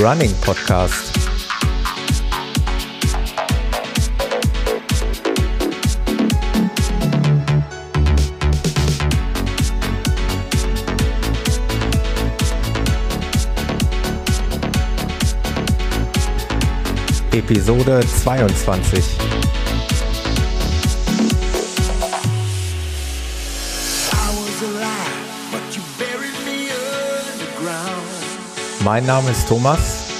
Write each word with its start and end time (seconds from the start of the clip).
Running 0.00 0.30
Podcast. 0.44 1.16
Episode 17.32 18.02
22. 18.64 19.37
Mein 28.90 29.04
Name 29.04 29.30
ist 29.30 29.46
Thomas. 29.46 30.10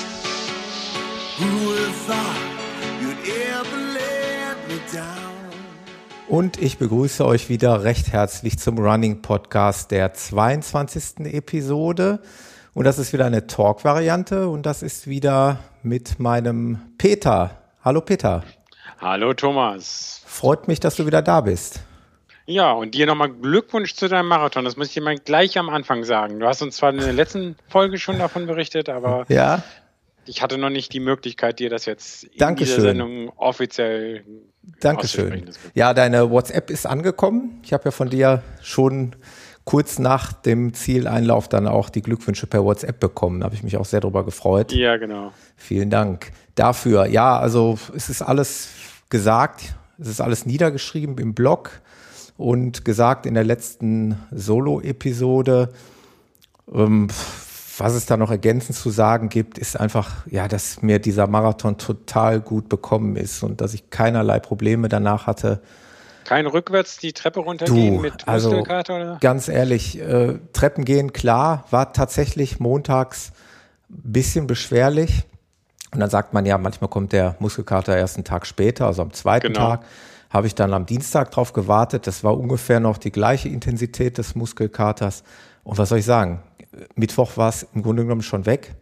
Und 6.28 6.60
ich 6.60 6.76
begrüße 6.76 7.24
euch 7.24 7.48
wieder 7.48 7.84
recht 7.84 8.12
herzlich 8.12 8.58
zum 8.58 8.78
Running 8.78 9.22
Podcast 9.22 9.90
der 9.90 10.12
22. 10.12 11.32
Episode. 11.32 12.20
Und 12.74 12.84
das 12.84 12.98
ist 12.98 13.14
wieder 13.14 13.24
eine 13.24 13.46
Talk-Variante 13.46 14.50
und 14.50 14.66
das 14.66 14.82
ist 14.82 15.06
wieder 15.06 15.60
mit 15.82 16.20
meinem 16.20 16.92
Peter. 16.98 17.52
Hallo 17.82 18.02
Peter. 18.02 18.44
Hallo 19.00 19.32
Thomas. 19.32 20.20
Freut 20.26 20.68
mich, 20.68 20.78
dass 20.78 20.96
du 20.96 21.06
wieder 21.06 21.22
da 21.22 21.40
bist. 21.40 21.80
Ja, 22.48 22.72
und 22.72 22.94
dir 22.94 23.04
nochmal 23.04 23.28
Glückwunsch 23.28 23.94
zu 23.94 24.08
deinem 24.08 24.28
Marathon. 24.28 24.64
Das 24.64 24.78
muss 24.78 24.88
ich 24.88 24.94
dir 24.94 25.02
mal 25.02 25.16
gleich 25.16 25.58
am 25.58 25.68
Anfang 25.68 26.04
sagen. 26.04 26.40
Du 26.40 26.46
hast 26.46 26.62
uns 26.62 26.76
zwar 26.76 26.90
in 26.90 26.96
der 26.96 27.12
letzten 27.12 27.56
Folge 27.68 27.98
schon 27.98 28.18
davon 28.18 28.46
berichtet, 28.46 28.88
aber 28.88 29.26
ja. 29.28 29.62
ich 30.24 30.40
hatte 30.40 30.56
noch 30.56 30.70
nicht 30.70 30.94
die 30.94 31.00
Möglichkeit, 31.00 31.58
dir 31.58 31.68
das 31.68 31.84
jetzt 31.84 32.24
in 32.24 32.38
Dankeschön. 32.38 32.76
dieser 32.76 32.88
Sendung 32.88 33.28
offiziell 33.36 34.24
Dankeschön. 34.80 35.50
Ja, 35.74 35.92
deine 35.92 36.30
WhatsApp 36.30 36.70
ist 36.70 36.86
angekommen. 36.86 37.60
Ich 37.64 37.74
habe 37.74 37.84
ja 37.84 37.90
von 37.90 38.08
dir 38.08 38.42
schon 38.62 39.14
kurz 39.64 39.98
nach 39.98 40.32
dem 40.32 40.72
Zieleinlauf 40.72 41.48
dann 41.50 41.66
auch 41.66 41.90
die 41.90 42.00
Glückwünsche 42.00 42.46
per 42.46 42.64
WhatsApp 42.64 42.98
bekommen. 42.98 43.40
Da 43.40 43.44
habe 43.44 43.56
ich 43.56 43.62
mich 43.62 43.76
auch 43.76 43.84
sehr 43.84 44.00
darüber 44.00 44.24
gefreut. 44.24 44.72
Ja, 44.72 44.96
genau. 44.96 45.32
Vielen 45.56 45.90
Dank 45.90 46.32
dafür. 46.54 47.04
Ja, 47.04 47.38
also 47.38 47.78
es 47.94 48.08
ist 48.08 48.22
alles 48.22 48.70
gesagt, 49.10 49.74
es 49.98 50.08
ist 50.08 50.22
alles 50.22 50.46
niedergeschrieben 50.46 51.18
im 51.18 51.34
Blog 51.34 51.82
und 52.38 52.84
gesagt 52.84 53.26
in 53.26 53.34
der 53.34 53.44
letzten 53.44 54.16
Solo-Episode. 54.30 55.70
Ähm, 56.72 57.08
was 57.76 57.94
es 57.94 58.06
da 58.06 58.16
noch 58.16 58.30
ergänzend 58.30 58.78
zu 58.78 58.90
sagen 58.90 59.28
gibt, 59.28 59.58
ist 59.58 59.78
einfach, 59.78 60.26
ja, 60.26 60.48
dass 60.48 60.80
mir 60.80 60.98
dieser 60.98 61.26
Marathon 61.26 61.78
total 61.78 62.40
gut 62.40 62.68
bekommen 62.68 63.16
ist 63.16 63.42
und 63.42 63.60
dass 63.60 63.74
ich 63.74 63.90
keinerlei 63.90 64.40
Probleme 64.40 64.88
danach 64.88 65.26
hatte. 65.26 65.60
Kein 66.24 66.46
rückwärts 66.46 66.98
die 66.98 67.12
Treppe 67.12 67.40
runtergehen 67.40 67.96
du, 67.96 68.00
mit 68.00 68.28
also 68.28 68.50
Muskelkater? 68.50 68.96
Oder? 68.96 69.18
Ganz 69.20 69.48
ehrlich, 69.48 70.00
äh, 70.00 70.38
Treppen 70.52 70.84
gehen, 70.84 71.12
klar, 71.12 71.64
war 71.70 71.92
tatsächlich 71.92 72.60
montags 72.60 73.32
ein 73.90 74.12
bisschen 74.12 74.46
beschwerlich. 74.46 75.24
Und 75.92 76.00
dann 76.00 76.10
sagt 76.10 76.34
man 76.34 76.44
ja, 76.46 76.58
manchmal 76.58 76.90
kommt 76.90 77.12
der 77.12 77.36
Muskelkater 77.38 77.96
erst 77.96 78.16
einen 78.16 78.24
Tag 78.24 78.46
später, 78.46 78.86
also 78.86 79.02
am 79.02 79.12
zweiten 79.12 79.54
Genau. 79.54 79.70
Tag 79.70 79.84
habe 80.30 80.46
ich 80.46 80.54
dann 80.54 80.74
am 80.74 80.86
Dienstag 80.86 81.30
drauf 81.30 81.52
gewartet. 81.52 82.06
Das 82.06 82.22
war 82.24 82.38
ungefähr 82.38 82.80
noch 82.80 82.98
die 82.98 83.12
gleiche 83.12 83.48
Intensität 83.48 84.18
des 84.18 84.34
Muskelkaters. 84.34 85.24
Und 85.64 85.78
was 85.78 85.88
soll 85.88 85.98
ich 85.98 86.04
sagen? 86.04 86.42
Mittwoch 86.94 87.36
war 87.36 87.48
es 87.48 87.66
im 87.74 87.82
Grunde 87.82 88.02
genommen 88.02 88.22
schon 88.22 88.46
weg. 88.46 88.74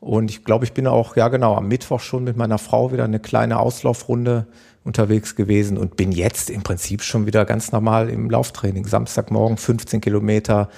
Und 0.00 0.30
ich 0.30 0.44
glaube, 0.44 0.64
ich 0.64 0.72
bin 0.72 0.86
auch, 0.86 1.16
ja 1.16 1.28
genau, 1.28 1.54
am 1.56 1.68
Mittwoch 1.68 2.00
schon 2.00 2.24
mit 2.24 2.36
meiner 2.36 2.56
Frau 2.56 2.90
wieder 2.92 3.04
eine 3.04 3.20
kleine 3.20 3.58
Auslaufrunde 3.58 4.46
unterwegs 4.82 5.36
gewesen 5.36 5.76
und 5.76 5.96
bin 5.96 6.10
jetzt 6.10 6.48
im 6.48 6.62
Prinzip 6.62 7.02
schon 7.02 7.26
wieder 7.26 7.44
ganz 7.44 7.70
normal 7.70 8.08
im 8.08 8.30
Lauftraining. 8.30 8.86
Samstagmorgen 8.86 9.58
15 9.58 10.00
Kilometer, 10.00 10.70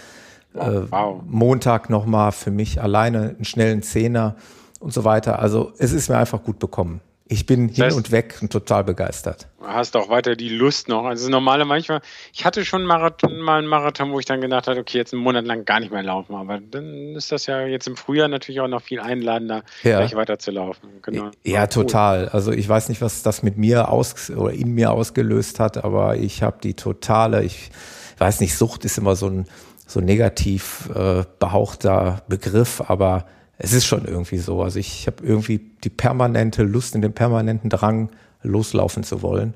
äh, 0.54 0.82
wow. 0.90 1.22
Montag 1.24 1.88
nochmal 1.88 2.32
für 2.32 2.50
mich 2.50 2.82
alleine 2.82 3.36
einen 3.36 3.44
schnellen 3.44 3.82
Zehner 3.82 4.34
und 4.80 4.92
so 4.92 5.04
weiter. 5.04 5.38
Also 5.38 5.72
es 5.78 5.92
ist 5.92 6.08
mir 6.08 6.18
einfach 6.18 6.42
gut 6.42 6.58
bekommen. 6.58 7.00
Ich 7.32 7.46
bin 7.46 7.70
hin 7.70 7.84
heißt- 7.84 7.96
und 7.96 8.10
weg 8.12 8.36
und 8.42 8.52
total 8.52 8.84
begeistert. 8.84 9.48
Du 9.58 9.66
hast 9.66 9.96
auch 9.96 10.10
weiter 10.10 10.36
die 10.36 10.50
Lust 10.50 10.88
noch. 10.88 11.04
Also 11.04 11.30
normale 11.30 11.64
manchmal, 11.64 12.02
ich 12.32 12.44
hatte 12.44 12.64
schon 12.64 12.84
Marathon, 12.84 13.40
mal 13.40 13.58
einen 13.58 13.68
Marathon, 13.68 14.12
wo 14.12 14.18
ich 14.18 14.26
dann 14.26 14.40
gedacht 14.42 14.66
habe, 14.68 14.80
okay, 14.80 14.98
jetzt 14.98 15.14
einen 15.14 15.22
Monat 15.22 15.46
lang 15.46 15.64
gar 15.64 15.80
nicht 15.80 15.90
mehr 15.90 16.02
laufen. 16.02 16.34
Aber 16.34 16.58
dann 16.60 17.14
ist 17.16 17.32
das 17.32 17.46
ja 17.46 17.66
jetzt 17.66 17.88
im 17.88 17.96
Frühjahr 17.96 18.28
natürlich 18.28 18.60
auch 18.60 18.68
noch 18.68 18.82
viel 18.82 19.00
einladender, 19.00 19.62
Ja. 19.82 19.98
gleich 19.98 20.14
weiter 20.14 20.38
zu 20.38 20.50
laufen. 20.50 20.88
Genau. 21.00 21.30
Ja, 21.42 21.66
total. 21.68 22.28
Also 22.28 22.52
ich 22.52 22.68
weiß 22.68 22.90
nicht, 22.90 23.00
was 23.00 23.22
das 23.22 23.42
mit 23.42 23.56
mir 23.56 23.88
aus 23.88 24.28
oder 24.30 24.52
in 24.52 24.72
mir 24.74 24.90
ausgelöst 24.92 25.58
hat, 25.58 25.82
aber 25.82 26.16
ich 26.16 26.42
habe 26.42 26.58
die 26.62 26.74
totale, 26.74 27.42
ich 27.44 27.70
weiß 28.18 28.40
nicht, 28.40 28.56
Sucht 28.58 28.84
ist 28.84 28.98
immer 28.98 29.16
so 29.16 29.26
ein 29.28 29.46
so 29.86 30.00
negativ 30.00 30.90
äh, 30.94 31.24
behauchter 31.38 32.22
Begriff, 32.28 32.82
aber 32.86 33.24
es 33.58 33.72
ist 33.72 33.86
schon 33.86 34.06
irgendwie 34.06 34.38
so. 34.38 34.62
Also 34.62 34.78
ich 34.78 35.06
habe 35.06 35.24
irgendwie 35.24 35.58
die 35.84 35.90
permanente 35.90 36.62
Lust 36.62 36.94
und 36.94 37.02
den 37.02 37.12
permanenten 37.12 37.70
Drang, 37.70 38.10
loslaufen 38.42 39.04
zu 39.04 39.22
wollen. 39.22 39.54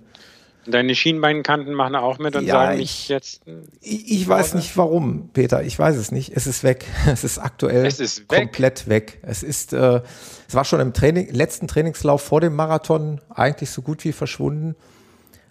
Deine 0.69 0.95
Schienbeinkanten 0.97 1.75
machen 1.75 1.95
auch 1.95 2.19
mit 2.19 2.35
und 2.35 2.45
Ja, 2.45 2.55
sagen 2.55 2.75
ich- 2.75 2.81
nicht 2.81 3.09
jetzt. 3.09 3.43
Ich, 3.81 4.11
ich 4.11 4.29
weiß 4.29 4.55
nicht 4.55 4.77
warum, 4.77 5.31
Peter. 5.33 5.63
Ich 5.63 5.79
weiß 5.79 5.97
es 5.97 6.11
nicht. 6.11 6.33
Es 6.37 6.47
ist 6.49 6.65
weg. 6.65 6.85
Es 7.07 7.23
ist 7.25 7.39
aktuell 7.39 7.87
Es 7.87 8.01
ist 8.01 8.21
weg? 8.31 8.41
komplett 8.41 8.89
weg. 8.89 9.19
Es 9.23 9.43
ist, 9.45 9.73
äh, 9.73 10.01
es 10.49 10.55
war 10.55 10.65
schon 10.65 10.81
im 10.81 10.93
Training, 10.93 11.33
letzten 11.33 11.69
Trainingslauf 11.69 12.21
vor 12.23 12.41
dem 12.41 12.55
Marathon 12.57 13.21
eigentlich 13.33 13.71
so 13.71 13.81
gut 13.83 14.05
wie 14.05 14.13
verschwunden. 14.13 14.75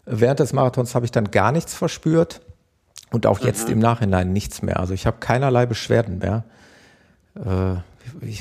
Während 0.05 0.39
des 0.39 0.51
Marathons 0.53 0.95
habe 0.95 1.05
ich 1.05 1.11
dann 1.11 1.31
gar 1.31 1.51
nichts 1.53 1.73
verspürt 1.73 2.41
und 3.11 3.25
auch 3.25 3.39
jetzt 3.39 3.69
im 3.69 3.79
Nachhinein 3.79 4.33
nichts 4.33 4.61
mehr. 4.61 4.79
Also 4.81 4.93
ich 4.93 5.05
habe 5.07 5.17
keinerlei 5.19 5.65
Beschwerden 5.65 6.17
mehr. 6.19 6.43
Äh, 7.35 7.75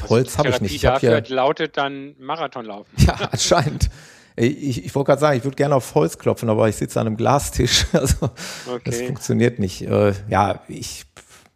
Holz 0.09 0.39
habe 0.39 0.51
ich 0.51 0.61
nicht. 0.61 0.75
Ich 0.75 0.87
habe 0.87 0.95
dafür 0.95 1.23
hier, 1.23 1.37
lautet 1.37 1.77
dann 1.77 2.15
Marathonlaufen. 2.19 2.93
ja, 2.99 3.15
anscheinend. 3.31 3.91
Ich, 4.37 4.85
ich 4.85 4.95
wollte 4.95 5.09
gerade 5.09 5.21
sagen, 5.21 5.39
ich 5.39 5.45
würde 5.45 5.55
gerne 5.57 5.77
auf 5.77 5.95
Holz 5.95 6.19
klopfen, 6.19 6.49
aber 6.51 6.69
ich 6.69 6.75
sitze 6.77 7.01
an 7.01 7.07
einem 7.07 7.17
Glastisch. 7.17 7.87
Also 7.93 8.31
das 8.85 8.97
Okay. 8.97 9.07
funktioniert 9.07 9.59
nicht. 9.59 9.83
Äh, 9.83 10.13
Ja, 10.29 10.61
ich 10.69 11.05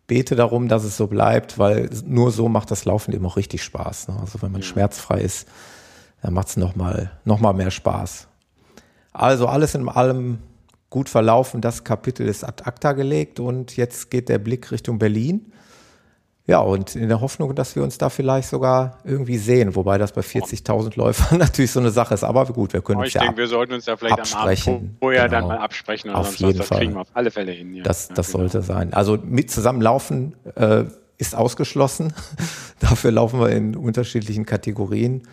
bete 0.06 0.36
darum, 0.36 0.69
dass 0.69 0.84
es 0.84 0.96
so 0.96 1.06
bleibt, 1.08 1.58
weil 1.58 1.91
nur 2.04 2.30
so 2.30 2.48
macht 2.48 2.70
das 2.70 2.84
Laufen 2.84 3.12
eben 3.12 3.26
auch 3.26 3.36
richtig 3.36 3.62
Spaß. 3.64 4.08
ne? 4.08 4.16
Also 4.20 4.40
wenn 4.42 4.52
man 4.52 4.62
schmerzfrei 4.62 5.20
ist, 5.20 5.48
dann 6.22 6.34
macht 6.34 6.48
es 6.48 6.56
nochmal 6.56 7.10
noch 7.25 7.40
mal 7.40 7.52
mehr 7.52 7.70
Spaß. 7.70 8.28
Also 9.12 9.46
alles 9.48 9.75
in 9.75 9.88
allem 9.88 10.38
gut 10.90 11.08
verlaufen. 11.08 11.60
Das 11.60 11.84
Kapitel 11.84 12.26
ist 12.28 12.44
ad 12.44 12.62
acta 12.64 12.92
gelegt 12.92 13.40
und 13.40 13.76
jetzt 13.76 14.10
geht 14.10 14.28
der 14.28 14.38
Blick 14.38 14.70
Richtung 14.70 14.98
Berlin. 14.98 15.52
Ja, 16.48 16.60
und 16.60 16.97
in 16.97 17.09
der 17.09 17.20
Hoffnung, 17.20 17.54
dass 17.54 17.76
wir 17.76 17.82
uns 17.82 17.98
da 17.98 18.09
vielleicht 18.09 18.48
sogar 18.48 18.98
irgendwie 19.04 19.36
sehen, 19.36 19.76
wobei 19.76 19.98
das 19.98 20.12
bei 20.12 20.22
40.000 20.22 20.97
Läufern 20.97 21.38
natürlich 21.38 21.70
so 21.70 21.78
eine 21.78 21.91
Sache 21.91 22.14
ist. 22.14 22.25
Aber 22.25 22.47
gut, 22.47 22.72
wir 22.72 22.81
können 22.81 23.00
uns 23.00 23.09
ich 23.09 23.14
ja 23.14 23.20
denke, 23.20 23.36
wir 23.36 23.47
sollten 23.48 23.75
uns 23.75 23.84
da 23.84 23.98
vielleicht 23.98 24.14
am 24.14 24.20
Abend 24.20 24.34
absprechen. 24.34 24.97
vorher 24.98 25.28
dann 25.28 25.42
Genau. 25.44 25.54
mal 25.54 25.62
absprechen. 25.62 26.08
Und 26.10 26.16
Auf 26.16 26.28
sonst 26.28 26.41
jeden 26.41 26.58
das 26.58 26.69
Fall. 26.69 26.78
kriegen 26.78 26.94
wir 26.94 27.03
auf 27.03 27.10
alle 27.12 27.31
Fälle 27.31 27.53
hin. 27.53 27.75
Ja. 27.75 27.82
das, 27.84 28.08
Ja, 28.08 28.14
das 28.14 28.28
genau. 28.32 28.38
sollte 28.38 28.62
sein. 28.62 28.94
Also 28.94 29.19
mit 29.22 29.50
zusammenlaufen 29.50 30.37
äh, 30.55 30.84
ist 31.19 31.37
ausgeschlossen. 31.37 32.14
Dafür 32.81 33.11
laufen 33.11 33.40
wir 33.40 33.50
in 33.50 33.76
unterschiedlichen 33.76 34.46
Kategorien. 34.46 35.28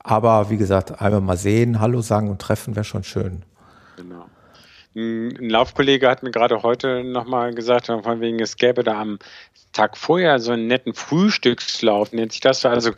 Aber 0.00 0.50
wie 0.50 0.56
gesagt, 0.56 1.00
einmal 1.00 1.20
mal 1.20 1.36
sehen, 1.36 1.78
Hallo 1.78 2.00
sagen 2.00 2.28
und 2.30 2.40
treffen 2.42 2.74
wäre 2.74 2.82
schon 2.84 3.04
schön. 3.04 3.44
Genau. 3.96 4.24
Ein 4.94 5.36
ein 5.40 5.48
Laufkollege 5.48 6.06
hat 6.10 6.22
mir 6.22 6.30
gerade 6.32 6.62
heute 6.62 7.02
nochmal 7.04 7.54
gesagt, 7.54 7.86
von 7.86 8.20
wegen, 8.20 8.40
es 8.40 8.56
gäbe 8.56 8.82
da 8.82 9.00
am 9.00 9.18
Tag 9.72 9.96
vorher 9.96 10.38
so 10.38 10.52
einen 10.52 10.66
netten 10.66 10.94
Frühstückslauf, 10.94 12.12
nennt 12.12 12.32
sich 12.32 12.40
das. 12.40 12.64
Also 12.64 12.92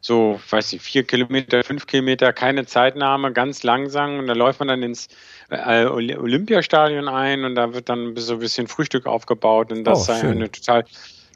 so, 0.00 0.40
weiß 0.50 0.72
ich, 0.72 0.82
vier 0.82 1.04
Kilometer, 1.04 1.62
fünf 1.62 1.86
Kilometer, 1.86 2.32
keine 2.32 2.66
Zeitnahme, 2.66 3.32
ganz 3.32 3.62
langsam. 3.62 4.18
Und 4.18 4.26
da 4.26 4.32
läuft 4.32 4.58
man 4.58 4.68
dann 4.68 4.82
ins 4.82 5.08
äh, 5.48 5.84
Oly- 5.86 6.16
Olympiastadion 6.16 7.08
ein 7.08 7.44
und 7.44 7.54
da 7.54 7.72
wird 7.72 7.88
dann 7.88 8.16
so 8.16 8.34
ein 8.34 8.38
bisschen 8.40 8.66
Frühstück 8.66 9.06
aufgebaut. 9.06 9.70
Und 9.70 9.84
das 9.84 10.00
Oh, 10.00 10.04
sei 10.04 10.28
eine 10.28 10.50
total 10.50 10.84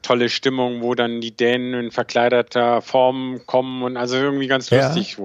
tolle 0.03 0.29
Stimmung, 0.29 0.83
wo 0.83 0.95
dann 0.95 1.21
die 1.21 1.37
Dänen 1.37 1.75
in 1.75 1.91
verkleideter 1.91 2.83
Form 2.83 3.41
kommen 3.47 3.83
und 3.83 3.97
also 3.97 4.17
irgendwie 4.17 4.47
ganz 4.47 4.71
Ja. 4.71 4.79
lustig. 4.79 5.17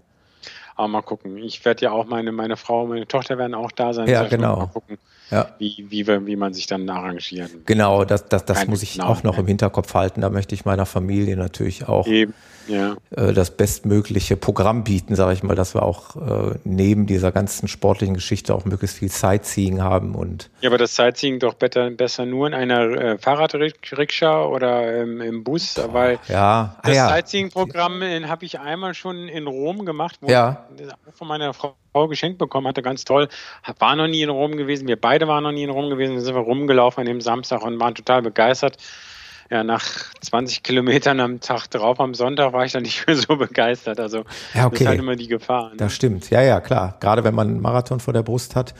Aber 0.75 0.88
mal 0.88 1.01
gucken. 1.01 1.38
Ich 1.38 1.65
werde 1.65 1.86
ja 1.86 1.92
auch 1.92 2.06
meine, 2.06 2.31
meine 2.31 2.57
Frau, 2.57 2.88
meine 2.88 3.07
Tochter 3.07 3.38
werden 3.38 3.54
auch 3.54 3.71
da 3.71 3.94
sein. 3.94 4.07
Ja, 4.07 4.24
genau. 4.24 4.56
Mal 4.57 4.68
gucken, 4.68 4.97
ja. 5.31 5.50
wie, 5.57 5.86
wie, 5.89 6.07
wie 6.07 6.36
man 6.36 6.54
sich 6.54 6.68
dann 6.68 6.89
arrangiert. 6.89 7.50
Genau, 7.66 8.06
das, 8.06 8.28
das, 8.28 8.45
das 8.45 8.68
muss 8.68 8.83
ich 8.83 9.01
auch 9.01 9.24
noch 9.24 9.38
im 9.38 9.48
Hinterkopf 9.48 9.94
halten. 9.94 10.22
Da 10.22 10.30
möchte 10.30 10.54
ich 10.54 10.66
meiner 10.66 10.86
Familie 10.86 11.38
natürlich 11.38 11.88
auch 11.88 12.06
Eben 12.06 12.33
ja. 12.68 12.96
äh, 13.16 13.34
das 13.34 13.52
bestmögliche 13.52 14.36
Programm 14.38 14.84
bieten, 14.84 15.16
sage 15.16 15.34
ich 15.34 15.44
mal, 15.44 15.56
dass 15.56 15.75
wir 15.75 15.84
auch 15.84 16.16
äh, 16.16 16.60
neben 16.63 17.06
dieser 17.08 17.31
ganzen 17.31 17.68
sportlichen 17.68 18.13
Geschichte 18.13 18.54
auch 18.54 18.66
möglichst 18.66 18.98
viel 18.98 19.10
Sightseeing 19.10 19.81
haben 19.81 20.16
und 20.16 20.50
ja, 20.62 20.69
aber 20.69 20.78
das 20.78 20.96
Sightseeing 20.96 21.40
doch 21.40 21.54
besser, 21.54 21.90
besser 21.92 22.25
nur 22.25 22.48
in 22.48 22.54
einer 22.54 22.81
äh, 22.81 23.18
Fahrradrikscha 23.18 24.46
oder 24.46 25.02
ähm, 25.02 25.22
im 25.22 25.44
Bus, 25.44 25.75
Boah, 25.75 25.94
weil 25.94 26.19
ja. 26.28 26.42
Ah, 26.52 26.78
das 26.84 26.96
ja. 26.96 27.08
Sightseeing-Programm 27.08 28.02
habe 28.28 28.46
ich 28.46 28.60
einmal 28.60 28.94
schon 28.94 29.28
in 29.28 29.48
Rom 29.48 29.86
gemacht, 29.86 30.18
wo 30.22 30.30
ja. 30.30 30.66
ich 30.78 30.86
von 31.16 31.28
meiner 31.28 31.54
Frau 31.54 31.75
geschenkt 32.07 32.38
bekommen 32.38 32.68
hatte, 32.68 32.81
ganz 32.81 33.06
toll. 33.06 33.28
War 33.80 33.96
noch 33.96 34.07
nie 34.07 34.22
in 34.22 34.30
Rom 34.30 34.57
gewesen, 34.57 34.88
wir 34.88 35.00
beide 35.00 35.28
waren 35.28 35.44
noch 35.44 35.52
nie 35.52 35.64
in 35.64 35.69
Rom 35.69 35.90
gewesen, 35.90 36.16
dann 36.16 36.24
sind 36.24 36.36
wir 36.36 36.42
rumgelaufen 36.42 37.02
an 37.02 37.07
dem 37.07 37.22
Samstag 37.22 37.64
und 37.64 37.80
waren 37.80 37.96
total 37.96 38.22
begeistert 38.22 38.78
ja, 39.51 39.65
nach 39.65 39.83
20 40.21 40.63
Kilometern 40.63 41.19
am 41.19 41.42
Tag 41.42 41.68
drauf, 41.68 42.00
am 42.00 42.13
Sonntag, 42.13 42.53
war 42.53 42.63
ich 42.63 42.71
dann 42.71 42.83
nicht 42.83 43.06
mehr 43.07 43.18
so 43.18 43.36
begeistert. 43.36 44.00
Also 44.00 44.24
ja, 44.53 44.65
okay. 44.65 44.71
das 44.71 44.81
ist 44.81 44.88
halt 44.88 45.00
immer 45.00 45.15
die 45.18 45.27
Gefahr. 45.27 45.71
Ne? 45.71 45.77
Das 45.77 45.94
stimmt, 45.94 46.30
ja, 46.30 46.42
ja, 46.42 46.62
klar. 46.62 46.95
Gerade 47.01 47.25
wenn 47.25 47.36
man 47.36 47.50
einen 47.50 47.62
Marathon 47.62 48.00
vor 48.00 48.13
der 48.13 48.24
Brust 48.24 48.56
hat, 48.56 48.74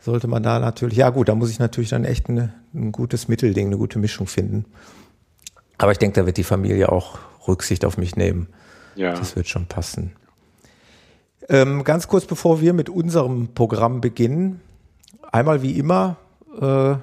sollte 0.00 0.26
man 0.26 0.42
da 0.42 0.58
natürlich, 0.58 0.98
ja 0.98 1.10
gut, 1.10 1.28
da 1.28 1.34
muss 1.34 1.50
ich 1.50 1.58
natürlich 1.58 1.90
dann 1.90 2.04
echt 2.04 2.28
eine, 2.28 2.54
ein 2.74 2.90
gutes 2.90 3.28
Mittelding, 3.28 3.66
eine 3.66 3.76
gute 3.76 3.98
Mischung 3.98 4.26
finden. 4.26 4.64
Aber 5.76 5.92
ich 5.92 5.98
denke, 5.98 6.20
da 6.20 6.26
wird 6.26 6.38
die 6.38 6.44
Familie 6.44 6.90
auch 6.90 7.18
Rücksicht 7.46 7.84
auf 7.84 7.98
mich 7.98 8.16
nehmen. 8.16 8.48
Ja. 8.96 9.12
Das 9.12 9.36
wird 9.36 9.48
schon 9.48 9.66
passen. 9.66 10.12
Ähm, 11.50 11.84
ganz 11.84 12.08
kurz 12.08 12.24
bevor 12.24 12.62
wir 12.62 12.72
mit 12.72 12.88
unserem 12.88 13.48
Programm 13.54 14.00
beginnen, 14.00 14.62
einmal 15.32 15.60
wie 15.60 15.78
immer 15.78 16.16
äh, 16.60 16.94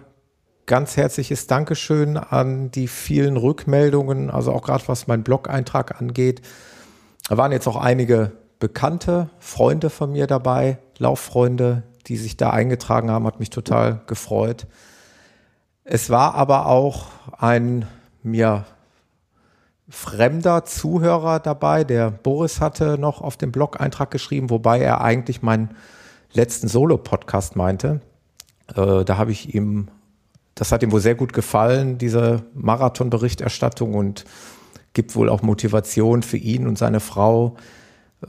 ganz 0.71 0.95
herzliches 0.95 1.47
Dankeschön 1.47 2.15
an 2.15 2.71
die 2.71 2.88
vielen 2.88 3.35
Rückmeldungen, 3.35 4.31
also 4.31 4.53
auch 4.53 4.62
gerade 4.62 4.88
was 4.88 5.06
mein 5.06 5.21
Blog-Eintrag 5.21 6.00
angeht. 6.00 6.41
Da 7.27 7.35
waren 7.35 7.51
jetzt 7.51 7.68
auch 7.68 7.75
einige 7.75 8.31
bekannte 8.57 9.29
Freunde 9.38 9.89
von 9.89 10.13
mir 10.13 10.27
dabei, 10.27 10.77
Lauffreunde, 10.97 11.83
die 12.07 12.15
sich 12.15 12.38
da 12.38 12.51
eingetragen 12.51 13.12
haben, 13.12 13.27
hat 13.27 13.41
mich 13.41 13.50
total 13.50 14.00
gefreut. 14.07 14.65
Es 15.83 16.09
war 16.09 16.35
aber 16.35 16.68
auch 16.68 17.07
ein 17.38 17.85
mir 18.24 18.63
fremder 19.89 20.63
Zuhörer 20.63 21.41
dabei, 21.41 21.83
der 21.83 22.12
Boris 22.12 22.62
hatte 22.62 22.97
noch 22.97 23.19
auf 23.19 23.35
dem 23.35 23.51
Blog-Eintrag 23.51 24.09
geschrieben, 24.09 24.50
wobei 24.50 24.79
er 24.79 25.01
eigentlich 25.01 25.41
meinen 25.41 25.75
letzten 26.31 26.69
Solo-Podcast 26.69 27.57
meinte. 27.57 28.00
Äh, 28.74 29.03
da 29.03 29.17
habe 29.17 29.33
ich 29.33 29.53
ihm 29.53 29.89
das 30.62 30.72
hat 30.72 30.84
ihm 30.84 30.92
wohl 30.92 31.02
sehr 31.02 31.16
gut 31.16 31.34
gefallen, 31.34 31.98
diese 31.98 32.44
Marathonberichterstattung 32.54 33.96
und 33.96 34.25
gibt 34.94 35.16
wohl 35.16 35.28
auch 35.28 35.42
Motivation 35.42 36.22
für 36.22 36.38
ihn 36.38 36.68
und 36.68 36.78
seine 36.78 37.00
Frau, 37.00 37.58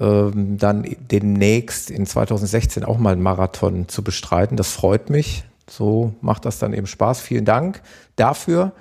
ähm, 0.01 0.57
dann 0.57 0.97
demnächst 0.99 1.91
in 1.91 2.07
2016 2.07 2.85
auch 2.85 2.97
mal 2.97 3.13
einen 3.13 3.23
Marathon 3.23 3.87
zu 3.87 4.03
bestreiten. 4.03 4.57
Das 4.57 4.73
freut 4.73 5.11
mich. 5.11 5.45
So 5.69 6.15
macht 6.23 6.47
das 6.47 6.59
dann 6.59 6.73
eben 6.73 6.87
Spaß. 6.87 7.21
Vielen 7.21 7.45
Dank 7.45 7.83
dafür. 8.17 8.73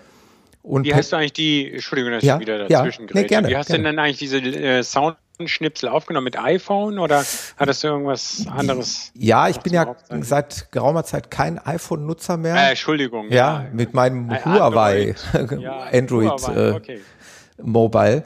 Und 0.64 0.86
Wie 0.86 0.96
hast 0.96 1.12
du 1.12 1.18
eigentlich 1.18 1.34
die, 1.34 1.74
Entschuldigung, 1.74 2.14
dass 2.14 2.24
ja, 2.24 2.36
ich 2.36 2.40
wieder 2.40 2.66
dazwischen 2.70 3.10
ja, 3.10 3.16
nee, 3.16 3.28
gerne, 3.28 3.50
Wie 3.50 3.58
hast 3.58 3.68
gerne. 3.68 3.84
du 3.84 3.90
denn 3.90 4.00
eigentlich 4.00 4.20
diese 4.20 4.38
äh, 4.38 4.82
Sound 4.82 5.18
Schnipsel 5.48 5.90
aufgenommen 5.90 6.26
mit 6.26 6.40
iPhone 6.40 7.00
oder 7.00 7.24
hattest 7.58 7.84
du 7.84 7.88
irgendwas 7.88 8.46
anderes? 8.50 9.12
Ja, 9.16 9.50
ich 9.50 9.60
bin 9.60 9.74
ja 9.74 9.96
seit 10.22 10.72
geraumer 10.72 11.04
Zeit 11.04 11.32
kein 11.32 11.58
iPhone-Nutzer 11.58 12.38
mehr. 12.38 12.56
Äh, 12.56 12.70
Entschuldigung. 12.70 13.30
Ja, 13.30 13.64
ja, 13.64 13.70
mit 13.72 13.94
meinem 13.94 14.30
äh, 14.32 14.44
Huawei 14.44 15.16
Android, 15.34 15.62
ja, 15.62 15.80
Android 15.92 16.30
Huawei, 16.30 16.70
äh, 16.70 16.72
okay. 16.72 17.02
Mobile. 17.62 18.24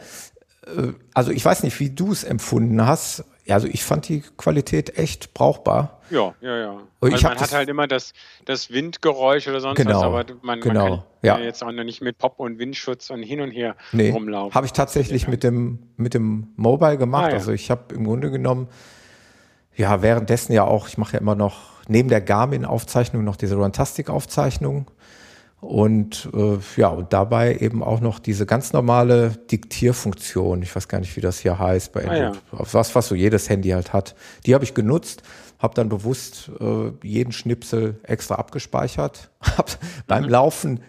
Äh, 0.65 0.94
also 1.13 1.31
ich 1.31 1.44
weiß 1.44 1.63
nicht, 1.63 1.79
wie 1.79 1.89
du 1.89 2.12
es 2.12 2.23
empfunden 2.23 2.85
hast. 2.85 3.23
Also 3.47 3.68
ich 3.68 3.83
fand 3.83 4.07
die 4.09 4.21
Qualität 4.38 4.97
echt 4.97 5.33
brauchbar. 5.33 6.01
Ja, 6.09 6.33
ja, 6.42 6.57
ja. 6.57 6.81
Also 7.01 7.27
man 7.27 7.39
hat 7.39 7.53
halt 7.53 7.69
immer 7.69 7.88
das, 7.88 8.13
das 8.45 8.71
Windgeräusch 8.71 9.47
oder 9.47 9.59
sonst 9.59 9.77
genau, 9.77 10.00
was, 10.00 10.03
aber 10.03 10.25
man, 10.42 10.62
genau, 10.62 10.89
man 10.89 11.00
kann 11.00 11.06
ja. 11.21 11.39
jetzt 11.39 11.63
auch 11.63 11.71
noch 11.71 11.83
nicht 11.83 12.01
mit 12.01 12.18
Pop 12.18 12.39
und 12.39 12.57
Windschutz 12.57 13.09
und 13.09 13.21
hin 13.21 13.42
und 13.42 13.51
her 13.51 13.75
nee, 13.92 14.09
rumlaufen. 14.09 14.56
Habe 14.56 14.65
ich 14.65 14.74
tatsächlich 14.74 15.27
mit 15.27 15.44
dem, 15.44 15.80
mit 15.97 16.13
dem 16.13 16.47
Mobile 16.56 16.97
gemacht. 16.97 17.25
Ah, 17.25 17.30
ja. 17.30 17.36
Also 17.36 17.51
ich 17.51 17.69
habe 17.69 17.94
im 17.94 18.06
Grunde 18.06 18.31
genommen, 18.31 18.68
ja, 19.75 20.01
währenddessen 20.01 20.53
ja 20.53 20.63
auch, 20.63 20.88
ich 20.88 20.98
mache 20.98 21.13
ja 21.13 21.19
immer 21.19 21.36
noch 21.36 21.75
neben 21.88 22.09
der 22.09 22.21
Garmin-Aufzeichnung 22.21 23.24
noch 23.24 23.36
diese 23.36 23.56
Runtastic-Aufzeichnung. 23.56 24.89
Und 25.65 26.29
äh, 26.33 26.57
ja, 26.77 26.89
und 26.89 27.12
dabei 27.12 27.57
eben 27.57 27.83
auch 27.83 28.00
noch 28.00 28.19
diese 28.19 28.45
ganz 28.45 28.73
normale 28.73 29.31
Diktierfunktion. 29.51 30.62
Ich 30.62 30.75
weiß 30.75 30.88
gar 30.88 31.00
nicht, 31.00 31.15
wie 31.15 31.21
das 31.21 31.39
hier 31.39 31.59
heißt 31.59 31.91
bei 31.91 32.01
Android. 32.01 32.41
Ah, 32.51 32.57
ja. 32.57 32.65
Was, 32.71 32.95
was 32.95 33.07
so 33.07 33.15
jedes 33.15 33.50
Handy 33.50 33.69
halt 33.69 33.94
hat. 33.94 34.15
Die 34.45 34.53
habe 34.53 34.63
ich 34.63 34.73
genutzt 34.73 35.23
habe 35.57 35.73
dann 35.73 35.89
bewusst 35.89 36.51
äh, 36.59 36.91
jeden 37.01 37.31
Schnipsel 37.31 38.00
extra 38.03 38.35
abgespeichert, 38.35 39.31
habe 39.41 39.71
beim 40.06 40.23
mhm. 40.23 40.29
Laufen 40.29 40.79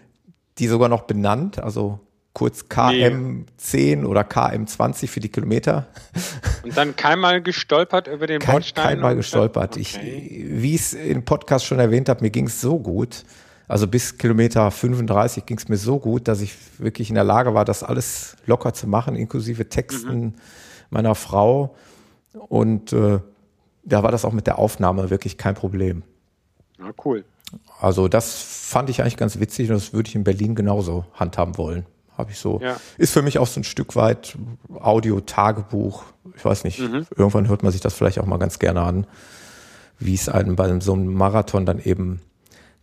die 0.57 0.67
sogar 0.67 0.89
noch 0.89 1.03
benannt, 1.03 1.59
also 1.59 1.99
kurz 2.33 2.65
KM10 2.69 3.45
nee. 3.73 4.05
oder 4.05 4.21
KM20 4.21 5.07
für 5.07 5.19
die 5.19 5.29
Kilometer. 5.29 5.87
Und 6.63 6.77
dann 6.77 6.95
keinmal 6.95 7.41
gestolpert 7.41 8.07
über 8.07 8.27
den 8.27 8.39
Kein, 8.39 8.53
Bordstein? 8.53 8.83
Keinmal 8.83 9.15
gestolpert. 9.15 9.71
Okay. 9.71 9.79
Ich, 9.81 9.99
wie 10.01 10.75
ich 10.75 10.81
es 10.81 10.93
im 10.93 11.25
Podcast 11.25 11.65
schon 11.65 11.79
erwähnt 11.79 12.09
habe, 12.09 12.21
mir 12.21 12.29
ging 12.29 12.47
es 12.47 12.61
so 12.61 12.79
gut. 12.79 13.23
Also 13.67 13.87
bis 13.87 14.17
Kilometer 14.17 14.71
35 14.71 15.45
ging 15.45 15.57
es 15.57 15.67
mir 15.67 15.77
so 15.77 15.99
gut, 15.99 16.27
dass 16.27 16.39
ich 16.39 16.55
wirklich 16.79 17.09
in 17.09 17.15
der 17.15 17.25
Lage 17.25 17.53
war, 17.53 17.65
das 17.65 17.83
alles 17.83 18.37
locker 18.45 18.73
zu 18.73 18.87
machen, 18.87 19.15
inklusive 19.15 19.67
Texten 19.67 20.21
mhm. 20.21 20.33
meiner 20.89 21.15
Frau. 21.15 21.75
Und 22.33 22.93
äh, 22.93 23.19
da 23.83 24.03
war 24.03 24.11
das 24.11 24.23
auch 24.23 24.31
mit 24.31 24.47
der 24.47 24.57
Aufnahme 24.57 25.09
wirklich 25.09 25.37
kein 25.37 25.55
Problem. 25.55 26.03
Na 26.77 26.91
cool. 27.03 27.25
Also 27.79 28.07
das 28.07 28.41
fand 28.41 28.89
ich 28.89 29.01
eigentlich 29.01 29.17
ganz 29.17 29.39
witzig 29.39 29.69
und 29.69 29.75
das 29.75 29.93
würde 29.93 30.09
ich 30.09 30.15
in 30.15 30.23
Berlin 30.23 30.55
genauso 30.55 31.05
handhaben 31.13 31.57
wollen. 31.57 31.85
Habe 32.17 32.31
ich 32.31 32.39
so. 32.39 32.59
Ja. 32.61 32.77
Ist 32.97 33.13
für 33.13 33.21
mich 33.21 33.37
auch 33.37 33.47
so 33.47 33.59
ein 33.59 33.63
Stück 33.63 33.95
weit 33.95 34.37
Audio-Tagebuch. 34.73 36.03
Ich 36.35 36.43
weiß 36.43 36.63
nicht, 36.63 36.79
mhm. 36.79 37.05
irgendwann 37.15 37.47
hört 37.47 37.63
man 37.63 37.71
sich 37.71 37.81
das 37.81 37.93
vielleicht 37.93 38.19
auch 38.19 38.25
mal 38.25 38.37
ganz 38.37 38.59
gerne 38.59 38.81
an, 38.81 39.07
wie 39.99 40.15
es 40.15 40.27
einem 40.27 40.55
bei 40.55 40.79
so 40.79 40.93
einem 40.93 41.13
Marathon 41.13 41.65
dann 41.65 41.79
eben 41.79 42.21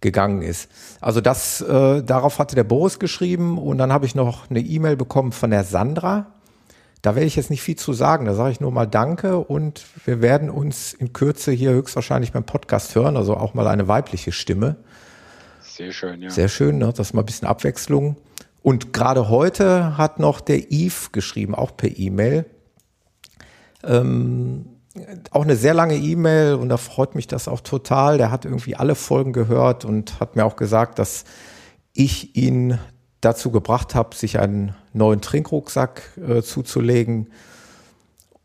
gegangen 0.05 0.43
ist. 0.43 0.71
Also 1.01 1.21
das, 1.21 1.61
äh, 1.63 2.03
darauf 2.05 2.39
hatte 2.39 2.55
der 2.55 2.63
Boris 2.63 3.01
geschrieben 3.01 3.59
und 3.59 3.79
dann 3.79 3.93
habe 3.93 4.07
ich 4.07 4.15
noch 4.15 4.49
eine 4.51 4.61
E-Mail 4.61 4.97
bekommen 4.97 5.33
von 5.33 5.51
der 5.51 5.65
Sandra. 5.65 6.27
Da 7.03 7.17
werde 7.17 7.27
ich 7.27 7.37
jetzt 7.37 7.51
nicht 7.51 7.63
viel 7.63 7.77
zu 7.77 7.93
sagen. 7.93 8.27
Da 8.27 8.35
sage 8.35 8.53
ich 8.53 8.61
nur 8.61 8.71
mal 8.71 8.87
Danke 8.87 9.39
und 9.39 9.85
wir 10.05 10.23
werden 10.23 10.51
uns 10.51 10.93
in 10.93 11.13
Kürze 11.13 11.53
hier 11.53 11.73
höchstwahrscheinlich 11.73 12.33
beim 12.33 12.45
Podcast 12.45 12.95
hören, 12.95 13.17
also 13.17 13.37
auch 13.37 13.55
mal 13.55 13.67
eine 13.67 13.89
weibliche 13.89 14.31
Stimme. 14.31 14.77
Sehr 15.61 15.91
schön, 15.91 16.23
ja. 16.23 16.31
Sehr 16.31 16.49
schön, 16.49 16.79
ne? 16.79 16.93
das 16.95 17.09
ist 17.09 17.15
mal 17.15 17.23
ein 17.23 17.27
bisschen 17.27 17.49
Abwechslung. 17.49 18.17
Und 18.63 18.93
gerade 18.93 19.29
heute 19.29 19.99
hat 19.99 20.21
noch 20.21 20.41
der 20.41 20.71
Yves 20.71 21.13
geschrieben, 21.13 21.55
auch 21.55 21.77
per 21.77 21.99
E-Mail. 21.99 22.45
Ähm, 23.83 24.67
auch 25.31 25.43
eine 25.43 25.57
sehr 25.57 25.75
lange 25.75 25.97
E-Mail 25.97 26.55
und 26.55 26.69
da 26.69 26.77
freut 26.77 27.15
mich 27.15 27.27
das 27.27 27.49
auch 27.49 27.61
total. 27.61 28.19
Der 28.19 28.31
hat 28.31 28.45
irgendwie 28.45 28.77
alle 28.77 28.95
Folgen 28.95 29.33
gehört 29.33 29.85
und 29.85 30.21
hat 30.21 30.37
mir 30.37 30.45
auch 30.45 30.57
gesagt, 30.57 30.99
dass 30.99 31.25
ich 31.93 32.37
ihn 32.37 32.79
dazu 33.21 33.51
gebracht 33.51 33.95
habe, 33.95 34.15
sich 34.15 34.39
einen 34.39 34.75
neuen 34.93 35.21
Trinkrucksack 35.21 36.03
äh, 36.29 36.43
zuzulegen. 36.43 37.31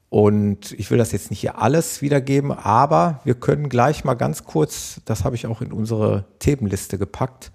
Und 0.10 0.72
ich 0.72 0.90
will 0.90 0.98
das 0.98 1.12
jetzt 1.12 1.30
nicht 1.30 1.42
hier 1.42 1.62
alles 1.62 2.02
wiedergeben, 2.02 2.52
aber 2.52 3.20
wir 3.26 3.36
können 3.36 3.70
gleich 3.70 4.04
mal 4.04 4.16
ganz 4.16 4.44
kurz, 4.44 5.02
das 5.06 5.24
habe 5.24 5.36
ich 5.36 5.46
auch 5.46 5.62
in 5.62 5.72
unsere 5.72 6.26
Themenliste 6.40 6.98
gepackt, 6.98 7.52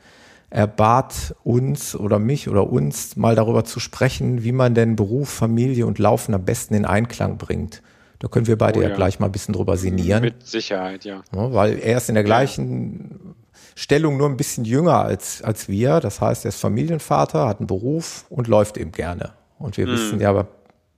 er 0.50 0.68
bat 0.68 1.34
uns 1.42 1.96
oder 1.96 2.20
mich 2.20 2.48
oder 2.48 2.70
uns 2.70 3.16
mal 3.16 3.34
darüber 3.34 3.64
zu 3.64 3.80
sprechen, 3.80 4.44
wie 4.44 4.52
man 4.52 4.72
denn 4.72 4.94
Beruf, 4.94 5.28
Familie 5.30 5.84
und 5.84 5.98
Laufen 5.98 6.32
am 6.32 6.44
besten 6.44 6.74
in 6.74 6.84
Einklang 6.84 7.38
bringt. 7.38 7.82
Da 8.24 8.28
können 8.28 8.46
wir 8.46 8.56
beide 8.56 8.78
oh, 8.78 8.82
ja. 8.82 8.88
ja. 8.88 8.96
gleich 8.96 9.20
mal 9.20 9.26
ein 9.26 9.32
bisschen 9.32 9.52
drüber 9.52 9.76
sinnieren. 9.76 10.22
Mit 10.22 10.46
Sicherheit, 10.46 11.04
ja. 11.04 11.22
ja 11.30 11.52
weil 11.52 11.78
er 11.78 11.98
ist 11.98 12.08
in 12.08 12.14
der 12.14 12.24
gleichen 12.24 13.34
Stellung 13.74 14.16
nur 14.16 14.30
ein 14.30 14.38
bisschen 14.38 14.64
jünger 14.64 15.00
als, 15.00 15.42
als 15.42 15.68
wir. 15.68 16.00
Das 16.00 16.22
heißt, 16.22 16.46
er 16.46 16.48
ist 16.48 16.58
Familienvater, 16.58 17.46
hat 17.46 17.58
einen 17.58 17.66
Beruf 17.66 18.24
und 18.30 18.48
läuft 18.48 18.78
eben 18.78 18.92
gerne. 18.92 19.32
Und 19.58 19.76
wir 19.76 19.86
mhm. 19.86 19.90
wissen 19.90 20.20
ja 20.22 20.46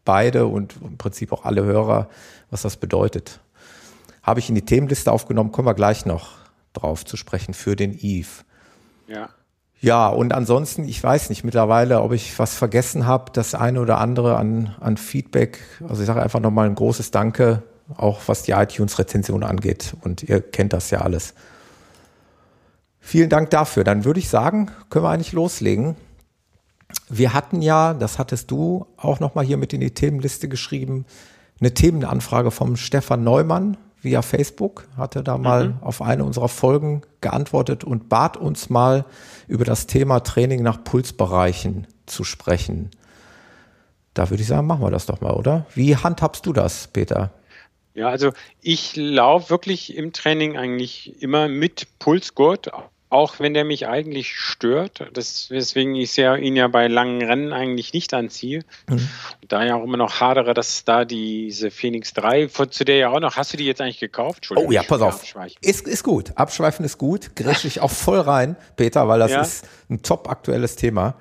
beide 0.05 0.47
und 0.47 0.77
im 0.81 0.99
Prinzip 0.99 1.33
auch 1.33 1.45
alle 1.45 1.65
Hörer, 1.65 2.09
was 2.51 2.63
das 2.63 2.77
bedeutet. 2.77 3.41
Habe 4.23 4.39
ich 4.39 4.49
in 4.49 4.55
die 4.55 4.65
Themenliste 4.65 5.11
aufgenommen, 5.11 5.51
kommen 5.51 5.67
wir 5.67 5.75
gleich 5.75 6.07
noch 6.07 6.29
drauf 6.75 7.05
zu 7.05 7.17
sprechen 7.17 7.55
für 7.55 7.75
den 7.75 7.99
Eve. 7.99 8.45
Ja. 9.09 9.31
Ja, 9.87 10.09
und 10.09 10.35
ansonsten, 10.35 10.89
ich 10.89 11.01
weiß 11.01 11.29
nicht 11.29 11.45
mittlerweile, 11.45 12.03
ob 12.03 12.11
ich 12.11 12.37
was 12.41 12.57
vergessen 12.57 13.07
habe, 13.07 13.31
das 13.33 13.55
eine 13.55 13.81
oder 13.81 13.99
andere 13.99 14.37
an, 14.37 14.75
an 14.81 14.97
Feedback. 14.97 15.61
Also 15.89 16.03
ich 16.03 16.09
sage 16.09 16.21
einfach 16.21 16.41
nochmal 16.41 16.67
ein 16.67 16.75
großes 16.75 17.13
Danke, 17.13 17.63
auch 17.97 18.23
was 18.27 18.43
die 18.43 18.51
iTunes-Rezension 18.51 19.45
angeht. 19.45 19.95
Und 20.01 20.25
ihr 20.25 20.41
kennt 20.41 20.73
das 20.73 20.91
ja 20.91 21.03
alles. 21.03 21.35
Vielen 22.99 23.31
Dank 23.31 23.51
dafür. 23.51 23.85
Dann 23.85 24.05
würde 24.05 24.19
ich 24.19 24.29
sagen, 24.29 24.73
können 24.91 25.05
wir 25.05 25.11
eigentlich 25.11 25.33
loslegen. 25.33 25.95
Wir 27.09 27.33
hatten 27.33 27.63
ja, 27.63 27.95
das 27.95 28.19
hattest 28.19 28.51
du 28.51 28.87
auch 28.97 29.21
nochmal 29.21 29.45
hier 29.45 29.57
mit 29.57 29.73
in 29.73 29.81
die 29.81 29.95
Themenliste 29.95 30.49
geschrieben, 30.49 31.07
eine 31.61 31.75
Themenanfrage 31.75 32.51
vom 32.51 32.75
Stefan 32.75 33.23
Neumann 33.23 33.77
via 34.07 34.23
Facebook, 34.23 34.89
hatte 34.97 35.23
da 35.23 35.37
mal 35.37 35.69
mhm. 35.69 35.83
auf 35.83 36.01
eine 36.01 36.25
unserer 36.25 36.49
Folgen 36.49 37.03
geantwortet 37.21 37.85
und 37.85 38.09
bat 38.09 38.39
uns 38.39 38.71
mal 38.71 39.05
über 39.49 39.67
das 39.67 39.87
Thema 39.87 40.21
Training 40.21 40.63
nach 40.63 40.83
Pulsbereichen 40.83 41.87
zu 42.07 42.25
sprechen. 42.25 42.91
Da 44.15 44.31
würde 44.31 44.41
ich 44.41 44.49
sagen, 44.49 44.67
machen 44.67 44.81
wir 44.81 44.91
das 44.91 45.05
doch 45.05 45.21
mal, 45.21 45.35
oder? 45.35 45.67
Wie 45.75 45.95
handhabst 45.95 46.47
du 46.47 46.55
das, 46.55 46.87
Peter? 46.87 47.33
Ja, 47.95 48.09
also 48.09 48.33
ich 48.63 48.97
laufe 48.97 49.51
wirklich 49.51 49.95
im 49.95 50.13
Training 50.13 50.57
eigentlich 50.57 51.21
immer 51.21 51.49
mit 51.49 51.99
Pulsgurt, 51.99 52.71
auch 53.09 53.39
wenn 53.39 53.55
der 53.55 53.65
mich 53.65 53.87
eigentlich 53.87 54.35
stört, 54.35 55.07
das, 55.13 55.49
weswegen 55.51 55.95
ich 55.95 56.17
ja, 56.17 56.35
ihn 56.35 56.57
ja 56.57 56.67
bei 56.67 56.89
langen 56.89 57.23
Rennen 57.23 57.53
eigentlich 57.53 57.93
nicht 57.93 58.13
anziehe. 58.13 58.65
Mhm. 58.89 59.09
Da 59.47 59.65
ja 59.65 59.77
auch 59.77 59.85
immer 59.85 59.97
noch 59.97 60.21
hadere, 60.21 60.55
dass 60.55 60.85
da 60.85 61.05
diese 61.05 61.71
Phoenix 61.71 62.13
3, 62.15 62.49
zu 62.49 62.85
der 62.85 62.97
ja 62.97 63.11
auch 63.11 63.21
noch, 63.21 63.37
hast 63.37 63.53
du 63.53 63.57
die 63.57 63.65
jetzt 63.65 63.81
eigentlich 63.81 64.01
gekauft? 64.01 64.51
Oh 64.55 64.73
ja, 64.73 64.83
pass 64.83 65.01
auf. 65.01 65.23
Ist, 65.61 65.87
ist 65.87 66.03
gut. 66.03 66.33
Abschweifen 66.35 66.85
ist 66.85 66.99
gut. 66.99 67.37
Grätsche 67.37 67.69
ich 67.69 67.81
auch 67.81 67.91
voll 67.91 68.21
rein, 68.21 68.57
Peter, 68.77 69.07
weil 69.07 69.21
das 69.21 69.31
ja? 69.31 69.43
ist 69.43 69.69
ein 69.89 70.03
top 70.03 70.29
aktuelles 70.29 70.75
Thema. 70.75 71.15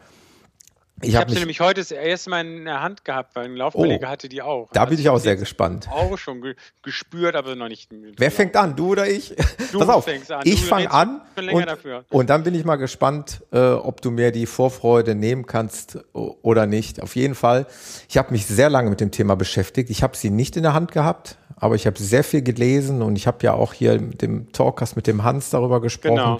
Ich, 1.01 1.09
ich 1.09 1.15
habe 1.17 1.29
sie 1.29 1.39
nämlich 1.39 1.59
heute 1.59 1.81
das 1.81 1.91
erste 1.91 2.29
Mal 2.29 2.45
in 2.45 2.63
der 2.63 2.81
Hand 2.81 3.03
gehabt, 3.03 3.35
weil 3.35 3.45
ein 3.45 3.55
Laufkollege 3.57 4.05
oh, 4.05 4.09
hatte 4.09 4.29
die 4.29 4.41
auch. 4.41 4.69
Da 4.71 4.85
bin 4.85 4.97
ich 4.97 5.09
auch 5.09 5.19
sehr 5.19 5.35
gespannt. 5.35 5.89
Auch 5.91 6.17
schon 6.17 6.41
ge 6.41 6.55
gespürt, 6.83 7.35
aber 7.35 7.53
noch 7.55 7.67
nicht. 7.67 7.91
Wer 8.15 8.31
fängt 8.31 8.55
an, 8.55 8.75
du 8.75 8.91
oder 8.91 9.07
ich? 9.07 9.35
Du 9.71 9.79
Pass 9.79 9.89
auf, 9.89 10.05
fängst 10.05 10.31
an. 10.31 10.41
Ich 10.45 10.63
fange 10.63 10.89
an 10.89 11.21
und, 11.51 11.67
und, 12.09 12.29
dann 12.29 12.43
bin 12.43 12.55
ich 12.55 12.63
mal 12.63 12.77
gespannt, 12.77 13.41
äh, 13.51 13.59
ob 13.59 13.99
du 13.99 14.09
mir 14.09 14.31
die 14.31 14.45
Vorfreude 14.45 15.15
nehmen 15.15 15.45
kannst 15.47 15.99
oder 16.13 16.65
nicht. 16.65 17.01
Auf 17.01 17.17
jeden 17.17 17.35
Fall, 17.35 17.67
ich 18.07 18.17
habe 18.17 18.31
mich 18.31 18.45
sehr 18.45 18.69
lange 18.69 18.89
mit 18.89 19.01
dem 19.01 19.11
Thema 19.11 19.35
beschäftigt. 19.35 19.89
Ich 19.89 20.01
habe 20.01 20.15
sie 20.15 20.29
nicht 20.29 20.55
in 20.55 20.63
der 20.63 20.73
Hand 20.73 20.93
gehabt, 20.93 21.37
aber 21.57 21.75
ich 21.75 21.87
habe 21.87 21.99
sehr 21.99 22.23
viel 22.23 22.41
gelesen 22.41 23.01
und 23.01 23.17
ich 23.17 23.27
habe 23.27 23.39
ja 23.41 23.53
auch 23.53 23.73
hier 23.73 23.99
mit 23.99 24.21
dem 24.21 24.51
Talkcast 24.53 24.95
mit 24.95 25.07
dem 25.07 25.23
Hans 25.23 25.49
darüber 25.49 25.81
gesprochen. 25.81 26.15
Genau. 26.15 26.39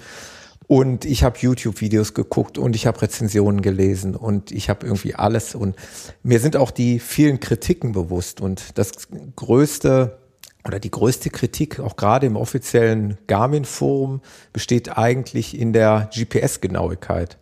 Und 0.67 1.05
ich 1.05 1.23
habe 1.23 1.37
YouTube-Videos 1.39 2.13
geguckt 2.13 2.57
und 2.57 2.75
ich 2.75 2.87
habe 2.87 3.01
Rezensionen 3.01 3.61
gelesen 3.61 4.15
und 4.15 4.51
ich 4.51 4.69
habe 4.69 4.85
irgendwie 4.85 5.13
alles. 5.13 5.53
Und 5.53 5.75
mir 6.23 6.39
sind 6.39 6.57
auch 6.57 6.71
die 6.71 6.99
vielen 6.99 7.39
Kritiken 7.39 7.91
bewusst. 7.91 8.41
Und 8.41 8.77
das 8.77 8.91
größte 9.35 10.17
oder 10.65 10.79
die 10.79 10.89
größte 10.89 11.29
Kritik, 11.29 11.79
auch 11.79 11.95
gerade 11.95 12.25
im 12.25 12.35
offiziellen 12.35 13.19
Garmin-Forum, 13.27 14.21
besteht 14.51 14.97
eigentlich 14.97 15.57
in 15.57 15.73
der 15.73 16.09
GPS-Genauigkeit. 16.11 17.37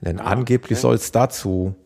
Denn 0.00 0.18
ah, 0.18 0.24
angeblich 0.24 0.78
okay. 0.78 0.82
soll 0.82 0.94
es 0.96 1.12
dazu 1.12 1.76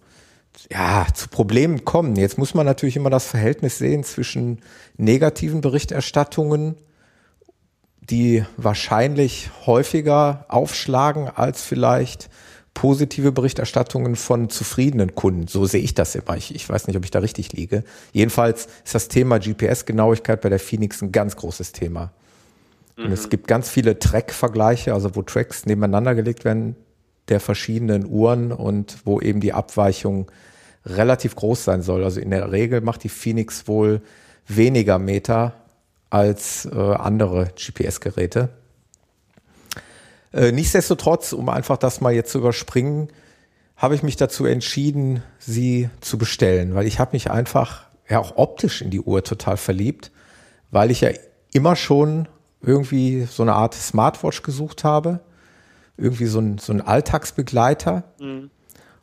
ja, 0.71 1.07
zu 1.15 1.29
Problemen 1.29 1.85
kommen. 1.85 2.17
Jetzt 2.17 2.39
muss 2.39 2.55
man 2.55 2.67
natürlich 2.67 2.97
immer 2.97 3.11
das 3.11 3.27
Verhältnis 3.27 3.79
sehen 3.79 4.05
zwischen 4.05 4.61
negativen 4.97 5.61
Berichterstattungen 5.61 6.77
die 8.11 8.45
wahrscheinlich 8.57 9.51
häufiger 9.67 10.45
aufschlagen 10.49 11.29
als 11.29 11.63
vielleicht 11.63 12.29
positive 12.75 13.33
Berichterstattungen 13.33 14.17
von 14.17 14.49
zufriedenen 14.49 15.15
Kunden. 15.15 15.47
So 15.47 15.67
sehe 15.67 15.83
ich 15.83 15.95
das 15.95 16.15
immer. 16.15 16.37
Ich, 16.37 16.55
ich 16.55 16.69
weiß 16.69 16.87
nicht, 16.87 16.97
ob 16.97 17.05
ich 17.05 17.11
da 17.11 17.21
richtig 17.21 17.53
liege. 17.53 17.85
Jedenfalls 18.13 18.67
ist 18.85 18.95
das 18.95 19.09
Thema 19.09 19.39
GPS-Genauigkeit 19.39 20.41
bei 20.41 20.49
der 20.49 20.59
Phoenix 20.59 21.03
ein 21.03 21.13
ganz 21.13 21.37
großes 21.37 21.73
Thema. 21.73 22.13
Mhm. 22.97 23.07
Und 23.07 23.13
es 23.13 23.27
mhm. 23.27 23.31
gibt 23.31 23.47
ganz 23.47 23.69
viele 23.69 23.99
Track-Vergleiche, 23.99 24.95
also 24.95 25.15
wo 25.15 25.23
Tracks 25.23 25.67
nebeneinander 25.67 26.15
gelegt 26.15 26.45
werden 26.45 26.77
der 27.29 27.41
verschiedenen 27.41 28.07
Uhren 28.07 28.53
und 28.53 28.99
wo 29.05 29.21
eben 29.21 29.41
die 29.41 29.53
Abweichung 29.53 30.31
relativ 30.85 31.37
groß 31.37 31.65
sein 31.65 31.83
soll. 31.83 32.03
Also 32.03 32.21
in 32.21 32.31
der 32.31 32.51
Regel 32.51 32.81
macht 32.81 33.05
die 33.05 33.09
Phoenix 33.09 33.69
wohl 33.69 34.03
weniger 34.49 34.99
Meter 34.99 35.55
als 36.13 36.67
äh, 36.67 36.77
andere 36.77 37.53
GPS-Geräte. 37.57 38.51
Äh, 40.31 40.53
nichtsdestotrotz, 40.53 41.33
um 41.33 41.49
einfach 41.49 41.79
das 41.79 42.03
mal 42.03 42.13
jetzt 42.13 42.33
zu 42.33 42.39
überspringen, 42.39 43.09
habe 43.79 43.95
ich 43.95 44.03
mich 44.03 44.17
dazu 44.17 44.45
entschieden, 44.45 45.23
sie 45.39 45.89
zu 46.03 46.19
bestellen, 46.19 46.75
weil 46.75 46.87
ich 46.87 46.99
habe 46.99 47.13
mich 47.15 47.31
einfach 47.31 47.87
ja 48.11 48.19
auch 48.19 48.37
optisch 48.37 48.83
in 48.83 48.91
die 48.91 49.01
Uhr 49.01 49.25
total 49.25 49.57
verliebt, 49.57 50.11
weil 50.71 50.91
ich 50.91 51.01
ja 51.01 51.09
immer 51.55 51.77
schon 51.77 52.29
irgendwie 52.61 53.23
so 53.25 53.43
eine 53.43 53.55
Art 53.55 53.73
Smartwatch 53.73 54.43
gesucht 54.43 54.85
habe, 54.85 55.21
irgendwie 55.97 56.27
so 56.27 56.41
ein, 56.41 56.59
so 56.59 56.75
ein 56.75 56.83
Alltagsbegleiter. 56.83 58.05
Mhm. 58.21 58.51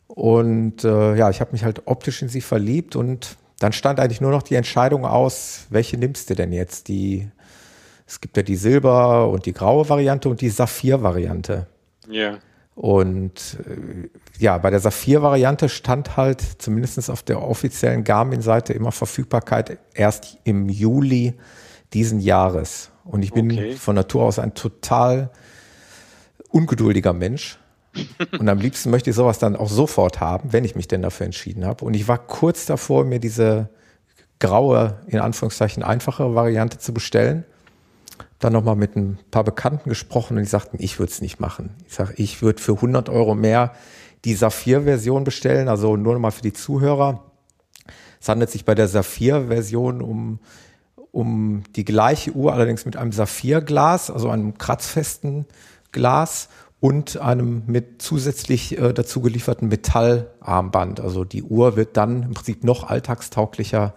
Und 0.06 0.84
äh, 0.84 1.16
ja, 1.16 1.32
ich 1.32 1.42
habe 1.42 1.54
mich 1.54 1.64
halt 1.64 1.84
optisch 1.86 2.22
in 2.22 2.30
sie 2.30 2.42
verliebt 2.42 2.96
und 2.96 3.36
dann 3.60 3.74
stand 3.74 4.00
eigentlich 4.00 4.22
nur 4.22 4.32
noch 4.32 4.44
die 4.44 4.56
Entscheidung 4.56 5.06
aus, 5.06 5.66
welche 5.70 5.98
nimmst 5.98 6.30
du 6.30 6.36
denn 6.36 6.52
jetzt? 6.52 6.88
Die, 6.88 7.30
es 8.08 8.22
gibt 8.22 8.38
ja 8.38 8.44
die 8.44 8.56
Silber- 8.56 9.30
und 9.30 9.46
die 9.46 9.54
graue 9.54 9.88
Variante 9.88 10.30
und 10.30 10.42
die 10.42 10.50
Saphir-Variante. 10.50 11.68
Ja. 12.10 12.40
Und 12.76 13.58
äh, 13.68 14.10
ja, 14.42 14.58
bei 14.58 14.70
der 14.70 14.80
Saphir-Variante 14.80 15.68
stand 15.68 16.16
halt 16.16 16.42
zumindest 16.60 17.10
auf 17.10 17.24
der 17.24 17.42
offiziellen 17.42 18.06
Garmin-Seite 18.06 18.72
immer 18.72 18.94
Verfügbarkeit 18.94 19.78
erst 19.94 20.38
im 20.46 20.70
Juli 20.70 21.34
diesen 21.92 22.22
Jahres. 22.22 22.92
Und 23.04 23.24
ich 23.24 23.34
bin 23.34 23.52
okay. 23.52 23.74
von 23.74 23.96
Natur 23.96 24.24
aus 24.24 24.40
ein 24.40 24.54
total 24.54 25.30
ungeduldiger 26.50 27.12
Mensch. 27.12 27.59
Und 28.38 28.48
am 28.48 28.60
liebsten 28.60 28.92
möchte 28.92 29.10
ich 29.10 29.16
sowas 29.16 29.40
dann 29.40 29.56
auch 29.56 29.70
sofort 29.70 30.20
haben, 30.20 30.54
wenn 30.54 30.64
ich 30.64 30.76
mich 30.76 30.88
denn 30.88 31.02
dafür 31.02 31.26
entschieden 31.26 31.66
habe. 31.66 31.86
Und 31.86 31.96
ich 31.96 32.08
war 32.08 32.18
kurz 32.18 32.66
davor, 32.66 33.04
mir 33.04 33.20
diese 33.20 33.70
graue, 34.40 35.00
in 35.08 35.20
Anführungszeichen 35.20 35.84
einfache 35.84 36.36
Variante 36.36 36.78
zu 36.78 36.94
bestellen. 36.94 37.46
Dann 38.40 38.54
nochmal 38.54 38.76
mit 38.76 38.96
ein 38.96 39.20
paar 39.32 39.44
Bekannten 39.44 39.90
gesprochen 39.90 40.38
und 40.38 40.44
die 40.44 40.50
sagten, 40.50 40.78
ich 40.80 41.00
würde 41.00 41.12
es 41.12 41.22
nicht 41.22 41.40
machen. 41.40 41.76
Ich 41.88 41.96
sage, 41.96 42.14
ich 42.16 42.42
würde 42.42 42.62
für 42.62 42.74
100 42.74 43.10
Euro 43.10 43.36
mehr 43.36 43.74
die 44.26 44.34
Saphir-Version 44.34 45.24
bestellen, 45.24 45.68
also 45.68 45.98
nur 45.98 46.14
nochmal 46.14 46.32
für 46.32 46.42
die 46.42 46.54
Zuhörer. 46.54 47.24
Es 48.22 48.30
handelt 48.30 48.50
sich 48.50 48.66
bei 48.66 48.76
der 48.76 48.88
Saphir-Version 48.88 50.02
um, 50.02 50.40
um 51.12 51.64
die 51.76 51.86
gleiche 51.86 52.32
Uhr, 52.32 52.54
allerdings 52.54 52.86
mit 52.86 52.98
einem 52.98 53.12
Saphirglas, 53.12 54.10
also 54.12 54.30
einem 54.30 54.58
kratzfesten 54.58 55.46
Glas 55.92 56.50
und 56.80 57.18
einem 57.18 57.64
mit 57.68 58.02
zusätzlich 58.02 58.78
äh, 58.78 58.94
dazu 58.94 59.22
gelieferten 59.22 59.68
Metallarmband. 59.68 61.00
Also 61.00 61.24
die 61.24 61.44
Uhr 61.44 61.76
wird 61.76 61.98
dann 61.98 62.24
im 62.24 62.34
Prinzip 62.34 62.64
noch 62.64 62.84
alltagstauglicher. 62.90 63.94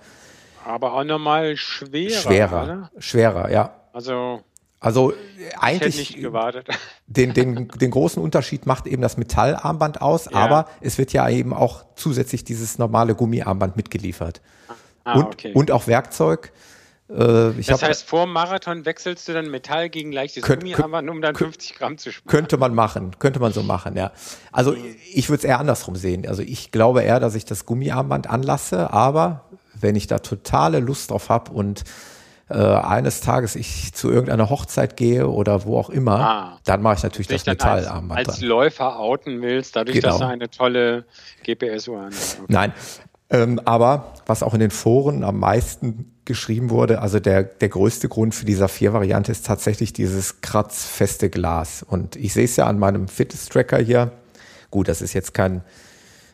Aber 0.65 0.95
auch 0.95 1.05
nochmal 1.05 1.57
schwerer. 1.57 2.11
Schwerer, 2.11 2.63
oder? 2.63 2.91
schwerer, 2.99 3.51
ja. 3.51 3.75
Also 3.93 4.41
also 4.83 5.13
eigentlich 5.61 6.19
Den, 7.07 7.35
den, 7.35 7.69
den 7.69 7.91
großen 7.91 8.21
Unterschied 8.21 8.67
macht 8.67 8.87
eben 8.87 9.01
das 9.01 9.17
Metallarmband 9.17 10.03
aus, 10.03 10.25
ja. 10.25 10.33
aber 10.33 10.67
es 10.81 10.99
wird 10.99 11.13
ja 11.13 11.29
eben 11.29 11.53
auch 11.53 11.85
zusätzlich 11.95 12.43
dieses 12.43 12.79
normale 12.79 13.15
Gummiarmband 13.15 13.77
mitgeliefert. 13.77 14.41
Ah, 15.05 15.15
und, 15.15 15.27
okay. 15.27 15.53
und 15.53 15.71
auch 15.71 15.87
Werkzeug. 15.87 16.53
Äh, 17.13 17.53
das 17.57 17.69
hab, 17.69 17.83
heißt, 17.83 18.05
vor 18.05 18.25
dem 18.25 18.33
Marathon 18.33 18.87
wechselst 18.87 19.29
du 19.29 19.35
dann 19.35 19.51
Metall 19.51 19.91
gegen 19.91 20.13
leichtes 20.13 20.43
könnt, 20.43 20.63
Gummiarmband, 20.63 21.11
um 21.11 21.21
dann 21.21 21.35
50 21.35 21.75
Gramm 21.75 21.99
zu 21.99 22.11
sparen. 22.11 22.31
Könnte 22.31 22.57
man 22.57 22.75
machen, 22.75 23.19
könnte 23.19 23.39
man 23.39 23.53
so 23.53 23.63
machen, 23.63 23.97
ja. 23.97 24.13
Also 24.51 24.75
ich 25.13 25.29
würde 25.29 25.39
es 25.39 25.45
eher 25.45 25.61
andersrum 25.61 25.95
sehen. 25.95 26.27
Also 26.27 26.43
ich 26.43 26.71
glaube 26.71 27.03
eher, 27.03 27.21
dass 27.21 27.35
ich 27.35 27.45
das 27.45 27.67
Gummiarmband 27.67 28.31
anlasse, 28.31 28.93
aber 28.93 29.45
wenn 29.75 29.95
ich 29.95 30.07
da 30.07 30.21
totale 30.21 30.81
Lust 30.81 31.11
drauf 31.11 31.29
habe 31.29 31.53
und 31.53 31.85
äh, 32.49 32.55
eines 32.55 33.21
Tages 33.21 33.57
ich 33.57 33.93
zu 33.93 34.11
irgendeiner 34.11 34.49
Hochzeit 34.49 34.97
gehe 34.97 35.29
oder 35.29 35.65
wo 35.65 35.79
auch 35.79 35.91
immer, 35.91 36.21
ah, 36.21 36.59
dann 36.65 36.83
mache 36.83 36.97
ich 36.97 37.03
natürlich 37.03 37.27
das 37.27 37.45
Metallarmband. 37.45 38.19
Als, 38.19 38.29
als 38.29 38.41
Läufer 38.41 38.99
outen 38.99 39.43
willst, 39.43 39.77
dadurch, 39.77 40.01
genau. 40.01 40.09
dass 40.09 40.19
du 40.19 40.27
eine 40.27 40.51
tolle 40.51 41.05
GPS-Uhr 41.45 42.03
hast. 42.05 42.41
Okay. 42.41 42.47
Nein, 42.49 42.73
ähm, 43.31 43.61
aber 43.65 44.15
was 44.27 44.43
auch 44.43 44.55
in 44.55 44.61
den 44.61 44.71
Foren 44.71 45.25
am 45.25 45.39
meisten 45.39 46.12
geschrieben 46.25 46.71
wurde, 46.71 47.01
also 47.01 47.19
der, 47.19 47.43
der 47.43 47.69
größte 47.69 48.09
Grund 48.09 48.35
für 48.35 48.45
die 48.45 48.55
Saphir-Variante 48.55 49.33
ist 49.33 49.47
tatsächlich 49.47 49.93
dieses 49.93 50.41
kratzfeste 50.41 51.31
Glas. 51.31 51.83
Und 51.83 52.17
ich 52.17 52.33
sehe 52.33 52.45
es 52.45 52.57
ja 52.57 52.67
an 52.67 52.79
meinem 52.79 53.09
Fitness-Tracker 53.09 53.79
hier. 53.79 54.13
Gut, 54.71 54.89
das 54.89 55.03
ist 55.03 55.13
jetzt 55.15 55.35
kein, 55.35 55.63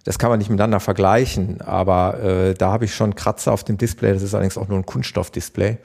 das 0.05 0.19
kann 0.19 0.31
man 0.31 0.39
nicht 0.39 0.51
miteinander 0.51 0.81
vergleichen, 0.81 1.63
aber 1.63 2.23
äh, 2.23 2.55
da 2.55 2.71
habe 2.71 2.85
ich 2.85 2.95
schon 2.95 3.15
Kratzer 3.15 3.53
auf 3.53 3.65
dem 3.65 3.79
Display. 3.79 4.13
Das 4.13 4.23
ist 4.23 4.35
allerdings 4.35 4.59
auch 4.59 4.69
nur 4.69 4.79
ein 4.79 4.87
Kunststoffdisplay. 4.87 5.79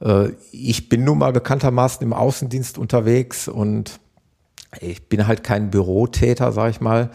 Äh, 0.00 0.28
ich 0.52 0.88
bin 0.88 1.02
nun 1.02 1.18
mal 1.18 1.32
bekanntermaßen 1.32 2.02
im 2.06 2.12
Außendienst 2.12 2.78
unterwegs 2.78 3.48
und 3.48 3.98
ich 4.80 5.08
bin 5.08 5.26
halt 5.26 5.42
kein 5.42 5.70
Bürotäter, 5.70 6.52
sag 6.52 6.70
ich 6.70 6.80
mal, 6.80 7.10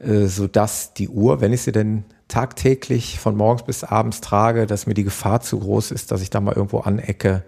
äh, 0.00 0.26
so 0.26 0.48
dass 0.48 0.94
die 0.94 1.08
Uhr, 1.08 1.40
wenn 1.40 1.52
ich 1.52 1.62
sie 1.62 1.72
denn 1.72 2.04
tagtäglich 2.28 3.18
von 3.18 3.36
morgens 3.36 3.64
bis 3.64 3.84
abends 3.84 4.20
trage, 4.20 4.66
dass 4.66 4.86
mir 4.86 4.94
die 4.94 5.04
Gefahr 5.04 5.40
zu 5.40 5.60
groß 5.60 5.90
ist, 5.90 6.10
dass 6.10 6.22
ich 6.22 6.30
da 6.30 6.40
mal 6.40 6.54
irgendwo 6.54 6.80
anecke 6.80 7.44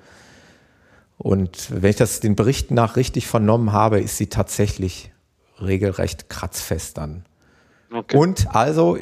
Und 1.19 1.69
wenn 1.71 1.91
ich 1.91 1.97
das 1.97 2.21
den 2.21 2.37
Berichten 2.37 2.75
nach 2.75 2.97
richtig 2.97 3.27
vernommen 3.27 3.73
habe, 3.73 4.01
ist 4.01 4.19
sie 4.19 4.27
tatsächlich 4.27 5.11
regelrecht 5.61 6.29
kratzfest 6.29 6.99
dann. 6.99 7.25
Okay. 7.93 8.17
Und 8.17 8.55
also, 8.55 8.99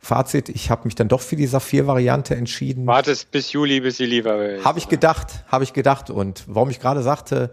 Fazit, 0.00 0.48
ich 0.48 0.70
habe 0.70 0.84
mich 0.84 0.94
dann 0.94 1.08
doch 1.08 1.20
für 1.20 1.36
die 1.36 1.46
Saphir-Variante 1.46 2.34
entschieden. 2.34 2.86
Wartest 2.86 3.30
bis 3.30 3.52
Juli, 3.52 3.80
bis 3.80 3.98
sie 3.98 4.06
lieber 4.06 4.44
ist. 4.44 4.64
Habe 4.64 4.78
ich 4.78 4.88
gedacht, 4.88 5.44
habe 5.48 5.64
ich 5.64 5.72
gedacht. 5.72 6.10
Und 6.10 6.44
warum 6.46 6.70
ich 6.70 6.80
gerade 6.80 7.02
sagte, 7.02 7.50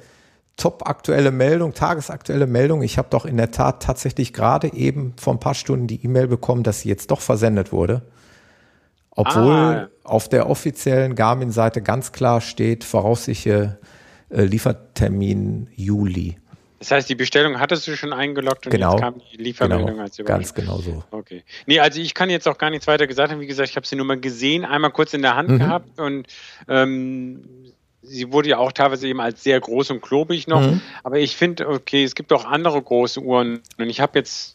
top 0.58 0.88
aktuelle 0.88 1.32
Meldung, 1.32 1.74
tagesaktuelle 1.74 2.48
Meldung. 2.48 2.82
Ich 2.82 2.98
habe 2.98 3.10
doch 3.10 3.26
in 3.26 3.38
der 3.38 3.52
Tat 3.52 3.84
tatsächlich 3.84 4.34
gerade 4.34 4.72
eben 4.74 5.14
vor 5.20 5.34
ein 5.34 5.40
paar 5.40 5.56
Stunden 5.56 5.88
die 5.88 6.04
E-Mail 6.04 6.28
bekommen, 6.28 6.64
dass 6.64 6.82
sie 6.82 6.90
jetzt 6.90 7.12
doch 7.12 7.22
versendet 7.22 7.72
wurde. 7.72 8.04
Obwohl 9.12 9.54
ah. 9.54 9.90
auf 10.04 10.28
der 10.28 10.50
offiziellen 10.50 11.16
Garmin-Seite 11.16 11.82
ganz 11.82 12.12
klar 12.12 12.42
steht, 12.42 12.84
voraussichtliche 12.84 13.80
äh, 14.30 14.44
Liefertermin 14.44 15.70
Juli. 15.76 16.38
Das 16.80 16.92
heißt, 16.92 17.10
die 17.10 17.16
Bestellung 17.16 17.60
hattest 17.60 17.88
du 17.88 17.96
schon 17.96 18.14
eingeloggt 18.14 18.66
und 18.68 18.72
genau, 18.72 18.92
jetzt 18.92 19.02
kam 19.02 19.22
die 19.32 19.38
Liefermeldung 19.38 19.88
genau, 19.88 20.04
als 20.04 20.18
Ganz 20.18 20.54
genau 20.54 20.78
so. 20.78 21.04
Okay. 21.10 21.44
Nee, 21.66 21.80
also 21.80 22.00
ich 22.02 22.14
kann 22.14 22.30
jetzt 22.30 22.48
auch 22.48 22.58
gar 22.58 22.70
nichts 22.70 22.86
weiter 22.86 23.08
gesagt 23.08 23.32
haben. 23.32 23.40
Wie 23.40 23.48
gesagt, 23.48 23.70
ich 23.70 23.76
habe 23.76 23.88
sie 23.88 23.96
nur 23.96 24.06
mal 24.06 24.20
gesehen, 24.20 24.66
einmal 24.66 24.92
kurz 24.92 25.14
in 25.14 25.22
der 25.22 25.36
Hand 25.36 25.50
mhm. 25.50 25.60
gehabt 25.60 26.00
und 26.00 26.28
ähm, 26.68 27.65
sie 28.06 28.32
wurde 28.32 28.50
ja 28.50 28.58
auch 28.58 28.72
teilweise 28.72 29.08
eben 29.08 29.20
als 29.20 29.44
sehr 29.44 29.60
groß 29.60 29.92
und 29.92 30.02
klobig 30.02 30.48
noch. 30.48 30.62
Mhm. 30.62 30.82
Aber 31.04 31.18
ich 31.18 31.36
finde, 31.36 31.68
okay, 31.68 32.04
es 32.04 32.16
gibt 32.16 32.32
auch 32.34 32.46
andere 32.46 32.82
große 32.82 33.20
Uhren 33.20 33.62
und 33.78 33.90
ich 33.90 34.00
habe 34.00 34.18
jetzt 34.20 34.55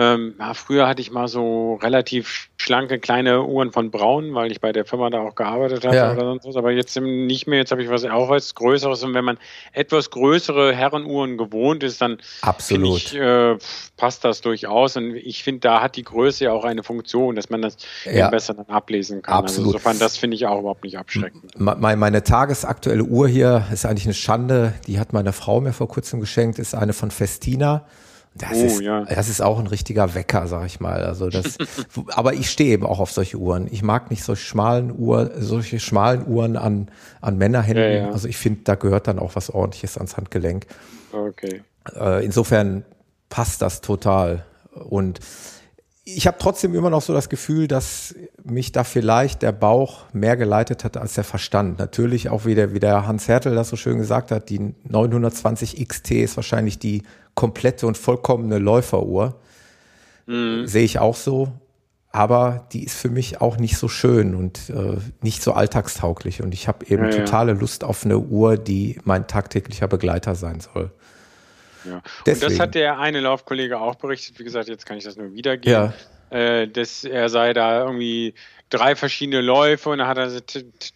ähm, 0.00 0.34
ja, 0.38 0.54
früher 0.54 0.88
hatte 0.88 1.02
ich 1.02 1.10
mal 1.10 1.28
so 1.28 1.74
relativ 1.74 2.48
schlanke 2.56 2.98
kleine 2.98 3.44
Uhren 3.44 3.70
von 3.70 3.90
Braun, 3.90 4.32
weil 4.32 4.50
ich 4.50 4.58
bei 4.62 4.72
der 4.72 4.86
Firma 4.86 5.10
da 5.10 5.20
auch 5.20 5.34
gearbeitet 5.34 5.84
habe 5.84 5.94
ja. 5.94 6.12
oder 6.12 6.22
sonst 6.22 6.46
was. 6.46 6.56
Aber 6.56 6.70
jetzt 6.70 6.98
nicht 6.98 7.46
mehr. 7.46 7.58
Jetzt 7.58 7.70
habe 7.70 7.82
ich 7.82 7.90
was 7.90 8.06
auch 8.06 8.30
was 8.30 8.54
Größeres. 8.54 9.02
Und 9.02 9.12
wenn 9.12 9.26
man 9.26 9.36
etwas 9.74 10.08
größere 10.08 10.74
Herrenuhren 10.74 11.36
gewohnt 11.36 11.82
ist, 11.82 12.00
dann 12.00 12.16
Absolut. 12.40 12.96
Ich, 12.96 13.14
äh, 13.14 13.58
passt 13.98 14.24
das 14.24 14.40
durchaus. 14.40 14.96
Und 14.96 15.16
ich 15.16 15.44
finde, 15.44 15.60
da 15.60 15.82
hat 15.82 15.96
die 15.96 16.04
Größe 16.04 16.44
ja 16.44 16.52
auch 16.52 16.64
eine 16.64 16.82
Funktion, 16.82 17.36
dass 17.36 17.50
man 17.50 17.60
das 17.60 17.76
ja. 18.10 18.30
besser 18.30 18.54
dann 18.54 18.74
ablesen 18.74 19.20
kann. 19.20 19.34
Also 19.34 19.44
Absolut. 19.44 19.66
Also 19.74 19.76
insofern, 19.76 19.98
das 19.98 20.16
finde 20.16 20.34
ich 20.36 20.46
auch 20.46 20.60
überhaupt 20.60 20.84
nicht 20.84 20.96
abschreckend. 20.96 21.58
Meine, 21.58 21.98
meine 21.98 22.22
tagesaktuelle 22.22 23.04
Uhr 23.04 23.28
hier 23.28 23.66
ist 23.70 23.84
eigentlich 23.84 24.06
eine 24.06 24.14
Schande. 24.14 24.72
Die 24.86 24.98
hat 24.98 25.12
meine 25.12 25.34
Frau 25.34 25.60
mir 25.60 25.74
vor 25.74 25.88
kurzem 25.88 26.20
geschenkt. 26.20 26.58
Ist 26.58 26.74
eine 26.74 26.94
von 26.94 27.10
Festina. 27.10 27.84
Das, 28.34 28.52
oh, 28.54 28.64
ist, 28.64 28.80
ja. 28.80 29.04
das 29.04 29.28
ist 29.28 29.42
auch 29.42 29.58
ein 29.58 29.66
richtiger 29.66 30.14
Wecker, 30.14 30.46
sag 30.46 30.66
ich 30.66 30.78
mal. 30.78 31.02
Also 31.02 31.28
das, 31.28 31.58
aber 32.08 32.34
ich 32.34 32.48
stehe 32.48 32.72
eben 32.72 32.86
auch 32.86 33.00
auf 33.00 33.10
solche 33.10 33.36
Uhren. 33.36 33.68
Ich 33.70 33.82
mag 33.82 34.10
nicht 34.10 34.22
solche 34.22 34.44
schmalen 34.44 34.96
Uhren, 34.96 35.30
solche 35.36 35.80
schmalen 35.80 36.26
Uhren 36.26 36.56
an, 36.56 36.90
an 37.20 37.38
Männerhänden. 37.38 37.84
Ja, 37.84 37.90
ja. 38.06 38.10
Also 38.10 38.28
ich 38.28 38.36
finde, 38.36 38.60
da 38.64 38.76
gehört 38.76 39.08
dann 39.08 39.18
auch 39.18 39.34
was 39.34 39.50
ordentliches 39.50 39.96
ans 39.96 40.16
Handgelenk. 40.16 40.66
Okay. 41.12 41.62
Äh, 41.96 42.24
insofern 42.24 42.84
passt 43.30 43.62
das 43.62 43.80
total. 43.80 44.44
Und 44.72 45.18
ich 46.16 46.26
habe 46.26 46.36
trotzdem 46.38 46.74
immer 46.74 46.90
noch 46.90 47.02
so 47.02 47.12
das 47.12 47.28
Gefühl, 47.28 47.68
dass 47.68 48.14
mich 48.44 48.72
da 48.72 48.84
vielleicht 48.84 49.42
der 49.42 49.52
Bauch 49.52 50.04
mehr 50.12 50.36
geleitet 50.36 50.84
hat 50.84 50.96
als 50.96 51.14
der 51.14 51.24
Verstand. 51.24 51.78
Natürlich 51.78 52.28
auch 52.28 52.44
wieder, 52.44 52.72
wie 52.72 52.80
der 52.80 53.06
Hans 53.06 53.28
Hertel 53.28 53.54
das 53.54 53.68
so 53.68 53.76
schön 53.76 53.98
gesagt 53.98 54.30
hat, 54.30 54.48
die 54.48 54.74
920 54.84 55.86
XT 55.86 56.10
ist 56.12 56.36
wahrscheinlich 56.36 56.78
die 56.78 57.02
komplette 57.34 57.86
und 57.86 57.96
vollkommene 57.96 58.58
Läuferuhr. 58.58 59.40
Mhm. 60.26 60.66
Sehe 60.66 60.84
ich 60.84 60.98
auch 60.98 61.16
so. 61.16 61.52
Aber 62.12 62.66
die 62.72 62.84
ist 62.84 62.96
für 62.96 63.08
mich 63.08 63.40
auch 63.40 63.56
nicht 63.56 63.76
so 63.76 63.86
schön 63.86 64.34
und 64.34 64.68
äh, 64.70 64.96
nicht 65.22 65.42
so 65.42 65.52
alltagstauglich. 65.52 66.42
Und 66.42 66.52
ich 66.54 66.66
habe 66.66 66.84
eben 66.86 67.04
ja, 67.04 67.10
totale 67.10 67.52
ja. 67.52 67.58
Lust 67.58 67.84
auf 67.84 68.04
eine 68.04 68.18
Uhr, 68.18 68.56
die 68.56 68.98
mein 69.04 69.28
tagtäglicher 69.28 69.86
Begleiter 69.86 70.34
sein 70.34 70.58
soll. 70.58 70.90
Ja. 71.84 72.02
Und 72.26 72.42
das 72.42 72.58
hat 72.58 72.74
der 72.74 72.98
eine 72.98 73.20
Laufkollege 73.20 73.80
auch 73.80 73.96
berichtet. 73.96 74.38
Wie 74.38 74.44
gesagt, 74.44 74.68
jetzt 74.68 74.86
kann 74.86 74.96
ich 74.96 75.04
das 75.04 75.16
nur 75.16 75.32
wiedergeben. 75.34 75.92
Ja. 76.30 76.36
Äh, 76.36 76.68
dass 76.68 77.04
er 77.04 77.28
sei 77.28 77.52
da 77.52 77.80
irgendwie 77.80 78.34
drei 78.70 78.94
verschiedene 78.94 79.40
Läufe 79.40 79.90
und 79.90 79.98
dann 79.98 80.06
hat 80.06 80.16
er 80.16 80.30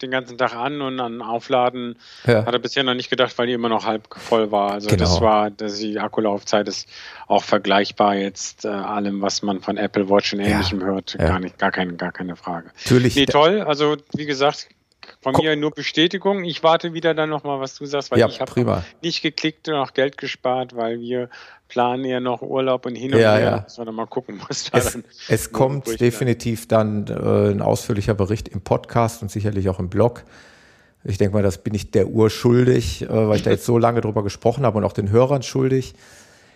den 0.01 0.11
ganzen 0.11 0.37
Tag 0.37 0.55
an 0.55 0.81
und 0.81 0.99
an 0.99 1.21
Aufladen 1.21 1.97
ja. 2.25 2.45
hat 2.45 2.53
er 2.53 2.59
bisher 2.59 2.83
noch 2.83 2.93
nicht 2.93 3.09
gedacht, 3.09 3.37
weil 3.37 3.47
die 3.47 3.53
immer 3.53 3.69
noch 3.69 3.85
halb 3.85 4.07
voll 4.15 4.51
war. 4.51 4.71
Also 4.71 4.87
genau. 4.87 4.99
das 4.99 5.19
war, 5.19 5.51
dass 5.51 5.77
die 5.77 5.99
Akkulaufzeit 5.99 6.67
ist 6.69 6.87
auch 7.27 7.43
vergleichbar 7.43 8.15
jetzt 8.15 8.63
äh, 8.63 8.69
allem, 8.69 9.21
was 9.21 9.41
man 9.41 9.59
von 9.59 9.75
Apple 9.77 10.09
Watch 10.09 10.33
und 10.33 10.39
ähnlichem 10.39 10.79
ja. 10.79 10.85
hört. 10.87 11.17
Gar 11.17 11.39
nicht, 11.39 11.59
gar 11.59 11.71
keine, 11.71 11.95
gar 11.95 12.13
keine 12.13 12.37
Frage. 12.37 12.71
Natürlich. 12.83 13.15
Nee, 13.15 13.25
toll. 13.25 13.61
Also 13.61 13.97
wie 14.13 14.25
gesagt, 14.25 14.69
von 15.21 15.33
Komm. 15.33 15.45
mir 15.45 15.55
nur 15.55 15.71
Bestätigung. 15.71 16.43
Ich 16.43 16.63
warte 16.63 16.93
wieder 16.93 17.13
dann 17.13 17.29
nochmal, 17.29 17.59
was 17.59 17.75
du 17.75 17.85
sagst, 17.85 18.11
weil 18.11 18.19
ja, 18.19 18.27
ich 18.27 18.41
habe 18.41 18.83
nicht 19.01 19.21
geklickt 19.21 19.67
und 19.67 19.75
auch 19.75 19.93
Geld 19.93 20.17
gespart, 20.17 20.75
weil 20.75 20.99
wir 20.99 21.29
planen 21.67 22.05
ja 22.05 22.19
noch 22.19 22.41
Urlaub 22.41 22.85
und 22.85 22.95
hin 22.95 23.13
und 23.13 23.19
ja, 23.19 23.35
her. 23.35 23.43
Ja. 23.43 23.61
Müssen 23.63 23.77
wir 23.79 23.85
dann 23.85 23.95
mal 23.95 24.07
gucken, 24.07 24.41
was 24.47 24.69
da 24.69 24.77
es, 24.77 24.93
dann 24.93 25.03
Es 25.27 25.51
kommt 25.51 25.99
definitiv 25.99 26.67
dann 26.67 27.07
äh, 27.07 27.51
ein 27.51 27.61
ausführlicher 27.61 28.13
Bericht 28.13 28.47
im 28.47 28.61
Podcast 28.61 29.21
und 29.21 29.31
sicherlich 29.31 29.69
auch 29.69 29.79
im 29.79 29.89
Blog. 29.89 30.23
Ich 31.03 31.17
denke 31.17 31.35
mal, 31.35 31.43
das 31.43 31.59
bin 31.59 31.73
ich 31.73 31.91
der 31.91 32.07
Uhr 32.07 32.29
schuldig, 32.29 33.03
äh, 33.03 33.09
weil 33.09 33.37
ich 33.37 33.43
da 33.43 33.51
jetzt 33.51 33.65
so 33.65 33.77
lange 33.77 34.01
drüber 34.01 34.23
gesprochen 34.23 34.65
habe 34.65 34.77
und 34.77 34.83
auch 34.83 34.93
den 34.93 35.09
Hörern 35.09 35.43
schuldig. 35.43 35.93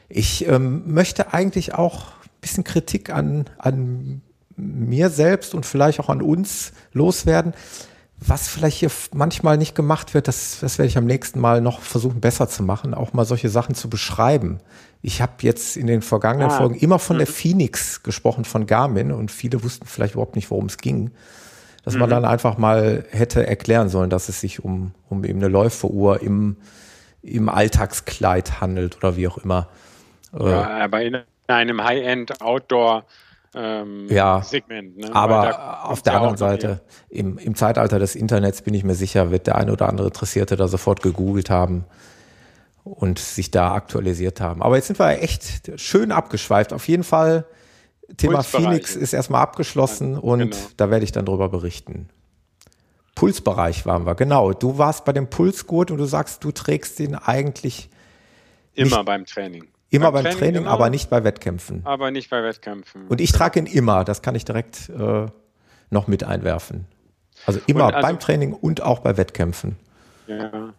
Ich 0.09 0.47
ähm, 0.47 0.91
möchte 0.91 1.33
eigentlich 1.33 1.75
auch 1.75 2.07
ein 2.23 2.41
bisschen 2.41 2.63
Kritik 2.63 3.11
an, 3.11 3.45
an 3.59 4.21
mir 4.55 5.09
selbst 5.09 5.53
und 5.53 5.65
vielleicht 5.65 5.99
auch 5.99 6.09
an 6.09 6.21
uns 6.21 6.73
loswerden 6.93 7.53
was 8.19 8.49
vielleicht 8.49 8.77
hier 8.77 8.91
manchmal 9.13 9.57
nicht 9.57 9.75
gemacht 9.75 10.13
wird, 10.13 10.27
das, 10.27 10.59
das 10.59 10.77
werde 10.77 10.89
ich 10.89 10.97
am 10.97 11.05
nächsten 11.05 11.39
Mal 11.39 11.61
noch 11.61 11.81
versuchen 11.81 12.19
besser 12.19 12.49
zu 12.49 12.63
machen, 12.63 12.93
auch 12.93 13.13
mal 13.13 13.25
solche 13.25 13.49
Sachen 13.49 13.75
zu 13.75 13.89
beschreiben. 13.89 14.59
Ich 15.01 15.21
habe 15.21 15.33
jetzt 15.41 15.77
in 15.77 15.87
den 15.87 16.01
vergangenen 16.01 16.51
ah. 16.51 16.57
Folgen 16.57 16.75
immer 16.75 16.99
von 16.99 17.17
der 17.17 17.27
mhm. 17.27 17.31
Phoenix 17.31 18.03
gesprochen, 18.03 18.43
von 18.43 18.65
Garmin 18.65 19.11
und 19.11 19.31
viele 19.31 19.63
wussten 19.63 19.85
vielleicht 19.87 20.15
überhaupt 20.15 20.35
nicht, 20.35 20.51
worum 20.51 20.65
es 20.65 20.77
ging. 20.77 21.11
Dass 21.85 21.93
mhm. 21.93 22.01
man 22.01 22.09
dann 22.09 22.25
einfach 22.25 22.57
mal 22.57 23.05
hätte 23.09 23.47
erklären 23.47 23.87
sollen, 23.87 24.09
dass 24.09 24.27
es 24.27 24.41
sich 24.41 24.63
um, 24.63 24.91
um 25.07 25.23
eben 25.23 25.39
eine 25.39 25.47
Läuferuhr 25.47 26.21
im, 26.21 26.57
im 27.21 27.47
Alltagskleid 27.47 28.59
handelt 28.59 28.97
oder 28.97 29.15
wie 29.15 29.29
auch 29.29 29.37
immer. 29.37 29.69
Ja, 30.37 30.67
aber 30.83 31.01
in 31.01 31.17
einem 31.47 31.83
High-End 31.83 32.41
Outdoor 32.41 33.05
ähm, 33.55 34.07
ja, 34.09 34.41
Segment. 34.41 34.97
Ne? 34.97 35.13
Aber 35.13 35.85
auf 35.85 36.01
der 36.01 36.15
anderen 36.15 36.37
Seite, 36.37 36.81
im, 37.09 37.37
im 37.37 37.55
Zeitalter 37.55 37.99
des 37.99 38.15
Internets 38.15 38.61
bin 38.61 38.73
ich 38.73 38.83
mir 38.83 38.95
sicher, 38.95 39.31
wird 39.31 39.47
der 39.47 39.55
eine 39.55 39.71
oder 39.73 39.89
andere 39.89 40.07
Interessierte 40.07 40.55
da 40.55 40.67
sofort 40.67 41.01
gegoogelt 41.01 41.49
haben 41.49 41.85
und 42.83 43.19
sich 43.19 43.51
da 43.51 43.73
aktualisiert 43.73 44.41
haben. 44.41 44.61
Aber 44.61 44.75
jetzt 44.75 44.87
sind 44.87 44.99
wir 44.99 45.21
echt 45.21 45.71
schön 45.79 46.11
abgeschweift. 46.11 46.73
Auf 46.73 46.87
jeden 46.87 47.03
Fall, 47.03 47.45
Thema 48.17 48.43
Phoenix 48.43 48.95
ist 48.95 49.13
erstmal 49.13 49.41
abgeschlossen 49.41 50.13
ja, 50.13 50.19
und 50.19 50.39
genau. 50.39 50.55
da 50.77 50.89
werde 50.89 51.03
ich 51.03 51.11
dann 51.11 51.25
drüber 51.25 51.49
berichten. 51.49 52.09
Pulsbereich 53.15 53.85
waren 53.85 54.05
wir, 54.05 54.15
genau. 54.15 54.53
Du 54.53 54.77
warst 54.77 55.05
bei 55.05 55.11
dem 55.11 55.29
Pulsgurt 55.29 55.91
und 55.91 55.97
du 55.97 56.05
sagst, 56.05 56.43
du 56.43 56.51
trägst 56.51 56.99
den 56.99 57.15
eigentlich 57.15 57.89
immer 58.73 59.03
beim 59.03 59.25
Training. 59.25 59.67
Immer 59.89 60.11
beim, 60.11 60.23
beim 60.23 60.33
Training, 60.33 60.53
Training 60.53 60.67
aber 60.67 60.89
nicht 60.89 61.09
bei 61.09 61.23
Wettkämpfen. 61.23 61.81
Aber 61.85 62.11
nicht 62.11 62.29
bei 62.29 62.43
Wettkämpfen. 62.43 63.07
Und 63.07 63.21
ich 63.21 63.31
trage 63.31 63.59
ihn 63.59 63.65
immer, 63.65 64.03
das 64.03 64.21
kann 64.21 64.35
ich 64.35 64.45
direkt 64.45 64.89
äh, 64.89 65.25
noch 65.89 66.07
mit 66.07 66.23
einwerfen. 66.23 66.85
Also 67.45 67.59
immer 67.67 67.85
also, 67.85 68.01
beim 68.01 68.19
Training 68.19 68.53
und 68.53 68.81
auch 68.81 68.99
bei 68.99 69.17
Wettkämpfen. 69.17 69.77
Ja. 70.27 70.73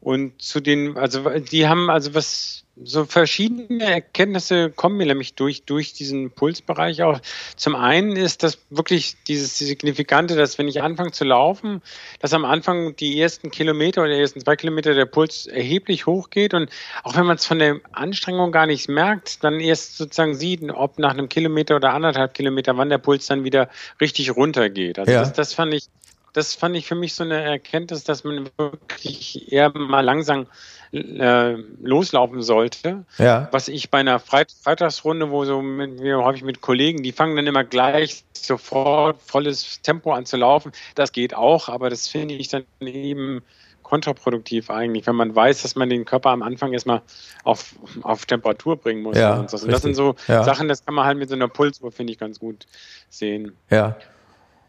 Und 0.00 0.42
zu 0.42 0.60
den, 0.60 0.98
also 0.98 1.30
die 1.38 1.66
haben, 1.66 1.88
also 1.88 2.14
was 2.14 2.63
so 2.82 3.04
verschiedene 3.04 3.84
Erkenntnisse 3.84 4.70
kommen 4.70 4.96
mir 4.96 5.06
nämlich 5.06 5.34
durch, 5.34 5.62
durch 5.62 5.92
diesen 5.92 6.32
Pulsbereich 6.32 7.02
auch. 7.02 7.20
Zum 7.54 7.76
einen 7.76 8.16
ist 8.16 8.42
das 8.42 8.58
wirklich 8.68 9.16
dieses 9.28 9.58
Signifikante, 9.58 10.34
dass 10.34 10.58
wenn 10.58 10.66
ich 10.66 10.82
anfange 10.82 11.12
zu 11.12 11.24
laufen, 11.24 11.82
dass 12.18 12.32
am 12.32 12.44
Anfang 12.44 12.96
die 12.96 13.20
ersten 13.20 13.52
Kilometer 13.52 14.02
oder 14.02 14.14
die 14.14 14.20
ersten 14.20 14.40
zwei 14.40 14.56
Kilometer 14.56 14.94
der 14.94 15.06
Puls 15.06 15.46
erheblich 15.46 16.06
hochgeht 16.06 16.52
und 16.52 16.68
auch 17.04 17.16
wenn 17.16 17.26
man 17.26 17.36
es 17.36 17.46
von 17.46 17.60
der 17.60 17.80
Anstrengung 17.92 18.50
gar 18.50 18.66
nicht 18.66 18.88
merkt, 18.88 19.44
dann 19.44 19.60
erst 19.60 19.96
sozusagen 19.96 20.34
sieht, 20.34 20.62
ob 20.72 20.98
nach 20.98 21.12
einem 21.12 21.28
Kilometer 21.28 21.76
oder 21.76 21.92
anderthalb 21.92 22.34
Kilometer, 22.34 22.76
wann 22.76 22.88
der 22.88 22.98
Puls 22.98 23.26
dann 23.26 23.44
wieder 23.44 23.68
richtig 24.00 24.34
runtergeht. 24.34 24.98
Also 24.98 25.12
ja. 25.12 25.20
das, 25.20 25.32
das 25.32 25.54
fand 25.54 25.74
ich, 25.74 25.84
das 26.32 26.54
fand 26.54 26.74
ich 26.74 26.86
für 26.86 26.96
mich 26.96 27.14
so 27.14 27.22
eine 27.22 27.40
Erkenntnis, 27.40 28.02
dass 28.02 28.24
man 28.24 28.50
wirklich 28.58 29.52
eher 29.52 29.70
mal 29.70 30.00
langsam 30.00 30.48
äh, 30.94 31.56
loslaufen 31.82 32.42
sollte. 32.42 33.04
Ja. 33.18 33.48
Was 33.50 33.68
ich 33.68 33.90
bei 33.90 33.98
einer 33.98 34.20
Freit 34.20 34.52
Freitagsrunde, 34.52 35.30
wo 35.30 35.44
so 35.44 35.60
mit, 35.60 36.00
häufig 36.00 36.44
mit 36.44 36.60
Kollegen, 36.60 37.02
die 37.02 37.12
fangen 37.12 37.36
dann 37.36 37.46
immer 37.46 37.64
gleich 37.64 38.24
sofort 38.32 39.20
volles 39.20 39.82
Tempo 39.82 40.12
an 40.12 40.26
zu 40.26 40.36
laufen. 40.36 40.72
Das 40.94 41.12
geht 41.12 41.34
auch, 41.34 41.68
aber 41.68 41.90
das 41.90 42.08
finde 42.08 42.34
ich 42.34 42.48
dann 42.48 42.64
eben 42.80 43.42
kontraproduktiv 43.82 44.70
eigentlich, 44.70 45.06
wenn 45.06 45.14
man 45.14 45.36
weiß, 45.36 45.62
dass 45.62 45.76
man 45.76 45.90
den 45.90 46.04
Körper 46.04 46.30
am 46.30 46.42
Anfang 46.42 46.72
erstmal 46.72 47.02
auf, 47.44 47.74
auf 48.02 48.24
Temperatur 48.24 48.76
bringen 48.76 49.02
muss. 49.02 49.16
Ja, 49.16 49.34
und, 49.34 49.52
und 49.52 49.72
das 49.72 49.82
sind 49.82 49.94
so 49.94 50.16
ja. 50.26 50.42
Sachen, 50.42 50.68
das 50.68 50.84
kann 50.84 50.94
man 50.94 51.04
halt 51.04 51.18
mit 51.18 51.28
so 51.28 51.34
einer 51.34 51.48
Pulsuhr, 51.48 51.92
finde 51.92 52.12
ich, 52.12 52.18
ganz 52.18 52.40
gut 52.40 52.66
sehen. 53.10 53.52
Ja. 53.70 53.96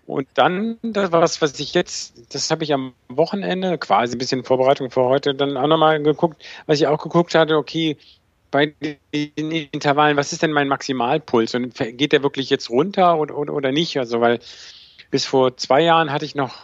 Und 0.08 0.28
dann, 0.36 0.78
das 0.84 1.12
war 1.12 1.22
was, 1.22 1.42
was 1.42 1.60
ich 1.60 1.74
jetzt, 1.74 2.34
das 2.34 2.52
habe 2.52 2.64
ich 2.64 2.74
am 2.74 2.94
Wochenende, 3.08 3.78
quasi 3.80 4.16
ein 4.16 4.20
bisschen 4.20 4.44
Vorbereitung 4.44 4.92
für 4.92 5.04
heute, 5.04 5.34
dann 5.34 5.58
auch 5.58 5.68
nochmal 5.68 6.02
geguckt, 6.02 6.44
was 6.68 6.80
ich 6.80 6.88
auch 6.88 7.02
geguckt 7.02 7.34
hatte, 7.34 7.58
okay, 7.58 7.98
bei 8.52 8.74
den 9.14 9.52
Intervallen, 9.72 10.16
was 10.16 10.32
ist 10.32 10.44
denn 10.44 10.52
mein 10.52 10.68
Maximalpuls? 10.68 11.56
Und 11.56 11.74
geht 11.76 12.14
der 12.14 12.24
wirklich 12.24 12.50
jetzt 12.50 12.70
runter 12.70 13.18
oder, 13.18 13.36
oder, 13.36 13.54
oder 13.54 13.72
nicht? 13.72 13.98
Also, 13.98 14.22
weil 14.22 14.40
bis 15.10 15.26
vor 15.26 15.58
zwei 15.58 15.82
Jahren 15.82 16.12
hatte 16.12 16.26
ich 16.26 16.36
noch 16.36 16.56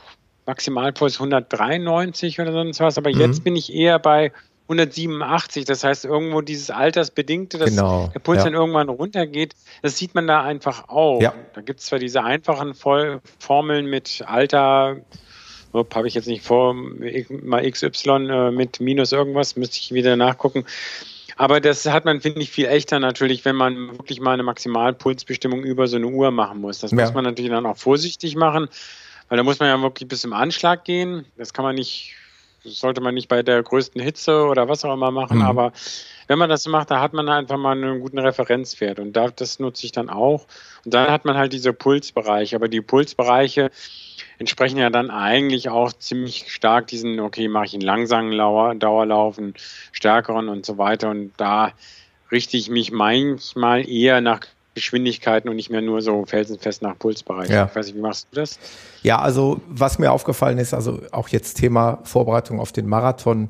Maximalpuls 0.45 1.15
193 1.15 2.39
oder 2.39 2.51
sonst 2.51 2.80
was, 2.80 2.97
aber 2.97 3.12
mhm. 3.12 3.19
jetzt 3.19 3.43
bin 3.43 3.56
ich 3.56 3.73
eher 3.73 3.99
bei 3.99 4.32
187. 4.72 5.66
Das 5.66 5.84
heißt, 5.84 6.06
irgendwo 6.06 6.42
dieses 6.42 6.70
Altersbedingte, 6.70 7.58
dass 7.58 7.72
genau, 7.72 8.10
der 8.14 8.20
Puls 8.20 8.40
ja. 8.40 8.46
dann 8.46 8.54
irgendwann 8.54 8.90
runtergeht, 8.90 9.56
das 9.82 9.98
sieht 9.98 10.16
man 10.16 10.28
da 10.28 10.42
einfach 10.42 10.90
auch. 10.90 11.22
Ja. 11.22 11.34
Da 11.54 11.62
gibt 11.62 11.80
es 11.80 11.88
zwar 11.88 12.00
diese 12.00 12.24
einfachen 12.24 12.74
Formeln 12.74 13.86
mit 13.86 14.24
Alter, 14.26 14.98
habe 15.74 16.08
ich 16.08 16.14
jetzt 16.14 16.28
nicht 16.28 16.44
vor, 16.44 16.74
mal 16.74 17.70
XY 17.70 18.10
äh, 18.10 18.52
mit 18.52 18.80
minus 18.80 19.12
irgendwas, 19.12 19.56
müsste 19.56 19.78
ich 19.80 19.94
wieder 19.94 20.16
nachgucken. 20.16 20.66
Aber 21.38 21.60
das 21.60 21.86
hat 21.86 22.06
man, 22.06 22.22
finde 22.22 22.42
ich, 22.42 22.52
viel 22.52 22.68
echter 22.68 23.00
natürlich, 23.00 23.46
wenn 23.46 23.56
man 23.56 23.98
wirklich 23.98 24.20
mal 24.20 24.34
eine 24.34 24.44
Maximalpulsbestimmung 24.44 25.64
über 25.64 25.88
so 25.88 25.96
eine 25.96 26.08
Uhr 26.08 26.32
machen 26.32 26.62
muss. 26.62 26.80
Das 26.80 26.92
ja. 26.92 26.98
muss 26.98 27.14
man 27.14 27.24
natürlich 27.24 27.52
dann 27.52 27.66
auch 27.66 27.78
vorsichtig 27.78 28.36
machen, 28.36 28.68
weil 29.30 29.38
da 29.38 29.44
muss 29.44 29.60
man 29.60 29.70
ja 29.70 29.82
wirklich 29.82 30.08
bis 30.08 30.22
zum 30.22 30.34
Anschlag 30.34 30.84
gehen. 30.84 31.26
Das 31.38 31.54
kann 31.54 31.64
man 31.64 31.76
nicht 31.76 32.16
sollte 32.63 33.02
man 33.02 33.15
nicht 33.15 33.28
bei 33.28 33.43
der 33.43 33.63
größten 33.63 34.02
Hitze 34.02 34.45
oder 34.45 34.67
was 34.67 34.86
auch 34.86 34.93
immer 34.93 35.12
machen, 35.12 35.39
mhm. 35.39 35.45
aber 35.45 35.71
wenn 36.28 36.39
man 36.39 36.50
das 36.50 36.67
macht, 36.67 36.91
da 36.91 37.02
hat 37.02 37.13
man 37.13 37.28
einfach 37.28 37.58
mal 37.58 37.71
einen 37.71 38.00
guten 38.00 38.19
Referenzwert 38.19 39.00
und 39.00 39.13
da, 39.13 39.30
das 39.30 39.60
nutze 39.60 39.86
ich 39.86 39.91
dann 39.91 40.10
auch. 40.10 40.45
Und 40.86 40.93
dann 40.93 41.10
hat 41.10 41.26
man 41.26 41.36
halt 41.36 41.54
diese 41.54 41.74
Pulsbereiche, 41.74 42.56
aber 42.56 42.67
die 42.67 42.82
Pulsbereiche 42.82 43.71
entsprechen 44.38 44.78
ja 44.78 44.89
dann 44.89 45.12
eigentlich 45.12 45.69
auch 45.69 45.91
ziemlich 45.93 46.52
stark 46.52 46.88
diesen, 46.88 47.19
okay, 47.19 47.47
mache 47.47 47.65
ich 47.65 47.74
einen 47.74 47.82
langsamen 47.82 48.38
Dauerlaufen, 48.80 49.56
stärkeren 49.91 50.50
und 50.50 50.65
so 50.65 50.78
weiter 50.78 51.10
und 51.10 51.34
da 51.38 51.74
richte 52.32 52.58
ich 52.58 52.69
mich 52.69 52.91
manchmal 52.91 53.88
eher 53.88 54.21
nach 54.21 54.39
Geschwindigkeiten 54.74 55.50
und 55.50 55.58
nicht 55.58 55.70
mehr 55.70 55.82
nur 55.82 56.02
so 56.02 56.26
felsenfest 56.26 56.82
nach 56.82 56.98
Pulsbereich. 56.98 57.50
Ja. 57.50 57.66
Ich 57.66 57.76
weiß 57.76 57.88
nicht, 57.88 57.96
wie 57.96 58.02
machst 58.02 58.28
du 58.32 58.40
das? 58.40 58.58
Ja, 59.04 59.20
also 59.20 59.62
was 59.68 60.00
mir 60.00 60.12
aufgefallen 60.12 60.58
ist, 60.58 60.74
also 60.74 61.02
auch 61.12 61.28
jetzt 61.30 61.56
Thema 61.56 62.00
Vorbereitung 62.04 62.60
auf 62.60 62.72
den 62.72 62.88
Marathon, 62.88 63.50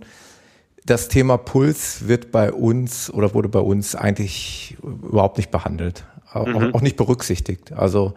das 0.86 1.10
Thema 1.10 1.38
Puls 1.38 2.08
wird 2.08 2.32
bei 2.32 2.52
uns 2.52 3.12
oder 3.12 3.34
wurde 3.36 3.50
bei 3.50 3.60
uns 3.60 3.96
eigentlich 3.96 4.78
überhaupt 4.82 5.38
nicht 5.38 5.52
behandelt, 5.52 6.06
mhm. 6.34 6.74
auch, 6.74 6.82
nicht 6.82 6.98
berücksichtigt. 6.98 7.72
Also 7.72 8.14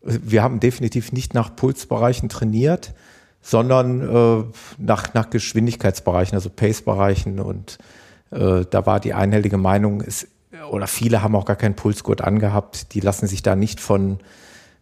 wir 0.00 0.42
haben 0.42 0.58
definitiv 0.58 1.12
nicht 1.12 1.34
nach 1.34 1.54
Pulsbereichen 1.54 2.30
trainiert, 2.30 2.94
sondern 3.42 4.00
äh, 4.00 4.44
nach, 4.78 5.12
nach 5.14 5.28
Geschwindigkeitsbereichen, 5.28 6.34
also 6.34 6.48
Pace-Bereichen 6.48 7.40
und 7.40 7.78
äh, 8.30 8.64
da 8.68 8.86
war 8.86 8.98
die 8.98 9.12
einhellige 9.12 9.58
Meinung, 9.58 10.00
es 10.00 10.28
oder 10.70 10.86
viele 10.86 11.22
haben 11.22 11.36
auch 11.36 11.44
gar 11.44 11.56
keinen 11.56 11.76
Pulsgurt 11.76 12.20
angehabt. 12.20 12.94
Die 12.94 13.00
lassen 13.00 13.26
sich 13.26 13.42
da 13.42 13.56
nicht 13.56 13.80
von 13.80 14.18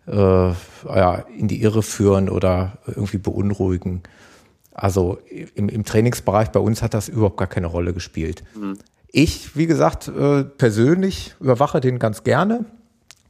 äh, 0.06 0.12
ja, 0.14 1.14
in 1.36 1.48
die 1.48 1.62
Irre 1.62 1.82
führen 1.82 2.28
oder 2.28 2.78
irgendwie 2.86 3.18
beunruhigen. 3.18 4.02
Also 4.72 5.18
im, 5.54 5.68
im 5.68 5.84
Trainingsbereich 5.84 6.50
bei 6.50 6.60
uns 6.60 6.82
hat 6.82 6.94
das 6.94 7.08
überhaupt 7.08 7.36
gar 7.36 7.48
keine 7.48 7.66
Rolle 7.66 7.92
gespielt. 7.92 8.42
Mhm. 8.54 8.78
Ich, 9.12 9.56
wie 9.56 9.66
gesagt, 9.66 10.08
äh, 10.08 10.44
persönlich 10.44 11.34
überwache 11.40 11.80
den 11.80 11.98
ganz 11.98 12.22
gerne. 12.22 12.64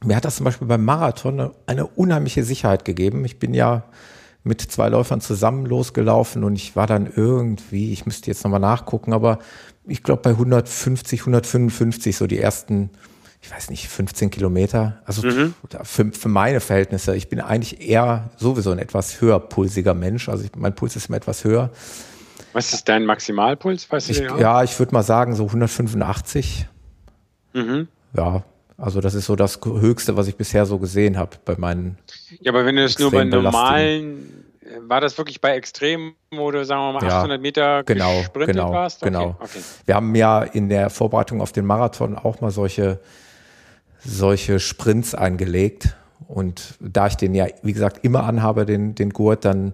Mir 0.03 0.15
hat 0.15 0.25
das 0.25 0.37
zum 0.37 0.45
Beispiel 0.45 0.67
beim 0.67 0.85
Marathon 0.85 1.51
eine 1.65 1.87
unheimliche 1.87 2.43
Sicherheit 2.43 2.85
gegeben. 2.85 3.25
Ich 3.25 3.39
bin 3.39 3.53
ja 3.53 3.83
mit 4.43 4.61
zwei 4.61 4.89
Läufern 4.89 5.21
zusammen 5.21 5.65
losgelaufen 5.65 6.43
und 6.43 6.55
ich 6.55 6.75
war 6.75 6.87
dann 6.87 7.11
irgendwie, 7.13 7.93
ich 7.93 8.05
müsste 8.05 8.27
jetzt 8.31 8.43
nochmal 8.43 8.59
nachgucken, 8.59 9.13
aber 9.13 9.39
ich 9.85 10.03
glaube, 10.03 10.21
bei 10.21 10.31
150, 10.31 11.21
155, 11.21 12.15
so 12.15 12.27
die 12.27 12.39
ersten, 12.39 12.89
ich 13.41 13.51
weiß 13.51 13.69
nicht, 13.69 13.87
15 13.87 14.29
Kilometer. 14.31 15.01
Also 15.05 15.27
mhm. 15.27 15.53
für, 15.83 16.11
für, 16.11 16.29
meine 16.29 16.59
Verhältnisse, 16.59 17.15
ich 17.15 17.29
bin 17.29 17.39
eigentlich 17.39 17.87
eher 17.87 18.29
sowieso 18.37 18.71
ein 18.71 18.79
etwas 18.79 19.21
höher 19.21 19.39
pulsiger 19.39 19.93
Mensch. 19.93 20.29
Also 20.29 20.43
ich, 20.43 20.51
mein 20.55 20.75
Puls 20.75 20.95
ist 20.95 21.07
immer 21.07 21.17
etwas 21.17 21.43
höher. 21.43 21.71
Was 22.53 22.73
ist 22.73 22.89
dein 22.89 23.05
Maximalpuls? 23.05 23.91
Weißt 23.91 24.09
ich, 24.09 24.19
ja, 24.19 24.63
ich 24.63 24.77
würde 24.77 24.93
mal 24.93 25.03
sagen, 25.03 25.35
so 25.35 25.45
185. 25.45 26.67
Mhm. 27.53 27.87
Ja, 28.15 28.43
also 28.81 28.99
das 28.99 29.13
ist 29.13 29.25
so 29.25 29.35
das 29.35 29.59
Höchste, 29.63 30.17
was 30.17 30.27
ich 30.27 30.35
bisher 30.35 30.65
so 30.65 30.79
gesehen 30.79 31.17
habe 31.17 31.37
bei 31.45 31.55
meinen. 31.57 31.97
Ja, 32.39 32.51
aber 32.51 32.65
wenn 32.65 32.75
du 32.75 32.83
es 32.83 32.97
nur 32.99 33.11
bei 33.11 33.23
normalen 33.23 34.41
war 34.87 35.01
das 35.01 35.17
wirklich 35.17 35.41
bei 35.41 35.55
Extrem, 35.55 36.13
wo 36.31 36.51
du, 36.51 36.63
sagen 36.65 36.81
wir 36.81 36.93
mal, 36.93 37.03
800 37.03 37.37
ja, 37.37 37.41
Meter 37.41 37.83
genau, 37.83 38.19
gesprintet 38.19 38.55
genau, 38.55 38.71
warst? 38.71 39.01
Okay, 39.01 39.11
genau. 39.11 39.35
Okay. 39.39 39.59
Wir 39.85 39.95
haben 39.95 40.15
ja 40.15 40.43
in 40.43 40.69
der 40.69 40.89
Vorbereitung 40.89 41.41
auf 41.41 41.51
den 41.51 41.65
Marathon 41.65 42.15
auch 42.15 42.41
mal 42.41 42.51
solche, 42.51 42.99
solche 43.99 44.59
Sprints 44.59 45.15
eingelegt. 45.15 45.95
Und 46.27 46.75
da 46.79 47.07
ich 47.07 47.15
den 47.15 47.35
ja, 47.35 47.47
wie 47.63 47.73
gesagt, 47.73 48.05
immer 48.05 48.23
anhabe, 48.23 48.65
den, 48.65 48.95
den 48.95 49.09
Gurt, 49.09 49.43
dann 49.45 49.73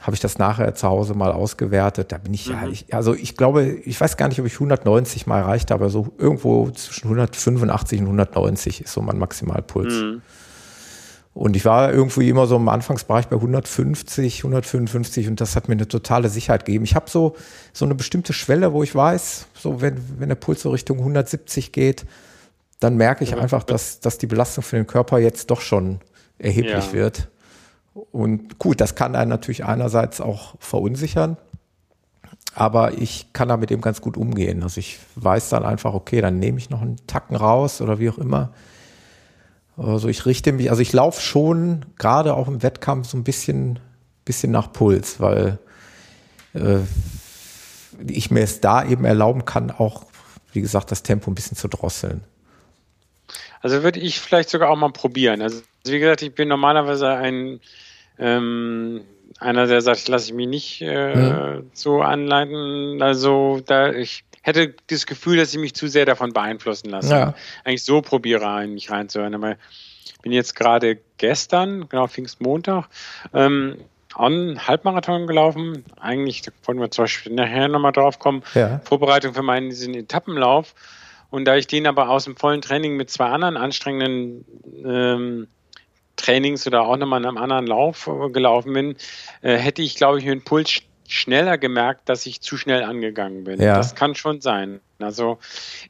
habe 0.00 0.14
ich 0.14 0.20
das 0.20 0.38
nachher 0.38 0.74
zu 0.74 0.88
Hause 0.88 1.14
mal 1.14 1.32
ausgewertet. 1.32 2.12
Da 2.12 2.18
bin 2.18 2.34
ich 2.34 2.48
mhm. 2.48 2.54
ja, 2.54 2.68
ich, 2.68 2.94
also 2.94 3.14
ich 3.14 3.36
glaube, 3.36 3.64
ich 3.64 4.00
weiß 4.00 4.16
gar 4.16 4.28
nicht, 4.28 4.40
ob 4.40 4.46
ich 4.46 4.54
190 4.54 5.26
mal 5.26 5.40
erreicht 5.40 5.70
habe, 5.70 5.84
aber 5.84 5.90
so 5.90 6.08
irgendwo 6.18 6.70
zwischen 6.70 7.06
185 7.08 8.00
und 8.00 8.06
190 8.06 8.82
ist 8.82 8.92
so 8.92 9.02
mein 9.02 9.18
Maximalpuls. 9.18 9.94
Mhm. 9.94 10.22
Und 11.34 11.54
ich 11.54 11.64
war 11.64 11.92
irgendwie 11.92 12.28
immer 12.28 12.48
so 12.48 12.56
im 12.56 12.68
Anfangsbereich 12.68 13.28
bei 13.28 13.36
150, 13.36 14.38
155 14.40 15.28
und 15.28 15.40
das 15.40 15.54
hat 15.54 15.68
mir 15.68 15.74
eine 15.74 15.86
totale 15.86 16.28
Sicherheit 16.28 16.64
gegeben. 16.64 16.84
Ich 16.84 16.96
habe 16.96 17.08
so, 17.08 17.36
so 17.72 17.84
eine 17.84 17.94
bestimmte 17.94 18.32
Schwelle, 18.32 18.72
wo 18.72 18.82
ich 18.82 18.92
weiß, 18.92 19.46
so 19.54 19.80
wenn, 19.80 20.00
wenn 20.18 20.30
der 20.30 20.36
Puls 20.36 20.62
so 20.62 20.70
Richtung 20.70 20.98
170 20.98 21.70
geht, 21.70 22.06
dann 22.80 22.96
merke 22.96 23.22
ich 23.22 23.36
einfach, 23.36 23.62
dass, 23.62 24.00
dass 24.00 24.18
die 24.18 24.26
Belastung 24.26 24.64
für 24.64 24.76
den 24.76 24.88
Körper 24.88 25.18
jetzt 25.18 25.50
doch 25.50 25.60
schon 25.60 26.00
erheblich 26.38 26.86
ja. 26.88 26.92
wird. 26.92 27.28
Und 28.12 28.58
gut, 28.58 28.80
das 28.80 28.94
kann 28.94 29.14
einen 29.14 29.30
natürlich 29.30 29.64
einerseits 29.64 30.20
auch 30.20 30.54
verunsichern, 30.60 31.36
aber 32.54 32.98
ich 32.98 33.32
kann 33.32 33.48
damit 33.48 33.70
eben 33.70 33.82
ganz 33.82 34.00
gut 34.00 34.16
umgehen. 34.16 34.62
Also 34.62 34.78
ich 34.78 34.98
weiß 35.16 35.48
dann 35.48 35.64
einfach, 35.64 35.94
okay, 35.94 36.20
dann 36.20 36.38
nehme 36.38 36.58
ich 36.58 36.70
noch 36.70 36.82
einen 36.82 36.96
Tacken 37.06 37.36
raus 37.36 37.80
oder 37.80 37.98
wie 37.98 38.10
auch 38.10 38.18
immer 38.18 38.52
also 39.78 40.08
ich 40.08 40.26
richte 40.26 40.52
mich, 40.52 40.70
also 40.70 40.82
ich 40.82 40.92
laufe 40.92 41.20
schon 41.20 41.84
gerade 41.98 42.34
auch 42.34 42.48
im 42.48 42.62
Wettkampf 42.62 43.08
so 43.08 43.16
ein 43.16 43.22
bisschen, 43.22 43.78
bisschen 44.24 44.50
nach 44.50 44.72
Puls, 44.72 45.20
weil 45.20 45.58
äh, 46.54 46.80
ich 48.08 48.30
mir 48.32 48.42
es 48.42 48.60
da 48.60 48.84
eben 48.84 49.04
erlauben 49.04 49.44
kann, 49.44 49.70
auch, 49.70 50.06
wie 50.52 50.60
gesagt, 50.60 50.90
das 50.90 51.04
Tempo 51.04 51.30
ein 51.30 51.36
bisschen 51.36 51.56
zu 51.56 51.68
drosseln. 51.68 52.24
Also 53.60 53.82
würde 53.84 54.00
ich 54.00 54.20
vielleicht 54.20 54.50
sogar 54.50 54.68
auch 54.70 54.76
mal 54.76 54.90
probieren. 54.90 55.42
Also 55.42 55.62
wie 55.84 55.98
gesagt, 56.00 56.22
ich 56.22 56.34
bin 56.34 56.48
normalerweise 56.48 57.10
ein 57.10 57.60
ähm, 58.18 59.02
einer, 59.38 59.66
der 59.66 59.80
sagt, 59.80 60.08
lasse 60.08 60.26
ich 60.26 60.34
mich 60.34 60.48
nicht 60.48 60.82
äh, 60.82 61.14
hm. 61.14 61.70
so 61.72 62.00
anleiten. 62.00 63.00
Also 63.02 63.60
da 63.64 63.92
ich 63.92 64.24
hätte 64.42 64.74
das 64.88 65.06
Gefühl, 65.06 65.36
dass 65.36 65.52
ich 65.52 65.60
mich 65.60 65.74
zu 65.74 65.88
sehr 65.88 66.06
davon 66.06 66.32
beeinflussen 66.32 66.90
lasse. 66.90 67.14
Ja. 67.14 67.34
Eigentlich 67.64 67.84
so 67.84 68.00
probiere, 68.00 68.66
mich 68.66 68.90
reinzuhören. 68.90 69.34
Aber 69.34 69.56
ich 70.04 70.18
bin 70.22 70.32
jetzt 70.32 70.56
gerade 70.56 70.98
gestern, 71.18 71.88
genau 71.88 72.06
Pfingstmontag, 72.06 72.88
ähm, 73.34 73.76
an 74.14 74.66
Halbmarathon 74.66 75.26
gelaufen. 75.26 75.84
Eigentlich, 76.00 76.42
da 76.42 76.50
wollen 76.64 76.80
wir 76.80 76.90
zum 76.90 77.04
Beispiel 77.04 77.34
nachher 77.34 77.68
nochmal 77.68 77.92
drauf 77.92 78.18
kommen. 78.18 78.42
Ja. 78.54 78.80
Vorbereitung 78.84 79.34
für 79.34 79.42
meinen 79.42 79.70
diesen 79.70 79.94
Etappenlauf. 79.94 80.74
Und 81.30 81.44
da 81.44 81.56
ich 81.56 81.66
den 81.66 81.86
aber 81.86 82.08
aus 82.08 82.24
dem 82.24 82.36
vollen 82.36 82.62
Training 82.62 82.96
mit 82.96 83.10
zwei 83.10 83.26
anderen 83.26 83.56
anstrengenden 83.56 84.44
ähm, 84.84 85.46
Trainings 86.18 86.66
oder 86.66 86.82
auch 86.82 86.96
nochmal 86.96 87.20
in 87.20 87.26
einem 87.26 87.38
anderen 87.38 87.66
Lauf 87.66 88.10
gelaufen 88.32 88.74
bin, 88.74 88.96
äh, 89.42 89.56
hätte 89.56 89.82
ich, 89.82 89.96
glaube 89.96 90.18
ich, 90.18 90.26
mit 90.26 90.44
Puls 90.44 90.82
schneller 91.08 91.56
gemerkt, 91.56 92.08
dass 92.08 92.26
ich 92.26 92.42
zu 92.42 92.56
schnell 92.58 92.82
angegangen 92.82 93.44
bin. 93.44 93.60
Ja. 93.60 93.76
Das 93.76 93.94
kann 93.94 94.14
schon 94.14 94.40
sein. 94.42 94.80
Also 95.00 95.38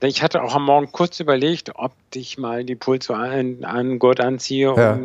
ich 0.01 0.23
hatte 0.23 0.43
auch 0.43 0.55
am 0.55 0.65
Morgen 0.65 0.93
kurz 0.93 1.19
überlegt, 1.21 1.73
ob 1.77 1.93
ich 2.15 2.39
mal 2.39 2.65
die 2.65 2.75
Pulso 2.75 3.15
an, 3.15 3.65
an 3.65 3.99
Gurt 3.99 4.21
anziehe. 4.21 4.75
Ja. 4.77 4.99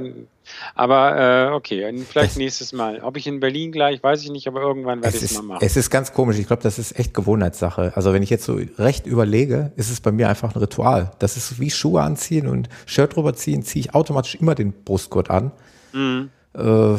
Aber 0.75 1.49
äh, 1.49 1.53
okay, 1.53 1.89
vielleicht 2.09 2.31
das, 2.31 2.37
nächstes 2.37 2.73
Mal. 2.73 2.99
Ob 3.01 3.15
ich 3.15 3.27
in 3.27 3.39
Berlin 3.39 3.71
gleich, 3.71 4.03
weiß 4.03 4.23
ich 4.23 4.29
nicht, 4.29 4.47
aber 4.47 4.61
irgendwann 4.61 5.01
werde 5.01 5.15
ich 5.15 5.23
es 5.23 5.33
mal 5.35 5.43
machen. 5.43 5.65
Es 5.65 5.77
ist 5.77 5.89
ganz 5.89 6.13
komisch. 6.13 6.37
Ich 6.37 6.47
glaube, 6.47 6.61
das 6.61 6.79
ist 6.79 6.99
echt 6.99 7.13
Gewohnheitssache. 7.13 7.93
Also 7.95 8.11
wenn 8.13 8.23
ich 8.23 8.29
jetzt 8.29 8.43
so 8.43 8.59
recht 8.77 9.07
überlege, 9.07 9.71
ist 9.77 9.89
es 9.89 10.01
bei 10.01 10.11
mir 10.11 10.27
einfach 10.27 10.53
ein 10.53 10.59
Ritual. 10.59 11.11
Das 11.19 11.37
ist 11.37 11.59
wie 11.59 11.71
Schuhe 11.71 12.01
anziehen 12.01 12.47
und 12.47 12.67
Shirt 12.85 13.15
drüber 13.15 13.33
ziehen, 13.33 13.63
ziehe 13.63 13.85
ich 13.85 13.95
automatisch 13.95 14.35
immer 14.35 14.53
den 14.53 14.73
Brustgurt 14.73 15.29
an. 15.29 15.51
Mhm. 15.93 16.29
Äh, 16.53 16.95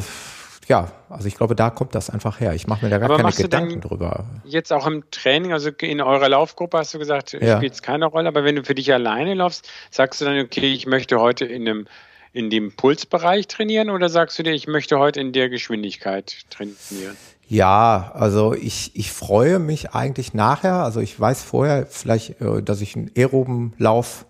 ja, 0.68 0.90
also 1.08 1.28
ich 1.28 1.36
glaube, 1.36 1.54
da 1.54 1.70
kommt 1.70 1.94
das 1.94 2.10
einfach 2.10 2.40
her. 2.40 2.54
Ich 2.54 2.66
mache 2.66 2.84
mir 2.84 2.90
da 2.90 2.98
gar 2.98 3.10
Aber 3.10 3.22
keine 3.22 3.34
Gedanken 3.34 3.80
drüber. 3.80 4.24
Jetzt 4.44 4.72
auch 4.72 4.86
im 4.86 5.08
Training, 5.10 5.52
also 5.52 5.70
in 5.70 6.00
eurer 6.00 6.28
Laufgruppe 6.28 6.78
hast 6.78 6.94
du 6.94 6.98
gesagt, 6.98 7.32
ja. 7.32 7.56
spielt 7.56 7.74
es 7.74 7.82
keine 7.82 8.06
Rolle, 8.06 8.28
aber 8.28 8.44
wenn 8.44 8.56
du 8.56 8.64
für 8.64 8.74
dich 8.74 8.92
alleine 8.92 9.34
laufst, 9.34 9.68
sagst 9.90 10.20
du 10.20 10.24
dann, 10.24 10.38
okay, 10.38 10.72
ich 10.72 10.86
möchte 10.86 11.20
heute 11.20 11.44
in 11.44 11.68
einem 11.68 11.86
in 12.32 12.50
dem 12.50 12.72
Pulsbereich 12.72 13.46
trainieren 13.46 13.90
oder 13.90 14.08
sagst 14.08 14.36
du 14.38 14.42
dir, 14.42 14.52
ich 14.52 14.66
möchte 14.66 14.98
heute 14.98 15.20
in 15.20 15.32
der 15.32 15.48
Geschwindigkeit 15.48 16.34
trainieren? 16.50 17.16
Ja, 17.46 18.10
also 18.12 18.54
ich, 18.54 18.90
ich 18.94 19.12
freue 19.12 19.60
mich 19.60 19.90
eigentlich 19.90 20.34
nachher. 20.34 20.82
Also 20.82 20.98
ich 21.00 21.18
weiß 21.18 21.42
vorher 21.42 21.86
vielleicht, 21.86 22.40
äh, 22.40 22.60
dass 22.60 22.80
ich 22.80 22.96
einen 22.96 23.10
aeroben 23.16 23.72
Lauf 23.78 24.26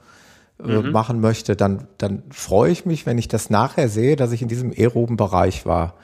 äh, 0.59 0.67
mhm. 0.67 0.93
machen 0.93 1.21
möchte. 1.21 1.57
Dann, 1.57 1.87
dann 1.97 2.23
freue 2.31 2.71
ich 2.71 2.85
mich, 2.85 3.07
wenn 3.07 3.17
ich 3.17 3.29
das 3.29 3.49
nachher 3.49 3.89
sehe, 3.89 4.17
dass 4.17 4.33
ich 4.33 4.43
in 4.43 4.49
diesem 4.49 4.71
aeroben 4.71 5.17
Bereich 5.17 5.65
war. 5.65 5.95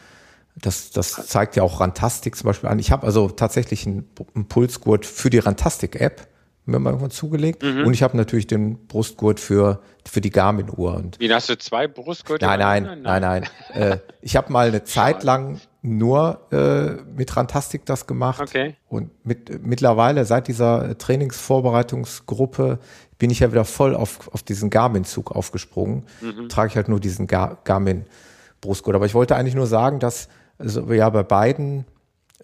Das, 0.56 0.90
das 0.90 1.12
zeigt 1.26 1.56
ja 1.56 1.62
auch 1.62 1.80
Rantastic 1.80 2.36
zum 2.36 2.48
Beispiel 2.48 2.68
an. 2.68 2.78
Ich 2.78 2.90
habe 2.90 3.06
also 3.06 3.28
tatsächlich 3.28 3.86
einen, 3.86 4.08
einen 4.34 4.46
Pulsgurt 4.46 5.06
für 5.06 5.30
die 5.30 5.38
Rantastic-App 5.38 6.28
mir 6.70 6.78
mal 6.78 6.90
irgendwann 6.90 7.10
zugelegt. 7.10 7.62
Mhm. 7.62 7.86
Und 7.86 7.94
ich 7.94 8.02
habe 8.02 8.16
natürlich 8.16 8.46
den 8.46 8.86
Brustgurt 8.86 9.40
für, 9.40 9.80
für 10.08 10.20
die 10.20 10.30
Garmin-Uhr. 10.30 11.04
Wie, 11.18 11.32
hast 11.32 11.48
du 11.48 11.58
zwei 11.58 11.88
Brustgurte? 11.88 12.44
Nein, 12.44 12.60
nein, 12.60 12.84
nein, 12.84 13.02
nein. 13.02 13.48
nein. 13.74 13.92
äh, 13.92 13.98
ich 14.22 14.36
habe 14.36 14.52
mal 14.52 14.68
eine 14.68 14.84
Zeit 14.84 15.22
lang 15.22 15.60
nur 15.82 16.46
äh, 16.52 17.02
mit 17.16 17.36
Rantastic 17.36 17.86
das 17.86 18.06
gemacht. 18.06 18.40
Okay. 18.40 18.76
Und 18.88 19.10
mit, 19.24 19.64
mittlerweile, 19.64 20.24
seit 20.24 20.48
dieser 20.48 20.96
Trainingsvorbereitungsgruppe, 20.96 22.78
bin 23.18 23.30
ich 23.30 23.40
ja 23.40 23.50
wieder 23.50 23.64
voll 23.64 23.94
auf, 23.94 24.32
auf 24.32 24.42
diesen 24.42 24.70
Garmin-Zug 24.70 25.32
aufgesprungen. 25.32 26.04
Mhm. 26.20 26.48
Trage 26.48 26.70
ich 26.70 26.76
halt 26.76 26.88
nur 26.88 27.00
diesen 27.00 27.26
Gar 27.26 27.58
Garmin-Brustgurt. 27.64 28.94
Aber 28.94 29.06
ich 29.06 29.14
wollte 29.14 29.36
eigentlich 29.36 29.54
nur 29.54 29.66
sagen, 29.66 29.98
dass 30.00 30.28
also, 30.60 30.92
ja 30.92 31.08
bei 31.10 31.22
beiden 31.22 31.84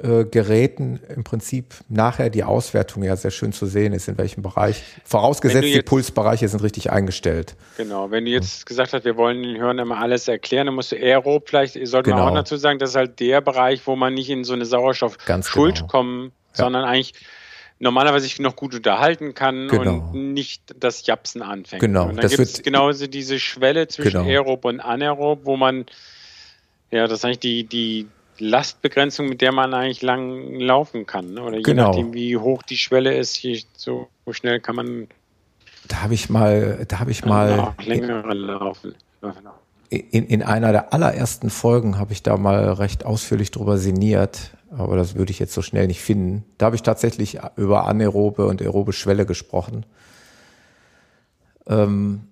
äh, 0.03 0.25
Geräten 0.25 1.01
im 1.15 1.25
Prinzip 1.25 1.75
nachher 1.89 2.29
die 2.29 2.45
Auswertung 2.45 3.03
ja 3.03 3.17
sehr 3.17 3.31
schön 3.31 3.53
zu 3.53 3.65
sehen 3.65 3.95
ist, 3.95 4.09
in 4.09 4.19
welchem 4.19 4.43
Bereich. 4.43 4.83
Vorausgesetzt, 5.05 5.65
die 5.67 5.81
Pulsbereiche 5.81 6.49
sind 6.49 6.63
richtig 6.63 6.91
eingestellt. 6.91 7.57
Genau, 7.79 8.11
wenn 8.11 8.27
du 8.27 8.31
jetzt 8.31 8.67
gesagt 8.67 8.93
hast, 8.93 9.07
wir 9.07 9.17
wollen 9.17 9.43
den 9.43 9.59
Hörern 9.59 9.79
immer 9.79 9.99
alles 9.99 10.29
erklären, 10.29 10.67
dann 10.67 10.75
musst 10.75 10.93
du 10.93 10.97
Aerob 10.97 11.49
vielleicht, 11.49 11.79
sollte 11.87 12.11
genau. 12.11 12.25
man 12.25 12.33
auch 12.33 12.35
dazu 12.35 12.57
sagen, 12.57 12.79
das 12.79 12.91
ist 12.91 12.97
halt 12.97 13.21
der 13.21 13.41
Bereich, 13.41 13.87
wo 13.87 13.97
man 13.97 14.13
nicht 14.13 14.29
in 14.29 14.45
so 14.45 14.53
eine 14.53 14.67
Sauerstoffschuld 14.67 15.77
genau. 15.77 15.87
kommen, 15.87 16.25
ja. 16.25 16.65
sondern 16.65 16.85
eigentlich 16.85 17.15
normalerweise 17.79 18.25
sich 18.25 18.39
noch 18.39 18.55
gut 18.55 18.75
unterhalten 18.75 19.33
kann 19.33 19.69
genau. 19.69 20.11
und 20.13 20.35
nicht 20.35 20.75
das 20.79 21.07
Japsen 21.07 21.41
anfängt. 21.41 21.81
Genau. 21.81 22.09
Und 22.09 22.23
dann 22.23 22.29
gibt 22.29 22.41
es 22.41 22.63
genauso 22.63 23.07
diese 23.07 23.39
Schwelle 23.39 23.89
zwischen 23.89 24.25
genau. 24.25 24.29
Aerob 24.29 24.67
und 24.67 24.81
Anaerob, 24.81 25.41
wo 25.45 25.57
man 25.57 25.87
ja, 26.97 27.07
das 27.07 27.21
ist 27.21 27.25
eigentlich 27.25 27.39
die, 27.41 27.65
die, 27.65 28.09
Lastbegrenzung, 28.39 29.29
mit 29.29 29.41
der 29.41 29.53
man 29.53 29.75
eigentlich 29.75 30.03
lang 30.03 30.61
laufen 30.61 31.07
kann. 31.07 31.35
Ne? 31.35 31.43
Oder 31.43 31.57
je 31.57 31.63
genau. 31.63 31.89
nachdem, 31.89 32.13
wie 32.13 32.37
hoch 32.37 32.63
die 32.63 32.77
Schwelle 32.77 33.17
ist, 33.17 33.47
so 33.77 34.09
schnell 34.31 34.61
kann 34.61 34.77
man. 34.77 35.09
Da 35.89 36.03
habe 36.03 36.15
ich 36.15 36.29
mal, 36.29 36.85
da 36.89 36.99
habe 36.99 37.11
ich 37.11 37.25
mal 37.25 37.75
längere 37.85 38.35
laufen. 38.35 38.95
In, 39.89 40.27
in 40.27 40.43
einer 40.43 40.73
der 40.73 40.93
allerersten 40.93 41.49
Folgen 41.49 41.99
habe 41.99 42.13
ich 42.13 42.23
da 42.23 42.37
mal 42.37 42.73
recht 42.73 43.07
ausführlich 43.07 43.53
drüber 43.53 43.79
sinniert, 43.79 44.51
aber 44.77 44.97
das 44.97 45.15
würde 45.15 45.31
ich 45.31 45.39
jetzt 45.39 45.55
so 45.55 45.63
schnell 45.63 45.87
nicht 45.87 46.01
finden. 46.01 46.45
Da 46.59 46.67
habe 46.67 46.77
ich 46.77 46.83
tatsächlich 46.83 47.39
über 47.57 47.87
anaerobe 47.87 48.47
und 48.47 48.61
aerobe 48.61 48.93
Schwelle 48.93 49.27
gesprochen. 49.27 49.87
Ähm, 51.69 52.27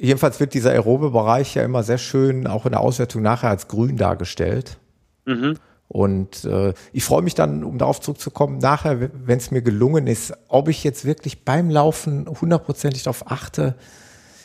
jedenfalls 0.00 0.40
wird 0.40 0.54
dieser 0.54 0.70
aerobe 0.70 1.10
Bereich 1.10 1.54
ja 1.54 1.62
immer 1.62 1.82
sehr 1.82 1.98
schön 1.98 2.46
auch 2.46 2.64
in 2.64 2.72
der 2.72 2.80
Auswertung 2.80 3.22
nachher 3.22 3.50
als 3.50 3.68
grün 3.68 3.96
dargestellt. 3.96 4.78
Mhm. 5.26 5.56
Und 5.88 6.44
äh, 6.44 6.72
ich 6.92 7.04
freue 7.04 7.22
mich 7.22 7.34
dann, 7.34 7.64
um 7.64 7.76
darauf 7.76 8.00
zurückzukommen, 8.00 8.58
nachher, 8.58 9.10
wenn 9.12 9.38
es 9.38 9.50
mir 9.50 9.60
gelungen 9.60 10.06
ist, 10.06 10.32
ob 10.48 10.68
ich 10.68 10.84
jetzt 10.84 11.04
wirklich 11.04 11.44
beim 11.44 11.68
Laufen 11.68 12.28
hundertprozentig 12.40 13.02
darauf 13.02 13.30
achte. 13.30 13.74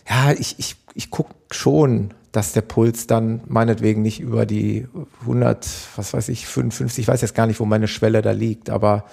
Ja, 0.10 0.32
ich, 0.32 0.56
ich, 0.58 0.76
ich 0.96 1.12
gucke 1.12 1.36
schon, 1.52 2.14
dass 2.32 2.52
der 2.52 2.62
Puls 2.62 3.08
dann 3.08 3.42
meinetwegen 3.46 4.02
nicht 4.02 4.20
über 4.20 4.46
die 4.46 4.88
100, 5.22 5.68
was 5.96 6.14
weiß 6.14 6.30
ich, 6.30 6.48
55, 6.48 7.04
ich 7.04 7.08
weiß 7.08 7.22
jetzt 7.22 7.36
gar 7.36 7.48
nicht, 7.48 7.60
wo 7.60 7.66
meine 7.66 7.88
Schwelle 7.88 8.22
da 8.22 8.32
liegt, 8.32 8.70
aber 8.70 9.06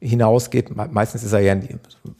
hinausgeht. 0.00 0.74
Meistens 0.74 1.22
ist 1.22 1.32
er 1.32 1.40
ja, 1.40 1.56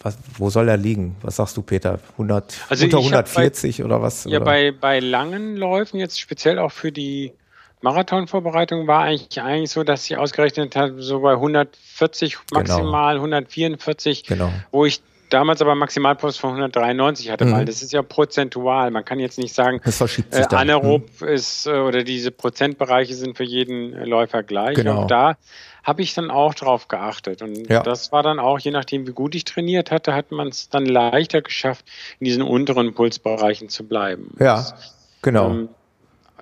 was, 0.00 0.16
wo 0.38 0.50
soll 0.50 0.68
er 0.68 0.76
liegen? 0.76 1.16
Was 1.22 1.36
sagst 1.36 1.56
du, 1.56 1.62
Peter? 1.62 1.98
100, 2.12 2.66
also 2.68 2.84
unter 2.84 2.98
140 2.98 3.78
bei, 3.78 3.84
oder 3.84 4.02
was? 4.02 4.24
Ja, 4.24 4.36
oder? 4.36 4.44
Bei, 4.44 4.72
bei 4.72 5.00
langen 5.00 5.56
Läufen, 5.56 6.00
jetzt 6.00 6.18
speziell 6.18 6.58
auch 6.58 6.72
für 6.72 6.92
die 6.92 7.32
Marathonvorbereitung 7.82 8.86
war 8.86 9.02
eigentlich, 9.02 9.40
eigentlich 9.40 9.70
so, 9.70 9.84
dass 9.84 10.04
sie 10.04 10.16
ausgerechnet 10.16 10.74
hat, 10.74 10.92
so 10.98 11.20
bei 11.20 11.32
140 11.32 12.38
maximal, 12.52 13.14
genau. 13.14 13.24
144, 13.36 14.24
genau. 14.24 14.50
wo 14.70 14.86
ich 14.86 15.02
damals 15.30 15.60
aber 15.60 15.74
Maximalpost 15.74 16.40
von 16.40 16.50
193 16.50 17.30
hatte, 17.30 17.44
mhm. 17.44 17.52
weil 17.52 17.64
das 17.64 17.82
ist 17.82 17.92
ja 17.92 18.02
prozentual. 18.02 18.90
Man 18.90 19.04
kann 19.04 19.18
jetzt 19.18 19.38
nicht 19.38 19.54
sagen, 19.54 19.80
äh, 19.84 20.42
anaerob 20.54 21.08
mhm. 21.20 21.28
ist 21.28 21.66
äh, 21.66 21.72
oder 21.72 22.04
diese 22.04 22.30
Prozentbereiche 22.30 23.14
sind 23.14 23.36
für 23.36 23.44
jeden 23.44 23.92
Läufer 24.04 24.42
gleich. 24.42 24.76
Genau. 24.76 25.02
Und 25.02 25.10
da 25.10 25.36
habe 25.87 26.03
ich 26.03 26.14
dann 26.14 26.33
auch 26.33 26.53
drauf 26.53 26.88
geachtet. 26.88 27.42
Und 27.42 27.70
ja. 27.70 27.81
das 27.81 28.11
war 28.11 28.25
dann 28.25 28.40
auch, 28.40 28.59
je 28.59 28.72
nachdem, 28.72 29.07
wie 29.07 29.12
gut 29.12 29.37
ich 29.37 29.44
trainiert 29.44 29.92
hatte, 29.92 30.14
hat 30.14 30.33
man 30.33 30.49
es 30.49 30.68
dann 30.68 30.85
leichter 30.85 31.42
geschafft, 31.42 31.85
in 32.18 32.25
diesen 32.25 32.42
unteren 32.42 32.92
Pulsbereichen 32.92 33.68
zu 33.68 33.85
bleiben. 33.85 34.35
Ja, 34.40 34.66
genau. 35.22 35.51
Ähm, 35.51 35.68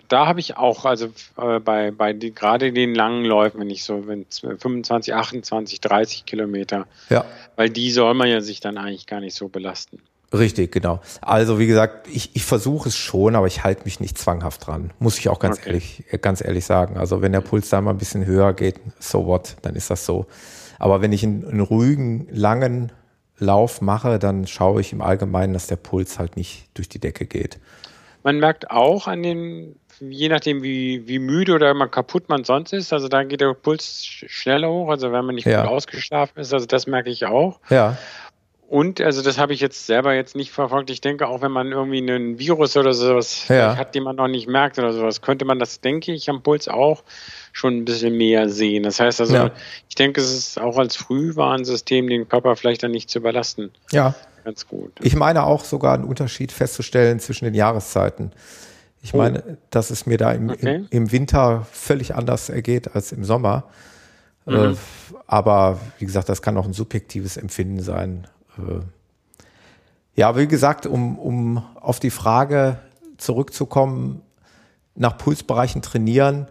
da 0.09 0.27
habe 0.27 0.41
ich 0.41 0.57
auch, 0.57 0.87
also 0.87 1.11
äh, 1.37 1.61
bei, 1.61 1.91
bei 1.91 2.15
die, 2.15 2.35
gerade 2.35 2.73
den 2.73 2.95
langen 2.95 3.25
Läufen, 3.27 3.61
wenn 3.61 3.71
ich 3.71 3.85
so 3.85 4.07
wenn 4.07 4.25
25, 4.31 5.15
28, 5.15 5.81
30 5.81 6.25
Kilometer, 6.25 6.87
ja. 7.11 7.25
weil 7.57 7.69
die 7.69 7.91
soll 7.91 8.15
man 8.15 8.29
ja 8.29 8.41
sich 8.41 8.61
dann 8.61 8.79
eigentlich 8.79 9.07
gar 9.07 9.21
nicht 9.21 9.35
so 9.35 9.49
belasten. 9.49 10.01
Richtig, 10.35 10.73
genau. 10.73 11.01
Also 11.21 11.59
wie 11.61 11.67
gesagt, 11.67 12.09
ich, 12.09 12.35
ich 12.35 12.45
versuche 12.45 12.89
es 12.89 12.97
schon, 12.97 13.37
aber 13.37 13.47
ich 13.47 13.63
halte 13.63 13.85
mich 13.85 14.01
nicht 14.01 14.19
zwanghaft 14.19 14.67
dran. 14.67 14.93
Muss 14.99 15.19
ich 15.19 15.29
auch 15.29 15.39
ganz 15.39 15.59
okay. 15.59 15.69
ehrlich, 15.69 16.05
ganz 16.23 16.45
ehrlich 16.45 16.65
sagen. 16.65 16.97
Also 16.97 17.23
wenn 17.23 17.33
der 17.33 17.41
Puls 17.41 17.69
da 17.69 17.81
mal 17.81 17.93
ein 17.93 17.99
bisschen 17.99 18.27
höher 18.27 18.53
geht, 18.53 18.81
so 18.99 19.27
what, 19.27 19.57
dann 19.63 19.77
ist 19.77 19.91
das 19.91 20.05
so. 20.05 20.27
Aber 20.79 21.01
wenn 21.03 21.13
ich 21.13 21.23
einen, 21.23 21.47
einen 21.47 21.61
ruhigen, 21.61 22.27
langen 22.31 22.91
Lauf 23.39 23.81
mache, 23.81 24.19
dann 24.19 24.47
schaue 24.47 24.81
ich 24.81 24.93
im 24.93 25.03
Allgemeinen, 25.03 25.53
dass 25.53 25.69
der 25.69 25.77
Puls 25.77 26.19
halt 26.19 26.37
nicht 26.37 26.69
durch 26.75 26.89
die 26.89 26.99
Decke 26.99 27.27
geht. 27.27 27.59
Man 28.25 28.41
merkt 28.41 28.71
auch 28.71 29.07
an 29.07 29.23
den 29.23 29.77
je 30.01 30.29
nachdem, 30.29 30.63
wie, 30.63 31.07
wie 31.07 31.19
müde 31.21 31.55
oder 31.55 31.73
man 31.75 31.91
kaputt 31.91 32.29
man 32.29 32.43
sonst 32.43 32.73
ist, 32.73 32.93
also 32.93 33.07
da 33.09 33.23
geht 33.23 33.41
der 33.41 33.55
Puls 33.55 34.05
schneller 34.05 34.69
hoch, 34.69 34.89
also 34.89 35.13
wenn 35.13 35.25
man 35.25 35.37
nicht 35.37 35.47
ja. 35.47 35.63
gut 35.63 35.71
ausgeschlafen 35.71 36.41
ist, 36.41 36.53
also 36.53 36.67
das 36.67 36.87
merke 36.87 37.11
ich 37.11 37.27
auch. 37.27 37.61
Ja. 37.71 37.97
Und, 38.69 39.01
also 39.01 39.23
das 39.23 39.39
habe 39.39 39.53
ich 39.53 39.61
jetzt 39.61 39.87
selber 39.87 40.15
jetzt 40.15 40.35
nicht 40.35 40.51
verfolgt. 40.51 40.91
Ich 40.91 41.01
denke, 41.01 41.29
auch 41.29 41.43
wenn 41.43 41.53
man 41.53 41.71
irgendwie 41.71 41.99
einen 41.99 42.39
Virus 42.39 42.77
oder 42.77 42.95
sowas 42.95 43.47
ja. 43.49 43.77
hat, 43.77 43.95
den 43.95 44.03
man 44.03 44.17
noch 44.17 44.29
nicht 44.29 44.49
merkt 44.49 44.79
oder 44.79 44.93
sowas, 44.93 45.21
könnte 45.21 45.45
man 45.45 45.59
das, 45.59 45.81
denke 45.81 46.13
ich, 46.13 46.31
am 46.31 46.43
Puls 46.43 46.67
auch 46.69 47.05
schon 47.53 47.77
ein 47.77 47.85
bisschen 47.85 48.17
mehr 48.17 48.49
sehen. 48.49 48.83
Das 48.83 49.01
heißt 49.01 49.21
also, 49.21 49.35
ja. 49.35 49.51
ich 49.89 49.95
denke, 49.95 50.21
es 50.21 50.33
ist 50.33 50.61
auch 50.61 50.79
als 50.79 50.97
Frühwarnsystem, 50.97 52.09
den 52.09 52.29
Körper 52.29 52.57
vielleicht 52.57 52.83
dann 52.83 52.91
nicht 52.91 53.11
zu 53.11 53.19
überlasten. 53.19 53.71
Ja. 53.93 54.15
Ganz 54.45 54.67
gut. 54.67 54.93
Ich 55.01 55.17
meine 55.17 55.45
auch 55.45 55.65
sogar 55.65 55.95
einen 55.95 56.05
Unterschied 56.05 56.53
festzustellen 56.53 57.19
zwischen 57.19 57.47
den 57.47 57.55
Jahreszeiten. 57.55 58.31
Ich 59.03 59.15
oh. 59.15 59.19
meine, 59.19 59.59
dass 59.71 59.91
es 59.91 60.07
mir 60.07 60.19
da 60.19 60.33
im, 60.33 60.51
okay. 60.51 60.77
im, 60.77 60.87
im, 60.91 61.13
Winter 61.13 61.67
völlig 61.71 62.15
anders 62.15 62.49
ergeht 62.49 62.95
als 62.95 63.13
im 63.13 63.25
Sommer. 63.25 63.65
Mhm. 64.47 64.55
Äh, 64.55 64.75
aber 65.27 65.81
wie 65.99 66.07
gesagt, 66.07 66.29
das 66.29 66.43
kann 66.43 66.57
auch 66.57 66.67
ein 66.67 66.73
subjektives 66.73 67.37
Empfinden 67.37 67.81
sein. 67.81 68.27
Äh, 68.59 68.81
ja, 70.17 70.37
wie 70.37 70.47
gesagt, 70.47 70.87
um, 70.87 71.19
um 71.19 71.65
auf 71.75 71.99
die 71.99 72.11
Frage 72.11 72.79
zurückzukommen, 73.19 74.23
nach 74.95 75.19
Pulsbereichen 75.19 75.83
trainieren, 75.83 76.47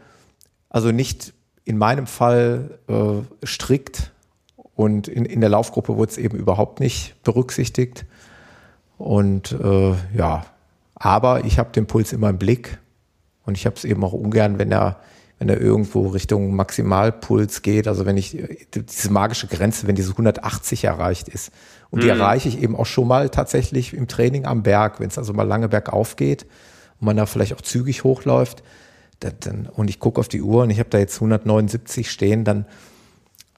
also 0.70 0.92
nicht 0.92 1.34
in 1.66 1.78
meinem 1.78 2.08
Fall 2.08 2.80
äh, 2.88 3.46
strikt 3.46 4.12
und 4.76 5.08
in, 5.08 5.26
in 5.26 5.40
der 5.40 5.50
Laufgruppe 5.50 5.96
wurde 5.96 6.12
es 6.12 6.18
eben 6.18 6.38
überhaupt 6.38 6.80
nicht 6.80 7.22
berücksichtigt. 7.24 8.06
Und 8.98 9.52
äh, 9.54 9.94
ja, 10.16 10.46
aber 10.96 11.46
ich 11.46 11.60
habe 11.60 11.72
den 11.72 11.88
Puls 11.88 12.14
immer 12.14 12.30
im 12.30 12.38
Blick 12.38 12.80
und 13.46 13.58
ich 13.58 13.66
habe 13.66 13.76
es 13.76 13.86
eben 13.86 14.04
auch 14.04 14.14
ungern, 14.14 14.58
wenn 14.60 14.72
er, 14.72 15.00
wenn 15.44 15.50
er 15.50 15.60
irgendwo 15.60 16.08
Richtung 16.08 16.56
Maximalpuls 16.56 17.64
geht. 17.64 17.86
Also 17.90 18.06
wenn 18.06 18.16
ich 18.16 18.38
diese 18.74 19.12
magische 19.12 19.48
Grenze, 19.48 19.88
wenn 19.88 19.96
diese 19.96 20.12
180 20.12 20.86
erreicht 20.86 21.28
ist. 21.28 21.52
Und 21.90 22.00
mhm. 22.00 22.04
die 22.04 22.10
erreiche 22.10 22.48
ich 22.48 22.62
eben 22.62 22.78
auch 22.78 22.86
schon 22.86 23.10
mal 23.10 23.28
tatsächlich 23.28 23.94
im 23.94 24.08
Training 24.08 24.46
am 24.46 24.64
Berg, 24.64 25.02
wenn 25.02 25.10
es 25.10 25.18
also 25.18 25.34
mal 25.34 25.44
lange 25.44 25.68
bergauf 25.68 26.16
geht 26.16 26.44
und 27.02 27.08
man 27.08 27.18
da 27.18 27.26
vielleicht 27.26 27.54
auch 27.54 27.62
zügig 27.62 28.06
hochläuft. 28.06 28.64
Dann, 29.20 29.68
und 29.68 29.90
ich 29.90 30.00
gucke 30.00 30.22
auf 30.22 30.30
die 30.30 30.42
Uhr 30.42 30.64
und 30.64 30.70
ich 30.70 30.80
habe 30.80 30.90
da 30.90 30.98
jetzt 30.98 31.16
179 31.16 32.10
stehen, 32.10 32.46
dann 32.46 32.66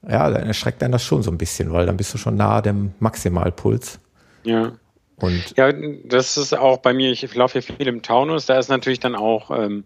ja, 0.08 0.28
dann 0.28 0.46
erschreckt 0.46 0.82
einen 0.82 0.92
das 0.92 1.04
schon 1.04 1.22
so 1.22 1.30
ein 1.30 1.38
bisschen, 1.38 1.72
weil 1.72 1.86
dann 1.86 1.96
bist 1.96 2.12
du 2.14 2.18
schon 2.18 2.36
nahe 2.36 2.62
dem 2.62 2.94
Maximalpuls. 2.98 4.00
Ja. 4.42 4.72
Und 5.16 5.56
ja, 5.56 5.72
das 6.04 6.36
ist 6.36 6.52
auch 6.52 6.78
bei 6.78 6.92
mir, 6.92 7.10
ich 7.12 7.34
laufe 7.34 7.60
hier 7.60 7.62
viel 7.62 7.86
im 7.86 8.02
Taunus, 8.02 8.46
da 8.46 8.58
ist 8.58 8.68
natürlich 8.68 9.00
dann 9.00 9.14
auch 9.14 9.50
ähm, 9.50 9.84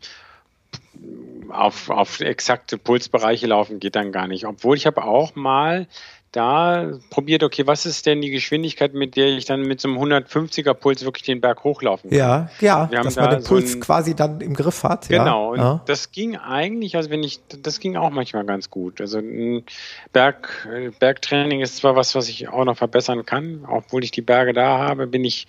auf, 1.50 1.90
auf 1.90 2.20
exakte 2.20 2.78
Pulsbereiche 2.78 3.46
laufen 3.46 3.80
geht 3.80 3.96
dann 3.96 4.12
gar 4.12 4.26
nicht. 4.26 4.46
Obwohl 4.46 4.76
ich 4.76 4.86
habe 4.86 5.04
auch 5.04 5.34
mal 5.34 5.86
da 6.32 6.92
probiert, 7.10 7.42
okay, 7.42 7.66
was 7.66 7.86
ist 7.86 8.06
denn 8.06 8.20
die 8.20 8.30
Geschwindigkeit, 8.30 8.94
mit 8.94 9.16
der 9.16 9.28
ich 9.28 9.46
dann 9.46 9.62
mit 9.62 9.80
so 9.80 9.88
einem 9.88 9.98
150er 9.98 10.74
Puls 10.74 11.04
wirklich 11.04 11.24
den 11.24 11.40
Berg 11.40 11.64
hochlaufen 11.64 12.10
kann? 12.10 12.18
Ja, 12.18 12.50
ja, 12.60 12.86
dass 12.86 13.16
man 13.16 13.30
da 13.30 13.36
den 13.36 13.44
Puls 13.44 13.72
so 13.72 13.78
ein, 13.78 13.80
quasi 13.80 14.14
dann 14.14 14.40
im 14.40 14.54
Griff 14.54 14.84
hat. 14.84 15.08
Genau, 15.08 15.56
ja. 15.56 15.72
und 15.72 15.88
das 15.88 16.12
ging 16.12 16.36
eigentlich, 16.36 16.96
also 16.96 17.10
wenn 17.10 17.24
ich, 17.24 17.40
das 17.62 17.80
ging 17.80 17.96
auch 17.96 18.10
manchmal 18.10 18.44
ganz 18.44 18.70
gut. 18.70 19.00
Also 19.00 19.18
ein 19.18 19.64
Berg, 20.12 20.68
Bergtraining 21.00 21.62
ist 21.62 21.78
zwar 21.78 21.96
was, 21.96 22.14
was 22.14 22.28
ich 22.28 22.48
auch 22.48 22.64
noch 22.64 22.76
verbessern 22.76 23.26
kann, 23.26 23.66
obwohl 23.68 24.04
ich 24.04 24.12
die 24.12 24.22
Berge 24.22 24.52
da 24.52 24.78
habe, 24.78 25.08
bin 25.08 25.24
ich 25.24 25.48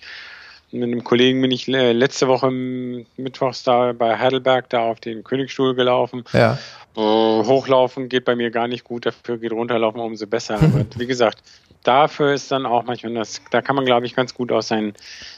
mit 0.72 0.84
einem 0.84 1.04
Kollegen 1.04 1.40
bin 1.40 1.50
ich 1.50 1.66
letzte 1.66 2.28
Woche 2.28 2.50
mittwochs 2.50 3.62
da 3.62 3.92
bei 3.92 4.18
Heidelberg 4.18 4.68
da 4.70 4.80
auf 4.80 5.00
den 5.00 5.22
Königsstuhl 5.22 5.74
gelaufen. 5.74 6.24
Ja. 6.32 6.58
hochlaufen 6.96 8.08
geht 8.08 8.24
bei 8.24 8.36
mir 8.36 8.50
gar 8.50 8.68
nicht 8.68 8.84
gut, 8.84 9.06
dafür 9.06 9.38
geht 9.38 9.52
runterlaufen 9.52 10.00
umso 10.00 10.26
besser. 10.26 10.56
Aber 10.56 10.84
wie 10.96 11.06
gesagt, 11.06 11.42
dafür 11.84 12.32
ist 12.32 12.50
dann 12.50 12.66
auch 12.66 12.84
manchmal 12.84 13.14
das, 13.14 13.42
da 13.50 13.62
kann 13.62 13.76
man 13.76 13.84
glaube 13.84 14.06
ich 14.06 14.14
ganz 14.14 14.34
gut 14.34 14.52
auch 14.52 14.62
sein, 14.62 14.94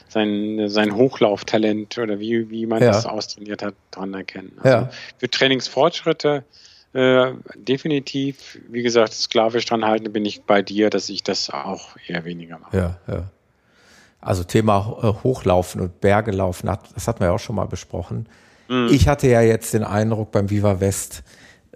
sein, 0.07 0.67
sein 0.67 0.95
Hochlauftalent 0.95 1.97
oder 1.97 2.19
wie, 2.19 2.49
wie 2.49 2.65
man 2.65 2.81
ja. 2.81 2.87
das 2.87 3.05
austrainiert 3.05 3.61
hat, 3.61 3.75
dran 3.91 4.13
erkennen. 4.13 4.53
Also 4.57 4.69
ja. 4.69 4.89
Für 5.17 5.29
Trainingsfortschritte 5.29 6.43
äh, 6.93 7.33
definitiv, 7.55 8.57
wie 8.69 8.81
gesagt, 8.81 9.13
sklavisch 9.13 9.65
dran 9.65 9.83
halten, 9.83 10.13
bin 10.13 10.23
ich 10.23 10.43
bei 10.43 10.61
dir, 10.61 10.89
dass 10.89 11.09
ich 11.09 11.23
das 11.23 11.49
auch 11.49 11.97
eher 12.07 12.23
weniger 12.23 12.57
mache. 12.57 12.77
Ja, 12.77 12.99
ja. 13.07 13.29
Also 14.25 14.43
Thema 14.43 14.97
äh, 15.03 15.23
Hochlaufen 15.23 15.81
und 15.81 16.01
Berge 16.01 16.31
laufen, 16.31 16.67
das 16.95 17.07
hatten 17.07 17.19
wir 17.19 17.27
ja 17.27 17.33
auch 17.33 17.39
schon 17.39 17.55
mal 17.55 17.67
besprochen. 17.67 18.27
Mhm. 18.67 18.87
Ich 18.91 19.07
hatte 19.07 19.27
ja 19.27 19.41
jetzt 19.41 19.75
den 19.75 19.83
Eindruck 19.83 20.31
beim 20.31 20.49
Viva 20.49 20.79
West, 20.79 21.21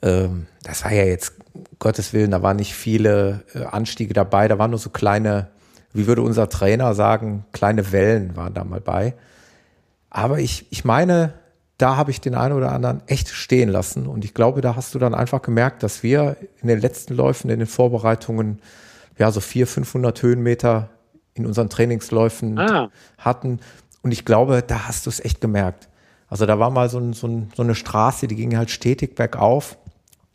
ähm, 0.01 0.47
das 0.63 0.83
war 0.83 0.91
ja 0.91 1.03
jetzt, 1.03 1.33
Gottes 1.77 2.11
Willen, 2.11 2.31
da 2.31 2.41
waren 2.41 2.57
nicht 2.57 2.73
viele 2.73 3.43
äh, 3.53 3.65
Anstiege 3.65 4.15
dabei, 4.15 4.47
da 4.47 4.57
waren 4.57 4.71
nur 4.71 4.79
so 4.79 4.89
kleine, 4.89 5.49
wie 5.93 6.07
würde 6.07 6.23
unser 6.23 6.49
Trainer 6.49 6.95
sagen, 6.95 7.45
kleine 7.51 7.91
Wellen 7.91 8.35
waren 8.35 8.55
da 8.55 8.63
mal 8.63 8.81
bei. 8.81 9.13
Aber 10.09 10.39
ich, 10.39 10.65
ich 10.71 10.83
meine, 10.83 11.33
da 11.77 11.97
habe 11.97 12.09
ich 12.09 12.19
den 12.19 12.33
einen 12.33 12.55
oder 12.55 12.71
anderen 12.71 13.03
echt 13.05 13.29
stehen 13.29 13.69
lassen. 13.69 14.07
Und 14.07 14.25
ich 14.25 14.33
glaube, 14.33 14.61
da 14.61 14.75
hast 14.75 14.95
du 14.95 14.99
dann 14.99 15.13
einfach 15.13 15.43
gemerkt, 15.43 15.83
dass 15.83 16.01
wir 16.01 16.35
in 16.63 16.67
den 16.67 16.81
letzten 16.81 17.13
Läufen, 17.13 17.51
in 17.51 17.59
den 17.59 17.67
Vorbereitungen, 17.67 18.59
ja, 19.19 19.29
so 19.29 19.39
vier, 19.39 19.67
500 19.67 20.23
Höhenmeter 20.23 20.89
in 21.39 21.45
unseren 21.45 21.69
Trainingsläufen 21.69 22.57
ah. 22.59 22.89
hatten. 23.17 23.59
Und 24.01 24.11
ich 24.11 24.25
glaube, 24.25 24.63
da 24.65 24.87
hast 24.87 25.05
du 25.05 25.09
es 25.09 25.19
echt 25.19 25.41
gemerkt. 25.41 25.89
Also 26.27 26.45
da 26.45 26.59
war 26.59 26.69
mal 26.69 26.89
so, 26.89 26.99
ein, 26.99 27.13
so, 27.13 27.27
ein, 27.27 27.51
so, 27.55 27.63
eine 27.63 27.75
Straße, 27.75 28.27
die 28.27 28.35
ging 28.35 28.55
halt 28.55 28.69
stetig 28.69 29.15
bergauf. 29.15 29.77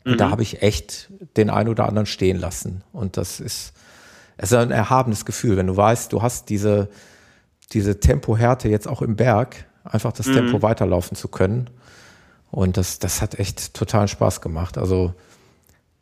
Und 0.03 0.13
mhm. 0.13 0.17
da 0.17 0.29
habe 0.29 0.41
ich 0.41 0.61
echt 0.61 1.09
den 1.37 1.49
einen 1.49 1.69
oder 1.69 1.87
anderen 1.87 2.05
stehen 2.05 2.37
lassen. 2.37 2.83
Und 2.91 3.17
das 3.17 3.39
ist, 3.39 3.73
es 4.37 4.51
ist 4.51 4.57
ein 4.57 4.71
erhabenes 4.71 5.25
Gefühl, 5.25 5.57
wenn 5.57 5.67
du 5.67 5.77
weißt, 5.77 6.11
du 6.11 6.21
hast 6.21 6.49
diese, 6.49 6.89
diese 7.71 7.99
Tempohärte 7.99 8.67
jetzt 8.67 8.87
auch 8.87 9.01
im 9.01 9.15
Berg, 9.15 9.65
einfach 9.83 10.11
das 10.11 10.27
mhm. 10.27 10.33
Tempo 10.33 10.61
weiterlaufen 10.61 11.15
zu 11.15 11.27
können. 11.27 11.69
Und 12.51 12.77
das, 12.77 12.99
das 12.99 13.21
hat 13.21 13.39
echt 13.39 13.73
total 13.73 14.07
Spaß 14.07 14.41
gemacht. 14.41 14.77
Also 14.77 15.13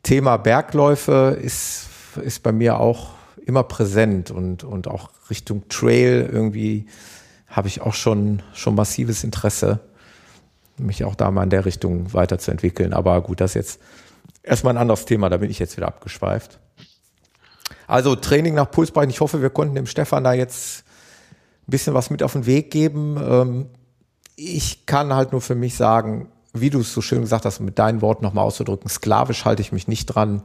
Thema 0.02 0.36
Bergläufe 0.36 1.38
ist, 1.40 1.88
ist 2.22 2.42
bei 2.42 2.52
mir 2.52 2.78
auch 2.78 3.13
immer 3.44 3.62
präsent 3.62 4.30
und, 4.30 4.64
und 4.64 4.88
auch 4.88 5.10
Richtung 5.30 5.68
Trail 5.68 6.28
irgendwie 6.30 6.86
habe 7.46 7.68
ich 7.68 7.82
auch 7.82 7.94
schon, 7.94 8.42
schon 8.52 8.74
massives 8.74 9.22
Interesse, 9.22 9.80
mich 10.76 11.04
auch 11.04 11.14
da 11.14 11.30
mal 11.30 11.44
in 11.44 11.50
der 11.50 11.64
Richtung 11.64 12.12
weiterzuentwickeln. 12.12 12.92
Aber 12.92 13.20
gut, 13.20 13.40
das 13.40 13.52
ist 13.52 13.54
jetzt 13.54 13.80
erstmal 14.42 14.74
ein 14.74 14.78
anderes 14.78 15.04
Thema, 15.04 15.28
da 15.28 15.36
bin 15.36 15.50
ich 15.50 15.58
jetzt 15.58 15.76
wieder 15.76 15.86
abgeschweift. 15.86 16.58
Also 17.86 18.16
Training 18.16 18.54
nach 18.54 18.70
Pulsbein, 18.70 19.10
ich 19.10 19.20
hoffe, 19.20 19.42
wir 19.42 19.50
konnten 19.50 19.74
dem 19.74 19.86
Stefan 19.86 20.24
da 20.24 20.32
jetzt 20.32 20.84
ein 21.68 21.70
bisschen 21.70 21.94
was 21.94 22.10
mit 22.10 22.22
auf 22.22 22.32
den 22.32 22.46
Weg 22.46 22.70
geben. 22.70 23.16
Ähm, 23.22 23.66
ich 24.36 24.86
kann 24.86 25.14
halt 25.14 25.32
nur 25.32 25.40
für 25.40 25.54
mich 25.54 25.76
sagen, 25.76 26.28
wie 26.54 26.70
du 26.70 26.80
es 26.80 26.92
so 26.92 27.02
schön 27.02 27.20
gesagt 27.20 27.44
hast, 27.44 27.60
mit 27.60 27.78
deinen 27.78 28.00
Worten 28.00 28.24
nochmal 28.24 28.44
auszudrücken, 28.44 28.88
sklavisch 28.88 29.44
halte 29.44 29.62
ich 29.62 29.70
mich 29.70 29.86
nicht 29.86 30.06
dran, 30.06 30.42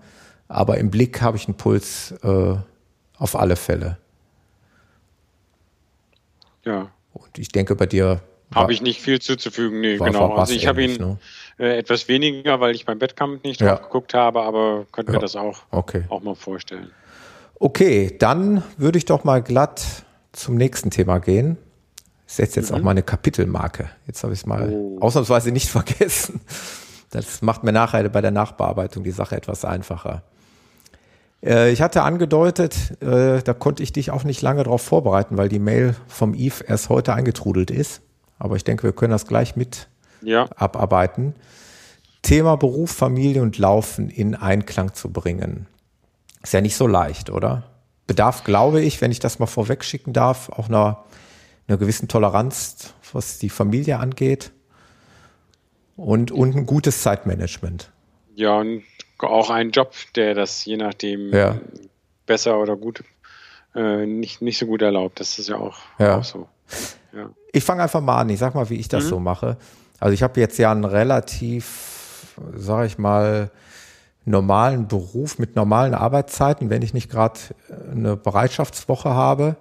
aber 0.47 0.77
im 0.77 0.91
Blick 0.91 1.21
habe 1.21 1.37
ich 1.37 1.47
einen 1.47 1.57
Puls 1.57 2.13
äh, 2.23 2.55
auf 3.19 3.35
alle 3.35 3.55
Fälle. 3.55 3.97
Ja. 6.65 6.89
Und 7.13 7.37
ich 7.37 7.49
denke, 7.49 7.75
bei 7.75 7.85
dir. 7.85 8.21
Habe 8.55 8.73
ich 8.73 8.81
nicht 8.81 8.99
viel 8.99 9.19
zuzufügen, 9.19 9.79
nee, 9.79 9.97
genau. 9.97 10.33
Also 10.33 10.53
ich 10.53 10.65
habe 10.65 10.83
ihn 10.83 10.97
ne? 10.97 11.17
äh, 11.59 11.77
etwas 11.77 12.07
weniger, 12.07 12.59
weil 12.59 12.73
ich 12.73 12.85
beim 12.85 12.99
Wettkampf 12.99 13.43
nicht 13.43 13.61
drauf 13.61 13.67
ja. 13.67 13.75
geguckt 13.75 14.15
habe, 14.15 14.41
aber 14.41 14.87
könnten 14.91 15.11
ja. 15.11 15.17
wir 15.17 15.21
das 15.21 15.35
auch, 15.35 15.59
okay. 15.69 16.05
auch 16.09 16.23
mal 16.23 16.33
vorstellen. 16.33 16.89
Okay, 17.59 18.15
dann 18.17 18.63
würde 18.77 18.97
ich 18.97 19.05
doch 19.05 19.23
mal 19.23 19.43
glatt 19.43 19.85
zum 20.31 20.55
nächsten 20.55 20.89
Thema 20.89 21.19
gehen. 21.19 21.57
Ich 22.25 22.33
setze 22.33 22.59
jetzt 22.59 22.71
mhm. 22.71 22.77
auch 22.77 22.81
mal 22.81 22.91
eine 22.91 23.03
Kapitelmarke. 23.03 23.91
Jetzt 24.07 24.23
habe 24.23 24.33
ich 24.33 24.39
es 24.39 24.45
mal 24.47 24.71
oh. 24.71 24.97
ausnahmsweise 24.99 25.51
nicht 25.51 25.69
vergessen. 25.69 26.41
Das 27.11 27.43
macht 27.43 27.63
mir 27.63 27.71
nachher 27.71 28.07
bei 28.09 28.21
der 28.21 28.31
Nachbearbeitung 28.31 29.03
die 29.03 29.11
Sache 29.11 29.35
etwas 29.35 29.65
einfacher. 29.65 30.23
Äh, 31.43 31.71
ich 31.71 31.81
hatte 31.81 32.03
angedeutet, 32.03 33.01
äh, 33.01 33.41
da 33.41 33.53
konnte 33.53 33.83
ich 33.83 33.93
dich 33.93 34.11
auch 34.11 34.23
nicht 34.23 34.41
lange 34.41 34.63
darauf 34.63 34.81
vorbereiten, 34.81 35.37
weil 35.37 35.49
die 35.49 35.59
Mail 35.59 35.95
vom 36.07 36.33
Eve 36.33 36.63
erst 36.67 36.89
heute 36.89 37.13
eingetrudelt 37.13 37.71
ist. 37.71 38.01
Aber 38.37 38.55
ich 38.55 38.63
denke, 38.63 38.83
wir 38.83 38.93
können 38.93 39.11
das 39.11 39.27
gleich 39.27 39.55
mit 39.55 39.89
ja. 40.21 40.49
abarbeiten. 40.55 41.35
Thema 42.21 42.57
Beruf, 42.57 42.91
Familie 42.91 43.41
und 43.41 43.57
Laufen 43.57 44.09
in 44.09 44.35
Einklang 44.35 44.93
zu 44.93 45.11
bringen. 45.11 45.67
Ist 46.43 46.53
ja 46.53 46.61
nicht 46.61 46.75
so 46.75 46.87
leicht, 46.87 47.29
oder? 47.29 47.63
Bedarf, 48.07 48.43
glaube 48.43 48.81
ich, 48.81 49.01
wenn 49.01 49.11
ich 49.11 49.19
das 49.19 49.39
mal 49.39 49.45
vorweg 49.45 49.83
schicken 49.83 50.13
darf, 50.13 50.49
auch 50.49 50.67
einer, 50.67 51.05
einer 51.67 51.77
gewissen 51.77 52.07
Toleranz, 52.07 52.93
was 53.13 53.39
die 53.39 53.49
Familie 53.49 53.99
angeht. 53.99 54.51
Und, 55.95 56.31
und 56.31 56.55
ein 56.55 56.65
gutes 56.65 57.01
Zeitmanagement. 57.01 57.91
Ja, 58.35 58.57
und 58.59 58.83
auch 59.23 59.49
ein 59.49 59.71
Job, 59.71 59.93
der 60.15 60.33
das 60.33 60.65
je 60.65 60.77
nachdem 60.77 61.33
ja. 61.33 61.57
besser 62.25 62.59
oder 62.59 62.75
gut 62.75 63.03
äh, 63.75 64.05
nicht, 64.05 64.41
nicht 64.41 64.57
so 64.57 64.65
gut 64.65 64.81
erlaubt. 64.81 65.19
Das 65.19 65.39
ist 65.39 65.49
ja 65.49 65.57
auch, 65.57 65.77
ja. 65.97 66.17
auch 66.17 66.23
so. 66.23 66.47
Ja. 67.13 67.29
Ich 67.51 67.63
fange 67.63 67.83
einfach 67.83 68.01
mal 68.01 68.19
an. 68.19 68.29
Ich 68.29 68.39
sag 68.39 68.55
mal, 68.55 68.69
wie 68.69 68.75
ich 68.75 68.87
das 68.87 69.05
mhm. 69.05 69.09
so 69.09 69.19
mache. 69.19 69.57
Also 69.99 70.13
ich 70.13 70.23
habe 70.23 70.39
jetzt 70.39 70.57
ja 70.57 70.71
einen 70.71 70.85
relativ, 70.85 72.35
sage 72.55 72.87
ich 72.87 72.97
mal, 72.97 73.51
normalen 74.25 74.87
Beruf 74.87 75.39
mit 75.39 75.55
normalen 75.55 75.93
Arbeitszeiten, 75.93 76.69
wenn 76.69 76.81
ich 76.81 76.93
nicht 76.93 77.09
gerade 77.09 77.39
eine 77.91 78.15
Bereitschaftswoche 78.15 79.09
habe. 79.09 79.55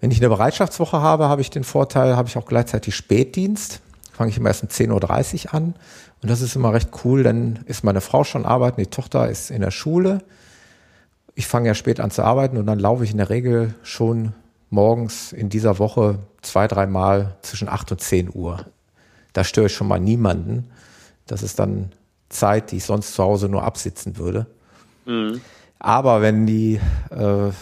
Wenn 0.00 0.10
ich 0.10 0.18
eine 0.18 0.28
Bereitschaftswoche 0.28 1.00
habe, 1.00 1.28
habe 1.28 1.40
ich 1.40 1.50
den 1.50 1.64
Vorteil, 1.64 2.16
habe 2.16 2.28
ich 2.28 2.36
auch 2.36 2.46
gleichzeitig 2.46 2.94
Spätdienst. 2.94 3.80
Fange 4.18 4.30
ich 4.30 4.36
immer 4.36 4.48
erst 4.48 4.64
um 4.64 4.68
10.30 4.68 5.46
Uhr 5.46 5.54
an 5.54 5.74
und 6.22 6.28
das 6.28 6.40
ist 6.40 6.56
immer 6.56 6.72
recht 6.72 6.90
cool. 7.04 7.22
Dann 7.22 7.60
ist 7.66 7.84
meine 7.84 8.00
Frau 8.00 8.24
schon 8.24 8.44
arbeiten, 8.44 8.80
die 8.80 8.90
Tochter 8.90 9.28
ist 9.28 9.52
in 9.52 9.60
der 9.60 9.70
Schule. 9.70 10.24
Ich 11.36 11.46
fange 11.46 11.68
ja 11.68 11.74
spät 11.74 12.00
an 12.00 12.10
zu 12.10 12.24
arbeiten 12.24 12.56
und 12.56 12.66
dann 12.66 12.80
laufe 12.80 13.04
ich 13.04 13.12
in 13.12 13.18
der 13.18 13.30
Regel 13.30 13.76
schon 13.84 14.32
morgens 14.70 15.32
in 15.32 15.50
dieser 15.50 15.78
Woche 15.78 16.18
zwei, 16.42 16.66
dreimal 16.66 17.36
zwischen 17.42 17.68
acht 17.68 17.92
und 17.92 18.00
zehn 18.00 18.28
Uhr. 18.34 18.66
Da 19.34 19.44
störe 19.44 19.66
ich 19.66 19.74
schon 19.74 19.86
mal 19.86 20.00
niemanden. 20.00 20.68
Das 21.28 21.44
ist 21.44 21.60
dann 21.60 21.92
Zeit, 22.28 22.72
die 22.72 22.78
ich 22.78 22.84
sonst 22.86 23.14
zu 23.14 23.22
Hause 23.22 23.48
nur 23.48 23.62
absitzen 23.62 24.16
würde. 24.16 24.46
Mhm. 25.06 25.40
Aber 25.78 26.22
wenn 26.22 26.44
die 26.44 26.80
äh, 27.10 27.52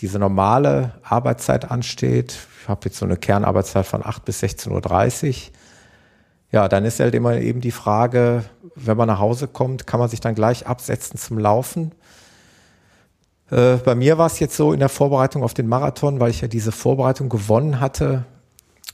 diese 0.00 0.18
normale 0.18 0.94
Arbeitszeit 1.04 1.70
ansteht, 1.70 2.36
ich 2.62 2.68
habe 2.68 2.80
jetzt 2.86 2.98
so 2.98 3.06
eine 3.06 3.16
Kernarbeitszeit 3.16 3.86
von 3.86 4.04
8 4.04 4.24
bis 4.24 4.42
16.30 4.42 5.28
Uhr, 5.28 5.52
ja, 6.50 6.68
dann 6.68 6.84
ist 6.84 7.00
halt 7.00 7.14
immer 7.14 7.36
eben 7.36 7.60
die 7.60 7.72
Frage, 7.72 8.44
wenn 8.74 8.96
man 8.96 9.08
nach 9.08 9.18
Hause 9.18 9.48
kommt, 9.48 9.86
kann 9.86 10.00
man 10.00 10.08
sich 10.08 10.20
dann 10.20 10.34
gleich 10.34 10.66
absetzen 10.66 11.18
zum 11.18 11.38
Laufen? 11.38 11.92
Äh, 13.50 13.76
bei 13.76 13.94
mir 13.94 14.18
war 14.18 14.26
es 14.26 14.38
jetzt 14.38 14.56
so 14.56 14.72
in 14.72 14.80
der 14.80 14.88
Vorbereitung 14.88 15.42
auf 15.42 15.54
den 15.54 15.68
Marathon, 15.68 16.20
weil 16.20 16.30
ich 16.30 16.40
ja 16.40 16.48
diese 16.48 16.72
Vorbereitung 16.72 17.28
gewonnen 17.28 17.80
hatte, 17.80 18.24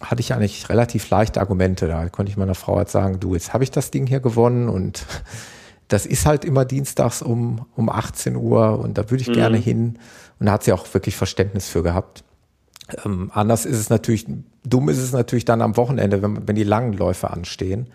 hatte 0.00 0.20
ich 0.20 0.32
eigentlich 0.32 0.68
relativ 0.68 1.08
leichte 1.10 1.40
Argumente. 1.40 1.86
Da 1.86 2.08
konnte 2.08 2.30
ich 2.30 2.36
meiner 2.36 2.54
Frau 2.54 2.76
halt 2.76 2.90
sagen, 2.90 3.20
du, 3.20 3.34
jetzt 3.34 3.52
habe 3.52 3.64
ich 3.64 3.70
das 3.70 3.90
Ding 3.90 4.06
hier 4.06 4.20
gewonnen 4.20 4.68
und 4.68 5.06
das 5.88 6.06
ist 6.06 6.26
halt 6.26 6.44
immer 6.44 6.64
dienstags 6.64 7.22
um, 7.22 7.66
um 7.76 7.88
18 7.88 8.36
Uhr 8.36 8.78
und 8.78 8.98
da 8.98 9.10
würde 9.10 9.22
ich 9.22 9.28
mhm. 9.28 9.34
gerne 9.34 9.58
hin. 9.58 9.98
Und 10.40 10.46
da 10.46 10.52
hat 10.52 10.64
sie 10.64 10.72
auch 10.72 10.92
wirklich 10.92 11.16
Verständnis 11.16 11.68
für 11.68 11.82
gehabt. 11.82 12.24
Ähm, 13.04 13.30
anders 13.32 13.64
ist 13.64 13.78
es 13.78 13.90
natürlich, 13.90 14.26
dumm 14.64 14.88
ist 14.88 14.98
es 14.98 15.12
natürlich 15.12 15.44
dann 15.44 15.62
am 15.62 15.76
Wochenende, 15.76 16.22
wenn, 16.22 16.46
wenn 16.46 16.56
die 16.56 16.64
langen 16.64 16.92
Läufe 16.92 17.30
anstehen. 17.30 17.88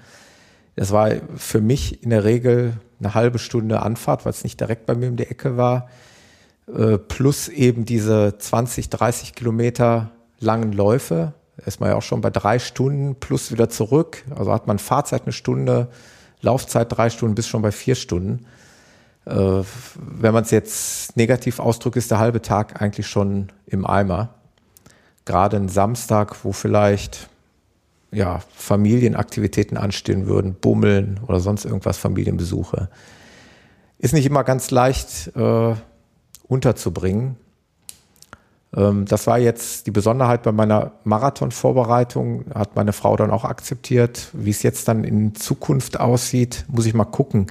Das 0.76 0.92
war 0.92 1.12
für 1.36 1.62
mich 1.62 2.04
in 2.04 2.10
der 2.10 2.24
Regel 2.24 2.74
eine 3.00 3.14
halbe 3.14 3.40
Stunde 3.40 3.82
Anfahrt, 3.82 4.26
weil 4.26 4.32
es 4.32 4.44
nicht 4.44 4.60
direkt 4.60 4.86
bei 4.86 4.96
mir 4.96 5.10
um 5.10 5.18
die 5.18 5.28
Ecke 5.28 5.58
war, 5.58 5.90
äh, 6.68 6.98
plus 6.98 7.48
eben 7.48 7.86
diese 7.86 8.38
20, 8.38 8.90
30 8.90 9.36
Kilometer 9.36 10.12
langen 10.40 10.72
Läufe. 10.72 11.34
Ist 11.66 11.82
man 11.82 11.90
ja 11.90 11.96
auch 11.96 12.02
schon 12.04 12.22
bei 12.22 12.30
drei 12.30 12.60
Stunden 12.60 13.16
plus 13.16 13.52
wieder 13.52 13.70
zurück. 13.70 14.24
Also 14.36 14.54
hat 14.54 14.68
man 14.68 14.80
Fahrzeit 14.80 15.24
eine 15.24 15.34
Stunde, 15.34 15.90
Laufzeit 16.42 16.88
drei 16.90 17.10
Stunden 17.10 17.36
bis 17.36 17.48
schon 17.48 17.62
bei 17.62 17.72
vier 17.72 17.96
Stunden. 17.96 18.46
äh, 19.26 19.64
wenn 19.96 20.34
man 20.34 20.44
es 20.44 20.52
jetzt 20.52 21.18
negativ 21.18 21.60
ausdrückt, 21.60 21.98
ist 21.98 22.10
der 22.10 22.20
halbe 22.20 22.42
Tag 22.42 22.82
eigentlich 22.82 23.08
schon 23.08 23.52
im 23.66 23.86
Eimer. 23.86 24.39
Gerade 25.26 25.58
ein 25.58 25.70
Samstag, 25.70 26.44
wo 26.44 26.52
vielleicht 26.52 27.30
ja, 28.12 28.40
Familienaktivitäten 28.56 29.78
anstehen 29.78 30.28
würden, 30.28 30.56
Bummeln 30.56 31.20
oder 31.28 31.40
sonst 31.40 31.66
irgendwas, 31.66 31.98
Familienbesuche. 31.98 32.90
Ist 34.00 34.14
nicht 34.14 34.26
immer 34.26 34.44
ganz 34.44 34.72
leicht 34.72 35.36
äh, 35.36 35.76
unterzubringen. 36.48 37.38
Ähm, 38.76 39.06
das 39.06 39.28
war 39.28 39.38
jetzt 39.38 39.88
die 39.88 39.92
Besonderheit 39.92 40.44
bei 40.44 40.52
meiner 40.52 40.94
Marathonvorbereitung, 41.04 42.46
hat 42.54 42.76
meine 42.76 42.94
Frau 42.94 43.16
dann 43.16 43.32
auch 43.32 43.46
akzeptiert. 43.46 44.30
Wie 44.34 44.50
es 44.50 44.64
jetzt 44.64 44.88
dann 44.88 45.04
in 45.04 45.36
Zukunft 45.36 46.00
aussieht, 46.00 46.66
muss 46.68 46.86
ich 46.86 46.94
mal 46.94 47.06
gucken. 47.06 47.48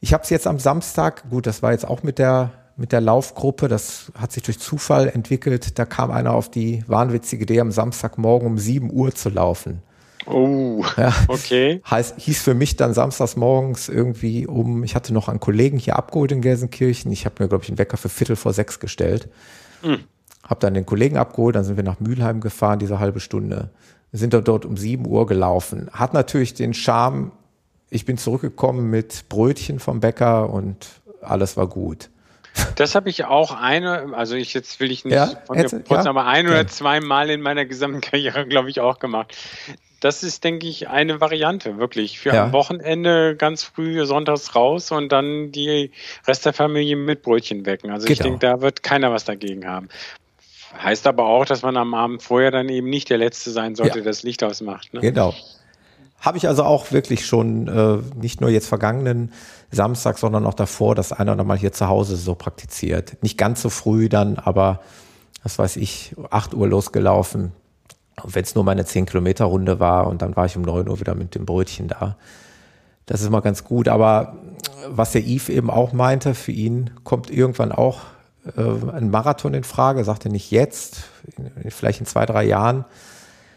Ich 0.00 0.12
habe 0.12 0.24
es 0.24 0.30
jetzt 0.30 0.46
am 0.46 0.58
Samstag, 0.58 1.28
gut, 1.30 1.46
das 1.46 1.62
war 1.62 1.72
jetzt 1.72 1.86
auch 1.86 2.02
mit 2.02 2.18
der 2.18 2.50
mit 2.76 2.92
der 2.92 3.00
Laufgruppe, 3.00 3.68
das 3.68 4.10
hat 4.18 4.32
sich 4.32 4.42
durch 4.42 4.58
Zufall 4.58 5.08
entwickelt. 5.08 5.78
Da 5.78 5.84
kam 5.84 6.10
einer 6.10 6.32
auf 6.32 6.50
die 6.50 6.84
wahnwitzige 6.86 7.42
Idee, 7.42 7.60
am 7.60 7.70
Samstagmorgen 7.70 8.46
um 8.46 8.58
7 8.58 8.92
Uhr 8.92 9.14
zu 9.14 9.28
laufen. 9.28 9.82
Oh, 10.26 10.84
ja. 10.96 11.12
okay. 11.28 11.82
Heißt, 11.88 12.18
hieß 12.18 12.42
für 12.42 12.54
mich 12.54 12.76
dann 12.76 12.94
samstags 12.94 13.36
morgens 13.36 13.88
irgendwie 13.88 14.46
um, 14.46 14.84
ich 14.84 14.94
hatte 14.94 15.12
noch 15.12 15.28
einen 15.28 15.40
Kollegen 15.40 15.78
hier 15.78 15.96
abgeholt 15.96 16.32
in 16.32 16.40
Gelsenkirchen. 16.40 17.10
Ich 17.10 17.24
habe 17.24 17.42
mir, 17.42 17.48
glaube 17.48 17.64
ich, 17.64 17.70
einen 17.70 17.78
Wecker 17.78 17.96
für 17.96 18.08
Viertel 18.08 18.36
vor 18.36 18.52
sechs 18.52 18.78
gestellt. 18.78 19.28
Mhm. 19.82 20.04
Habe 20.44 20.60
dann 20.60 20.74
den 20.74 20.86
Kollegen 20.86 21.16
abgeholt, 21.16 21.56
dann 21.56 21.64
sind 21.64 21.76
wir 21.76 21.84
nach 21.84 22.00
Mülheim 22.00 22.40
gefahren, 22.40 22.78
diese 22.78 22.98
halbe 22.98 23.20
Stunde. 23.20 23.70
Sind 24.12 24.34
dort 24.34 24.64
um 24.64 24.76
7 24.76 25.06
Uhr 25.06 25.26
gelaufen. 25.26 25.88
Hat 25.92 26.14
natürlich 26.14 26.54
den 26.54 26.74
Charme, 26.74 27.32
ich 27.90 28.04
bin 28.04 28.18
zurückgekommen 28.18 28.90
mit 28.90 29.28
Brötchen 29.28 29.78
vom 29.78 30.00
Bäcker 30.00 30.50
und 30.50 30.88
alles 31.20 31.56
war 31.56 31.66
gut. 31.66 32.10
Das 32.76 32.94
habe 32.94 33.08
ich 33.08 33.24
auch 33.24 33.52
eine, 33.52 34.14
also 34.14 34.34
ich 34.34 34.54
jetzt 34.54 34.80
will 34.80 34.90
ich 34.90 35.04
nicht 35.04 35.14
ja, 35.14 35.26
von 35.46 35.56
mir 35.56 35.68
kurz, 35.68 36.04
ja? 36.04 36.10
aber 36.10 36.26
ein 36.26 36.46
oder 36.46 36.66
zwei 36.66 37.00
Mal 37.00 37.30
in 37.30 37.40
meiner 37.40 37.64
gesamten 37.64 38.00
Karriere, 38.02 38.46
glaube 38.46 38.70
ich, 38.70 38.80
auch 38.80 38.98
gemacht. 38.98 39.36
Das 40.00 40.24
ist, 40.24 40.42
denke 40.42 40.66
ich, 40.66 40.88
eine 40.88 41.20
Variante, 41.20 41.78
wirklich. 41.78 42.18
Für 42.18 42.30
ja. 42.30 42.44
am 42.44 42.52
Wochenende 42.52 43.36
ganz 43.36 43.62
früh 43.62 44.04
sonntags 44.04 44.56
raus 44.56 44.90
und 44.90 45.12
dann 45.12 45.52
die 45.52 45.92
Rest 46.26 46.44
der 46.44 46.52
Familie 46.52 46.96
mit 46.96 47.22
Brötchen 47.22 47.64
wecken. 47.66 47.90
Also 47.90 48.06
genau. 48.06 48.12
ich 48.12 48.18
denke, 48.18 48.38
da 48.40 48.60
wird 48.60 48.82
keiner 48.82 49.12
was 49.12 49.24
dagegen 49.24 49.66
haben. 49.66 49.88
Heißt 50.76 51.06
aber 51.06 51.26
auch, 51.26 51.44
dass 51.44 51.62
man 51.62 51.76
am 51.76 51.94
Abend 51.94 52.22
vorher 52.22 52.50
dann 52.50 52.68
eben 52.68 52.90
nicht 52.90 53.10
der 53.10 53.18
Letzte 53.18 53.50
sein 53.50 53.74
sollte, 53.74 53.98
ja. 53.98 54.02
der 54.02 54.10
das 54.10 54.22
Licht 54.22 54.42
ausmacht. 54.42 54.92
Ne? 54.92 55.00
Genau. 55.00 55.34
Habe 56.22 56.38
ich 56.38 56.46
also 56.46 56.62
auch 56.62 56.92
wirklich 56.92 57.26
schon 57.26 57.66
äh, 57.66 57.98
nicht 58.14 58.40
nur 58.40 58.48
jetzt 58.48 58.68
vergangenen 58.68 59.32
Samstag, 59.72 60.18
sondern 60.18 60.46
auch 60.46 60.54
davor 60.54 60.94
das 60.94 61.12
eine 61.12 61.32
oder 61.32 61.42
mal 61.42 61.58
hier 61.58 61.72
zu 61.72 61.88
Hause 61.88 62.14
so 62.14 62.36
praktiziert. 62.36 63.20
Nicht 63.22 63.36
ganz 63.36 63.60
so 63.60 63.68
früh 63.70 64.08
dann, 64.08 64.38
aber 64.38 64.80
was 65.42 65.58
weiß 65.58 65.76
ich, 65.76 66.14
8 66.30 66.54
Uhr 66.54 66.68
losgelaufen. 66.68 67.50
Wenn 68.22 68.44
es 68.44 68.54
nur 68.54 68.62
meine 68.62 68.84
10 68.84 69.06
Kilometer 69.06 69.46
Runde 69.46 69.80
war 69.80 70.06
und 70.06 70.22
dann 70.22 70.36
war 70.36 70.46
ich 70.46 70.56
um 70.56 70.62
9 70.62 70.88
Uhr 70.88 71.00
wieder 71.00 71.16
mit 71.16 71.34
dem 71.34 71.44
Brötchen 71.44 71.88
da. 71.88 72.16
Das 73.06 73.20
ist 73.20 73.30
mal 73.30 73.40
ganz 73.40 73.64
gut. 73.64 73.88
Aber 73.88 74.36
was 74.86 75.10
der 75.10 75.22
Yves 75.22 75.48
eben 75.48 75.70
auch 75.70 75.92
meinte, 75.92 76.36
für 76.36 76.52
ihn 76.52 76.90
kommt 77.02 77.30
irgendwann 77.30 77.72
auch 77.72 78.02
äh, 78.56 78.90
ein 78.92 79.10
Marathon 79.10 79.54
in 79.54 79.64
Frage, 79.64 80.04
sagte 80.04 80.28
nicht 80.28 80.52
jetzt, 80.52 81.02
vielleicht 81.68 81.98
in 81.98 82.06
zwei, 82.06 82.26
drei 82.26 82.44
Jahren. 82.44 82.84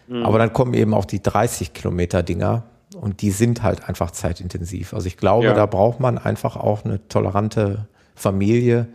Mhm. 0.07 0.25
Aber 0.25 0.39
dann 0.39 0.53
kommen 0.53 0.73
eben 0.73 0.93
auch 0.93 1.05
die 1.05 1.21
30 1.21 1.73
Kilometer 1.73 2.23
Dinger 2.23 2.63
und 2.95 3.21
die 3.21 3.31
sind 3.31 3.63
halt 3.63 3.87
einfach 3.87 4.11
zeitintensiv. 4.11 4.93
Also 4.93 5.07
ich 5.07 5.17
glaube, 5.17 5.47
ja. 5.47 5.53
da 5.53 5.65
braucht 5.65 5.99
man 5.99 6.17
einfach 6.17 6.55
auch 6.55 6.85
eine 6.85 7.07
tolerante 7.07 7.87
Familie, 8.15 8.87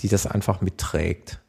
die 0.00 0.08
das 0.08 0.26
einfach 0.26 0.60
mitträgt. 0.60 1.40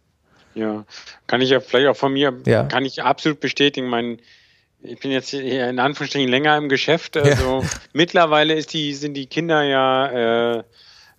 Ja, 0.53 0.86
kann 1.28 1.41
ich 1.41 1.49
ja 1.49 1.59
vielleicht 1.59 1.88
auch 1.88 1.95
von 1.95 2.14
mir, 2.14 2.34
ja. 2.45 2.64
kann 2.64 2.86
ich 2.86 3.03
absolut 3.03 3.39
bestätigen. 3.39 3.88
Mein, 3.88 4.20
ich 4.82 4.99
bin 4.99 5.12
jetzt 5.12 5.30
hier 5.30 5.70
in 5.70 5.80
Anführungsstrichen 5.80 6.30
länger 6.30 6.57
im 6.57 6.68
Geschäft. 6.68 7.16
Also 7.16 7.62
ja. 7.62 7.70
mittlerweile 7.93 8.53
ist 8.55 8.74
die, 8.74 8.93
sind 8.93 9.14
die 9.14 9.28
Kinder 9.28 9.64
ja 9.64 10.57
äh, 10.57 10.64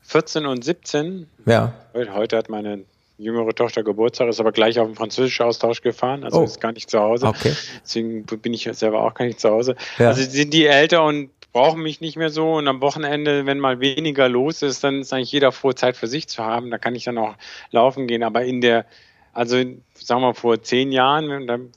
14 0.03 0.47
und 0.47 0.64
17. 0.64 1.26
Ja. 1.47 1.72
Heute 1.95 2.36
hat 2.36 2.49
meine 2.49 2.84
jüngere 3.19 3.55
Tochter 3.55 3.83
Geburtstag, 3.83 4.29
ist 4.29 4.41
aber 4.41 4.53
gleich 4.53 4.79
auf 4.79 4.89
den 4.89 4.97
französischen 4.97 5.45
Austausch 5.45 5.81
gefahren, 5.81 6.25
also 6.25 6.41
oh. 6.41 6.45
ist 6.45 6.61
gar 6.61 6.73
nicht 6.73 6.91
zu 6.91 6.99
Hause. 6.99 7.27
Okay. 7.27 7.55
Deswegen 7.85 8.25
bin 8.25 8.55
ich 8.55 8.69
selber 8.73 9.03
auch 9.03 9.15
gar 9.15 9.25
nicht 9.25 9.41
zu 9.41 9.51
Hause. 9.51 9.77
Ja. 9.99 10.09
Also 10.09 10.23
sind 10.23 10.53
die 10.53 10.67
älter 10.67 11.05
und 11.05 11.31
brauchen 11.53 11.83
mich 11.83 12.01
nicht 12.01 12.17
mehr 12.17 12.31
so 12.31 12.55
und 12.55 12.67
am 12.67 12.81
Wochenende, 12.81 13.47
wenn 13.47 13.61
mal 13.61 13.81
weniger 13.81 14.29
los 14.29 14.63
ist, 14.63 14.83
dann 14.85 15.01
ist 15.01 15.13
eigentlich 15.13 15.33
jeder 15.33 15.53
froh, 15.53 15.73
Zeit 15.73 15.97
für 15.97 16.07
sich 16.07 16.29
zu 16.29 16.43
haben. 16.43 16.71
Da 16.71 16.79
kann 16.79 16.95
ich 16.95 17.05
dann 17.05 17.19
auch 17.19 17.35
laufen 17.71 18.07
gehen. 18.07 18.23
Aber 18.23 18.43
in 18.45 18.61
der, 18.61 18.87
also 19.35 19.57
sagen 19.95 20.23
wir 20.23 20.35
vor 20.35 20.63
zehn 20.63 20.93
Jahren, 20.93 21.29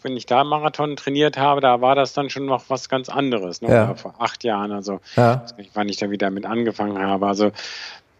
wenn 0.02 0.18
ich 0.18 0.26
da 0.26 0.44
Marathon 0.44 0.96
trainiert 0.96 1.38
habe, 1.38 1.60
da 1.62 1.82
war 1.82 1.96
das 1.96 2.14
dann 2.14 2.30
schon 2.30 2.46
noch 2.46 2.70
was 2.70 2.88
ganz 2.88 3.10
anderes. 3.10 3.62
Ne? 3.62 3.70
Ja. 3.70 3.96
Vor 3.96 4.16
acht 4.20 4.44
Jahren, 4.46 4.72
also 4.72 5.02
ja. 5.18 5.46
wann 5.74 5.90
ich 5.90 5.98
da 5.98 6.10
wieder 6.10 6.30
mit 6.30 6.46
angefangen 6.46 6.98
habe. 6.98 7.28
Also 7.28 7.52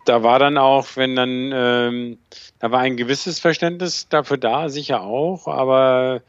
da 0.06 0.24
war 0.24 0.40
dann 0.40 0.58
auch, 0.58 0.88
wenn 0.96 1.16
dann, 1.16 1.52
ähm, 1.54 2.18
da 2.60 2.72
war 2.72 2.80
ein 2.80 2.98
gewisses 2.98 3.40
Verständnis 3.40 4.08
dafür 4.08 4.38
da, 4.38 4.70
sicher 4.70 5.02
auch, 5.02 5.48
aber 5.48 6.22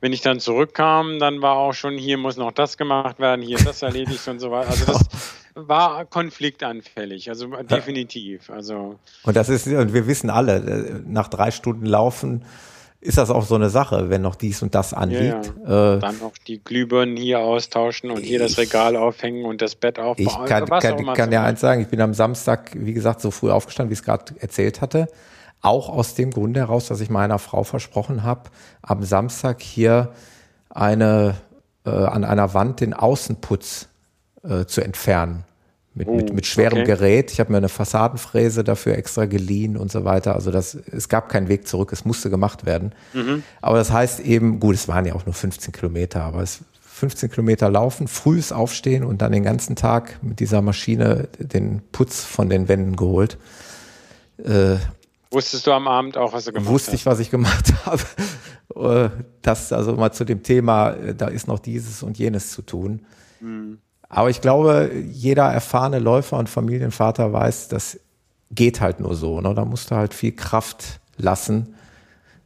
wenn 0.00 0.12
ich 0.12 0.22
dann 0.22 0.40
zurückkam, 0.40 1.18
dann 1.18 1.42
war 1.42 1.56
auch 1.56 1.72
schon, 1.72 1.96
hier 1.96 2.16
muss 2.16 2.36
noch 2.36 2.52
das 2.52 2.76
gemacht 2.76 3.18
werden, 3.18 3.42
hier 3.42 3.58
das 3.58 3.82
erledigt 3.82 4.26
und 4.28 4.40
so 4.40 4.50
weiter. 4.50 4.70
Also 4.70 4.86
das 4.86 5.08
war 5.54 6.04
konfliktanfällig, 6.06 7.28
also 7.28 7.46
definitiv. 7.62 8.50
Also 8.50 8.98
und 9.24 9.36
das 9.36 9.48
ist, 9.48 9.66
und 9.66 9.92
wir 9.92 10.06
wissen 10.06 10.30
alle, 10.30 10.56
äh, 10.56 11.00
nach 11.06 11.28
drei 11.28 11.50
Stunden 11.50 11.86
Laufen 11.86 12.44
ist 13.00 13.16
das 13.16 13.30
auch 13.30 13.44
so 13.44 13.54
eine 13.54 13.70
Sache, 13.70 14.10
wenn 14.10 14.22
noch 14.22 14.34
dies 14.34 14.62
und 14.62 14.74
das 14.74 14.92
anliegt. 14.92 15.52
Ja, 15.64 15.70
ja. 15.70 15.96
Äh, 15.96 15.98
Dann 16.00 16.18
noch 16.18 16.36
die 16.46 16.62
Glühbirnen 16.62 17.16
hier 17.16 17.40
austauschen 17.40 18.10
und 18.10 18.20
hier 18.20 18.38
das 18.38 18.58
Regal 18.58 18.96
aufhängen 18.96 19.44
und 19.46 19.62
das 19.62 19.74
Bett 19.74 19.98
aufbauen. 19.98 20.26
Ich 20.26 20.48
kann, 20.48 20.66
kann, 20.66 21.14
kann 21.14 21.32
ja 21.32 21.42
eins 21.42 21.60
sagen, 21.60 21.80
ich 21.80 21.88
bin 21.88 22.00
am 22.00 22.12
Samstag, 22.12 22.72
wie 22.74 22.92
gesagt, 22.92 23.20
so 23.22 23.30
früh 23.30 23.50
aufgestanden, 23.50 23.90
wie 23.90 23.94
ich 23.94 24.00
es 24.00 24.04
gerade 24.04 24.34
erzählt 24.38 24.80
hatte. 24.80 25.08
Auch 25.62 25.88
aus 25.88 26.14
dem 26.14 26.30
Grund 26.30 26.56
heraus, 26.56 26.88
dass 26.88 27.00
ich 27.00 27.10
meiner 27.10 27.38
Frau 27.38 27.64
versprochen 27.64 28.22
habe, 28.22 28.50
am 28.82 29.02
Samstag 29.02 29.62
hier 29.62 30.12
eine 30.68 31.36
äh, 31.84 31.90
an 31.90 32.24
einer 32.24 32.54
Wand 32.54 32.80
den 32.80 32.92
Außenputz 32.94 33.88
äh, 34.42 34.64
zu 34.66 34.82
entfernen 34.82 35.44
mit, 36.00 36.08
oh, 36.08 36.16
mit, 36.16 36.32
mit 36.32 36.46
schwerem 36.46 36.78
okay. 36.78 36.86
Gerät. 36.86 37.30
Ich 37.30 37.40
habe 37.40 37.52
mir 37.52 37.58
eine 37.58 37.68
Fassadenfräse 37.68 38.64
dafür 38.64 38.96
extra 38.96 39.26
geliehen 39.26 39.76
und 39.76 39.92
so 39.92 40.06
weiter. 40.06 40.34
Also 40.34 40.50
das, 40.50 40.74
es 40.74 41.10
gab 41.10 41.28
keinen 41.28 41.48
Weg 41.48 41.68
zurück, 41.68 41.92
es 41.92 42.06
musste 42.06 42.30
gemacht 42.30 42.64
werden. 42.64 42.92
Mhm. 43.12 43.42
Aber 43.60 43.76
das 43.76 43.92
heißt 43.92 44.20
eben, 44.20 44.60
gut, 44.60 44.76
es 44.76 44.88
waren 44.88 45.04
ja 45.04 45.14
auch 45.14 45.26
nur 45.26 45.34
15 45.34 45.72
Kilometer, 45.72 46.22
aber 46.22 46.42
es 46.42 46.60
15 46.80 47.30
Kilometer 47.30 47.70
laufen, 47.70 48.08
frühes 48.08 48.50
Aufstehen 48.50 49.04
und 49.04 49.20
dann 49.20 49.32
den 49.32 49.42
ganzen 49.42 49.76
Tag 49.76 50.22
mit 50.22 50.40
dieser 50.40 50.62
Maschine 50.62 51.28
den 51.38 51.82
Putz 51.92 52.24
von 52.24 52.48
den 52.48 52.68
Wänden 52.68 52.96
geholt. 52.96 53.36
Äh, 54.38 54.76
Wusstest 55.30 55.66
du 55.66 55.72
am 55.72 55.86
Abend 55.86 56.16
auch, 56.16 56.32
was 56.32 56.46
du 56.46 56.52
gemacht 56.52 56.66
wusste 56.66 56.92
hast? 56.92 56.94
Wusste 56.94 56.96
ich, 56.96 57.06
was 57.06 57.20
ich 57.20 57.30
gemacht 57.30 57.74
habe. 57.84 58.02
Äh, 58.74 59.10
das 59.42 59.70
also 59.74 59.92
mal 59.96 60.12
zu 60.12 60.24
dem 60.24 60.42
Thema, 60.42 60.92
äh, 60.92 61.14
da 61.14 61.28
ist 61.28 61.46
noch 61.46 61.58
dieses 61.58 62.02
und 62.02 62.18
jenes 62.18 62.52
zu 62.52 62.62
tun. 62.62 63.04
Mhm. 63.40 63.78
Aber 64.10 64.28
ich 64.28 64.40
glaube, 64.40 64.90
jeder 65.08 65.44
erfahrene 65.44 66.00
Läufer 66.00 66.36
und 66.36 66.48
Familienvater 66.48 67.32
weiß, 67.32 67.68
das 67.68 67.98
geht 68.50 68.80
halt 68.80 68.98
nur 69.00 69.14
so. 69.14 69.40
Ne? 69.40 69.54
Da 69.54 69.64
musst 69.64 69.90
du 69.90 69.94
halt 69.94 70.12
viel 70.12 70.32
Kraft 70.32 71.00
lassen. 71.16 71.74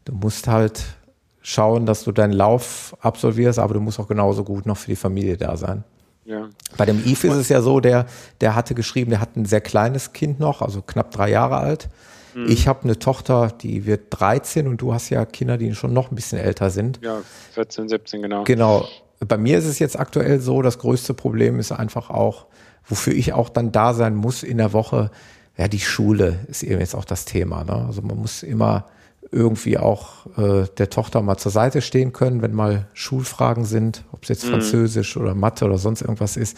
Du 0.04 0.12
musst 0.12 0.46
halt 0.46 0.84
schauen, 1.40 1.86
dass 1.86 2.04
du 2.04 2.12
deinen 2.12 2.34
Lauf 2.34 2.94
absolvierst, 3.00 3.58
aber 3.58 3.74
du 3.74 3.80
musst 3.80 3.98
auch 3.98 4.08
genauso 4.08 4.44
gut 4.44 4.66
noch 4.66 4.76
für 4.76 4.90
die 4.90 4.96
Familie 4.96 5.38
da 5.38 5.56
sein. 5.56 5.84
Ja. 6.26 6.48
Bei 6.76 6.84
dem 6.84 7.00
Yves 7.00 7.24
ist 7.24 7.36
es 7.36 7.48
ja 7.48 7.62
so, 7.62 7.80
der, 7.80 8.06
der 8.42 8.54
hatte 8.54 8.74
geschrieben, 8.74 9.10
der 9.10 9.20
hat 9.20 9.36
ein 9.36 9.46
sehr 9.46 9.60
kleines 9.60 10.12
Kind 10.12 10.40
noch, 10.40 10.62
also 10.62 10.82
knapp 10.82 11.10
drei 11.10 11.30
Jahre 11.30 11.56
alt. 11.56 11.88
Mhm. 12.34 12.46
Ich 12.48 12.68
habe 12.68 12.84
eine 12.84 12.98
Tochter, 12.98 13.52
die 13.60 13.86
wird 13.86 14.06
13 14.10 14.66
und 14.66 14.80
du 14.80 14.92
hast 14.92 15.08
ja 15.10 15.24
Kinder, 15.24 15.56
die 15.56 15.74
schon 15.74 15.92
noch 15.92 16.10
ein 16.10 16.14
bisschen 16.14 16.38
älter 16.38 16.70
sind. 16.70 17.00
Ja, 17.02 17.22
14, 17.52 17.88
17, 17.88 18.22
genau. 18.22 18.44
Genau. 18.44 18.86
Bei 19.28 19.36
mir 19.36 19.58
ist 19.58 19.66
es 19.66 19.78
jetzt 19.78 19.98
aktuell 19.98 20.40
so, 20.40 20.62
das 20.62 20.78
größte 20.78 21.14
Problem 21.14 21.58
ist 21.58 21.72
einfach 21.72 22.10
auch, 22.10 22.46
wofür 22.86 23.14
ich 23.14 23.32
auch 23.32 23.48
dann 23.48 23.72
da 23.72 23.94
sein 23.94 24.14
muss 24.14 24.42
in 24.42 24.58
der 24.58 24.72
Woche, 24.72 25.10
ja, 25.56 25.68
die 25.68 25.80
Schule 25.80 26.40
ist 26.48 26.62
eben 26.62 26.80
jetzt 26.80 26.94
auch 26.94 27.04
das 27.04 27.24
Thema. 27.24 27.64
Ne? 27.64 27.84
Also 27.86 28.02
man 28.02 28.18
muss 28.18 28.42
immer 28.42 28.86
irgendwie 29.30 29.78
auch 29.78 30.26
äh, 30.36 30.66
der 30.78 30.90
Tochter 30.90 31.22
mal 31.22 31.36
zur 31.36 31.52
Seite 31.52 31.82
stehen 31.82 32.12
können, 32.12 32.42
wenn 32.42 32.52
mal 32.52 32.86
Schulfragen 32.92 33.64
sind, 33.64 34.04
ob 34.12 34.22
es 34.22 34.28
jetzt 34.28 34.46
mhm. 34.46 34.50
Französisch 34.50 35.16
oder 35.16 35.34
Mathe 35.34 35.64
oder 35.64 35.78
sonst 35.78 36.02
irgendwas 36.02 36.36
ist, 36.36 36.56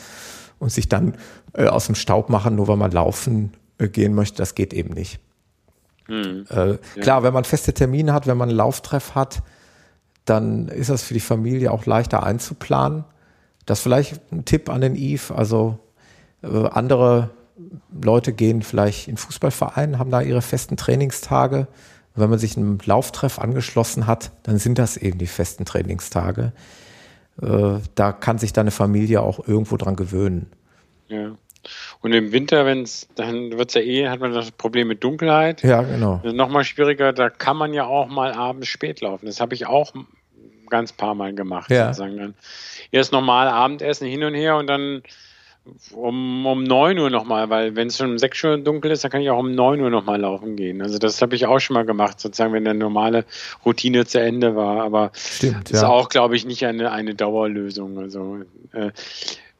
und 0.58 0.72
sich 0.72 0.88
dann 0.88 1.14
äh, 1.52 1.66
aus 1.66 1.86
dem 1.86 1.94
Staub 1.94 2.30
machen, 2.30 2.56
nur 2.56 2.68
weil 2.68 2.76
man 2.76 2.90
laufen 2.90 3.52
äh, 3.78 3.88
gehen 3.88 4.14
möchte, 4.14 4.38
das 4.38 4.54
geht 4.54 4.72
eben 4.72 4.94
nicht. 4.94 5.20
Mhm. 6.08 6.46
Äh, 6.50 6.70
ja. 6.70 6.76
Klar, 7.00 7.22
wenn 7.22 7.34
man 7.34 7.44
feste 7.44 7.74
Termine 7.74 8.12
hat, 8.12 8.26
wenn 8.26 8.36
man 8.36 8.48
einen 8.48 8.58
Lauftreff 8.58 9.14
hat, 9.14 9.42
dann 10.26 10.68
ist 10.68 10.90
das 10.90 11.02
für 11.02 11.14
die 11.14 11.20
Familie 11.20 11.72
auch 11.72 11.86
leichter 11.86 12.22
einzuplanen. 12.22 13.04
Das 13.64 13.78
ist 13.78 13.82
vielleicht 13.82 14.20
ein 14.32 14.44
Tipp 14.44 14.68
an 14.68 14.80
den 14.80 14.94
Eve. 14.94 15.34
Also 15.34 15.78
äh, 16.42 16.68
andere 16.68 17.30
Leute 18.02 18.32
gehen 18.32 18.62
vielleicht 18.62 19.08
in 19.08 19.16
Fußballvereinen, 19.16 19.98
haben 19.98 20.10
da 20.10 20.20
ihre 20.20 20.42
festen 20.42 20.76
Trainingstage. 20.76 21.66
Wenn 22.14 22.30
man 22.30 22.38
sich 22.38 22.56
einem 22.56 22.78
Lauftreff 22.84 23.38
angeschlossen 23.38 24.06
hat, 24.06 24.32
dann 24.42 24.58
sind 24.58 24.78
das 24.78 24.96
eben 24.96 25.18
die 25.18 25.26
festen 25.26 25.64
Trainingstage. 25.64 26.52
Äh, 27.42 27.78
da 27.94 28.12
kann 28.12 28.38
sich 28.38 28.52
deine 28.52 28.70
Familie 28.70 29.22
auch 29.22 29.46
irgendwo 29.46 29.76
dran 29.76 29.96
gewöhnen. 29.96 30.50
Ja. 31.08 31.36
Und 32.00 32.12
im 32.12 32.32
Winter, 32.32 32.64
wenn 32.64 32.82
es, 32.82 33.08
dann 33.16 33.58
wird 33.58 33.70
es 33.70 33.74
ja 33.74 33.80
eh, 33.80 34.08
hat 34.08 34.20
man 34.20 34.32
das 34.32 34.52
Problem 34.52 34.88
mit 34.88 35.02
Dunkelheit. 35.02 35.62
Ja, 35.62 35.82
genau. 35.82 36.20
Nochmal 36.24 36.64
schwieriger, 36.64 37.12
da 37.12 37.28
kann 37.28 37.56
man 37.56 37.74
ja 37.74 37.84
auch 37.86 38.08
mal 38.08 38.32
abends 38.32 38.68
spät 38.68 39.00
laufen. 39.00 39.26
Das 39.26 39.40
habe 39.40 39.54
ich 39.54 39.66
auch 39.66 39.92
ganz 40.68 40.92
paar 40.92 41.14
Mal 41.14 41.34
gemacht. 41.34 41.70
Ja. 41.70 41.92
Sozusagen. 41.92 42.16
Dann 42.16 42.34
erst 42.90 43.12
normal 43.12 43.48
Abendessen 43.48 44.06
hin 44.06 44.24
und 44.24 44.34
her 44.34 44.56
und 44.56 44.66
dann 44.66 45.02
um, 45.92 46.46
um 46.46 46.62
9 46.62 46.98
Uhr 46.98 47.10
nochmal, 47.10 47.50
weil 47.50 47.74
wenn 47.74 47.88
es 47.88 47.96
schon 47.96 48.12
um 48.12 48.18
6 48.18 48.44
Uhr 48.44 48.58
dunkel 48.58 48.90
ist, 48.92 49.02
dann 49.02 49.10
kann 49.10 49.20
ich 49.20 49.30
auch 49.30 49.38
um 49.38 49.52
9 49.52 49.80
Uhr 49.80 49.90
nochmal 49.90 50.20
laufen 50.20 50.56
gehen. 50.56 50.80
Also 50.80 50.98
das 50.98 51.20
habe 51.22 51.34
ich 51.34 51.46
auch 51.46 51.58
schon 51.58 51.74
mal 51.74 51.84
gemacht, 51.84 52.20
sozusagen, 52.20 52.52
wenn 52.52 52.64
der 52.64 52.74
normale 52.74 53.24
Routine 53.64 54.06
zu 54.06 54.20
Ende 54.20 54.54
war. 54.54 54.84
Aber 54.84 55.10
Stimmt, 55.14 55.64
das 55.64 55.78
ist 55.78 55.82
ja. 55.82 55.88
auch, 55.88 56.08
glaube 56.08 56.36
ich, 56.36 56.44
nicht 56.44 56.64
eine, 56.66 56.92
eine 56.92 57.14
Dauerlösung. 57.14 57.98
Also 57.98 58.38
äh, 58.72 58.90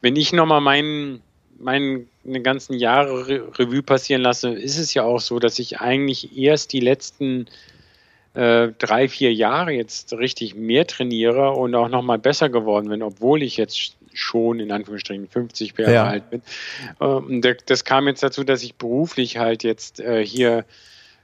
wenn 0.01 0.15
ich 0.15 0.31
nochmal 0.31 0.61
meinen 0.61 1.21
meine 1.59 2.05
ganzen 2.43 2.73
Jahre 2.73 3.27
Re 3.27 3.41
Revue 3.57 3.81
passieren 3.81 4.21
lasse, 4.21 4.49
ist 4.49 4.77
es 4.77 4.93
ja 4.93 5.03
auch 5.03 5.19
so, 5.19 5.39
dass 5.39 5.57
ich 5.59 5.79
eigentlich 5.79 6.37
erst 6.37 6.71
die 6.71 6.79
letzten 6.79 7.47
äh, 8.37 8.71
drei, 8.77 9.09
vier 9.09 9.33
Jahre 9.33 9.71
jetzt 9.71 10.13
richtig 10.13 10.53
mehr 10.53 10.85
trainiere 10.85 11.53
und 11.53 11.73
auch 11.73 11.89
nochmal 11.89 12.19
besser 12.19 12.49
geworden 12.49 12.89
bin, 12.89 13.01
obwohl 13.01 13.41
ich 13.41 13.57
jetzt 13.57 13.95
schon 14.13 14.59
in 14.59 14.71
Anführungsstrichen 14.71 15.27
50 15.27 15.77
Jahre 15.77 15.93
Ja. 15.93 16.03
alt 16.05 16.29
bin. 16.29 16.41
Ähm, 17.01 17.41
das, 17.65 17.83
kam 17.83 18.07
jetzt 18.07 18.21
dazu, 18.21 18.43
dass 18.43 18.61
ich 18.61 18.75
beruflich 18.75 19.37
halt 19.37 19.63
jetzt 19.63 19.99
äh, 19.99 20.23
hier 20.23 20.65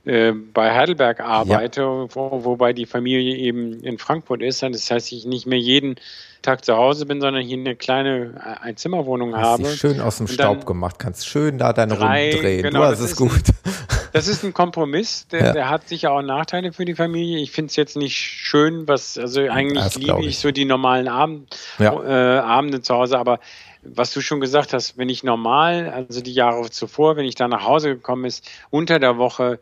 äh, 0.06 0.32
bei 0.32 0.74
Heidelberg 0.76 1.20
arbeite, 1.22 1.84
wo, 1.84 2.44
wobei 2.46 2.74
die 2.74 2.86
Familie 2.86 3.36
eben 3.38 3.82
in 3.84 3.98
Frankfurt 3.98 4.42
ist. 4.42 4.62
Das 4.64 4.92
heißt, 4.92 5.12
ich 5.14 5.26
nicht 5.26 5.46
mehr 5.48 5.60
jeden 5.60 5.96
Tag 6.42 6.66
zu 6.66 6.76
Hause 6.76 7.06
bin, 7.06 7.22
sondern 7.22 7.42
hier 7.44 7.58
eine 7.58 7.76
kleine 7.76 8.34
äh, 8.62 8.66
Einzimmerwohnung 8.66 9.36
habe. 9.36 9.66
schön 9.68 10.02
aus 10.02 10.18
dem 10.18 10.28
Staub 10.28 10.66
gemacht, 10.66 11.00
kannst 11.00 11.28
schön 11.28 11.58
da 11.58 11.72
deine 11.72 11.96
drei- 11.96 12.32
Runden 12.32 12.42
drehen. 12.44 12.64
genau, 12.64 12.80
du 12.80 12.86
hast 12.86 12.92
das 13.00 13.06
es 13.06 13.12
ist 13.12 13.16
gut. 13.18 13.42
Das 14.12 14.28
ist 14.28 14.44
ein 14.44 14.54
Kompromiss, 14.54 15.26
der, 15.30 15.40
Ja. 15.46 15.54
der 15.54 15.70
hat 15.70 15.88
sicher 15.88 16.12
auch 16.12 16.22
Nachteile 16.22 16.72
für 16.74 16.86
die 16.86 16.94
Familie. 16.96 17.40
Ich 17.40 17.52
finde 17.52 17.70
es 17.70 17.76
jetzt 17.78 17.96
nicht 17.98 18.16
schön, 18.16 18.88
was, 18.88 19.18
also 19.18 19.42
eigentlich 19.42 19.84
Das 19.84 19.96
liebe 19.96 20.20
ich. 20.20 20.28
ich. 20.28 20.40
so 20.40 20.52
die 20.52 20.66
normalen 20.66 21.08
Abend, 21.08 21.58
Ja. 21.80 21.94
äh, 22.04 22.40
Abende 22.40 22.82
zu 22.82 22.94
Hause, 22.94 23.18
aber 23.18 23.40
was 23.82 24.14
du 24.14 24.22
schon 24.22 24.40
gesagt 24.40 24.72
hast, 24.74 24.98
wenn 24.98 25.10
ich 25.10 25.24
normal, 25.24 25.90
also 25.90 26.22
die 26.22 26.34
Jahre 26.34 26.70
zuvor, 26.70 27.16
wenn 27.16 27.26
ich 27.26 27.36
da 27.36 27.48
nach 27.48 27.64
Hause 27.66 27.90
gekommen 27.96 28.26
ist, 28.26 28.48
unter 28.70 29.00
der 29.00 29.18
Woche, 29.18 29.60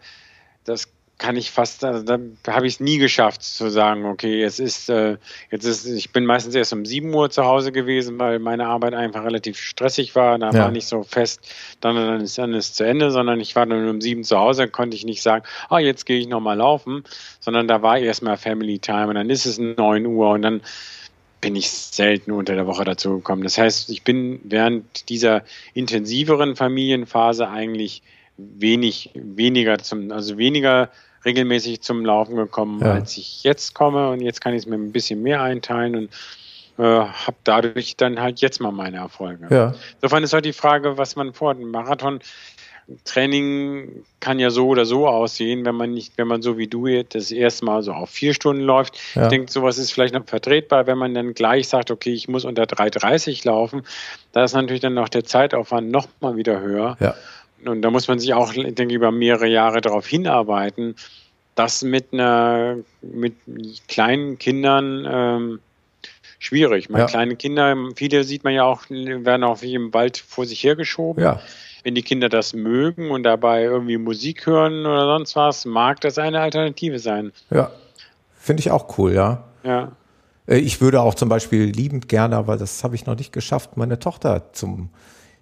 das 0.66 0.88
kann 1.18 1.36
ich 1.36 1.52
fast, 1.52 1.84
also 1.84 2.04
da 2.04 2.18
habe 2.48 2.66
ich 2.66 2.74
es 2.76 2.80
nie 2.80 2.98
geschafft 2.98 3.44
zu 3.44 3.70
sagen, 3.70 4.06
okay, 4.06 4.40
jetzt 4.40 4.60
ist, 4.60 4.90
äh, 4.90 5.18
jetzt 5.52 5.66
ist, 5.66 5.86
ich 5.86 6.12
bin 6.12 6.26
meistens 6.26 6.56
erst 6.56 6.74
um 6.74 6.84
7 6.84 7.14
Uhr 7.14 7.30
zu 7.30 7.46
Hause 7.46 7.72
gewesen, 7.72 8.18
weil 8.18 8.40
meine 8.40 8.66
Arbeit 8.66 8.96
einfach 8.96 9.24
relativ 9.24 9.60
stressig 9.60 10.16
war. 10.16 10.40
Da 10.40 10.52
Ja. 10.52 10.58
war 10.58 10.72
nicht 10.72 10.88
so 10.88 11.04
fest, 11.04 11.42
dann, 11.80 11.96
dann 11.96 12.22
ist 12.22 12.40
dann 12.40 12.56
ist 12.56 12.76
zu 12.76 12.86
Ende, 12.86 13.12
sondern 13.12 13.40
ich 13.40 13.56
war 13.56 13.68
dann 13.68 13.88
um 13.88 14.02
7 14.02 14.24
zu 14.24 14.36
Hause, 14.40 14.68
konnte 14.68 14.98
ich 14.98 15.06
nicht 15.06 15.22
sagen, 15.22 15.46
ah, 15.70 15.78
jetzt 15.78 16.08
gehe 16.08 16.18
ich 16.18 16.28
nochmal 16.28 16.58
laufen, 16.58 17.04
sondern 17.40 17.68
da 17.68 17.84
war 17.84 18.00
erstmal 18.00 18.38
Family 18.38 18.80
Time 18.80 19.10
und 19.10 19.16
dann 19.16 19.30
ist 19.30 19.46
es 19.46 19.60
9 19.60 20.08
Uhr 20.08 20.32
und 20.32 20.42
dann 20.42 20.62
bin 21.40 21.56
ich 21.56 21.70
selten 21.72 22.32
unter 22.32 22.56
der 22.56 22.68
Woche 22.68 22.84
dazu 22.84 23.18
gekommen. 23.18 23.44
Das 23.44 23.58
heißt, 23.60 23.90
ich 23.92 24.04
bin 24.04 24.40
während 24.44 25.10
dieser 25.10 25.44
intensiveren 25.74 26.56
Familienphase 26.56 27.48
eigentlich 27.50 28.02
wenig, 28.58 29.12
weniger 29.16 29.78
zum, 29.80 30.12
also 30.12 30.38
weniger 30.38 30.90
regelmäßig 31.26 31.82
zum 31.82 32.04
Laufen 32.06 32.36
gekommen, 32.36 32.80
Ja. 32.82 32.94
als 32.94 33.16
ich 33.18 33.44
jetzt 33.44 33.74
komme. 33.76 34.10
Und 34.10 34.22
jetzt 34.22 34.42
kann 34.42 34.54
ich 34.54 34.60
es 34.60 34.66
mir 34.66 34.76
ein 34.76 34.92
bisschen 34.92 35.22
mehr 35.22 35.42
einteilen 35.42 35.96
und 35.96 36.10
äh, 36.78 36.84
habe 36.84 37.38
dadurch 37.44 37.96
dann 37.98 38.20
halt 38.20 38.42
jetzt 38.42 38.60
mal 38.60 38.72
meine 38.72 38.98
Erfolge. 38.98 39.48
Ja, 39.54 39.76
Insofern 39.96 40.24
ist 40.24 40.34
halt 40.34 40.46
die 40.46 40.54
Frage, 40.54 40.98
was 40.98 41.16
man 41.16 41.34
vor 41.34 41.54
dem 41.54 41.70
Marathon 41.70 42.20
Training 43.06 44.04
kann 44.20 44.40
ja 44.40 44.50
so 44.50 44.68
oder 44.68 44.86
so 44.86 45.08
aussehen, 45.08 45.64
wenn 45.66 45.76
man 45.76 45.92
nicht, 45.92 46.18
wenn 46.18 46.28
man 46.28 46.42
so 46.42 46.58
wie 46.58 46.68
du 46.68 46.88
jetzt 46.88 47.16
das 47.16 47.32
erste 47.32 47.64
Mal 47.66 47.84
so 47.84 47.94
auf 47.94 48.10
vier 48.10 48.34
Stunden 48.34 48.64
läuft. 48.64 48.98
Ja. 49.16 49.24
Ich 49.24 49.28
denke, 49.30 49.52
sowas 49.52 49.78
ist 49.78 49.94
vielleicht 49.94 50.14
noch 50.14 50.26
vertretbar, 50.26 50.88
wenn 50.88 50.98
man 50.98 51.14
dann 51.14 51.34
gleich 51.34 51.68
sagt, 51.70 51.92
okay, 51.92 52.12
ich 52.12 52.28
muss 52.28 52.44
unter 52.44 52.64
3,30 52.64 53.48
laufen. 53.48 53.84
Da 54.34 54.44
ist 54.44 54.54
natürlich 54.54 54.82
dann 54.82 54.94
noch 54.94 55.10
der 55.10 55.24
Zeitaufwand 55.24 55.90
noch 55.90 56.08
mal 56.20 56.36
wieder 56.36 56.60
höher. 56.60 56.98
ja. 57.00 57.16
Und 57.66 57.82
da 57.82 57.90
muss 57.92 58.08
man 58.08 58.20
sich 58.20 58.34
auch, 58.34 58.54
ich 58.54 58.76
denke, 58.76 58.94
über 58.96 59.12
mehrere 59.12 59.48
Jahre 59.48 59.82
darauf 59.82 60.08
hinarbeiten, 60.08 60.96
das 61.56 61.84
mit 61.84 62.14
einer, 62.14 62.78
mit 63.02 63.36
kleinen 63.88 64.38
Kindern 64.40 65.06
ähm, 65.10 65.60
schwierig. 66.40 66.90
Meine 66.90 67.04
Ja. 67.04 67.08
kleine 67.08 67.36
Kinder, 67.36 67.76
viele 67.96 68.24
sieht 68.24 68.44
man 68.44 68.54
ja 68.54 68.64
auch, 68.64 68.84
werden 68.90 69.44
auch 69.44 69.62
wie 69.62 69.74
im 69.76 69.94
Wald 69.94 70.18
vor 70.18 70.46
sich 70.46 70.64
hergeschoben. 70.64 71.22
Ja, 71.24 71.40
Wenn 71.84 71.96
die 71.96 72.04
Kinder 72.04 72.30
das 72.30 72.54
mögen 72.54 73.12
und 73.12 73.24
dabei 73.24 73.64
irgendwie 73.64 73.98
Musik 73.98 74.46
hören 74.46 74.86
oder 74.86 75.06
sonst 75.18 75.36
was, 75.36 75.66
mag 75.66 76.00
das 76.02 76.18
eine 76.18 76.40
Alternative 76.42 77.00
sein. 77.00 77.32
ja. 77.50 77.72
Finde 78.44 78.62
ich 78.62 78.72
auch 78.72 78.98
cool, 78.98 79.14
ja. 79.14 79.44
Ja. 79.64 79.92
Äh, 80.48 80.58
Ich 80.58 80.82
würde 80.82 81.00
auch 81.02 81.14
zum 81.14 81.30
Beispiel 81.30 81.66
liebend 81.66 82.10
gerne, 82.10 82.36
aber 82.38 82.58
das 82.58 82.84
habe 82.84 82.96
ich 82.96 83.06
noch 83.06 83.16
nicht 83.16 83.32
geschafft, 83.32 83.78
meine 83.78 84.00
Tochter 84.00 84.52
zum, 84.54 84.90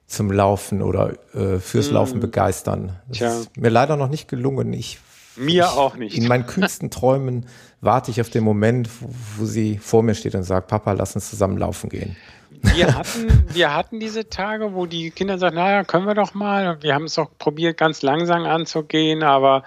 zum 0.10 0.32
Laufen 0.32 0.82
oder 0.82 1.14
äh, 1.34 1.60
fürs 1.60 1.91
Laufen 1.91 2.20
begeistern. 2.20 2.99
Das 3.07 3.18
Tja. 3.18 3.39
ist 3.39 3.57
mir 3.57 3.70
leider 3.70 3.95
noch 3.95 4.10
nicht 4.10 4.28
gelungen. 4.28 4.74
Ich, 4.74 4.99
Mir 5.36 5.66
ich, 5.66 5.70
auch 5.70 5.95
nicht. 5.95 6.18
In 6.18 6.28
meinen 6.28 6.47
kühnsten 6.47 6.89
Träumen 6.89 7.45
warte 7.80 8.10
ich 8.10 8.20
auf 8.20 8.30
den 8.30 8.43
Moment, 8.43 8.89
wo, 8.99 9.10
wo 9.38 9.45
sie 9.45 9.78
vor 9.78 10.01
mir 10.01 10.16
steht 10.16 10.34
und 10.34 10.43
sagt, 10.43 10.68
Papa, 10.68 10.93
lass 10.93 11.16
uns 11.16 11.30
zusammen 11.30 11.57
laufen 11.57 11.89
gehen. 11.89 12.18
Wir 12.62 12.95
hatten, 12.95 13.45
wir 13.53 13.74
hatten 13.74 13.99
diese 13.99 14.28
Tage, 14.30 14.74
wo 14.74 14.88
die 14.88 15.12
Kinder 15.12 15.38
sagen, 15.38 15.55
naja, 15.55 15.84
können 15.84 16.07
wir 16.07 16.16
doch 16.16 16.34
mal. 16.34 16.70
Und 16.70 16.84
Wir 16.84 16.95
haben 16.95 17.05
es 17.05 17.18
auch 17.20 17.30
probiert, 17.38 17.78
ganz 17.78 18.01
langsam 18.01 18.43
anzugehen, 18.45 19.22
aber 19.22 19.64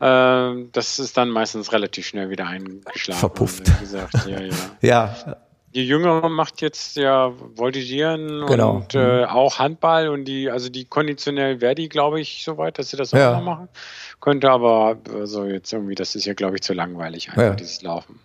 äh, 0.00 0.64
das 0.72 0.98
ist 0.98 1.16
dann 1.18 1.28
meistens 1.28 1.72
relativ 1.72 2.06
schnell 2.06 2.30
wieder 2.30 2.46
eingeschlafen. 2.46 3.20
Verpufft. 3.20 3.78
Gesagt, 3.78 4.26
ja, 4.26 4.40
ja. 4.40 4.54
Ja, 4.80 5.36
Die 5.76 5.86
Jüngere 5.86 6.30
macht 6.30 6.62
jetzt 6.62 6.96
ja 6.96 7.32
Voltigieren 7.54 8.46
Genau. 8.46 8.76
und 8.76 8.94
äh, 8.94 9.26
auch 9.26 9.58
Handball 9.58 10.08
und 10.08 10.24
die, 10.24 10.50
also 10.50 10.70
die 10.70 10.86
konditionell 10.86 11.60
wäre 11.60 11.74
die, 11.74 11.90
glaube 11.90 12.18
ich, 12.18 12.42
soweit, 12.44 12.78
dass 12.78 12.88
sie 12.88 12.96
das 12.96 13.12
auch 13.12 13.18
Ja. 13.18 13.32
noch 13.34 13.42
machen 13.42 13.68
könnte, 14.20 14.50
aber 14.50 14.96
also 15.14 15.44
jetzt 15.44 15.70
irgendwie, 15.74 15.94
das 15.94 16.14
ist 16.14 16.24
ja, 16.24 16.32
glaube 16.32 16.56
ich, 16.56 16.62
zu 16.62 16.72
langweilig, 16.72 17.28
einfach 17.28 17.42
Ja. 17.42 17.54
dieses 17.54 17.82
Laufen. 17.82 18.18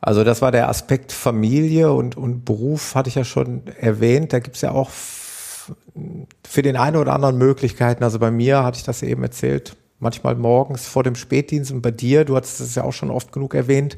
Also 0.00 0.22
das 0.22 0.40
war 0.40 0.52
der 0.52 0.68
Aspekt 0.68 1.10
Familie 1.10 1.92
und, 1.92 2.16
und 2.16 2.44
Beruf, 2.44 2.94
hatte 2.94 3.08
ich 3.08 3.16
ja 3.16 3.24
schon 3.24 3.62
erwähnt. 3.80 4.32
Da 4.32 4.38
gibt's 4.38 4.60
ja 4.60 4.70
auch 4.70 4.90
für 4.90 6.62
den 6.62 6.76
einen 6.76 6.94
oder 6.94 7.12
anderen 7.12 7.38
Möglichkeiten. 7.38 8.04
Also 8.04 8.20
bei 8.20 8.30
mir 8.30 8.62
hatte 8.62 8.78
ich 8.78 8.84
das 8.84 9.02
eben 9.02 9.24
erzählt, 9.24 9.74
manchmal 9.98 10.36
morgens 10.36 10.86
vor 10.86 11.02
dem 11.02 11.16
Spätdienst 11.16 11.72
und 11.72 11.82
bei 11.82 11.90
dir, 11.90 12.24
du 12.24 12.36
hattest 12.36 12.60
es 12.60 12.76
ja 12.76 12.84
auch 12.84 12.92
schon 12.92 13.10
oft 13.10 13.32
genug 13.32 13.54
erwähnt, 13.54 13.96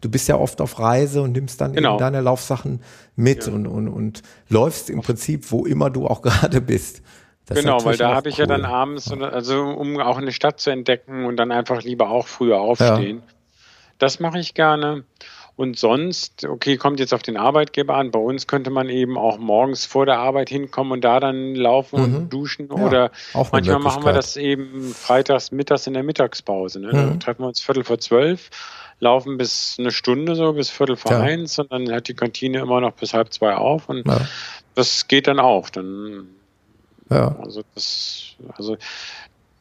du 0.00 0.10
bist 0.10 0.28
ja 0.28 0.36
oft 0.36 0.60
auf 0.60 0.78
Reise 0.78 1.22
und 1.22 1.32
nimmst 1.32 1.60
dann 1.60 1.72
Genau. 1.72 1.90
eben 1.90 1.98
deine 1.98 2.20
Laufsachen 2.20 2.82
mit 3.16 3.46
und, 3.48 3.66
und, 3.66 3.88
und 3.88 4.22
läufst 4.48 4.90
im 4.90 5.00
Prinzip, 5.02 5.50
wo 5.52 5.66
immer 5.66 5.90
du 5.90 6.06
auch 6.06 6.22
gerade 6.22 6.60
bist. 6.60 7.02
Das 7.46 7.58
genau, 7.60 7.84
weil 7.84 7.96
da 7.96 8.14
habe 8.14 8.28
ich 8.28 8.36
ja 8.36 8.46
dann 8.46 8.60
cool. 8.60 8.66
abends, 8.66 9.10
also 9.12 9.62
um 9.64 9.98
auch 9.98 10.18
eine 10.18 10.30
Stadt 10.32 10.60
zu 10.60 10.70
entdecken 10.70 11.24
und 11.24 11.36
dann 11.36 11.50
einfach 11.50 11.82
lieber 11.82 12.08
auch 12.10 12.28
früher 12.28 12.60
aufstehen. 12.60 13.22
Das 13.98 14.20
mache 14.20 14.38
ich 14.38 14.54
gerne. 14.54 15.04
Und 15.56 15.78
sonst, 15.78 16.46
okay, 16.46 16.78
kommt 16.78 17.00
jetzt 17.00 17.12
auf 17.12 17.22
den 17.22 17.36
Arbeitgeber 17.36 17.94
an. 17.96 18.12
Bei 18.12 18.18
uns 18.18 18.46
könnte 18.46 18.70
man 18.70 18.88
eben 18.88 19.18
auch 19.18 19.36
morgens 19.36 19.84
vor 19.84 20.06
der 20.06 20.16
Arbeit 20.18 20.48
hinkommen 20.48 20.92
und 20.92 21.02
da 21.04 21.20
dann 21.20 21.54
laufen 21.54 21.96
Mhm. 21.98 22.16
und 22.16 22.28
duschen. 22.30 22.68
Ja, 22.70 22.74
oder 22.76 23.10
manchmal 23.52 23.78
machen 23.78 24.04
wir 24.04 24.12
das 24.14 24.38
eben 24.38 24.94
freitags, 24.94 25.50
mittags 25.52 25.86
in 25.86 25.92
der 25.92 26.02
Mittagspause. 26.02 26.80
Ne? 26.80 26.92
Da 26.92 27.02
Mhm. 27.02 27.20
treffen 27.20 27.42
wir 27.42 27.48
uns 27.48 27.60
Viertel 27.60 27.84
vor 27.84 27.98
zwölf, 27.98 28.48
laufen 29.00 29.38
bis 29.38 29.76
eine 29.78 29.90
Stunde 29.90 30.36
so, 30.36 30.52
bis 30.52 30.70
Viertel 30.70 30.96
vor 30.96 31.12
Ja. 31.12 31.20
eins 31.20 31.58
und 31.58 31.72
dann 31.72 31.90
hat 31.90 32.06
die 32.08 32.14
Kantine 32.14 32.60
immer 32.60 32.80
noch 32.80 32.92
bis 32.92 33.12
halb 33.14 33.32
zwei 33.32 33.54
auf 33.54 33.88
und 33.88 34.06
Ja, 34.06 34.20
das 34.74 35.08
geht 35.08 35.26
dann 35.26 35.40
auch. 35.40 35.70
Dann 35.70 36.26
ja. 37.10 37.34
also 37.42 37.62
das, 37.74 38.34
also 38.56 38.76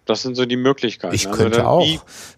das 0.06 0.24
sind 0.24 0.36
so 0.36 0.46
die 0.46 0.56
Möglichkeiten. 0.58 1.14
Ich 1.16 1.28
also 1.28 1.38
könnte 1.38 1.58
dann 1.60 1.68
auch, 1.68 1.86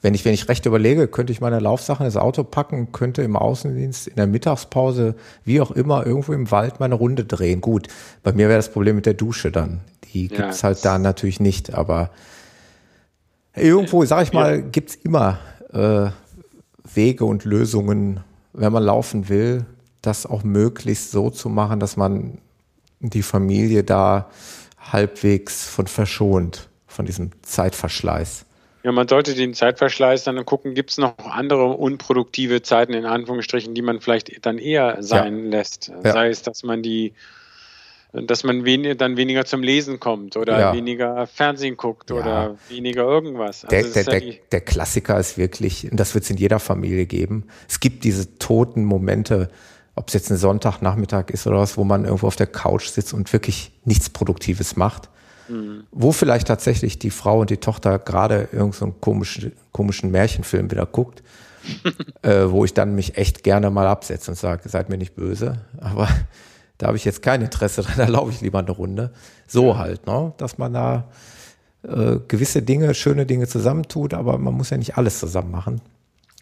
wenn 0.01 0.13
ich, 0.13 0.25
wenn 0.25 0.33
ich 0.33 0.47
recht 0.49 0.65
überlege, 0.65 1.07
könnte 1.07 1.31
ich 1.33 1.41
meine 1.41 1.59
Laufsachen 1.59 2.05
ins 2.05 2.17
Auto 2.17 2.43
packen, 2.43 2.91
könnte 2.91 3.21
im 3.23 3.35
Außendienst, 3.35 4.07
in 4.07 4.15
der 4.17 4.27
Mittagspause, 4.27 5.15
wie 5.45 5.59
auch 5.61 5.71
immer, 5.71 6.05
irgendwo 6.05 6.33
im 6.33 6.51
Wald 6.51 6.79
meine 6.79 6.95
Runde 6.95 7.23
drehen. 7.25 7.61
Gut, 7.61 7.87
bei 8.23 8.31
mir 8.33 8.47
wäre 8.49 8.59
das 8.59 8.71
Problem 8.71 8.95
mit 8.97 9.05
der 9.05 9.13
Dusche 9.15 9.51
dann. 9.51 9.81
Die 10.13 10.27
Ja, 10.27 10.35
gibt's 10.35 10.63
halt 10.63 10.75
das- 10.75 10.81
da 10.83 10.99
natürlich 10.99 11.39
nicht, 11.39 11.73
aber 11.73 12.09
irgendwo, 13.55 14.03
sag 14.05 14.23
ich 14.23 14.33
mal, 14.33 14.61
gibt's 14.61 14.95
immer 14.95 15.39
äh, 15.73 16.09
Wege 16.83 17.25
und 17.25 17.45
Lösungen, 17.45 18.21
wenn 18.53 18.73
man 18.73 18.83
laufen 18.83 19.29
will, 19.29 19.65
das 20.01 20.25
auch 20.25 20.43
möglichst 20.43 21.11
so 21.11 21.29
zu 21.29 21.49
machen, 21.49 21.79
dass 21.79 21.97
man 21.97 22.39
die 22.99 23.23
Familie 23.23 23.83
da 23.83 24.29
halbwegs 24.79 25.67
von 25.67 25.87
verschont, 25.87 26.69
von 26.87 27.05
diesem 27.05 27.31
Zeitverschleiß. 27.43 28.45
Ja, 28.83 28.91
man 28.91 29.07
sollte 29.07 29.35
den 29.35 29.53
Zeitverschleiß 29.53 30.23
dann 30.23 30.43
gucken, 30.43 30.73
gibt 30.73 30.89
es 30.89 30.97
noch 30.97 31.13
andere 31.19 31.65
unproduktive 31.65 32.63
Zeiten 32.63 32.93
in 32.93 33.05
Anführungsstrichen, 33.05 33.75
die 33.75 33.83
man 33.83 34.01
vielleicht 34.01 34.43
dann 34.45 34.57
eher 34.57 34.97
sein 35.01 35.45
ja. 35.45 35.49
lässt. 35.51 35.91
Ja. 36.03 36.13
Sei 36.13 36.29
es, 36.29 36.41
dass 36.41 36.63
man 36.63 36.81
die, 36.81 37.13
dass 38.13 38.43
man 38.43 38.65
wen, 38.65 38.97
dann 38.97 39.17
weniger 39.17 39.45
zum 39.45 39.63
Lesen 39.63 39.99
kommt 39.99 40.35
oder 40.37 40.59
ja. 40.59 40.73
weniger 40.73 41.27
Fernsehen 41.27 41.77
guckt 41.77 42.11
oder 42.11 42.57
weniger 42.69 43.03
irgendwas. 43.03 43.65
Also 43.65 43.93
der, 43.93 44.03
der, 44.03 44.19
der, 44.19 44.33
der, 44.51 44.61
Klassiker 44.61 45.19
ist 45.19 45.37
wirklich, 45.37 45.89
und 45.89 45.99
das 45.99 46.13
wird 46.13 46.25
es 46.25 46.29
in 46.29 46.37
jeder 46.37 46.59
Familie 46.59 47.05
geben, 47.05 47.45
es 47.69 47.79
gibt 47.79 48.03
diese 48.03 48.37
toten 48.37 48.83
Momente, 48.83 49.49
ob 49.95 50.07
es 50.09 50.13
jetzt 50.13 50.29
ein 50.29 50.37
Sonntagnachmittag 50.37 51.29
ist 51.29 51.47
oder 51.47 51.59
was, 51.59 51.77
wo 51.77 51.83
man 51.83 52.05
irgendwo 52.05 52.27
auf 52.27 52.35
der 52.35 52.47
Couch 52.47 52.87
sitzt 52.87 53.13
und 53.13 53.31
wirklich 53.31 53.71
nichts 53.85 54.09
Produktives 54.09 54.75
macht 54.75 55.09
Mhm. 55.51 55.83
Wo 55.91 56.11
vielleicht 56.11 56.47
tatsächlich 56.47 56.97
die 56.97 57.11
Frau 57.11 57.41
und 57.41 57.49
die 57.49 57.57
Tochter 57.57 57.99
gerade 57.99 58.47
irgendeinen 58.51 58.71
so 58.71 58.91
komischen, 58.99 59.51
komischen 59.71 60.11
Märchenfilm 60.11 60.71
wieder 60.71 60.85
guckt, 60.85 61.23
äh, 62.21 62.45
wo 62.47 62.65
ich 62.65 62.73
dann 62.73 62.95
mich 62.95 63.17
echt 63.17 63.43
gerne 63.43 63.69
mal 63.69 63.87
absetze 63.87 64.31
und 64.31 64.37
sage, 64.37 64.67
seid 64.67 64.89
mir 64.89 64.97
nicht 64.97 65.15
böse, 65.15 65.65
aber 65.79 66.07
da 66.81 66.87
habe 66.87 66.97
ich 66.97 67.05
jetzt 67.05 67.21
kein 67.21 67.41
Interesse 67.41 67.83
dran, 67.83 67.93
da 67.97 68.07
laufe 68.07 68.31
ich 68.31 68.41
lieber 68.41 68.59
eine 68.59 68.71
Runde. 68.71 69.11
So 69.47 69.77
halt, 69.77 70.07
ne? 70.07 70.33
dass 70.37 70.57
man 70.57 70.73
da 70.73 71.07
äh, 71.83 72.17
gewisse 72.27 72.63
Dinge, 72.63 72.93
schöne 72.95 73.25
Dinge 73.25 73.47
zusammentut, 73.47 74.13
aber 74.13 74.37
man 74.37 74.55
muss 74.55 74.71
ja 74.71 74.77
nicht 74.77 74.97
alles 74.97 75.19
zusammen 75.19 75.51
machen. 75.51 75.81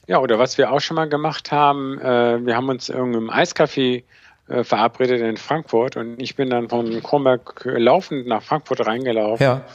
Ja, 0.08 0.20
oder 0.20 0.40
was 0.40 0.58
wir 0.58 0.72
auch 0.72 0.80
schon 0.80 0.96
mal 0.96 1.10
gemacht 1.10 1.52
haben, 1.52 2.00
äh, 2.00 2.46
wir 2.46 2.56
haben 2.56 2.70
uns 2.70 2.90
irgendeinem 2.90 3.30
Eiscafé 3.30 4.04
äh, 4.48 4.64
verabredet 4.64 5.22
in 5.22 5.38
Frankfurt 5.38 5.98
und 5.98 6.22
ich 6.22 6.36
bin 6.36 6.50
dann 6.50 6.70
von 6.70 7.04
Kronberg 7.04 7.62
laufend 7.66 8.28
nach 8.28 8.42
Frankfurt 8.42 8.86
reingelaufen. 8.88 9.46
Ja. 9.46 9.66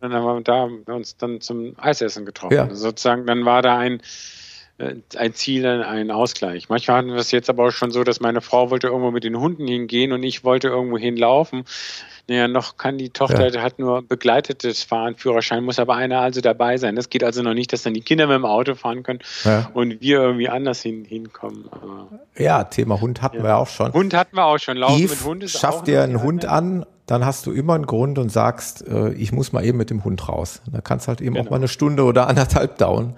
Und 0.00 0.12
dann 0.12 0.22
haben 0.22 0.38
wir 0.38 0.42
da 0.86 0.92
uns 0.94 1.16
dann 1.16 1.40
zum 1.40 1.74
Eisessen 1.78 2.24
getroffen. 2.24 2.54
Ja. 2.54 2.64
Also 2.64 2.76
sozusagen, 2.76 3.26
dann 3.26 3.44
war 3.44 3.62
da 3.62 3.78
ein, 3.78 4.00
ein 4.78 5.34
Ziel, 5.34 5.66
ein 5.66 6.10
Ausgleich. 6.10 6.68
Manchmal 6.68 6.98
hatten 6.98 7.08
wir 7.08 7.16
es 7.16 7.30
jetzt 7.30 7.48
aber 7.48 7.68
auch 7.68 7.70
schon 7.70 7.90
so, 7.90 8.04
dass 8.04 8.20
meine 8.20 8.42
Frau 8.42 8.70
wollte 8.70 8.88
irgendwo 8.88 9.10
mit 9.10 9.24
den 9.24 9.38
Hunden 9.38 9.66
hingehen 9.66 10.12
und 10.12 10.22
ich 10.22 10.44
wollte 10.44 10.68
irgendwo 10.68 10.98
hinlaufen. 10.98 11.64
Naja, 12.28 12.48
noch 12.48 12.76
kann 12.76 12.98
die 12.98 13.10
Tochter, 13.10 13.48
ja. 13.52 13.62
hat 13.62 13.78
nur 13.78 14.02
begleitetes 14.02 14.82
Fahren, 14.82 15.14
Führerschein, 15.14 15.64
muss 15.64 15.78
aber 15.78 15.94
einer 15.94 16.20
also 16.20 16.40
dabei 16.40 16.76
sein. 16.76 16.96
Das 16.96 17.08
geht 17.08 17.22
also 17.22 17.40
noch 17.42 17.54
nicht, 17.54 17.72
dass 17.72 17.84
dann 17.84 17.94
die 17.94 18.00
Kinder 18.00 18.26
mit 18.26 18.34
dem 18.34 18.44
Auto 18.44 18.74
fahren 18.74 19.04
können 19.04 19.20
ja. 19.44 19.70
und 19.74 20.00
wir 20.00 20.18
irgendwie 20.18 20.48
anders 20.48 20.82
hin, 20.82 21.04
hinkommen. 21.04 21.66
Aber 21.70 22.08
ja, 22.36 22.64
Thema 22.64 23.00
Hund 23.00 23.22
hatten 23.22 23.38
ja. 23.38 23.44
wir 23.44 23.56
auch 23.56 23.68
schon. 23.68 23.92
Hund 23.92 24.12
hatten 24.12 24.36
wir 24.36 24.44
auch 24.44 24.58
schon. 24.58 24.76
Laufen 24.76 25.00
Eve 25.00 25.14
mit 25.14 25.24
Hund 25.24 25.44
ist 25.44 25.58
Schaff 25.58 25.84
dir 25.84 26.02
einen 26.02 26.20
Hund 26.20 26.44
an, 26.46 26.84
dann 27.06 27.24
hast 27.24 27.46
du 27.46 27.52
immer 27.52 27.74
einen 27.74 27.86
Grund 27.86 28.18
und 28.18 28.30
sagst, 28.30 28.86
äh, 28.88 29.12
ich 29.12 29.30
muss 29.30 29.52
mal 29.52 29.64
eben 29.64 29.78
mit 29.78 29.90
dem 29.90 30.04
Hund 30.04 30.28
raus. 30.28 30.60
Da 30.70 30.80
kannst 30.80 31.06
halt 31.06 31.20
eben 31.20 31.34
genau. 31.34 31.46
auch 31.46 31.50
mal 31.50 31.56
eine 31.56 31.68
Stunde 31.68 32.02
oder 32.02 32.26
anderthalb 32.26 32.76
dauern. 32.78 33.14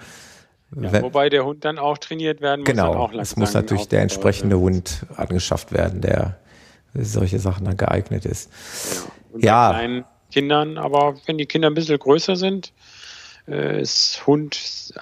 Ja, 0.76 1.02
wobei 1.02 1.30
der 1.30 1.44
Hund 1.44 1.64
dann 1.64 1.78
auch 1.78 1.96
trainiert 1.98 2.40
werden 2.40 2.60
muss. 2.60 2.68
Genau, 2.68 3.10
es 3.18 3.36
muss 3.36 3.54
natürlich 3.54 3.88
der 3.88 4.02
entsprechende 4.02 4.58
Hund 4.58 5.06
angeschafft 5.16 5.72
werden, 5.72 6.02
der 6.02 6.38
solche 6.94 7.38
Sachen 7.38 7.64
dann 7.64 7.76
geeignet 7.76 8.26
ist. 8.26 8.50
Ja. 9.36 9.72
ja. 9.72 9.72
Bei 9.72 10.04
Kindern, 10.30 10.76
aber 10.76 11.16
wenn 11.26 11.38
die 11.38 11.46
Kinder 11.46 11.68
ein 11.70 11.74
bisschen 11.74 11.98
größer 11.98 12.36
sind, 12.36 12.72
äh, 13.46 13.80
ist 13.80 14.26
Hund, 14.26 14.92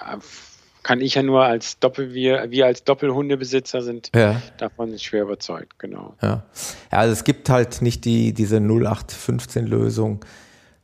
kann 0.83 1.01
ich 1.01 1.15
ja 1.15 1.23
nur 1.23 1.43
als 1.43 1.79
Doppel, 1.79 2.13
wir, 2.13 2.49
wir 2.49 2.65
als 2.65 2.85
Doppelhundebesitzer 2.85 3.81
sind 3.81 4.09
ja. 4.15 4.41
davon 4.57 4.97
schwer 4.99 5.23
überzeugt, 5.23 5.79
genau. 5.79 6.15
Ja. 6.21 6.43
ja, 6.91 6.97
also 6.97 7.11
es 7.11 7.25
gibt 7.25 7.49
halt 7.49 7.81
nicht 7.81 8.05
die, 8.05 8.33
diese 8.33 8.57
0815-Lösung. 8.57 10.23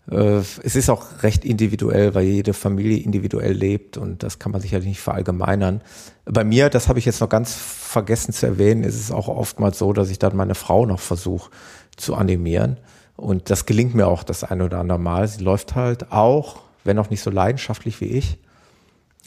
Äh, 0.10 0.38
es 0.38 0.76
ist 0.76 0.89
auch 0.89 1.24
recht 1.24 1.45
individuell, 1.45 2.14
weil 2.16 2.26
jede 2.26 2.54
Familie 2.54 2.97
individuell 2.97 3.54
lebt 3.54 3.97
und 3.97 4.24
das 4.24 4.39
kann 4.39 4.51
man 4.51 4.62
sicherlich 4.62 4.88
nicht 4.88 5.01
verallgemeinern. 5.01 5.82
Bei 6.26 6.43
mir, 6.43 6.70
das 6.70 6.89
habe 6.89 6.99
ich 6.99 7.06
jetzt 7.06 7.22
noch 7.22 7.30
ganz 7.30 7.54
vergessen 7.54 8.34
zu 8.34 8.45
erwähnen, 8.45 8.84
ist 8.84 8.99
es 8.99 9.12
auch 9.12 9.28
oftmals 9.28 9.78
so, 9.78 9.93
dass 9.93 10.10
ich 10.10 10.20
dann 10.20 10.36
meine 10.36 10.56
Frau 10.56 10.86
noch 10.86 10.99
versuche 10.99 11.49
zu 11.95 12.16
animieren. 12.16 12.78
Und 13.16 13.49
das 13.49 13.66
gelingt 13.66 13.93
mir 13.93 14.08
auch 14.08 14.24
das 14.24 14.43
eine 14.43 14.66
oder 14.66 14.80
andere 14.80 14.99
Mal. 14.99 15.28
Sie 15.28 15.43
läuft 15.43 15.76
halt 15.76 16.12
auch, 16.12 16.62
wenn 16.84 16.97
auch 16.97 17.10
nicht 17.10 17.22
so 17.22 17.30
leidenschaftlich 17.30 18.01
wie 18.01 18.06
ich. 18.06 18.39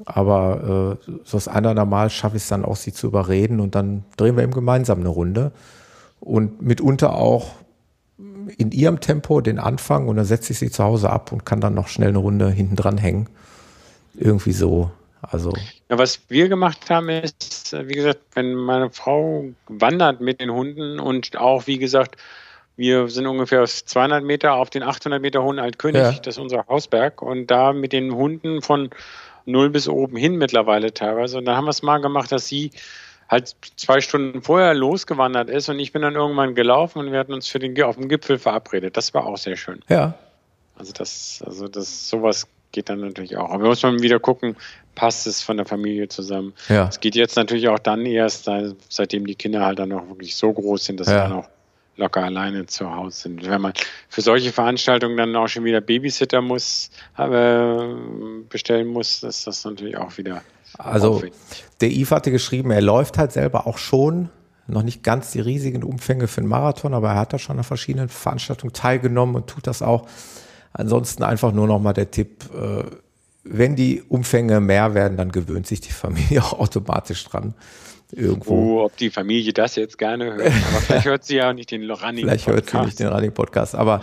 Aber 0.05 0.99
äh, 1.07 1.13
so 1.25 1.37
das 1.37 1.49
eine 1.49 1.61
oder 1.61 1.71
andere 1.71 1.87
Mal 1.87 2.11
schaffe 2.11 2.37
ich 2.37 2.43
es 2.43 2.49
dann 2.49 2.65
auch, 2.65 2.77
sie 2.77 2.93
zu 2.93 3.07
überreden 3.07 3.61
und 3.61 3.75
dann 3.75 4.05
drehen 4.17 4.37
wir 4.37 4.43
eben 4.43 4.53
gemeinsam 4.53 5.01
eine 5.01 5.09
Runde. 5.09 5.53
Und 6.21 6.61
mitunter 6.61 7.15
auch 7.15 7.53
in 8.59 8.73
ihrem 8.73 9.01
Tempo 9.01 9.41
den 9.41 9.59
Anfang 9.59 10.09
und 10.09 10.17
dann 10.17 10.25
setze 10.25 10.53
ich 10.53 10.59
sie 10.59 10.71
zu 10.71 10.85
Hause 10.85 11.11
ab 11.11 11.33
und 11.33 11.45
kann 11.45 11.61
dann 11.61 11.75
noch 11.75 11.89
schnell 11.89 12.11
eine 12.11 12.19
Runde 12.19 12.51
hinten 12.51 12.77
dran 12.77 12.99
hängen. 12.99 13.29
Irgendwie 14.15 14.53
so. 14.53 14.91
Also. 15.23 15.53
Ja, 15.89 15.99
was 15.99 16.21
wir 16.29 16.49
gemacht 16.49 16.89
haben, 16.91 17.09
ist, 17.09 17.75
wie 17.87 17.95
gesagt, 17.95 18.21
wenn 18.35 18.55
meine 18.55 18.91
Frau 18.91 19.45
wandert 19.67 20.21
mit 20.21 20.41
den 20.41 20.53
Hunden 20.53 21.01
und 21.01 21.37
auch, 21.37 21.67
wie 21.67 21.79
gesagt, 21.79 22.17
wir 22.77 23.09
sind 23.09 23.27
ungefähr 23.27 23.63
aus 23.63 23.85
200 23.87 24.23
Meter 24.23 24.55
auf 24.55 24.71
den 24.71 24.83
800 24.83 25.21
Meter 25.21 25.43
hohen 25.43 25.59
Altkönig, 25.59 26.03
ja. 26.03 26.13
das 26.13 26.37
ist 26.37 26.39
unser 26.39 26.67
Hausberg, 26.69 27.23
und 27.23 27.51
da 27.51 27.73
mit 27.73 27.93
den 27.93 28.15
Hunden 28.15 28.63
von 28.63 28.91
null 29.47 29.71
bis 29.71 29.89
oben 29.89 30.17
hin 30.17 30.37
mittlerweile 30.37 30.93
teilweise. 30.93 31.39
Und 31.39 31.47
dann 31.47 31.57
haben 31.57 31.65
wir 31.65 31.71
es 31.71 31.83
mal 31.83 31.99
gemacht, 31.99 32.31
dass 32.31 32.47
sie 32.47 32.71
halt 33.29 33.57
zwei 33.77 34.01
Stunden 34.01 34.43
vorher 34.43 34.75
losgewandert 34.75 35.51
ist 35.51 35.69
und 35.69 35.79
ich 35.79 35.93
bin 35.93 36.03
dann 36.03 36.15
irgendwann 36.15 36.55
gelaufen 36.55 37.01
und 37.01 37.13
wir 37.13 37.19
hatten 37.19 37.33
uns 37.33 37.49
für 37.49 37.59
den 37.59 37.81
auf 37.83 37.97
dem 37.97 38.09
Gipfel 38.09 38.39
verabredet. 38.39 38.97
Das 38.97 39.15
war 39.15 39.27
auch 39.27 39.39
sehr 39.39 39.57
schön. 39.57 39.81
Ja. 39.89 40.15
Also 40.77 40.93
das, 40.93 41.43
also 41.45 41.69
das 41.69 42.09
sowas 42.09 42.47
geht 42.73 42.89
dann 42.89 43.01
natürlich 43.01 43.37
auch. 43.37 43.51
Aber 43.51 43.65
wir 43.65 43.71
müssen 43.71 44.03
wieder 44.03 44.21
gucken, 44.21 44.57
passt 44.95 45.27
es 45.27 45.43
von 45.43 45.57
der 45.57 45.67
Familie 45.67 46.09
zusammen. 46.09 46.53
Ja. 46.69 46.89
Es 46.89 47.01
geht 47.01 47.15
jetzt 47.15 47.37
natürlich 47.37 47.69
auch 47.69 47.79
dann 47.79 48.05
erst, 48.05 48.49
seitdem 48.89 49.27
die 49.27 49.35
Kinder 49.35 49.65
halt 49.65 49.79
dann 49.79 49.93
auch 49.93 50.09
wirklich 50.09 50.37
so 50.37 50.53
groß 50.53 50.85
sind, 50.85 51.01
dass 51.01 51.09
ja. 51.09 51.15
sie 51.15 51.31
dann 51.31 51.33
auch 51.41 51.49
locker 51.97 52.23
alleine 52.23 52.67
zu 52.67 52.95
Hause 52.95 53.23
sind. 53.23 53.49
Wenn 53.49 53.61
man 53.61 53.73
für 54.09 54.21
solche 54.21 54.53
Veranstaltungen 54.53 55.17
dann 55.17 55.35
auch 55.35 55.49
schon 55.49 55.65
wieder 55.65 55.81
Babysitter 55.81 56.43
muss, 56.43 56.91
äh, 57.17 57.95
bestellen 58.49 58.89
muss, 58.89 59.23
ist 59.23 59.47
das 59.47 59.65
natürlich 59.65 59.97
auch 59.97 60.17
wieder 60.19 60.43
also 60.79 61.23
der 61.81 61.91
Yves 61.91 62.11
hatte 62.11 62.31
geschrieben, 62.31 62.71
er 62.71 62.83
läuft 62.83 63.19
halt 63.19 63.33
selber 63.33 63.67
auch 63.67 63.79
schon, 63.79 64.31
noch 64.69 64.83
nicht 64.83 65.03
ganz 65.03 65.31
die 65.31 65.41
riesigen 65.41 65.83
Umfänge 65.83 66.27
für 66.27 66.41
einen 66.41 66.49
Marathon, 66.49 66.95
aber 66.95 67.11
er 67.11 67.17
hat 67.17 67.33
da 67.33 67.39
schon 67.39 67.59
an 67.59 67.65
verschiedenen 67.65 68.09
Veranstaltungen 68.09 68.73
teilgenommen 68.73 69.37
und 69.37 69.47
tut 69.47 69.67
das 69.67 69.83
auch. 69.83 70.07
Ansonsten 70.73 71.23
einfach 71.23 71.53
nur 71.53 71.67
noch 71.67 71.79
mal 71.79 71.93
der 71.93 72.11
Tipp, 72.11 72.45
äh, 72.55 72.83
wenn 73.45 73.77
die 73.77 74.03
Umfänge 74.03 74.61
mehr 74.61 74.95
werden, 74.95 75.17
dann 75.17 75.31
gewöhnt 75.31 75.67
sich 75.67 75.81
die 75.81 75.93
Familie 75.93 76.43
auch 76.43 76.59
automatisch 76.59 77.25
dran. 77.25 77.55
Irgendwo. 78.13 78.55
Oh, 78.55 78.85
ob 78.85 78.97
die 78.97 79.11
Familie 79.11 79.53
das 79.53 79.75
jetzt 79.75 79.99
gerne 79.99 80.27
hört. 80.27 80.41
Aber 80.41 80.53
vielleicht 80.81 81.07
hört 81.07 81.25
sie 81.25 81.37
ja 81.37 81.51
auch 81.51 81.55
nicht 81.55 81.71
den 81.71 81.91
Running 81.91 82.27
Podcast. 82.27 82.45
Vielleicht 82.45 82.47
hört 82.47 82.71
sie 82.71 82.79
nicht 82.79 83.01
den 83.01 83.09
Running 83.09 83.33
Podcast. 83.33 83.75
Aber 83.75 84.01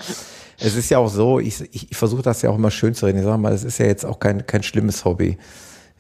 es 0.60 0.76
ist 0.76 0.90
ja 0.90 0.98
auch 0.98 1.08
so, 1.08 1.40
ich, 1.40 1.62
ich, 1.72 1.92
ich 1.92 1.98
versuche 1.98 2.22
das 2.22 2.42
ja 2.42 2.50
auch 2.50 2.56
immer 2.56 2.72
schön 2.72 2.94
zu 2.94 3.06
reden. 3.06 3.20
Ich 3.20 3.24
sage 3.24 3.38
mal, 3.38 3.54
es 3.54 3.64
ist 3.64 3.78
ja 3.78 3.86
jetzt 3.86 4.06
auch 4.06 4.20
kein, 4.20 4.46
kein 4.46 4.64
schlimmes 4.64 5.06
Hobby. 5.06 5.38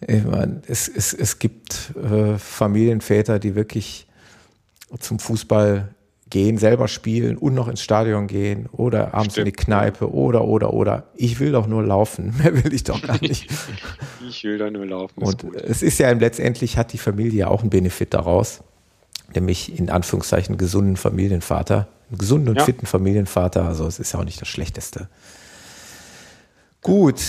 Ich 0.07 0.23
meine, 0.23 0.61
es, 0.67 0.87
es, 0.87 1.13
es 1.13 1.39
gibt 1.39 1.93
äh, 1.95 2.37
Familienväter, 2.37 3.39
die 3.39 3.55
wirklich 3.55 4.07
zum 4.99 5.19
Fußball 5.19 5.93
gehen, 6.33 6.57
selber 6.57 6.87
spielen 6.87 7.37
und 7.37 7.53
noch 7.53 7.67
ins 7.67 7.81
Stadion 7.81 8.25
gehen 8.25 8.67
oder 8.71 9.13
abends 9.13 9.35
Stimmt. 9.35 9.47
in 9.47 9.53
die 9.53 9.63
Kneipe 9.63 10.11
oder, 10.11 10.45
oder, 10.45 10.73
oder. 10.73 11.03
Ich 11.15 11.39
will 11.39 11.51
doch 11.51 11.67
nur 11.67 11.83
laufen. 11.83 12.33
Mehr 12.43 12.63
will 12.63 12.73
ich 12.73 12.83
doch 12.83 13.01
gar 13.01 13.21
nicht. 13.21 13.51
ich 14.27 14.43
will 14.43 14.57
doch 14.57 14.71
nur 14.71 14.85
laufen. 14.87 15.21
Und 15.21 15.43
ist 15.43 15.69
es 15.69 15.83
ist 15.83 15.99
ja 15.99 16.11
letztendlich 16.11 16.75
hat 16.75 16.91
die 16.91 16.97
Familie 16.97 17.49
auch 17.49 17.61
einen 17.61 17.69
Benefit 17.69 18.15
daraus. 18.15 18.61
Nämlich 19.35 19.77
in 19.77 19.91
Anführungszeichen 19.91 20.57
gesunden 20.57 20.97
Familienvater. 20.97 21.87
Einen 22.09 22.17
gesunden 22.17 22.49
und 22.49 22.55
ja. 22.55 22.65
fitten 22.65 22.87
Familienvater. 22.87 23.65
Also 23.65 23.85
es 23.85 23.99
ist 23.99 24.13
ja 24.13 24.19
auch 24.19 24.25
nicht 24.25 24.41
das 24.41 24.47
Schlechteste. 24.47 25.09
Gut. 26.81 27.21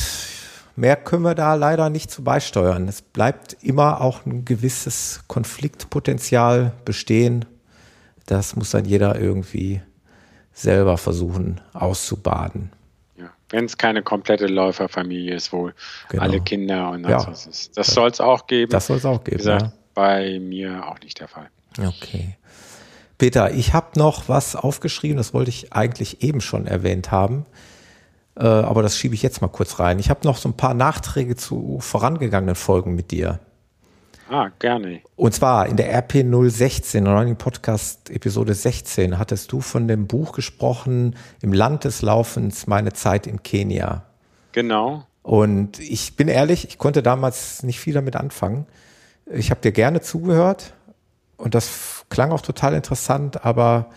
Mehr 0.76 0.96
können 0.96 1.22
wir 1.22 1.34
da 1.34 1.54
leider 1.54 1.88
nicht 1.88 2.10
zu 2.10 2.24
beisteuern. 2.24 2.88
Es 2.88 3.00
bleibt 3.00 3.56
immer 3.62 4.00
auch 4.00 4.26
ein 4.26 4.44
gewisses 4.44 5.22
Konfliktpotenzial 5.28 6.72
bestehen 6.84 7.44
das 8.26 8.56
muss 8.56 8.70
dann 8.70 8.84
jeder 8.84 9.18
irgendwie 9.18 9.80
selber 10.52 10.96
versuchen 10.98 11.60
auszubaden. 11.72 12.70
Ja, 13.16 13.30
wenn 13.50 13.64
es 13.64 13.76
keine 13.76 14.02
komplette 14.02 14.46
Läuferfamilie 14.46 15.34
ist, 15.34 15.52
wo 15.52 15.70
genau. 16.08 16.22
alle 16.22 16.40
Kinder 16.40 16.90
und 16.90 17.08
ja. 17.08 17.26
was 17.26 17.46
ist. 17.46 17.76
Das 17.76 17.88
soll 17.88 18.10
es 18.10 18.20
auch 18.20 18.46
geben. 18.46 18.70
Das 18.70 18.86
soll 18.86 18.98
es 18.98 19.04
auch 19.04 19.22
geben. 19.24 19.34
Wie 19.34 19.38
gesagt, 19.38 19.62
ja. 19.62 19.72
bei 19.94 20.38
mir 20.40 20.86
auch 20.88 21.00
nicht 21.00 21.20
der 21.20 21.28
Fall. 21.28 21.48
Okay. 21.78 22.36
Peter, 23.18 23.52
ich 23.52 23.74
habe 23.74 23.98
noch 23.98 24.28
was 24.28 24.56
aufgeschrieben, 24.56 25.16
das 25.16 25.34
wollte 25.34 25.50
ich 25.50 25.72
eigentlich 25.72 26.22
eben 26.22 26.40
schon 26.40 26.66
erwähnt 26.66 27.10
haben. 27.10 27.46
Äh, 28.36 28.44
aber 28.44 28.82
das 28.82 28.96
schiebe 28.96 29.14
ich 29.14 29.22
jetzt 29.22 29.40
mal 29.40 29.48
kurz 29.48 29.78
rein. 29.78 29.98
Ich 29.98 30.10
habe 30.10 30.20
noch 30.24 30.36
so 30.36 30.48
ein 30.48 30.56
paar 30.56 30.74
Nachträge 30.74 31.36
zu 31.36 31.78
vorangegangenen 31.80 32.56
Folgen 32.56 32.94
mit 32.94 33.10
dir. 33.10 33.40
Ah, 34.30 34.48
gerne. 34.58 35.00
Und 35.16 35.34
zwar 35.34 35.66
in 35.66 35.76
der 35.76 35.92
RP 35.92 36.24
016, 36.24 37.06
Running 37.06 37.36
Podcast 37.36 38.10
Episode 38.10 38.54
16, 38.54 39.18
hattest 39.18 39.52
du 39.52 39.60
von 39.60 39.86
dem 39.86 40.06
Buch 40.06 40.32
gesprochen, 40.32 41.16
Im 41.42 41.52
Land 41.52 41.84
des 41.84 42.02
Laufens, 42.02 42.66
meine 42.66 42.92
Zeit 42.94 43.26
in 43.26 43.42
Kenia. 43.42 44.04
Genau. 44.52 45.04
Und 45.22 45.78
ich 45.78 46.16
bin 46.16 46.28
ehrlich, 46.28 46.68
ich 46.68 46.78
konnte 46.78 47.02
damals 47.02 47.62
nicht 47.62 47.80
viel 47.80 47.94
damit 47.94 48.16
anfangen. 48.16 48.66
Ich 49.26 49.50
habe 49.50 49.60
dir 49.60 49.72
gerne 49.72 50.00
zugehört 50.00 50.74
und 51.36 51.54
das 51.54 52.04
klang 52.08 52.32
auch 52.32 52.42
total 52.42 52.74
interessant, 52.74 53.44
aber 53.44 53.90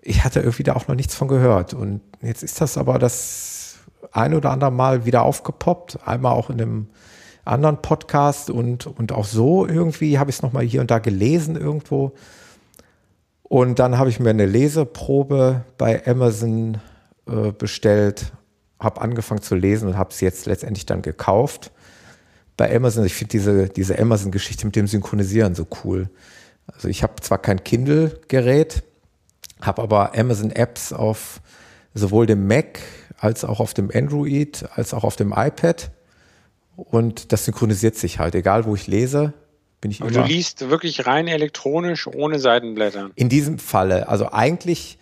ich 0.00 0.24
hatte 0.24 0.40
irgendwie 0.40 0.62
da 0.62 0.74
auch 0.74 0.88
noch 0.88 0.94
nichts 0.94 1.14
von 1.14 1.28
gehört. 1.28 1.74
Und 1.74 2.00
jetzt 2.22 2.42
ist 2.42 2.60
das 2.60 2.78
aber 2.78 2.98
das 2.98 3.57
ein 4.12 4.34
oder 4.34 4.50
andere 4.50 4.70
Mal 4.70 5.04
wieder 5.04 5.22
aufgepoppt, 5.22 6.00
einmal 6.06 6.32
auch 6.32 6.50
in 6.50 6.58
dem 6.58 6.88
anderen 7.44 7.80
Podcast 7.80 8.50
und, 8.50 8.86
und 8.86 9.12
auch 9.12 9.24
so 9.24 9.66
irgendwie 9.66 10.18
habe 10.18 10.30
ich 10.30 10.36
es 10.36 10.42
nochmal 10.42 10.64
hier 10.64 10.80
und 10.80 10.90
da 10.90 10.98
gelesen 10.98 11.56
irgendwo. 11.56 12.12
Und 13.42 13.78
dann 13.78 13.98
habe 13.98 14.10
ich 14.10 14.20
mir 14.20 14.30
eine 14.30 14.46
Leseprobe 14.46 15.64
bei 15.78 16.06
Amazon 16.06 16.78
äh, 17.26 17.52
bestellt, 17.52 18.32
habe 18.78 19.00
angefangen 19.00 19.40
zu 19.40 19.54
lesen 19.54 19.88
und 19.88 19.96
habe 19.96 20.10
es 20.10 20.20
jetzt 20.20 20.46
letztendlich 20.46 20.84
dann 20.84 21.00
gekauft. 21.00 21.72
Bei 22.58 22.74
Amazon, 22.74 23.04
ich 23.06 23.14
finde 23.14 23.30
diese, 23.30 23.68
diese 23.68 23.98
Amazon-Geschichte 23.98 24.66
mit 24.66 24.76
dem 24.76 24.86
Synchronisieren 24.86 25.54
so 25.54 25.66
cool. 25.84 26.10
Also 26.66 26.88
ich 26.88 27.02
habe 27.02 27.14
zwar 27.22 27.38
kein 27.38 27.64
Kindle-Gerät, 27.64 28.82
habe 29.62 29.82
aber 29.82 30.18
Amazon-Apps 30.18 30.92
auf 30.92 31.40
sowohl 31.94 32.26
dem 32.26 32.46
Mac 32.46 32.80
als 33.18 33.44
auch 33.44 33.60
auf 33.60 33.74
dem 33.74 33.90
Android, 33.92 34.64
als 34.74 34.94
auch 34.94 35.04
auf 35.04 35.16
dem 35.16 35.32
iPad. 35.36 35.90
Und 36.76 37.32
das 37.32 37.44
synchronisiert 37.44 37.96
sich 37.96 38.18
halt, 38.18 38.34
egal 38.34 38.64
wo 38.64 38.74
ich 38.74 38.86
lese, 38.86 39.34
bin 39.80 39.90
ich 39.90 40.00
Aber 40.00 40.10
immer. 40.10 40.22
du 40.22 40.28
liest 40.28 40.70
wirklich 40.70 41.06
rein 41.06 41.26
elektronisch, 41.28 42.06
ohne 42.06 42.38
Seitenblättern. 42.38 43.10
In 43.16 43.28
diesem 43.28 43.58
Falle, 43.58 44.08
also 44.08 44.30
eigentlich 44.30 44.98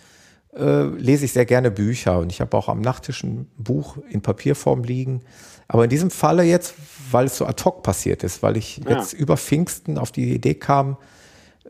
äh, 0.57 0.85
lese 0.85 1.27
ich 1.27 1.33
sehr 1.33 1.45
gerne 1.45 1.71
Bücher 1.71 2.19
und 2.19 2.33
ich 2.33 2.41
habe 2.41 2.57
auch 2.57 2.69
am 2.69 2.81
Nachttisch 2.81 3.23
ein 3.23 3.47
Buch 3.59 3.99
in 4.09 4.23
Papierform 4.23 4.85
liegen. 4.85 5.21
Aber 5.69 5.85
in 5.85 5.91
diesem 5.91 6.11
Falle 6.11 6.45
jetzt, 6.45 6.75
weil 7.11 7.27
es 7.27 7.37
so 7.37 7.45
ad 7.47 7.62
hoc 7.64 7.83
passiert 7.83 8.23
ist, 8.25 8.43
weil 8.43 8.57
ich 8.57 8.79
Ja. 8.89 8.99
jetzt 8.99 9.12
über 9.12 9.37
Pfingsten 9.37 9.99
auf 9.99 10.12
die 10.12 10.33
Idee 10.33 10.55
kam, 10.55 10.97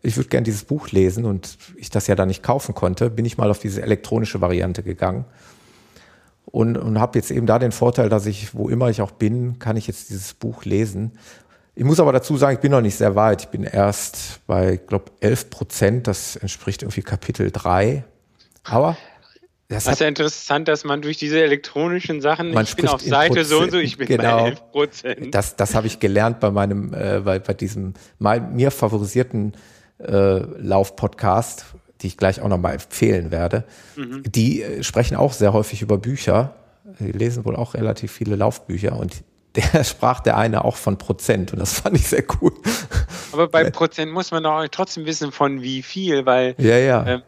ich 0.03 0.17
würde 0.17 0.29
gerne 0.29 0.45
dieses 0.45 0.65
Buch 0.65 0.91
lesen 0.91 1.25
und 1.25 1.57
ich 1.77 1.91
das 1.91 2.07
ja 2.07 2.15
dann 2.15 2.29
nicht 2.29 2.43
kaufen 2.43 2.75
konnte, 2.75 3.11
bin 3.11 3.25
ich 3.25 3.39
mal 3.39 3.51
auf 3.51 3.59
diese 3.59 3.83
elektronische 3.83 4.41
Variante 4.41 4.83
gegangen 4.85 5.25
und, 6.47 6.79
und 6.79 6.99
habe 6.99 7.19
jetzt 7.19 7.31
eben 7.31 7.47
da 7.47 7.59
den 7.59 7.73
Vorteil, 7.73 8.09
dass 8.09 8.27
ich, 8.27 8.55
wo 8.55 8.69
immer 8.69 8.89
ich 8.89 9.03
auch 9.03 9.11
bin, 9.11 9.59
kann 9.59 9.77
ich 9.77 9.87
jetzt 9.87 10.11
dieses 10.11 10.33
Buch 10.35 10.65
lesen. 10.65 11.13
Ich 11.75 11.85
muss 11.85 12.01
aber 12.01 12.13
dazu 12.13 12.37
sagen, 12.39 12.55
ich 12.55 12.61
bin 12.61 12.73
noch 12.73 12.81
nicht 12.81 12.97
sehr 12.97 13.15
weit. 13.17 13.43
Ich 13.43 13.49
bin 13.49 13.65
erst 13.65 14.41
bei, 14.47 14.77
glaube 14.77 15.13
11 15.21 15.51
Prozent. 15.51 16.07
Das 16.07 16.37
entspricht 16.37 16.83
irgendwie 16.83 17.03
Kapitel 17.03 17.51
3. 17.51 18.05
Aber 18.65 18.97
das 19.69 19.85
Das 19.85 19.95
ist 19.95 20.01
ja 20.01 20.09
interessant, 20.09 20.69
dass 20.69 20.85
man 20.85 21.03
durch 21.03 21.19
diese 21.19 21.43
elektronischen 21.43 22.21
Sachen, 22.23 22.53
Man 22.55 22.65
ich 22.65 22.77
bin 22.77 22.89
auf 22.89 23.03
Seite 23.03 23.45
so 23.45 23.59
und 23.59 23.65
so, 23.65 23.71
Prozent, 23.73 23.85
ich 23.85 23.99
bin 23.99 24.07
genau. 24.07 24.39
bei 24.39 24.49
11 24.51 24.71
Prozent. 24.71 25.35
das, 25.35 25.57
das 25.57 25.75
habe 25.75 25.89
ich 25.89 25.99
gelernt 25.99 26.41
bei 26.41 26.51
meinem, 26.51 26.95
äh, 26.95 27.21
bei, 27.21 27.41
bei 27.41 27.53
diesem 27.53 27.95
mein, 28.19 28.55
mir 28.55 28.71
favorisierten 28.71 29.55
äh, 29.99 30.39
Lauf-Podcast, 30.39 31.67
die 32.03 32.09
ich 32.09 32.17
gleich 32.17 32.41
auch 32.41 32.49
nochmal 32.49 32.75
empfehlen 32.75 33.31
werde. 33.31 33.65
Die 33.97 34.63
äh, 34.63 34.83
sprechen 34.83 35.17
auch 35.17 35.33
sehr 35.33 35.53
häufig 35.53 35.83
über 35.83 35.99
Bücher. 35.99 36.55
Die 37.01 37.13
lesen 37.13 37.45
wohl 37.45 37.57
auch 37.57 37.75
relativ 37.75 38.13
viele 38.13 38.37
Laufbücher 38.37 38.97
und 38.97 39.25
der 39.57 39.85
sprach 39.85 40.21
der 40.21 40.37
eine 40.37 40.65
auch 40.65 40.77
von 40.77 40.99
Prozent 40.99 41.53
und 41.53 41.59
das 41.59 41.81
fand 41.81 41.97
ich 41.97 42.09
sehr 42.09 42.25
cool. 42.41 42.53
Aber 43.33 43.49
bei 43.49 43.71
Prozent 43.71 44.13
muss 44.13 44.31
man 44.31 44.43
doch 44.43 44.67
trotzdem 44.71 45.07
wissen, 45.07 45.33
von 45.33 45.63
wie 45.63 45.83
viel, 45.83 46.27
weil 46.27 46.55
Ja, 46.59 46.79
ja. 46.79 47.07
ähm, 47.07 47.23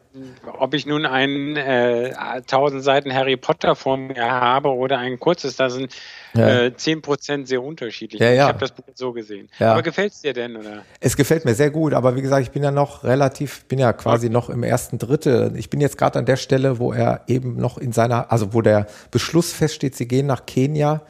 ob 0.59 0.75
ich 0.75 0.87
nun 0.87 1.07
einen 1.07 1.57
äh, 1.57 2.13
1000 2.17 2.83
Seiten 2.83 3.13
Harry 3.13 3.37
Potter 3.37 3.75
vor 3.75 3.97
mir 3.97 4.31
habe 4.31 4.71
oder 4.71 4.99
ein 4.99 5.19
kurzes, 5.19 5.57
da 5.57 5.71
sind 5.71 5.95
Ja. 6.35 6.65
äh, 6.65 6.77
10 6.77 7.03
Prozent 7.03 7.49
sehr 7.49 7.63
unterschiedlich. 7.63 8.21
Ja, 8.21 8.31
ja. 8.31 8.45
Ich 8.45 8.49
habe 8.49 8.59
das 8.59 8.73
Buch 8.73 8.85
so 8.95 9.13
gesehen. 9.13 9.49
Ja. 9.59 9.73
Aber 9.73 9.83
gefällt 9.83 10.13
es 10.13 10.21
dir 10.21 10.33
denn? 10.33 10.57
Oder? 10.57 10.85
Es 11.01 11.17
gefällt 11.17 11.45
mir 11.45 11.55
sehr 11.55 11.71
gut, 11.71 11.95
aber 11.95 12.17
wie 12.17 12.23
gesagt, 12.23 12.43
ich 12.43 12.51
bin 12.51 12.63
ja 12.63 12.71
noch 12.71 13.05
relativ, 13.05 13.65
bin 13.65 13.79
ja 13.79 13.93
quasi 13.93 14.29
noch 14.29 14.51
im 14.51 14.63
ersten 14.63 14.99
Drittel. 14.99 15.53
Ich 15.57 15.71
bin 15.71 15.81
jetzt 15.81 15.97
gerade 15.99 16.19
an 16.19 16.27
der 16.27 16.37
Stelle, 16.37 16.79
wo 16.79 16.93
er 16.93 17.23
eben 17.27 17.57
noch 17.57 17.79
in 17.79 17.93
seiner, 17.93 18.31
also 18.31 18.53
wo 18.55 18.63
der 18.63 18.87
Beschluss 19.11 19.53
feststeht, 19.53 19.97
sie 19.97 20.07
gehen 20.07 20.27
nach 20.27 20.47
Kenia 20.47 21.03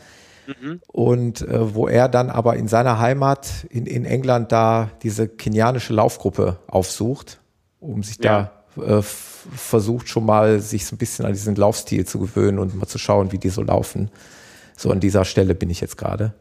und 0.86 1.42
äh, 1.42 1.74
wo 1.74 1.88
er 1.88 2.08
dann 2.08 2.30
aber 2.30 2.56
in 2.56 2.68
seiner 2.68 2.98
Heimat 2.98 3.66
in, 3.68 3.86
in 3.86 4.04
England 4.04 4.50
da 4.50 4.90
diese 5.02 5.28
kenianische 5.28 5.92
Laufgruppe 5.92 6.58
aufsucht, 6.66 7.38
um 7.80 8.02
sich 8.02 8.18
da 8.18 8.50
äh, 8.76 9.02
versucht 9.02 10.08
schon 10.08 10.24
mal 10.24 10.60
sich 10.60 10.86
so 10.86 10.94
ein 10.94 10.98
bisschen 10.98 11.26
an 11.26 11.32
diesen 11.32 11.54
Laufstil 11.54 12.06
zu 12.06 12.18
gewöhnen 12.18 12.58
und 12.58 12.74
mal 12.74 12.86
zu 12.86 12.98
schauen, 12.98 13.32
wie 13.32 13.38
die 13.38 13.50
so 13.50 13.62
laufen. 13.62 14.10
So 14.78 14.92
an 14.92 15.00
dieser 15.00 15.24
Stelle 15.24 15.54
bin 15.56 15.70
ich 15.70 15.80
jetzt 15.80 15.98
gerade. 15.98 16.32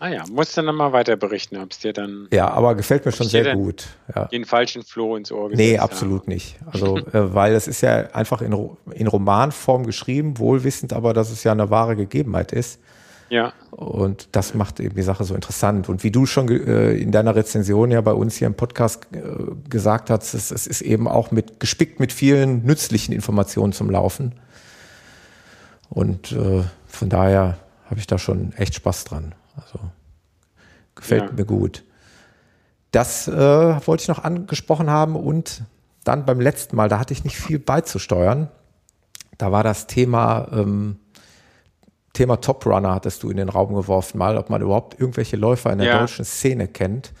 Ah 0.00 0.08
ja, 0.08 0.24
musst 0.30 0.56
du 0.56 0.62
dann 0.62 0.74
mal 0.74 0.92
weiter 0.92 1.16
berichten, 1.16 1.56
ob 1.58 1.72
es 1.72 1.80
dir 1.80 1.92
dann 1.92 2.28
Ja, 2.32 2.48
aber 2.48 2.74
gefällt 2.76 3.04
mir 3.04 3.12
schon 3.12 3.26
sehr 3.26 3.54
gut. 3.54 3.88
Ja. 4.14 4.26
den 4.26 4.44
falschen 4.44 4.84
Floh 4.84 5.16
ins 5.16 5.30
Ohr 5.30 5.50
gesetzt 5.50 5.68
Nee, 5.68 5.78
absolut 5.78 6.28
nicht. 6.28 6.56
Also, 6.70 6.96
äh, 7.12 7.34
weil 7.34 7.54
es 7.54 7.68
ist 7.68 7.82
ja 7.82 8.10
einfach 8.12 8.40
in, 8.40 8.56
in 8.92 9.06
Romanform 9.06 9.84
geschrieben, 9.84 10.38
wohlwissend 10.38 10.92
aber, 10.92 11.12
dass 11.12 11.30
es 11.30 11.44
ja 11.44 11.52
eine 11.52 11.68
wahre 11.68 11.94
Gegebenheit 11.94 12.52
ist. 12.52 12.80
Ja, 13.28 13.52
Und 13.72 14.28
das 14.32 14.54
macht 14.54 14.80
eben 14.80 14.94
die 14.94 15.02
Sache 15.02 15.24
so 15.24 15.34
interessant. 15.34 15.90
Und 15.90 16.02
wie 16.02 16.10
du 16.10 16.24
schon 16.24 16.48
äh, 16.48 16.92
in 16.92 17.12
deiner 17.12 17.36
Rezension 17.36 17.90
ja 17.90 18.00
bei 18.00 18.12
uns 18.12 18.36
hier 18.36 18.46
im 18.46 18.54
Podcast 18.54 19.06
äh, 19.12 19.18
gesagt 19.68 20.08
hast, 20.08 20.32
es, 20.32 20.50
es 20.50 20.66
ist 20.66 20.80
eben 20.80 21.06
auch 21.06 21.30
mit 21.30 21.60
gespickt 21.60 22.00
mit 22.00 22.12
vielen 22.12 22.64
nützlichen 22.64 23.12
Informationen 23.12 23.74
zum 23.74 23.90
Laufen. 23.90 24.32
Und 25.90 26.32
äh, 26.32 26.62
von 26.86 27.08
daher 27.08 27.58
habe 27.88 27.98
ich 28.00 28.06
da 28.06 28.18
schon 28.18 28.52
echt 28.54 28.74
Spaß 28.74 29.04
dran. 29.04 29.34
Also 29.56 29.78
gefällt 30.94 31.24
Ja. 31.24 31.32
mir 31.32 31.44
gut. 31.44 31.84
Das 32.90 33.28
äh, 33.28 33.32
wollte 33.86 34.02
ich 34.02 34.08
noch 34.08 34.24
angesprochen 34.24 34.90
haben 34.90 35.16
und 35.16 35.62
dann 36.04 36.24
beim 36.24 36.40
letzten 36.40 36.76
Mal, 36.76 36.88
da 36.88 36.98
hatte 36.98 37.12
ich 37.12 37.24
nicht 37.24 37.36
viel 37.36 37.58
beizusteuern. 37.58 38.48
Da 39.36 39.52
war 39.52 39.62
das 39.62 39.86
Thema 39.86 40.48
ähm, 40.52 40.96
Thema 42.14 42.40
Top 42.40 42.66
Runner 42.66 42.94
hattest 42.94 43.22
du 43.22 43.30
in 43.30 43.36
den 43.36 43.48
Raum 43.48 43.74
geworfen, 43.74 44.18
mal, 44.18 44.38
ob 44.38 44.50
man 44.50 44.60
überhaupt 44.62 44.98
irgendwelche 44.98 45.36
Läufer 45.36 45.70
in 45.72 45.78
der 45.78 45.86
Ja. 45.88 45.98
deutschen 46.00 46.24
Szene 46.24 46.66
kennt. 46.66 47.12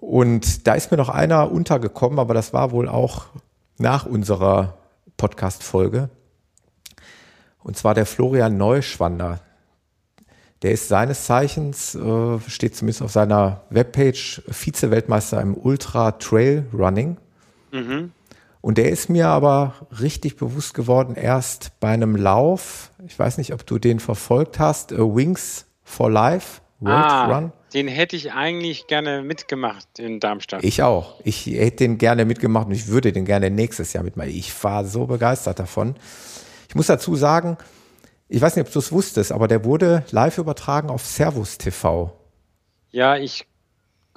Und 0.00 0.66
da 0.66 0.74
ist 0.74 0.90
mir 0.90 0.96
noch 0.96 1.10
einer 1.10 1.50
untergekommen, 1.52 2.18
aber 2.18 2.32
das 2.32 2.54
war 2.54 2.70
wohl 2.70 2.88
auch 2.88 3.26
nach 3.76 4.06
unserer 4.06 4.78
Podcast-Folge. 5.18 6.08
Und 7.62 7.76
zwar 7.76 7.94
der 7.94 8.06
Florian 8.06 8.56
Neuschwander. 8.56 9.40
Der 10.62 10.72
ist 10.72 10.88
seines 10.88 11.24
Zeichens, 11.24 11.94
äh, 11.94 12.38
steht 12.46 12.76
zumindest 12.76 13.02
auf 13.02 13.10
seiner 13.10 13.62
Webpage, 13.70 14.42
Vize-Weltmeister 14.48 15.40
im 15.40 15.56
Ultra 15.56 16.12
Trail 16.12 16.66
Running. 16.72 17.16
mhm. 17.72 18.12
Und 18.62 18.76
der 18.76 18.90
ist 18.90 19.08
mir 19.08 19.28
aber 19.28 19.74
richtig 20.02 20.36
bewusst 20.36 20.74
geworden 20.74 21.14
erst 21.14 21.72
bei 21.80 21.88
einem 21.88 22.14
Lauf. 22.14 22.90
Ich 23.06 23.18
weiß 23.18 23.38
nicht, 23.38 23.54
ob 23.54 23.64
du 23.64 23.78
den 23.78 24.00
verfolgt 24.00 24.58
hast. 24.58 24.92
Wings 24.92 25.64
for 25.82 26.10
Life 26.10 26.60
World 26.80 27.04
ah, 27.04 27.26
Run. 27.26 27.52
den 27.74 27.88
hätte 27.88 28.16
ich 28.16 28.32
eigentlich 28.32 28.86
gerne 28.86 29.22
mitgemacht 29.22 29.98
in 29.98 30.18
Darmstadt. 30.18 30.64
Ich 30.64 30.82
auch. 30.82 31.14
Ich 31.24 31.46
hätte 31.46 31.78
den 31.78 31.98
gerne 31.98 32.24
mitgemacht 32.24 32.66
und 32.66 32.72
ich 32.72 32.88
würde 32.88 33.12
den 33.12 33.26
gerne 33.26 33.50
nächstes 33.50 33.92
Jahr 33.92 34.02
mitmachen. 34.02 34.30
Ich 34.30 34.52
war 34.64 34.84
so 34.84 35.06
begeistert 35.06 35.58
davon. 35.58 35.94
Ich 36.70 36.76
muss 36.76 36.86
dazu 36.86 37.16
sagen, 37.16 37.58
ich 38.28 38.40
weiß 38.40 38.54
nicht, 38.54 38.64
ob 38.64 38.72
du 38.72 38.78
es 38.78 38.92
wusstest, 38.92 39.32
aber 39.32 39.48
der 39.48 39.64
wurde 39.64 40.04
live 40.12 40.38
übertragen 40.38 40.88
auf 40.88 41.04
Servus 41.04 41.58
TV. 41.58 42.16
Ja, 42.92 43.16
ich 43.16 43.44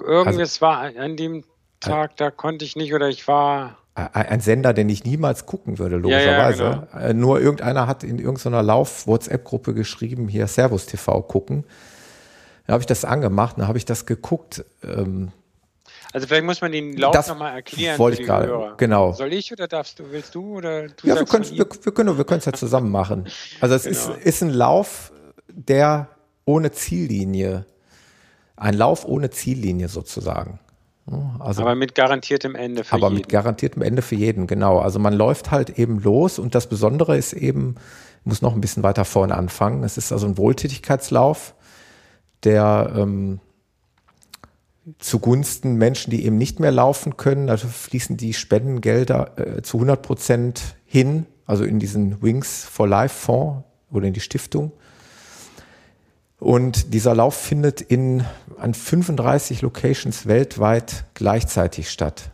irgendwas 0.00 0.38
Also- 0.38 0.60
war 0.60 0.78
an 0.96 1.16
dem 1.16 1.42
Tag, 1.80 2.16
da 2.16 2.30
konnte 2.30 2.64
ich 2.64 2.76
nicht 2.76 2.94
oder 2.94 3.08
ich 3.08 3.26
war 3.26 3.76
Ein 3.96 4.38
Sender, 4.40 4.72
den 4.72 4.88
ich 4.88 5.02
niemals 5.04 5.46
gucken 5.46 5.78
würde, 5.80 5.96
Ja, 6.08 6.20
ja, 6.20 6.48
logischerweise. 6.48 6.88
Äh, 6.96 7.12
Nur 7.12 7.40
irgendeiner 7.40 7.88
hat 7.88 8.04
in 8.04 8.20
irgendeiner 8.20 8.62
Lauf-WhatsApp-Gruppe 8.62 9.74
geschrieben, 9.74 10.28
hier 10.28 10.46
Servus 10.46 10.86
TV 10.86 11.22
gucken. 11.22 11.64
Da 12.68 12.74
habe 12.74 12.82
ich 12.82 12.86
das 12.86 13.04
angemacht, 13.04 13.58
dann 13.58 13.66
habe 13.66 13.78
ich 13.78 13.84
das 13.84 14.06
geguckt. 14.06 14.64
Ähm, 14.84 15.32
Also 16.14 16.28
vielleicht 16.28 16.44
muss 16.44 16.60
man 16.60 16.70
den 16.72 16.96
Lauf 16.96 17.12
Das 17.12 17.26
nochmal 17.28 17.54
erklären 17.56 17.98
wollte 17.98 18.20
ich 18.22 18.26
gerade, 18.26 18.46
Hörer. 18.46 18.74
genau. 18.76 19.12
Soll 19.12 19.32
ich 19.32 19.52
oder 19.52 19.66
darfst 19.66 19.98
du, 19.98 20.04
willst 20.10 20.34
du 20.36 20.56
oder 20.58 20.86
du 20.86 21.06
ja, 21.08 21.16
wir 21.16 21.24
können 21.26 21.44
wir, 21.50 21.66
wir 21.82 21.92
können 21.92 22.16
wir 22.16 22.24
können 22.24 22.38
es 22.38 22.44
ja 22.44 22.52
zusammen 22.52 22.90
machen. 22.92 23.26
Also 23.60 23.74
es 23.74 23.82
Genau. 23.82 24.14
ist, 24.14 24.24
ist 24.24 24.42
ein 24.42 24.50
Lauf, 24.50 25.12
der 25.48 26.08
ohne 26.44 26.70
Ziellinie, 26.70 27.66
ein 28.56 28.74
Lauf 28.74 29.04
ohne 29.04 29.30
Ziellinie 29.30 29.88
sozusagen. 29.88 30.60
Also 31.40 31.62
Aber 31.62 31.74
mit 31.74 31.94
garantiertem 31.96 32.54
Ende 32.54 32.84
für 32.84 32.94
aber 32.94 33.08
jeden. 33.08 33.16
mit 33.16 33.28
garantiertem 33.28 33.82
Ende 33.82 34.00
für 34.00 34.14
jeden, 34.14 34.46
genau. 34.46 34.78
Also 34.78 34.98
man 35.00 35.12
läuft 35.14 35.50
halt 35.50 35.78
eben 35.78 35.98
los 36.00 36.38
und 36.38 36.54
das 36.54 36.68
Besondere 36.68 37.16
ist 37.18 37.32
eben, 37.32 37.74
muss 38.22 38.40
noch 38.40 38.54
ein 38.54 38.60
bisschen 38.60 38.82
weiter 38.84 39.04
vorne 39.04 39.34
anfangen. 39.36 39.82
Es 39.84 39.98
ist 39.98 40.12
also 40.12 40.26
ein 40.28 40.38
Wohltätigkeitslauf, 40.38 41.54
der 42.44 42.92
ähm, 42.96 43.40
zugunsten 44.98 45.76
Menschen, 45.76 46.10
die 46.10 46.24
eben 46.24 46.36
nicht 46.36 46.60
mehr 46.60 46.72
laufen 46.72 47.16
können. 47.16 47.48
Also 47.48 47.68
fließen 47.68 48.16
die 48.16 48.34
Spendengelder 48.34 49.38
äh, 49.38 49.62
zu 49.62 49.78
100 49.78 50.02
Prozent 50.02 50.76
hin, 50.84 51.26
also 51.46 51.64
in 51.64 51.78
diesen 51.78 52.22
Wings 52.22 52.64
for 52.64 52.86
Life 52.86 53.14
Fonds 53.14 53.64
oder 53.90 54.06
in 54.06 54.12
die 54.12 54.20
Stiftung. 54.20 54.72
Und 56.38 56.92
dieser 56.92 57.14
Lauf 57.14 57.36
findet 57.36 57.80
in 57.80 58.24
an 58.58 58.74
35 58.74 59.62
Locations 59.62 60.26
weltweit 60.26 61.04
gleichzeitig 61.14 61.90
statt. 61.90 62.30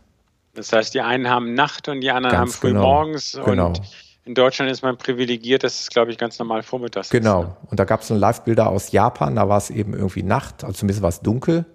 Das 0.53 0.73
heißt, 0.73 0.93
die 0.93 1.01
einen 1.01 1.29
haben 1.29 1.53
Nacht 1.53 1.87
und 1.87 2.01
die 2.01 2.11
anderen 2.11 2.35
ganz 2.35 2.53
haben 2.55 2.59
früh 2.59 2.67
genau, 2.69 2.81
morgens. 2.81 3.39
Genau. 3.45 3.67
Und 3.67 3.81
in 4.25 4.35
Deutschland 4.35 4.69
ist 4.69 4.83
man 4.83 4.97
privilegiert, 4.97 5.63
das 5.63 5.79
ist, 5.79 5.91
glaube 5.91 6.11
ich, 6.11 6.17
ganz 6.17 6.37
normal 6.39 6.61
vormittags. 6.61 7.09
Genau. 7.09 7.41
Ist, 7.41 7.47
ne? 7.47 7.57
Und 7.69 7.79
da 7.79 7.85
gab 7.85 8.01
es 8.01 8.07
so 8.07 8.15
Live-Bilder 8.15 8.69
aus 8.69 8.91
Japan, 8.91 9.35
da 9.35 9.47
war 9.47 9.57
es 9.57 9.69
eben 9.69 9.93
irgendwie 9.93 10.23
Nacht, 10.23 10.63
also 10.63 10.73
zumindest 10.73 11.01
war 11.01 11.09
es 11.09 11.21
dunkel. 11.21 11.65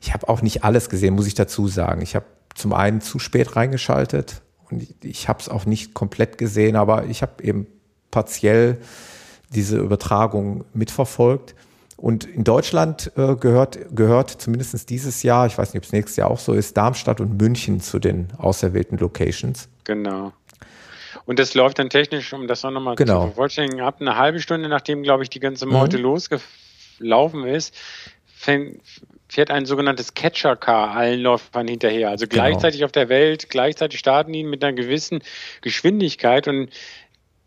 Ich 0.00 0.12
habe 0.14 0.28
auch 0.28 0.42
nicht 0.42 0.64
alles 0.64 0.88
gesehen, 0.88 1.14
muss 1.14 1.26
ich 1.26 1.34
dazu 1.34 1.68
sagen. 1.68 2.02
Ich 2.02 2.14
habe 2.14 2.26
zum 2.54 2.72
einen 2.72 3.00
zu 3.00 3.18
spät 3.18 3.56
reingeschaltet 3.56 4.42
und 4.70 4.82
ich, 4.82 4.94
ich 5.02 5.28
habe 5.28 5.40
es 5.40 5.48
auch 5.48 5.66
nicht 5.66 5.94
komplett 5.94 6.38
gesehen, 6.38 6.76
aber 6.76 7.06
ich 7.06 7.22
habe 7.22 7.42
eben 7.42 7.66
partiell 8.10 8.78
diese 9.50 9.78
Übertragung 9.78 10.64
mitverfolgt. 10.74 11.54
Und 11.96 12.24
in 12.24 12.44
Deutschland 12.44 13.10
äh, 13.16 13.34
gehört, 13.34 13.78
gehört 13.94 14.30
zumindest 14.30 14.88
dieses 14.88 15.24
Jahr, 15.24 15.46
ich 15.46 15.58
weiß 15.58 15.72
nicht, 15.72 15.80
ob 15.80 15.84
es 15.84 15.92
nächstes 15.92 16.16
Jahr 16.16 16.30
auch 16.30 16.38
so 16.38 16.52
ist, 16.52 16.76
Darmstadt 16.76 17.20
und 17.20 17.40
München 17.40 17.80
zu 17.80 17.98
den 17.98 18.28
auserwählten 18.38 18.98
Locations. 18.98 19.68
Genau. 19.82 20.32
Und 21.26 21.40
das 21.40 21.54
läuft 21.54 21.80
dann 21.80 21.90
technisch, 21.90 22.32
um 22.32 22.46
das 22.46 22.64
auch 22.64 22.70
nochmal 22.70 22.94
genau. 22.94 23.22
zu 23.22 23.26
vervollständigen, 23.28 23.80
ab 23.80 23.96
eine 24.00 24.16
halbe 24.16 24.38
Stunde, 24.38 24.68
nachdem, 24.68 25.02
glaube 25.02 25.24
ich, 25.24 25.30
die 25.30 25.40
ganze 25.40 25.66
Meute 25.66 25.98
mhm. 25.98 26.04
losgelaufen 26.04 27.44
ist, 27.44 27.74
fährt 28.38 29.50
ein 29.50 29.66
sogenanntes 29.66 30.14
Catcher-Car 30.14 30.96
allen 30.96 31.20
Läufern 31.20 31.68
hinterher. 31.68 32.10
Also 32.10 32.26
genau. 32.26 32.44
gleichzeitig 32.44 32.84
auf 32.84 32.92
der 32.92 33.08
Welt, 33.08 33.50
gleichzeitig 33.50 33.98
starten 33.98 34.32
ihn 34.34 34.48
mit 34.48 34.64
einer 34.64 34.74
gewissen 34.74 35.22
Geschwindigkeit 35.60 36.48
und 36.48 36.70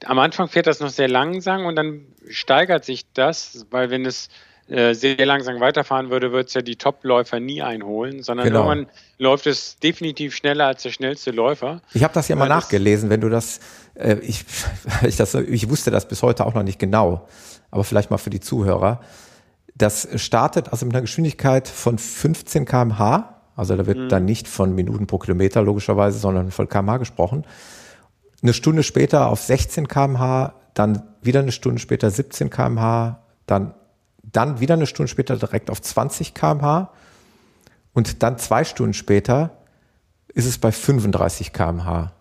am 0.06 0.20
Anfang 0.20 0.48
fährt 0.48 0.68
das 0.68 0.80
noch 0.80 0.89
sehr 0.89 1.08
langsam 1.08 1.66
und 1.66 1.76
dann 1.76 2.06
steigert 2.30 2.86
sich 2.86 3.06
das, 3.14 3.66
weil 3.70 3.89
wenn 3.89 4.06
es 4.06 4.30
äh, 4.68 4.94
sehr 4.94 5.26
langsam 5.26 5.60
weiterfahren 5.60 6.10
würde, 6.10 6.32
würde 6.32 6.48
es 6.48 6.54
ja 6.54 6.62
die 6.62 6.76
Top-Läufer 6.76 7.39
nie 7.39 7.62
einholen, 7.62 8.24
sondern 8.24 8.48
genau. 8.48 8.70
irgendwann 8.70 8.88
läuft 9.18 9.46
es 9.46 9.78
definitiv 9.80 10.34
schneller 10.34 10.68
als 10.68 10.84
der 10.84 10.92
schnellste 10.92 11.32
Läufer. 11.32 11.82
Ich 11.94 12.04
habe 12.04 12.14
das 12.14 12.28
ja 12.30 12.36
mal 12.36 12.48
nachgelesen, 12.48 13.10
wenn 13.10 13.22
du 13.22 13.30
das, 13.30 13.60
äh, 13.96 14.16
ich, 14.22 14.46
ich, 15.06 15.18
das, 15.18 15.34
ich 15.36 15.70
wusste 15.70 15.92
das 15.92 16.08
bis 16.08 16.24
heute 16.24 16.46
auch 16.46 16.54
noch 16.54 16.64
nicht 16.64 16.80
genau, 16.80 17.28
aber 17.70 17.84
vielleicht 17.84 18.12
mal 18.12 18.18
für 18.18 18.30
die 18.30 18.39
Zuhörer. 18.39 19.02
Das 19.76 20.07
startet 20.15 20.72
also 20.72 20.86
mit 20.86 20.95
einer 20.95 21.01
Geschwindigkeit 21.01 21.67
von 21.67 21.97
15 21.97 22.65
kmh, 22.65 23.36
also 23.55 23.76
da 23.76 23.86
wird 23.86 23.97
mhm. 23.97 24.09
dann 24.09 24.26
nicht 24.26 24.47
von 24.47 24.74
Minuten 24.74 25.07
pro 25.07 25.17
Kilometer 25.17 25.61
logischerweise, 25.61 26.19
sondern 26.19 26.51
von 26.51 26.67
kmh 26.67 26.97
gesprochen 26.97 27.45
eine 28.41 28.53
Stunde 28.53 28.84
später 28.84 29.28
auf 29.28 29.41
16 29.41 29.88
kmh, 29.88 30.53
dann 30.74 31.03
wieder 31.22 31.41
eine 31.41 31.51
Stunde 31.51 31.80
später 31.80 32.09
17 32.09 32.49
kmh, 32.49 33.19
dann, 33.45 33.74
dann 34.24 34.59
wieder 34.59 34.74
eine 34.76 34.88
Stunde 34.88 35.09
später 35.09 35.38
direkt 35.38 35.69
auf 35.69 35.82
20 35.82 36.34
kmh 36.34 36.91
und 37.93 38.24
dann 38.24 38.38
zwei 38.38 38.63
Stunden 38.63 38.93
später 38.93 39.57
ist 40.34 40.45
es 40.45 40.57
bei 40.57 40.72
35 40.72 41.53
kmh 41.53 42.13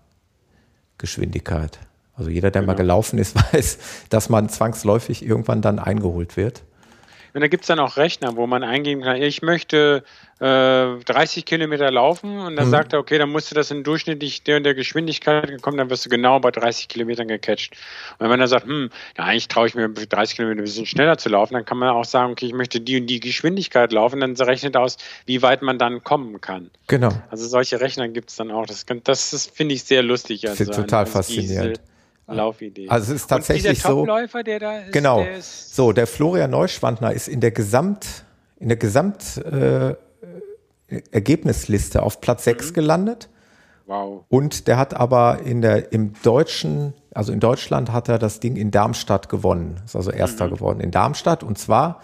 Geschwindigkeit. 0.99 1.79
Also 2.15 2.29
jeder, 2.29 2.51
der 2.51 2.63
genau. 2.63 2.73
mal 2.73 2.77
gelaufen 2.77 3.19
ist, 3.19 3.37
weiß, 3.53 3.79
dass 4.11 4.29
man 4.29 4.49
zwangsläufig 4.49 5.25
irgendwann 5.25 5.63
dann 5.63 5.79
eingeholt 5.79 6.37
wird. 6.37 6.65
Und 7.35 7.41
da 7.41 7.49
gibt 7.49 7.65
es 7.65 7.69
dann 7.69 7.79
auch 7.79 7.97
Rechner, 7.97 8.37
wo 8.37 8.47
man 8.47 8.63
eingeben 8.63 9.03
kann, 9.03 9.17
ich 9.17 9.43
möchte 9.43 10.03
äh, 10.41 10.45
30 11.05 11.45
Kilometer 11.45 11.91
laufen 11.91 12.39
und 12.39 12.57
dann 12.57 12.67
mhm. 12.67 12.71
sagt 12.71 12.93
er, 12.93 12.99
okay, 12.99 13.19
dann 13.19 13.31
musst 13.31 13.51
du 13.51 13.55
das 13.55 13.71
in 13.71 13.85
durchschnittlich 13.85 14.43
der 14.43 14.57
und 14.57 14.65
der 14.65 14.75
Geschwindigkeit 14.75 15.61
kommen, 15.63 15.77
dann 15.77 15.91
wirst 15.91 16.07
du 16.07 16.09
genau 16.09 16.41
bei 16.41 16.51
30 16.51 16.89
Kilometern 16.89 17.29
gecatcht. 17.29 17.77
Und 18.19 18.31
wenn 18.31 18.41
er 18.41 18.49
sagt, 18.49 18.67
hm, 18.67 18.91
ja, 19.19 19.25
eigentlich 19.25 19.49
traue 19.49 19.69
ich 19.69 19.75
mir 19.75 19.89
30 19.89 20.37
Kilometer 20.37 20.61
ein 20.61 20.65
bisschen 20.65 20.87
schneller 20.87 21.19
zu 21.19 21.29
laufen, 21.29 21.55
dann 21.55 21.65
kann 21.65 21.79
man 21.79 21.91
auch 21.91 22.05
sagen, 22.05 22.33
okay, 22.33 22.47
ich 22.47 22.55
möchte 22.55 22.81
die 22.81 23.01
und 23.01 23.07
die 23.07 23.21
Geschwindigkeit 23.21 23.93
laufen, 23.93 24.21
dann 24.21 24.35
rechnet 24.37 24.77
aus, 24.77 24.97
wie 25.27 25.43
weit 25.43 25.63
man 25.63 25.79
dann 25.79 26.03
kommen 26.03 26.41
kann. 26.41 26.71
Genau. 26.87 27.11
Also 27.31 27.47
solche 27.47 27.81
Rechner 27.81 28.09
gibt 28.09 28.31
es 28.31 28.37
dann 28.37 28.51
auch. 28.51 28.67
Das, 28.67 28.87
das, 29.05 29.31
das 29.31 29.47
finde 29.47 29.75
ich 29.75 29.85
sehr 29.85 30.03
lustig. 30.03 30.49
Also 30.49 30.65
total 30.65 31.07
faszinierend. 31.07 31.81
Laufidee. 32.35 32.89
Also 32.89 33.13
es 33.13 33.23
ist 33.23 33.29
tatsächlich 33.29 33.83
so. 33.83 34.05
der 34.05 34.25
ist, 34.25 34.93
genau. 34.93 35.23
Der 35.23 35.37
ist 35.39 35.75
so, 35.75 35.93
der 35.93 36.07
Florian 36.07 36.51
Neuschwandner 36.51 37.13
ist 37.13 37.29
in 37.29 37.41
der 37.41 37.51
Gesamt, 37.51 38.25
in 38.59 38.69
der 38.69 38.77
Gesamt 38.77 39.37
äh, 39.39 39.95
Ergebnisliste 41.13 42.03
auf 42.03 42.21
Platz 42.21 42.45
6 42.45 42.71
mhm. 42.71 42.75
gelandet. 42.75 43.29
Wow. 43.87 44.25
Und 44.29 44.69
der 44.69 44.77
hat 44.77 44.95
aber 44.95 45.41
in 45.45 45.63
der, 45.63 45.93
im 45.93 46.13
deutschen, 46.23 46.95
also 47.13 47.33
in 47.33 47.41
Deutschland 47.41 47.93
hat 47.93 48.09
er 48.09 48.19
das 48.19 48.41
Ding 48.41 48.57
in 48.57 48.71
Darmstadt 48.71 49.29
gewonnen. 49.29 49.81
Ist 49.85 49.97
also 49.97 50.11
erster 50.11 50.47
mhm. 50.47 50.51
geworden 50.51 50.81
in 50.81 50.91
Darmstadt 50.91 51.43
und 51.43 51.59
zwar 51.59 52.01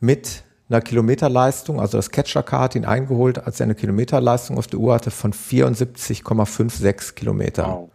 mit 0.00 0.44
einer 0.68 0.80
Kilometerleistung, 0.80 1.80
also 1.80 1.96
das 1.96 2.10
Catcher-Car 2.10 2.60
hat 2.60 2.74
ihn 2.74 2.84
eingeholt, 2.84 3.38
als 3.46 3.60
er 3.60 3.64
eine 3.64 3.76
Kilometerleistung 3.76 4.58
auf 4.58 4.66
der 4.66 4.80
Uhr 4.80 4.94
hatte 4.94 5.10
von 5.10 5.32
74,56 5.32 7.14
Kilometern. 7.14 7.70
Wow. 7.70 7.90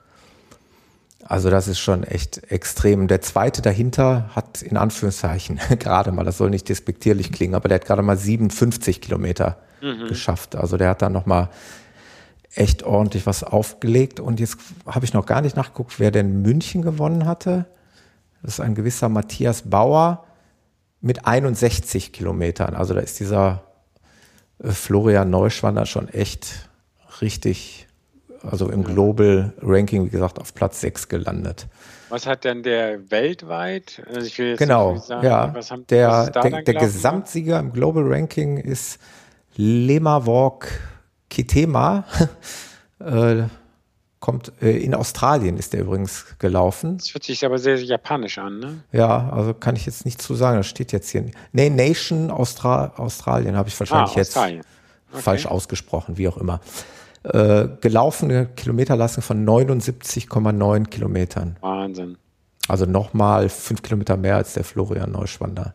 Also 1.32 1.50
das 1.50 1.70
ist 1.70 1.80
schon 1.80 2.04
echt 2.04 2.52
extrem. 2.52 3.08
Der 3.08 3.22
zweite 3.22 3.62
dahinter 3.62 4.30
hat 4.36 4.62
in 4.62 4.76
Anführungszeichen 4.76 5.62
gerade 5.80 6.12
mal, 6.12 6.26
das 6.26 6.38
soll 6.38 6.50
nicht 6.50 6.68
despektierlich 6.68 7.32
klingen, 7.32 7.56
aber 7.56 7.70
der 7.70 7.76
hat 7.76 7.86
gerade 7.86 8.02
mal 8.02 8.18
57 8.18 9.00
Kilometer 9.00 9.58
mhm. 9.82 10.10
geschafft. 10.10 10.58
Also 10.58 10.76
der 10.76 10.90
hat 10.90 11.02
dann 11.02 11.14
noch 11.14 11.26
mal 11.26 11.50
echt 12.54 12.84
ordentlich 12.84 13.28
was 13.28 13.46
aufgelegt. 13.46 14.20
Und 14.20 14.42
jetzt 14.42 14.58
habe 14.86 15.06
ich 15.06 15.14
noch 15.14 15.26
gar 15.26 15.40
nicht 15.40 15.56
nachgeguckt, 15.56 16.02
wer 16.02 16.12
denn 16.12 16.42
München 16.42 16.82
gewonnen 16.82 17.26
hatte. 17.26 17.66
Das 18.44 18.56
ist 18.56 18.60
ein 18.60 18.76
gewisser 18.76 19.08
Matthias 19.08 19.70
Bauer 19.70 20.26
mit 21.00 21.26
61 21.26 22.12
Kilometern. 22.12 22.76
Also 22.76 22.94
da 22.94 23.00
ist 23.00 23.22
dieser 23.22 23.64
äh, 24.62 24.72
Florian 24.72 25.30
Neuschwander 25.30 25.86
schon 25.86 26.10
echt 26.10 26.68
richtig 27.22 27.88
also 28.50 28.70
im 28.70 28.84
Global 28.84 29.54
Ranking, 29.62 30.06
wie 30.06 30.10
gesagt, 30.10 30.40
auf 30.40 30.54
Platz 30.54 30.82
6 30.82 31.08
gelandet. 31.08 31.68
Was 32.10 32.26
hat 32.26 32.44
denn 32.44 32.64
der 32.64 33.10
weltweit? 33.10 34.02
Also 34.08 34.28
ich 34.28 34.38
will 34.38 34.50
jetzt 34.50 34.60
genau, 34.60 34.98
sagen, 34.98 35.26
ja. 35.26 35.54
Haben, 35.70 35.88
der, 35.88 36.30
der, 36.30 36.62
der 36.64 36.74
Gesamtsieger 36.74 37.60
im 37.60 37.72
Global 37.72 38.04
Ranking 38.06 38.58
ist 38.58 39.00
Lemavok 39.56 40.68
Kitema. 41.30 42.04
äh, 43.00 43.44
kommt 44.20 44.52
äh, 44.62 44.78
in 44.78 44.94
Australien 44.94 45.58
ist 45.58 45.74
der 45.74 45.82
übrigens 45.82 46.38
gelaufen. 46.38 46.98
Das 46.98 47.14
hört 47.14 47.24
sich 47.24 47.46
aber 47.46 47.58
sehr, 47.58 47.78
sehr 47.78 47.88
japanisch 47.88 48.38
an, 48.38 48.60
ne? 48.60 48.84
Ja, 48.92 49.30
also 49.30 49.54
kann 49.54 49.76
ich 49.76 49.86
jetzt 49.86 50.06
nicht 50.06 50.22
zu 50.22 50.36
sagen, 50.36 50.58
das 50.58 50.68
steht 50.68 50.92
jetzt 50.92 51.10
hier. 51.10 51.26
Nee, 51.54 51.70
Nation 51.70 52.30
Austra 52.30 52.94
Australien 52.98 53.56
habe 53.56 53.70
ich 53.70 53.80
wahrscheinlich 53.80 54.16
ah, 54.16 54.20
jetzt 54.20 54.38
okay. 54.38 54.62
falsch 55.12 55.46
ausgesprochen, 55.46 56.18
wie 56.18 56.28
auch 56.28 56.38
immer 56.38 56.62
äh, 57.24 57.68
gelaufene 57.82 58.48
Kilometerleistung 58.56 59.24
von 59.24 59.46
79,9 59.46 60.88
Kilometern. 60.88 61.58
Wahnsinn. 61.62 62.18
Also 62.68 62.86
nochmal 62.86 63.50
fünf 63.50 63.82
Kilometer 63.82 64.18
mehr 64.18 64.38
als 64.38 64.54
der 64.54 64.64
Florian 64.64 65.12
Neuschwander. 65.12 65.74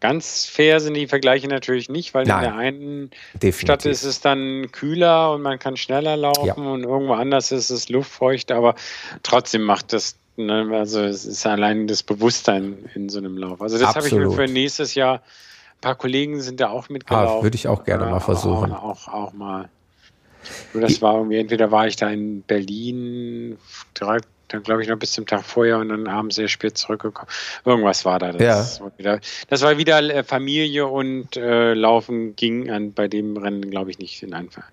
Ganz 0.00 0.44
fair 0.44 0.78
sind 0.80 0.94
die 0.94 1.06
Vergleiche 1.06 1.48
natürlich 1.48 1.88
nicht, 1.88 2.12
weil 2.12 2.26
Nein, 2.26 2.36
in 2.36 2.50
der 2.50 2.54
einen 2.56 3.10
definitiv. 3.32 3.60
Stadt 3.60 3.86
ist 3.86 4.02
es 4.04 4.20
dann 4.20 4.70
kühler 4.70 5.32
und 5.32 5.40
man 5.40 5.58
kann 5.58 5.76
schneller 5.76 6.16
laufen 6.18 6.44
ja. 6.46 6.54
und 6.54 6.84
irgendwo 6.84 7.14
anders 7.14 7.50
ist 7.50 7.70
es 7.70 7.88
luftfeucht, 7.88 8.52
aber 8.52 8.74
trotzdem 9.22 9.62
macht 9.62 9.94
das, 9.94 10.16
ne, 10.36 10.68
also 10.72 11.00
es 11.00 11.24
ist 11.24 11.46
allein 11.46 11.86
das 11.86 12.02
Bewusstsein 12.02 12.90
in 12.94 13.08
so 13.08 13.18
einem 13.18 13.38
Lauf. 13.38 13.62
Also 13.62 13.78
das 13.78 13.94
habe 13.94 14.06
ich 14.06 14.12
mir 14.12 14.30
für 14.30 14.46
nächstes 14.46 14.94
Jahr, 14.94 15.14
ein 15.16 15.80
paar 15.80 15.94
Kollegen 15.94 16.42
sind 16.42 16.60
da 16.60 16.68
auch 16.68 16.90
mitgelaufen. 16.90 17.38
Ah, 17.38 17.42
würde 17.42 17.56
ich 17.56 17.66
auch 17.66 17.84
gerne 17.84 18.04
mal 18.04 18.20
versuchen. 18.20 18.72
Auch, 18.72 19.08
auch, 19.08 19.12
auch 19.12 19.32
mal. 19.32 19.70
Nur 20.72 20.82
das 20.82 21.00
war 21.02 21.16
irgendwie, 21.16 21.38
entweder 21.38 21.70
war 21.70 21.86
ich 21.86 21.96
da 21.96 22.10
in 22.10 22.42
Berlin, 22.42 23.58
direkt, 23.98 24.26
dann 24.48 24.62
glaube 24.62 24.82
ich 24.82 24.88
noch 24.88 24.98
bis 24.98 25.12
zum 25.12 25.26
Tag 25.26 25.44
vorher 25.44 25.78
und 25.78 25.88
dann 25.88 26.06
abends 26.06 26.36
sehr 26.36 26.48
spät 26.48 26.78
zurückgekommen. 26.78 27.28
Irgendwas 27.64 28.04
war 28.04 28.18
da. 28.18 28.32
Das, 28.32 28.78
ja. 28.78 28.84
war, 28.84 28.92
wieder, 28.96 29.20
das 29.48 29.62
war 29.62 29.78
wieder 29.78 29.98
äh, 30.02 30.22
Familie 30.22 30.86
und 30.86 31.36
äh, 31.36 31.74
Laufen 31.74 32.36
ging 32.36 32.70
an, 32.70 32.92
bei 32.92 33.08
dem 33.08 33.36
Rennen, 33.36 33.70
glaube 33.70 33.90
ich, 33.90 33.98
nicht 33.98 34.22
in 34.22 34.34
Einklang 34.34 34.64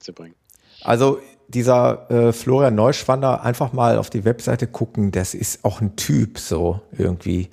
zu 0.00 0.12
bringen. 0.12 0.34
Also 0.82 1.20
dieser 1.48 2.10
äh, 2.10 2.32
Florian 2.32 2.74
Neuschwander, 2.74 3.42
einfach 3.42 3.72
mal 3.72 3.98
auf 3.98 4.10
die 4.10 4.24
Webseite 4.24 4.66
gucken, 4.66 5.12
das 5.12 5.34
ist 5.34 5.64
auch 5.64 5.80
ein 5.80 5.96
Typ 5.96 6.38
so 6.38 6.80
irgendwie. 6.96 7.48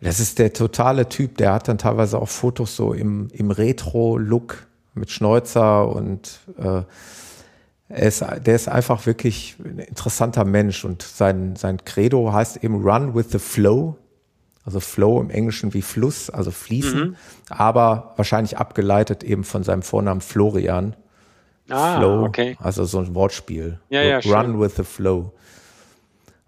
Das 0.00 0.20
ist 0.20 0.38
der 0.38 0.52
totale 0.52 1.08
Typ, 1.08 1.38
der 1.38 1.52
hat 1.52 1.68
dann 1.68 1.78
teilweise 1.78 2.18
auch 2.18 2.28
Fotos 2.28 2.76
so 2.76 2.92
im, 2.92 3.28
im 3.32 3.50
Retro-Look 3.50 4.66
mit 4.96 5.10
Schnäuzer 5.10 5.88
und 5.88 6.40
äh, 6.58 6.82
er 7.88 8.02
ist, 8.02 8.24
der 8.44 8.54
ist 8.54 8.68
einfach 8.68 9.06
wirklich 9.06 9.56
ein 9.64 9.78
interessanter 9.78 10.44
Mensch 10.44 10.84
und 10.84 11.02
sein, 11.02 11.54
sein 11.56 11.84
Credo 11.84 12.32
heißt 12.32 12.64
eben 12.64 12.82
Run 12.82 13.14
with 13.14 13.26
the 13.30 13.38
Flow. 13.38 13.96
Also 14.64 14.80
Flow 14.80 15.20
im 15.20 15.30
Englischen 15.30 15.74
wie 15.74 15.82
Fluss, 15.82 16.28
also 16.28 16.50
fließen, 16.50 17.10
mhm. 17.10 17.16
aber 17.48 18.14
wahrscheinlich 18.16 18.58
abgeleitet 18.58 19.22
eben 19.22 19.44
von 19.44 19.62
seinem 19.62 19.82
Vornamen 19.82 20.20
Florian. 20.20 20.96
Ah, 21.70 21.98
Flow, 21.98 22.24
okay. 22.24 22.56
also 22.60 22.84
so 22.84 22.98
ein 22.98 23.14
Wortspiel. 23.14 23.78
Ja, 23.90 24.02
ja, 24.02 24.16
Run 24.16 24.22
schön. 24.22 24.60
with 24.60 24.74
the 24.74 24.82
Flow. 24.82 25.32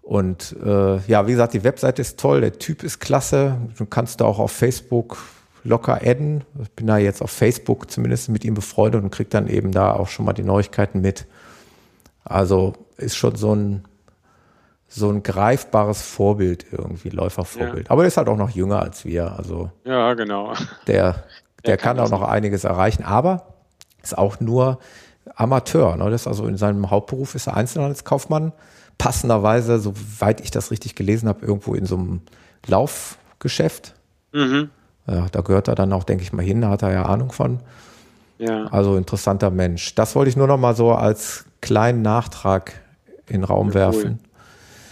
Und 0.01 0.55
äh, 0.61 0.97
ja, 1.07 1.27
wie 1.27 1.31
gesagt, 1.31 1.53
die 1.53 1.63
Webseite 1.63 2.01
ist 2.01 2.19
toll, 2.19 2.41
der 2.41 2.59
Typ 2.59 2.83
ist 2.83 2.99
klasse. 2.99 3.55
Du 3.77 3.85
kannst 3.85 4.19
da 4.19 4.25
auch 4.25 4.39
auf 4.39 4.51
Facebook 4.51 5.17
locker 5.63 5.99
adden. 6.03 6.43
Ich 6.61 6.71
bin 6.71 6.87
da 6.87 6.97
jetzt 6.97 7.21
auf 7.21 7.31
Facebook 7.31 7.91
zumindest 7.91 8.29
mit 8.29 8.43
ihm 8.43 8.53
befreundet 8.53 9.03
und 9.03 9.11
krieg 9.11 9.29
dann 9.29 9.47
eben 9.47 9.71
da 9.71 9.93
auch 9.93 10.07
schon 10.07 10.25
mal 10.25 10.33
die 10.33 10.43
Neuigkeiten 10.43 11.01
mit. 11.01 11.25
Also 12.23 12.73
ist 12.97 13.15
schon 13.15 13.35
so 13.35 13.53
ein 13.55 13.85
so 14.91 15.09
ein 15.09 15.21
greifbares 15.21 16.01
Vorbild 16.01 16.65
irgendwie, 16.71 17.09
Läufervorbild. 17.09 17.87
Ja. 17.87 17.91
Aber 17.91 18.01
der 18.01 18.07
ist 18.07 18.17
halt 18.17 18.27
auch 18.27 18.37
noch 18.37 18.49
jünger 18.49 18.81
als 18.81 19.05
wir. 19.05 19.37
Also 19.37 19.69
Ja, 19.85 20.15
genau. 20.15 20.53
der, 20.87 21.23
der 21.65 21.77
kann 21.77 21.97
kann, 21.97 22.05
auch 22.05 22.09
noch 22.09 22.23
einiges 22.23 22.63
erreichen, 22.63 23.03
aber 23.03 23.53
ist 24.01 24.17
auch 24.17 24.39
nur 24.39 24.79
Amateur. 25.35 25.95
Ne? 25.95 26.09
Das 26.09 26.21
ist 26.21 26.27
also 26.27 26.47
in 26.47 26.57
seinem 26.57 26.89
Hauptberuf 26.89 27.35
ist 27.35 27.47
er 27.47 27.55
Einzelhandelskaufmann. 27.55 28.51
Passenderweise, 28.97 29.79
soweit 29.79 30.41
ich 30.41 30.49
das 30.49 30.71
richtig 30.71 30.95
gelesen 30.95 31.29
habe, 31.29 31.45
irgendwo 31.45 31.75
in 31.75 31.85
so 31.85 31.95
einem 31.95 32.21
Laufgeschäft. 32.65 33.93
Mhm. 34.33 34.71
Ja, 35.09 35.25
da 35.31 35.41
gehört 35.41 35.67
er 35.67 35.75
dann 35.75 35.91
auch, 35.93 36.03
denke 36.03 36.23
ich 36.23 36.33
mal, 36.33 36.43
hin, 36.43 36.61
da 36.61 36.69
hat 36.69 36.81
er 36.83 36.91
ja 36.93 37.03
Ahnung 37.05 37.31
von. 37.31 37.59
Ja. 38.37 38.67
Also 38.67 38.95
interessanter 38.95 39.49
Mensch. 39.49 39.95
Das 39.95 40.15
wollte 40.15 40.29
ich 40.29 40.37
nur 40.37 40.47
noch 40.47 40.57
mal 40.57 40.75
so 40.75 40.91
als 40.91 41.45
kleinen 41.61 42.01
Nachtrag 42.01 42.73
in 43.27 43.41
den 43.41 43.43
Raum 43.43 43.71
Ja, 43.71 43.89
cool. 43.89 43.93
werfen, 43.95 44.19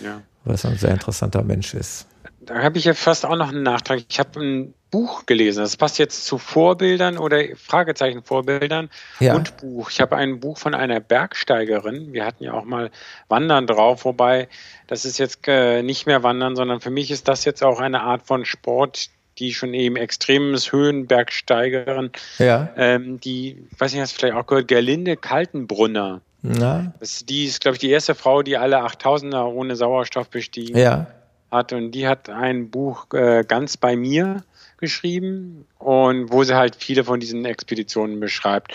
ja. 0.03 0.22
weil 0.43 0.55
es 0.55 0.65
ein 0.65 0.78
sehr 0.78 0.91
interessanter 0.91 1.43
Mensch 1.43 1.74
ist. 1.74 2.07
Da 2.41 2.61
habe 2.63 2.78
ich 2.78 2.86
ja 2.86 2.93
fast 2.93 3.26
auch 3.26 3.36
noch 3.36 3.49
einen 3.49 3.63
Nachtrag. 3.63 4.03
Ich 4.07 4.20
habe 4.20 4.39
ein 4.39 4.74
Buch 4.89 5.26
gelesen. 5.26 5.59
Das 5.63 5.76
passt 5.76 5.99
jetzt 5.99 6.26
zu 6.26 6.38
Vorbildern 6.38 7.18
oder 7.18 7.41
Fragezeichen 7.57 8.24
Vorbildern 8.24 8.89
Ja. 9.20 9.36
und 9.36 9.57
Buch. 9.57 9.89
Ich 9.91 9.99
habe 9.99 10.15
ein 10.15 10.39
Buch 10.39 10.57
von 10.57 10.74
einer 10.74 11.01
Bergsteigerin. 11.01 12.13
Wir 12.13 12.26
hatten 12.26 12.43
ja 12.45 12.53
auch 12.53 12.63
mal 12.63 12.89
Wandern 13.28 13.68
drauf, 13.68 14.05
wobei 14.05 14.47
das 14.88 15.03
ist 15.03 15.18
jetzt 15.18 15.45
äh, 15.47 15.84
nicht 15.84 16.05
mehr 16.05 16.24
Wandern, 16.24 16.55
sondern 16.55 16.80
für 16.80 16.89
mich 16.89 17.11
ist 17.11 17.28
das 17.28 17.43
jetzt 17.43 17.63
auch 17.63 17.82
eine 17.82 18.01
Art 18.01 18.24
von 18.26 18.45
Sport, 18.45 19.09
die 19.40 19.54
schon 19.54 19.74
eben 19.74 19.96
extremes 19.96 20.72
Höhenbergsteigerin, 20.72 22.12
Ja, 22.40 22.70
ähm, 22.78 23.20
die, 23.20 23.58
weiß 23.78 23.94
nicht, 23.94 24.02
hast 24.02 24.14
du 24.16 24.20
vielleicht 24.20 24.36
auch 24.36 24.46
gehört, 24.48 24.68
Gerlinde 24.68 25.18
Kaltenbrunner. 25.18 26.22
na, 26.42 26.94
Das, 27.00 27.26
die 27.26 27.46
ist, 27.46 27.62
glaube 27.62 27.76
ich, 27.76 27.80
die 27.80 27.90
erste 27.90 28.16
Frau, 28.16 28.42
die 28.44 28.58
alle 28.58 28.78
8000er 28.86 29.46
ohne 29.46 29.76
Sauerstoff 29.76 30.30
bestiegen 30.30 30.78
ja, 30.78 31.08
hat 31.52 31.74
und 31.74 31.92
die 31.92 32.08
hat 32.08 32.30
ein 32.30 32.70
Buch 32.70 33.08
äh, 33.14 33.44
ganz 33.48 33.78
bei 33.78 33.96
mir 33.96 34.44
geschrieben 34.80 35.66
und 35.80 36.32
wo 36.32 36.44
sie 36.44 36.56
halt 36.56 36.76
viele 36.76 37.04
von 37.04 37.20
diesen 37.20 37.46
Expeditionen 37.46 38.20
beschreibt. 38.20 38.74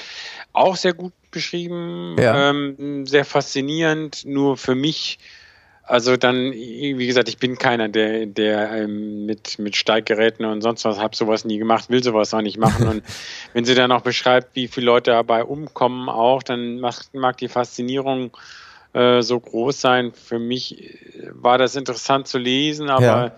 Auch 0.52 0.74
sehr 0.76 0.94
gut 0.94 1.12
beschrieben, 1.30 2.16
Ja. 2.18 2.50
ähm, 2.50 3.06
sehr 3.06 3.24
faszinierend, 3.24 4.24
nur 4.26 4.56
für 4.56 4.74
mich, 4.74 5.18
also 5.92 6.16
dann, 6.16 6.52
wie 6.52 7.06
gesagt, 7.06 7.28
ich 7.28 7.36
bin 7.36 7.58
keiner, 7.58 7.86
der, 7.86 8.24
der 8.24 8.72
ähm, 8.72 9.26
mit, 9.26 9.58
mit 9.58 9.76
Steiggeräten 9.76 10.46
und 10.46 10.62
sonst 10.62 10.86
was, 10.86 10.98
habe 10.98 11.14
sowas 11.14 11.44
nie 11.44 11.58
gemacht, 11.58 11.90
will 11.90 12.02
sowas 12.02 12.32
auch 12.32 12.40
nicht 12.40 12.56
machen. 12.56 12.88
und 12.88 13.02
wenn 13.52 13.66
sie 13.66 13.74
dann 13.74 13.92
auch 13.92 14.00
beschreibt, 14.00 14.56
wie 14.56 14.68
viele 14.68 14.86
Leute 14.86 15.10
dabei 15.10 15.44
umkommen 15.44 16.08
auch, 16.08 16.42
dann 16.42 16.80
macht, 16.80 17.12
mag 17.12 17.36
die 17.36 17.48
Faszinierung 17.48 18.34
äh, 18.94 19.20
so 19.20 19.38
groß 19.38 19.82
sein. 19.82 20.12
Für 20.12 20.38
mich 20.38 20.82
äh, 20.82 21.28
war 21.32 21.58
das 21.58 21.76
interessant 21.76 22.26
zu 22.26 22.38
lesen, 22.38 22.88
aber 22.88 23.24
Ja. 23.26 23.32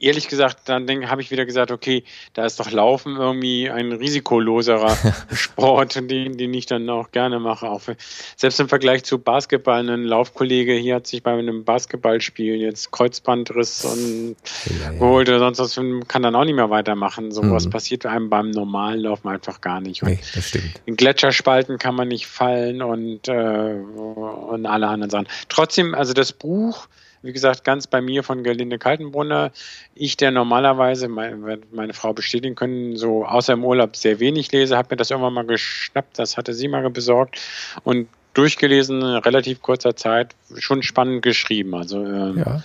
Ehrlich 0.00 0.28
gesagt, 0.28 0.68
dann 0.68 0.88
habe 1.10 1.22
ich 1.22 1.30
wieder 1.30 1.46
gesagt, 1.46 1.70
okay, 1.70 2.04
da 2.34 2.44
ist 2.44 2.58
doch 2.58 2.70
Laufen 2.70 3.16
irgendwie 3.16 3.70
ein 3.70 3.92
risikoloserer 3.92 4.96
Sport, 5.32 5.96
den, 6.10 6.36
den 6.36 6.54
ich 6.54 6.66
dann 6.66 6.88
auch 6.88 7.10
gerne 7.12 7.38
mache. 7.38 7.68
Auch 7.68 7.80
für, 7.82 7.96
selbst 8.36 8.58
im 8.60 8.68
Vergleich 8.68 9.04
zu 9.04 9.18
Basketball, 9.18 9.88
ein 9.88 10.04
Laufkollege 10.04 10.72
hier 10.74 10.96
hat 10.96 11.06
sich 11.06 11.22
bei 11.22 11.32
einem 11.32 11.64
Basketballspiel 11.64 12.56
jetzt 12.56 12.90
Kreuzbandriss 12.90 13.84
und 13.84 14.36
Ja, 14.66 14.92
ja. 14.92 14.98
geholt 14.98 15.28
oder 15.28 15.38
sonst 15.38 15.58
was, 15.58 15.74
kann 16.08 16.22
dann 16.22 16.34
auch 16.34 16.44
nicht 16.44 16.54
mehr 16.56 16.70
weitermachen. 16.70 17.30
Sowas 17.30 17.66
Mhm. 17.66 17.70
passiert 17.70 18.06
einem 18.06 18.30
beim 18.30 18.50
normalen 18.50 19.00
Laufen 19.00 19.28
einfach 19.28 19.60
gar 19.60 19.80
nicht. 19.80 20.02
Und 20.02 20.08
nee, 20.10 20.18
das 20.34 20.48
stimmt. 20.48 20.80
in 20.86 20.96
Gletscherspalten 20.96 21.78
kann 21.78 21.94
man 21.94 22.08
nicht 22.08 22.26
fallen 22.26 22.82
und, 22.82 23.28
äh, 23.28 23.74
und 23.74 24.66
alle 24.66 24.88
anderen 24.88 25.10
Sachen. 25.10 25.28
Trotzdem, 25.48 25.94
also 25.94 26.12
das 26.12 26.32
Buch, 26.32 26.88
wie 27.22 27.32
gesagt, 27.32 27.64
ganz 27.64 27.86
bei 27.86 28.00
mir 28.00 28.22
von 28.22 28.42
Gerlinde 28.42 28.78
Kaltenbrunner. 28.78 29.50
Ich, 29.94 30.16
der 30.16 30.30
normalerweise, 30.30 31.08
meine, 31.08 31.58
meine 31.70 31.92
Frau 31.92 32.12
bestätigen 32.12 32.54
können, 32.54 32.96
so 32.96 33.24
außer 33.26 33.52
im 33.52 33.64
Urlaub 33.64 33.96
sehr 33.96 34.20
wenig 34.20 34.50
lese, 34.52 34.76
habe 34.76 34.88
mir 34.92 34.96
das 34.96 35.10
irgendwann 35.10 35.34
mal 35.34 35.44
geschnappt, 35.46 36.18
das 36.18 36.36
hatte 36.36 36.54
sie 36.54 36.68
mal 36.68 36.88
besorgt 36.90 37.38
und 37.84 38.08
durchgelesen 38.34 39.00
in 39.00 39.04
relativ 39.16 39.60
kurzer 39.60 39.96
Zeit, 39.96 40.34
schon 40.56 40.82
spannend 40.82 41.22
geschrieben. 41.22 41.74
Also 41.74 42.04
ähm, 42.04 42.38
Ja, 42.38 42.62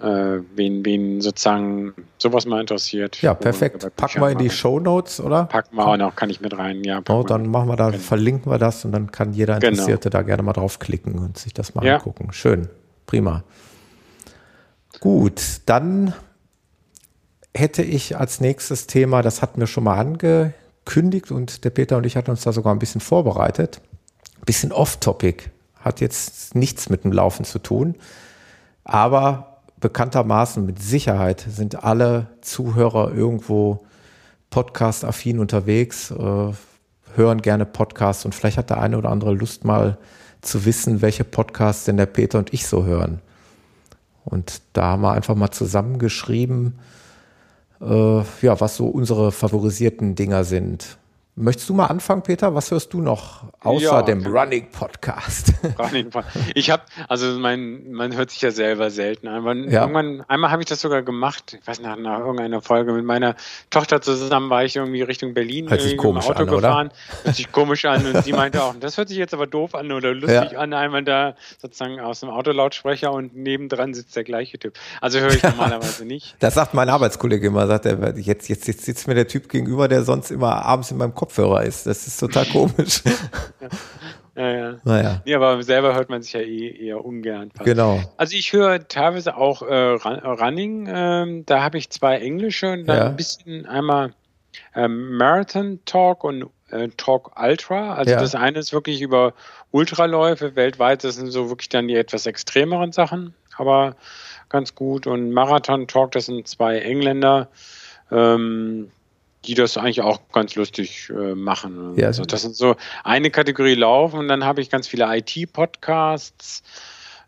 äh, 0.00 0.40
wen, 0.54 0.82
wen 0.84 1.20
sozusagen 1.20 1.92
sowas 2.16 2.46
mal 2.46 2.60
interessiert. 2.60 3.20
ja 3.20 3.34
perfekt. 3.34 3.86
Packen 3.96 4.20
wir 4.22 4.30
in 4.30 4.38
die 4.38 4.48
Show 4.48 4.80
Notes, 4.80 5.20
oder? 5.20 5.44
Packen 5.44 5.76
wir 5.76 5.86
auch 5.86 5.96
noch, 5.98 6.14
kann 6.16 6.30
ich 6.30 6.40
mit 6.40 6.56
rein, 6.56 6.84
ja. 6.84 7.02
Oh, 7.08 7.18
wir. 7.18 7.24
dann 7.26 7.50
machen 7.50 7.68
wir 7.68 7.76
da, 7.76 7.90
Genau. 7.90 8.00
verlinken 8.02 8.50
wir 8.50 8.58
das 8.58 8.84
und 8.86 8.92
dann 8.92 9.10
kann 9.12 9.34
jeder 9.34 9.58
Genau. 9.58 9.70
Interessierte 9.72 10.08
da 10.08 10.22
gerne 10.22 10.42
mal 10.42 10.52
draufklicken 10.54 11.18
und 11.18 11.36
sich 11.36 11.52
das 11.52 11.74
mal 11.74 11.84
Ja. 11.84 11.96
angucken. 11.96 12.32
Schön, 12.32 12.68
prima. 13.04 13.42
Gut, 15.00 15.62
dann 15.64 16.12
hätte 17.54 17.82
ich 17.82 18.18
als 18.18 18.40
nächstes 18.40 18.86
Thema, 18.86 19.22
das 19.22 19.40
hatten 19.40 19.58
wir 19.58 19.66
schon 19.66 19.84
mal 19.84 19.98
angekündigt 19.98 21.30
und 21.30 21.64
der 21.64 21.70
Peter 21.70 21.96
und 21.96 22.04
ich 22.04 22.16
hatten 22.16 22.30
uns 22.30 22.42
da 22.42 22.52
sogar 22.52 22.74
ein 22.74 22.78
bisschen 22.78 23.00
vorbereitet. 23.00 23.80
Bisschen 24.44 24.72
off-topic, 24.72 25.50
hat 25.76 26.02
jetzt 26.02 26.54
nichts 26.54 26.90
mit 26.90 27.04
dem 27.04 27.12
Laufen 27.12 27.46
zu 27.46 27.58
tun, 27.58 27.94
aber 28.84 29.62
bekanntermaßen 29.80 30.64
mit 30.64 30.82
Sicherheit 30.82 31.46
sind 31.48 31.82
alle 31.82 32.26
Zuhörer 32.42 33.12
irgendwo 33.12 33.86
podcast-affin 34.50 35.38
unterwegs, 35.38 36.10
äh, 36.10 36.52
hören 37.14 37.42
gerne 37.42 37.64
Podcasts 37.64 38.26
und 38.26 38.34
vielleicht 38.34 38.58
hat 38.58 38.68
der 38.68 38.82
eine 38.82 38.98
oder 38.98 39.08
andere 39.08 39.32
Lust 39.32 39.64
mal 39.64 39.96
zu 40.42 40.66
wissen, 40.66 41.00
welche 41.00 41.24
Podcasts 41.24 41.84
denn 41.84 41.96
der 41.96 42.06
Peter 42.06 42.38
und 42.38 42.52
ich 42.52 42.66
so 42.66 42.84
hören. 42.84 43.22
Und 44.30 44.62
da 44.72 44.84
haben 44.84 45.02
wir 45.02 45.12
einfach 45.12 45.34
mal 45.34 45.50
zusammengeschrieben, 45.50 46.78
äh, 47.80 48.18
ja, 48.42 48.60
was 48.60 48.76
so 48.76 48.86
unsere 48.86 49.32
favorisierten 49.32 50.14
Dinger 50.14 50.44
sind. 50.44 50.98
Möchtest 51.40 51.70
du 51.70 51.74
mal 51.74 51.86
anfangen, 51.86 52.20
Peter? 52.22 52.54
Was 52.54 52.70
hörst 52.70 52.92
du 52.92 53.00
noch 53.00 53.44
außer 53.60 53.82
Ja, 53.82 54.02
dem 54.02 54.26
Running 54.26 54.70
Podcast? 54.70 55.54
Jeden 55.92 56.12
Fall. 56.12 56.24
Ich 56.54 56.70
habe, 56.70 56.82
also 57.08 57.38
mein, 57.38 57.90
man 57.92 58.14
hört 58.14 58.30
sich 58.30 58.42
ja 58.42 58.50
selber 58.50 58.90
selten 58.90 59.26
an. 59.26 59.70
Ja. 59.70 59.80
Irgendwann, 59.82 60.20
einmal 60.28 60.50
habe 60.50 60.60
ich 60.60 60.68
das 60.68 60.82
sogar 60.82 61.00
gemacht, 61.00 61.56
ich 61.58 61.66
weiß 61.66 61.80
nicht, 61.80 61.98
nach 61.98 62.18
irgendeiner 62.18 62.60
Folge 62.60 62.92
mit 62.92 63.06
meiner 63.06 63.36
Tochter 63.70 64.02
zusammen 64.02 64.50
war 64.50 64.64
ich 64.64 64.76
irgendwie 64.76 65.00
Richtung 65.00 65.32
Berlin 65.32 65.70
Hört 65.70 65.80
sich 65.80 65.96
komisch 65.96 66.26
im 66.26 66.32
Auto 66.32 66.42
an, 66.42 66.48
oder? 66.50 66.56
gefahren. 66.68 66.90
Hört 67.22 67.36
sich 67.36 67.50
komisch 67.50 67.86
an 67.86 68.04
und 68.06 68.22
sie 68.22 68.32
meinte 68.34 68.62
auch, 68.62 68.74
das 68.80 68.98
hört 68.98 69.08
sich 69.08 69.16
jetzt 69.16 69.32
aber 69.32 69.46
doof 69.46 69.74
an 69.74 69.90
oder 69.92 70.12
lustig 70.12 70.52
Ja. 70.52 70.58
an, 70.58 70.74
einmal 70.74 71.04
da 71.04 71.36
sozusagen 71.56 72.00
aus 72.00 72.20
dem 72.20 72.28
Autolautsprecher 72.28 73.10
und 73.12 73.34
nebendran 73.34 73.94
sitzt 73.94 74.14
der 74.14 74.24
gleiche 74.24 74.58
Typ. 74.58 74.74
Also 75.00 75.20
höre 75.20 75.30
ich 75.32 75.42
normalerweise 75.42 76.04
nicht. 76.04 76.36
Das 76.40 76.52
sagt 76.54 76.74
mein 76.74 76.90
Arbeitskollege 76.90 77.46
immer, 77.46 77.66
sagt 77.66 77.86
er, 77.86 78.14
jetzt, 78.18 78.48
jetzt, 78.50 78.68
jetzt 78.68 78.84
sitzt 78.84 79.08
mir 79.08 79.14
der 79.14 79.26
Typ 79.26 79.48
gegenüber, 79.48 79.88
der 79.88 80.02
sonst 80.02 80.30
immer 80.30 80.66
abends 80.66 80.90
in 80.90 80.98
meinem 80.98 81.14
Kopfhörer 81.30 81.62
ist. 81.62 81.86
Das 81.86 82.06
ist 82.06 82.18
total 82.18 82.44
komisch. 82.52 83.02
Ja, 84.36 84.50
ja. 84.50 84.76
naja, 84.84 85.22
Nee, 85.24 85.34
aber 85.34 85.62
selber 85.62 85.94
hört 85.94 86.08
man 86.08 86.22
sich 86.22 86.32
ja 86.32 86.40
eh 86.40 86.86
eher 86.86 87.04
ungern. 87.04 87.50
fast. 87.50 87.64
genau. 87.64 88.00
Also 88.16 88.36
ich 88.36 88.52
höre 88.52 88.86
teilweise 88.88 89.36
auch 89.36 89.62
äh, 89.62 89.74
Run- 89.74 90.20
Running, 90.20 90.88
ähm, 90.92 91.46
da 91.46 91.62
habe 91.62 91.78
ich 91.78 91.90
zwei 91.90 92.18
englische 92.18 92.72
und 92.72 92.86
dann 92.86 92.96
Ja. 92.96 93.06
ein 93.08 93.16
bisschen 93.16 93.66
einmal 93.66 94.14
ähm, 94.74 95.16
Marathon 95.16 95.80
Talk 95.84 96.24
und 96.24 96.46
äh, 96.70 96.88
Talk 96.96 97.38
Ultra. 97.40 97.94
Also 97.94 98.12
Ja. 98.12 98.20
das 98.20 98.34
eine 98.34 98.58
ist 98.58 98.72
wirklich 98.72 99.02
über 99.02 99.34
Ultraläufe 99.72 100.56
weltweit, 100.56 101.04
das 101.04 101.16
sind 101.16 101.30
so 101.30 101.48
wirklich 101.50 101.68
dann 101.68 101.88
die 101.88 101.96
etwas 101.96 102.26
extremeren 102.26 102.92
Sachen, 102.92 103.34
aber 103.56 103.96
ganz 104.48 104.74
gut. 104.74 105.06
Und 105.06 105.32
Marathon 105.32 105.86
Talk, 105.86 106.12
das 106.12 106.26
sind 106.26 106.46
zwei 106.48 106.78
Engländer, 106.78 107.48
ähm, 108.10 108.90
die 109.46 109.54
das 109.54 109.76
eigentlich 109.76 110.02
auch 110.02 110.20
ganz 110.32 110.54
lustig 110.54 111.10
äh, 111.10 111.34
machen. 111.34 111.94
Ja. 111.96 112.08
Also 112.08 112.24
das 112.24 112.42
sind 112.42 112.54
so 112.54 112.76
eine 113.04 113.30
Kategorie 113.30 113.74
Laufen 113.74 114.18
und 114.18 114.28
dann 114.28 114.44
habe 114.44 114.60
ich 114.60 114.70
ganz 114.70 114.86
viele 114.86 115.06
IT-Podcasts, 115.16 116.62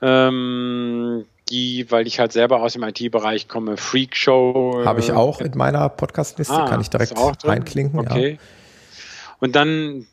ähm, 0.03 1.25
die, 1.49 1.91
weil 1.91 2.07
ich 2.07 2.19
halt 2.19 2.33
selber 2.33 2.63
aus 2.63 2.75
dem 2.75 2.83
IT-Bereich 2.83 3.49
komme, 3.49 3.77
Freak 3.77 4.17
Show. 4.17 4.83
Habe 4.85 5.01
ich 5.01 5.09
äh, 5.09 5.13
auch 5.13 5.41
in 5.41 5.57
meiner 5.57 5.89
Podcastliste, 5.89 6.55
ah, 6.55 6.69
kann 6.69 6.81
ich 6.81 6.91
direkt 6.91 7.17
auch 7.17 7.35
reinklinken. 7.45 7.99
Okay. 7.99 8.39
Und 9.39 9.57
dann 9.57 10.07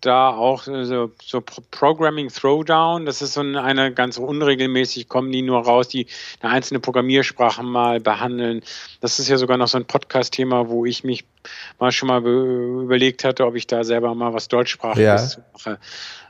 da 0.00 0.30
auch 0.30 0.62
so, 0.62 1.10
so 1.22 1.40
Programming 1.70 2.28
Throwdown. 2.28 3.06
Das 3.06 3.22
ist 3.22 3.34
so 3.34 3.40
eine 3.40 3.92
ganz 3.92 4.18
unregelmäßig, 4.18 5.08
kommen 5.08 5.32
die 5.32 5.42
nur 5.42 5.64
raus, 5.64 5.88
die 5.88 6.06
eine 6.40 6.52
einzelne 6.52 6.80
Programmiersprache 6.80 7.62
mal 7.62 8.00
behandeln. 8.00 8.62
Das 9.00 9.18
ist 9.18 9.28
ja 9.28 9.36
sogar 9.36 9.56
noch 9.56 9.68
so 9.68 9.78
ein 9.78 9.84
Podcast-Thema, 9.84 10.68
wo 10.68 10.84
ich 10.84 11.04
mich 11.04 11.24
mal 11.78 11.92
schon 11.92 12.08
mal 12.08 12.24
überlegt 12.24 13.24
hatte, 13.24 13.46
ob 13.46 13.56
ich 13.56 13.66
da 13.66 13.84
selber 13.84 14.14
mal 14.14 14.32
was 14.32 14.48
Deutschsprachiges 14.48 15.34
ja. 15.34 15.42
mache. 15.52 15.78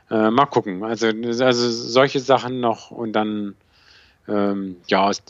Äh, 0.09 0.31
mal 0.31 0.47
gucken. 0.47 0.83
Also, 0.83 1.07
also 1.07 1.69
solche 1.69 2.19
Sachen 2.19 2.59
noch 2.59 2.89
und 2.89 3.13
dann 3.13 3.55
ähm, 4.27 4.77
ja 4.87 5.05
aus 5.05 5.21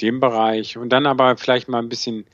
dem 0.00 0.20
Bereich 0.20 0.76
und 0.76 0.90
dann 0.90 1.06
aber 1.06 1.36
vielleicht 1.36 1.68
mal 1.68 1.78
ein 1.78 1.88
bisschen 1.88 2.26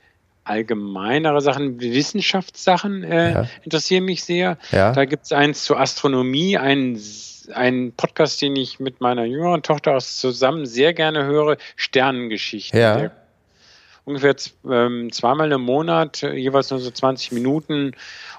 allgemeinere 0.45 1.41
Sachen, 1.41 1.81
Wissenschaftssachen 1.81 3.05
äh, 3.05 3.33
ja. 3.33 3.47
interessieren 3.63 4.05
mich 4.05 4.25
sehr. 4.25 4.59
Ja. 4.71 4.93
Da 4.93 5.05
gibt 5.05 5.25
es 5.25 5.33
eins 5.33 5.65
zur 5.65 5.81
Astronomie, 5.81 6.59
einen, 6.59 7.01
einen 7.55 7.93
Podcast, 7.93 8.43
den 8.43 8.57
ich 8.57 8.81
mit 8.81 9.01
meiner 9.01 9.25
jüngeren 9.25 9.63
Tochter 9.63 9.95
aus 9.95 10.19
zusammen 10.19 10.67
sehr 10.67 10.95
gerne 10.95 11.25
höre, 11.25 11.57
Sternengeschichten. 11.77 12.79
Ja. 12.79 12.97
Der 12.97 13.22
ungefähr 14.05 14.35
ähm, 14.69 15.11
zweimal 15.13 15.53
im 15.53 15.63
Monat, 15.63 16.23
äh, 16.23 16.35
jeweils 16.35 16.71
nur 16.71 16.81
so 16.81 16.91
20 16.91 17.33
Minuten 17.33 17.93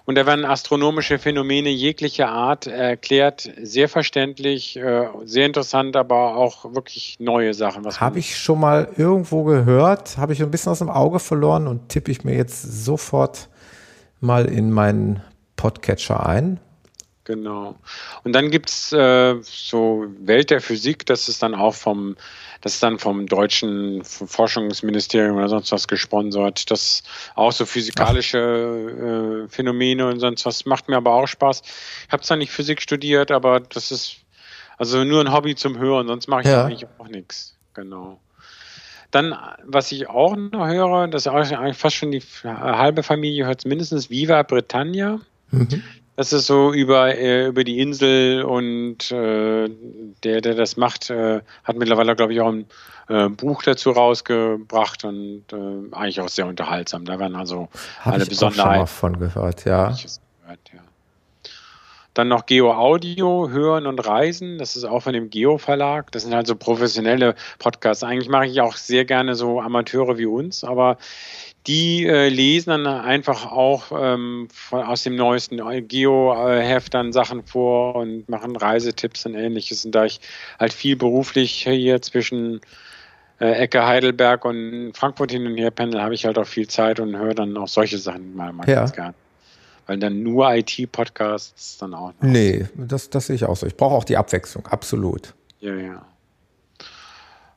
und 0.05 0.15
da 0.15 0.25
werden 0.25 0.43
astronomische 0.43 1.17
Phänomene 1.17 1.69
jeglicher 1.69 2.27
Art 2.27 2.67
erklärt, 2.67 3.49
sehr 3.61 3.87
verständlich, 3.87 4.75
äh, 4.75 5.07
sehr 5.23 5.45
interessant, 5.45 5.95
aber 5.95 6.35
auch 6.35 6.73
wirklich 6.73 7.17
neue 7.19 7.53
Sachen. 7.53 7.85
Habe 7.85 8.19
ich 8.19 8.37
schon 8.37 8.59
mal 8.59 8.89
irgendwo 8.97 9.43
gehört, 9.43 10.17
habe 10.17 10.33
ich 10.33 10.41
ein 10.41 10.51
bisschen 10.51 10.73
aus 10.73 10.79
dem 10.79 10.89
Auge 10.89 11.19
verloren 11.19 11.67
und 11.67 11.87
tippe 11.89 12.11
ich 12.11 12.25
mir 12.25 12.35
jetzt 12.35 12.83
sofort 12.83 13.47
mal 14.19 14.45
in 14.45 14.71
meinen 14.71 15.21
Podcatcher 15.55 16.25
ein. 16.25 16.59
Genau. 17.25 17.75
Und 18.25 18.33
dann 18.33 18.51
gibt 18.51 18.69
es 18.69 18.91
äh, 18.91 19.35
so 19.41 20.05
Welt 20.19 20.49
der 20.49 20.59
Physik, 20.59 21.05
das 21.05 21.29
ist 21.29 21.41
dann 21.41 21.55
auch 21.55 21.73
vom 21.73 22.17
das 22.63 22.75
ist 22.75 22.83
dann 22.83 22.97
vom 22.97 23.27
deutschen 23.27 24.05
Forschungsministerium 24.05 25.35
oder 25.35 25.49
sonst 25.49 25.73
was 25.73 25.85
gesponsert. 25.89 26.71
Das 26.71 27.03
auch 27.35 27.51
so 27.51 27.65
physikalische 27.65 28.37
äh, 29.45 29.49
Phänomene 29.49 30.07
und 30.07 30.21
sonst 30.21 30.45
was 30.45 30.65
macht 30.65 30.87
mir 30.87 30.95
aber 30.95 31.13
auch 31.13 31.27
Spaß. 31.27 31.61
Ich 32.07 32.13
habe 32.13 32.23
zwar 32.23 32.37
nicht 32.37 32.53
Physik 32.53 32.81
studiert, 32.81 33.31
aber 33.31 33.59
das 33.59 33.91
ist 33.91 34.15
also 34.77 35.03
nur 35.03 35.19
ein 35.19 35.33
Hobby 35.33 35.55
zum 35.55 35.77
Hören, 35.77 36.07
sonst 36.07 36.27
mache 36.27 36.43
ich 36.43 36.47
ja. 36.47 36.63
eigentlich 36.63 36.87
auch 36.97 37.09
nichts. 37.09 37.53
Genau. 37.73 38.21
Dann, 39.11 39.35
was 39.65 39.91
ich 39.91 40.07
auch 40.07 40.37
noch 40.37 40.65
höre, 40.65 41.09
das 41.09 41.25
ist 41.25 41.27
eigentlich 41.27 41.77
fast 41.77 41.97
schon 41.97 42.11
die 42.11 42.23
halbe 42.45 43.03
Familie 43.03 43.45
hört 43.45 43.65
mindestens 43.65 44.09
Viva 44.09 44.41
Britannia. 44.43 45.19
Mhm. 45.51 45.83
Das 46.15 46.31
ist 46.31 46.45
so 46.45 46.71
über, 46.71 47.15
äh, 47.17 47.47
über 47.47 47.63
die 47.63 47.79
Insel 47.79 48.43
und 48.43 49.11
äh, 49.11 49.69
der, 50.23 50.41
der 50.41 50.53
das 50.53 50.77
macht, 50.77 51.09
äh, 51.09 51.41
hat 51.63 51.75
mittlerweile, 51.75 52.15
glaube 52.15 52.33
ich, 52.33 52.41
auch 52.41 52.51
ein 52.51 52.65
äh, 53.09 53.29
Buch 53.29 53.63
dazu 53.63 53.91
rausgebracht 53.91 55.03
und 55.05 55.45
äh, 55.51 55.95
eigentlich 55.95 56.21
auch 56.21 56.29
sehr 56.29 56.45
unterhaltsam. 56.45 57.05
Da 57.05 57.17
werden 57.19 57.35
also 57.35 57.67
Hab 58.01 58.13
alle 58.13 58.23
ich 58.23 58.29
Besonderheiten. 58.29 58.83
Auch 58.83 58.87
schon 58.87 59.11
mal 59.11 59.17
von 59.17 59.19
gehört, 59.19 59.65
ja. 59.65 59.87
Gehört, 59.87 60.59
ja. 60.71 60.79
Dann 62.13 62.27
noch 62.27 62.45
Geo 62.45 62.71
Audio, 62.71 63.49
Hören 63.49 63.87
und 63.87 63.97
Reisen. 63.99 64.59
Das 64.59 64.75
ist 64.75 64.83
auch 64.83 64.99
von 64.99 65.13
dem 65.13 65.31
Geo 65.31 65.57
Verlag. 65.57 66.11
Das 66.11 66.21
sind 66.23 66.35
halt 66.35 66.45
so 66.45 66.55
professionelle 66.55 67.33
Podcasts. 67.57 68.03
Eigentlich 68.03 68.29
mache 68.29 68.45
ich 68.45 68.61
auch 68.61 68.75
sehr 68.75 69.03
gerne 69.03 69.33
so 69.33 69.59
Amateure 69.59 70.19
wie 70.19 70.27
uns, 70.27 70.63
aber 70.63 70.97
die 71.67 72.05
äh, 72.05 72.27
lesen 72.27 72.71
dann 72.71 72.87
einfach 72.87 73.51
auch 73.51 73.91
ähm, 73.95 74.47
von, 74.53 74.83
aus 74.83 75.03
dem 75.03 75.15
neuesten 75.15 75.61
Geo-Heft 75.87 76.93
dann 76.93 77.13
Sachen 77.13 77.43
vor 77.43 77.95
und 77.95 78.27
machen 78.27 78.55
Reisetipps 78.55 79.25
und 79.25 79.35
ähnliches. 79.35 79.85
Und 79.85 79.93
da 79.93 80.05
ich 80.05 80.19
halt 80.59 80.73
viel 80.73 80.95
beruflich 80.95 81.63
hier 81.63 82.01
zwischen 82.01 82.59
äh, 83.39 83.51
Ecke 83.51 83.85
Heidelberg 83.85 84.43
und 84.43 84.91
Frankfurt 84.93 85.31
hin 85.31 85.47
und 85.47 85.57
her 85.57 85.71
pendel, 85.71 86.01
habe 86.01 86.13
ich 86.13 86.25
halt 86.25 86.37
auch 86.37 86.47
viel 86.47 86.67
Zeit 86.67 86.99
und 86.99 87.15
höre 87.15 87.33
dann 87.33 87.55
auch 87.55 87.69
solche 87.69 87.97
Sachen 87.97 88.35
mal, 88.35 88.51
mal 88.51 88.67
ja. 88.67 88.75
ganz 88.75 88.93
gern. 88.93 89.13
Weil 89.85 89.99
dann 89.99 90.21
nur 90.23 90.53
IT-Podcasts 90.53 91.77
dann 91.77 91.93
auch. 91.93 92.13
Noch. 92.19 92.29
Nee, 92.29 92.65
das, 92.75 93.09
das 93.09 93.27
sehe 93.27 93.35
ich 93.35 93.45
auch 93.45 93.55
so. 93.55 93.67
Ich 93.67 93.75
brauche 93.75 93.95
auch 93.95 94.05
die 94.05 94.17
Abwechslung, 94.17 94.65
absolut. 94.67 95.33
Ja, 95.59 95.75
ja 95.75 96.05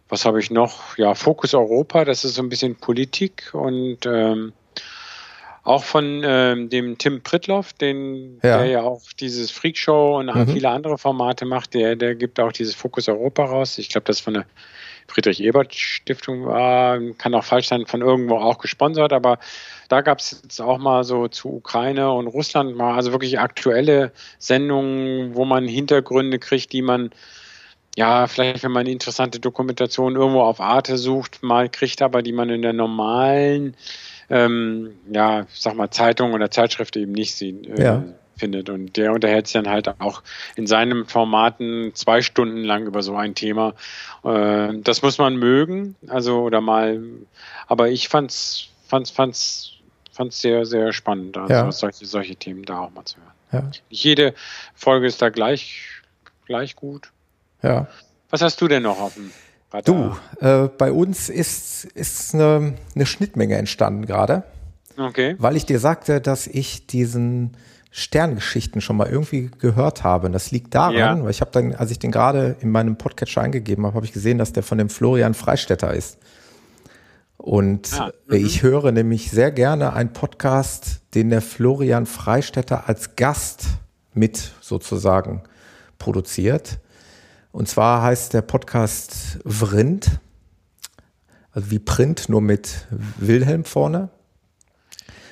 was 0.08 0.24
habe 0.24 0.40
ich 0.40 0.50
noch? 0.50 0.96
Ja, 0.96 1.14
Fokus 1.14 1.54
Europa, 1.54 2.04
das 2.04 2.24
ist 2.24 2.34
so 2.34 2.42
ein 2.42 2.48
bisschen 2.48 2.76
Politik 2.76 3.50
und 3.52 4.06
ähm, 4.06 4.52
auch 5.66 5.82
von 5.82 6.22
ähm, 6.24 6.70
dem 6.70 6.96
Tim 6.96 7.22
Pritloff, 7.22 7.72
den, 7.72 8.38
ja. 8.42 8.58
der 8.58 8.66
ja 8.66 8.82
auch 8.82 9.02
dieses 9.18 9.50
Freakshow 9.50 10.18
und 10.18 10.32
mhm. 10.32 10.46
viele 10.46 10.70
andere 10.70 10.96
Formate 10.96 11.44
macht, 11.44 11.74
der, 11.74 11.96
der 11.96 12.14
gibt 12.14 12.38
auch 12.38 12.52
dieses 12.52 12.76
Fokus 12.76 13.08
Europa 13.08 13.44
raus. 13.44 13.78
Ich 13.78 13.88
glaube, 13.88 14.04
das 14.04 14.20
von 14.20 14.34
der 14.34 14.46
Friedrich 15.08 15.42
Ebert 15.42 15.74
Stiftung 15.74 16.46
war, 16.46 17.00
kann 17.18 17.34
auch 17.34 17.44
falsch 17.44 17.68
sein, 17.68 17.86
von 17.86 18.00
irgendwo 18.00 18.36
auch 18.36 18.58
gesponsert, 18.58 19.12
aber 19.12 19.38
da 19.88 20.00
gab 20.00 20.18
es 20.18 20.40
jetzt 20.42 20.60
auch 20.60 20.78
mal 20.78 21.04
so 21.04 21.28
zu 21.28 21.52
Ukraine 21.52 22.12
und 22.12 22.26
Russland 22.28 22.76
mal, 22.76 22.94
also 22.94 23.12
wirklich 23.12 23.38
aktuelle 23.38 24.12
Sendungen, 24.38 25.34
wo 25.34 25.44
man 25.44 25.66
Hintergründe 25.66 26.38
kriegt, 26.38 26.72
die 26.72 26.82
man 26.82 27.10
ja, 27.96 28.26
vielleicht, 28.26 28.62
wenn 28.62 28.72
man 28.72 28.80
eine 28.80 28.90
interessante 28.90 29.40
Dokumentation 29.40 30.16
irgendwo 30.16 30.42
auf 30.42 30.60
Arte 30.60 30.98
sucht, 30.98 31.42
mal 31.42 31.70
kriegt, 31.70 32.02
aber 32.02 32.22
die 32.22 32.32
man 32.32 32.50
in 32.50 32.60
der 32.60 32.74
normalen, 32.74 33.74
ähm, 34.28 34.92
ja, 35.10 35.46
sag 35.52 35.76
mal, 35.76 35.90
Zeitung 35.90 36.34
oder 36.34 36.50
Zeitschrift 36.50 36.96
eben 36.96 37.12
nicht 37.12 37.34
sieht. 37.34 37.66
Äh, 37.66 37.82
ja. 37.82 38.04
findet. 38.36 38.68
Und 38.68 38.98
der 38.98 39.12
unterhält 39.12 39.46
sich 39.46 39.54
dann 39.54 39.70
halt 39.70 39.88
auch 39.98 40.22
in 40.56 40.66
seinen 40.66 41.06
Formaten 41.06 41.92
zwei 41.94 42.20
Stunden 42.20 42.64
lang 42.64 42.86
über 42.86 43.02
so 43.02 43.16
ein 43.16 43.34
Thema. 43.34 43.72
Äh, 44.24 44.74
das 44.74 45.00
muss 45.00 45.16
man 45.16 45.36
mögen, 45.36 45.96
also 46.06 46.42
oder 46.42 46.60
mal, 46.60 47.02
aber 47.66 47.88
ich 47.88 48.08
fand's, 48.08 48.68
fand's, 48.86 49.10
fand's, 49.10 49.72
fand's 50.12 50.42
sehr, 50.42 50.66
sehr 50.66 50.92
spannend, 50.92 51.38
also 51.38 51.50
ja. 51.50 51.72
solche, 51.72 52.04
solche 52.04 52.36
Themen 52.36 52.64
da 52.64 52.80
auch 52.80 52.90
mal 52.90 53.06
zu 53.06 53.16
hören. 53.16 53.32
Ja. 53.52 53.62
Nicht 53.88 54.04
jede 54.04 54.34
Folge 54.74 55.06
ist 55.06 55.22
da 55.22 55.30
gleich, 55.30 55.86
gleich 56.44 56.76
gut. 56.76 57.10
Ja. 57.62 57.86
Was 58.30 58.42
hast 58.42 58.60
du 58.60 58.68
denn 58.68 58.82
noch 58.82 59.00
auf 59.00 59.14
dem 59.14 59.30
Radar? 59.72 60.18
Du, 60.40 60.44
äh, 60.44 60.68
bei 60.68 60.92
uns 60.92 61.28
ist, 61.28 61.84
ist 61.84 62.34
eine, 62.34 62.74
eine 62.94 63.06
Schnittmenge 63.06 63.56
entstanden 63.56 64.06
gerade. 64.06 64.44
Okay. 64.96 65.36
Weil 65.38 65.56
ich 65.56 65.66
dir 65.66 65.78
sagte, 65.78 66.20
dass 66.20 66.46
ich 66.46 66.86
diesen 66.86 67.56
Sterngeschichten 67.90 68.80
schon 68.80 68.96
mal 68.96 69.08
irgendwie 69.08 69.50
gehört 69.58 70.04
habe. 70.04 70.26
Und 70.26 70.32
das 70.32 70.50
liegt 70.50 70.74
daran, 70.74 70.94
ja. 70.96 71.22
weil 71.22 71.30
ich 71.30 71.40
habe 71.40 71.50
dann, 71.50 71.74
als 71.74 71.90
ich 71.90 71.98
den 71.98 72.10
gerade 72.10 72.56
in 72.60 72.70
meinem 72.70 72.96
Podcatcher 72.96 73.42
eingegeben 73.42 73.86
habe, 73.86 73.94
habe 73.94 74.06
ich 74.06 74.12
gesehen, 74.12 74.38
dass 74.38 74.52
der 74.52 74.62
von 74.62 74.78
dem 74.78 74.88
Florian 74.88 75.34
Freistetter 75.34 75.94
ist. 75.94 76.18
Und 77.38 77.98
ah, 78.00 78.12
ich 78.28 78.62
höre 78.62 78.92
nämlich 78.92 79.30
sehr 79.30 79.50
gerne 79.50 79.92
einen 79.92 80.12
Podcast, 80.12 81.00
den 81.14 81.30
der 81.30 81.42
Florian 81.42 82.06
Freistetter 82.06 82.88
als 82.88 83.16
Gast 83.16 83.66
mit 84.14 84.52
sozusagen 84.60 85.42
produziert. 85.98 86.78
Und 87.56 87.70
zwar 87.70 88.02
heißt 88.02 88.34
der 88.34 88.42
Podcast 88.42 89.38
Vrind, 89.46 90.20
also 91.52 91.70
wie 91.70 91.78
Print, 91.78 92.28
nur 92.28 92.42
mit 92.42 92.86
Wilhelm 93.16 93.64
vorne. 93.64 94.10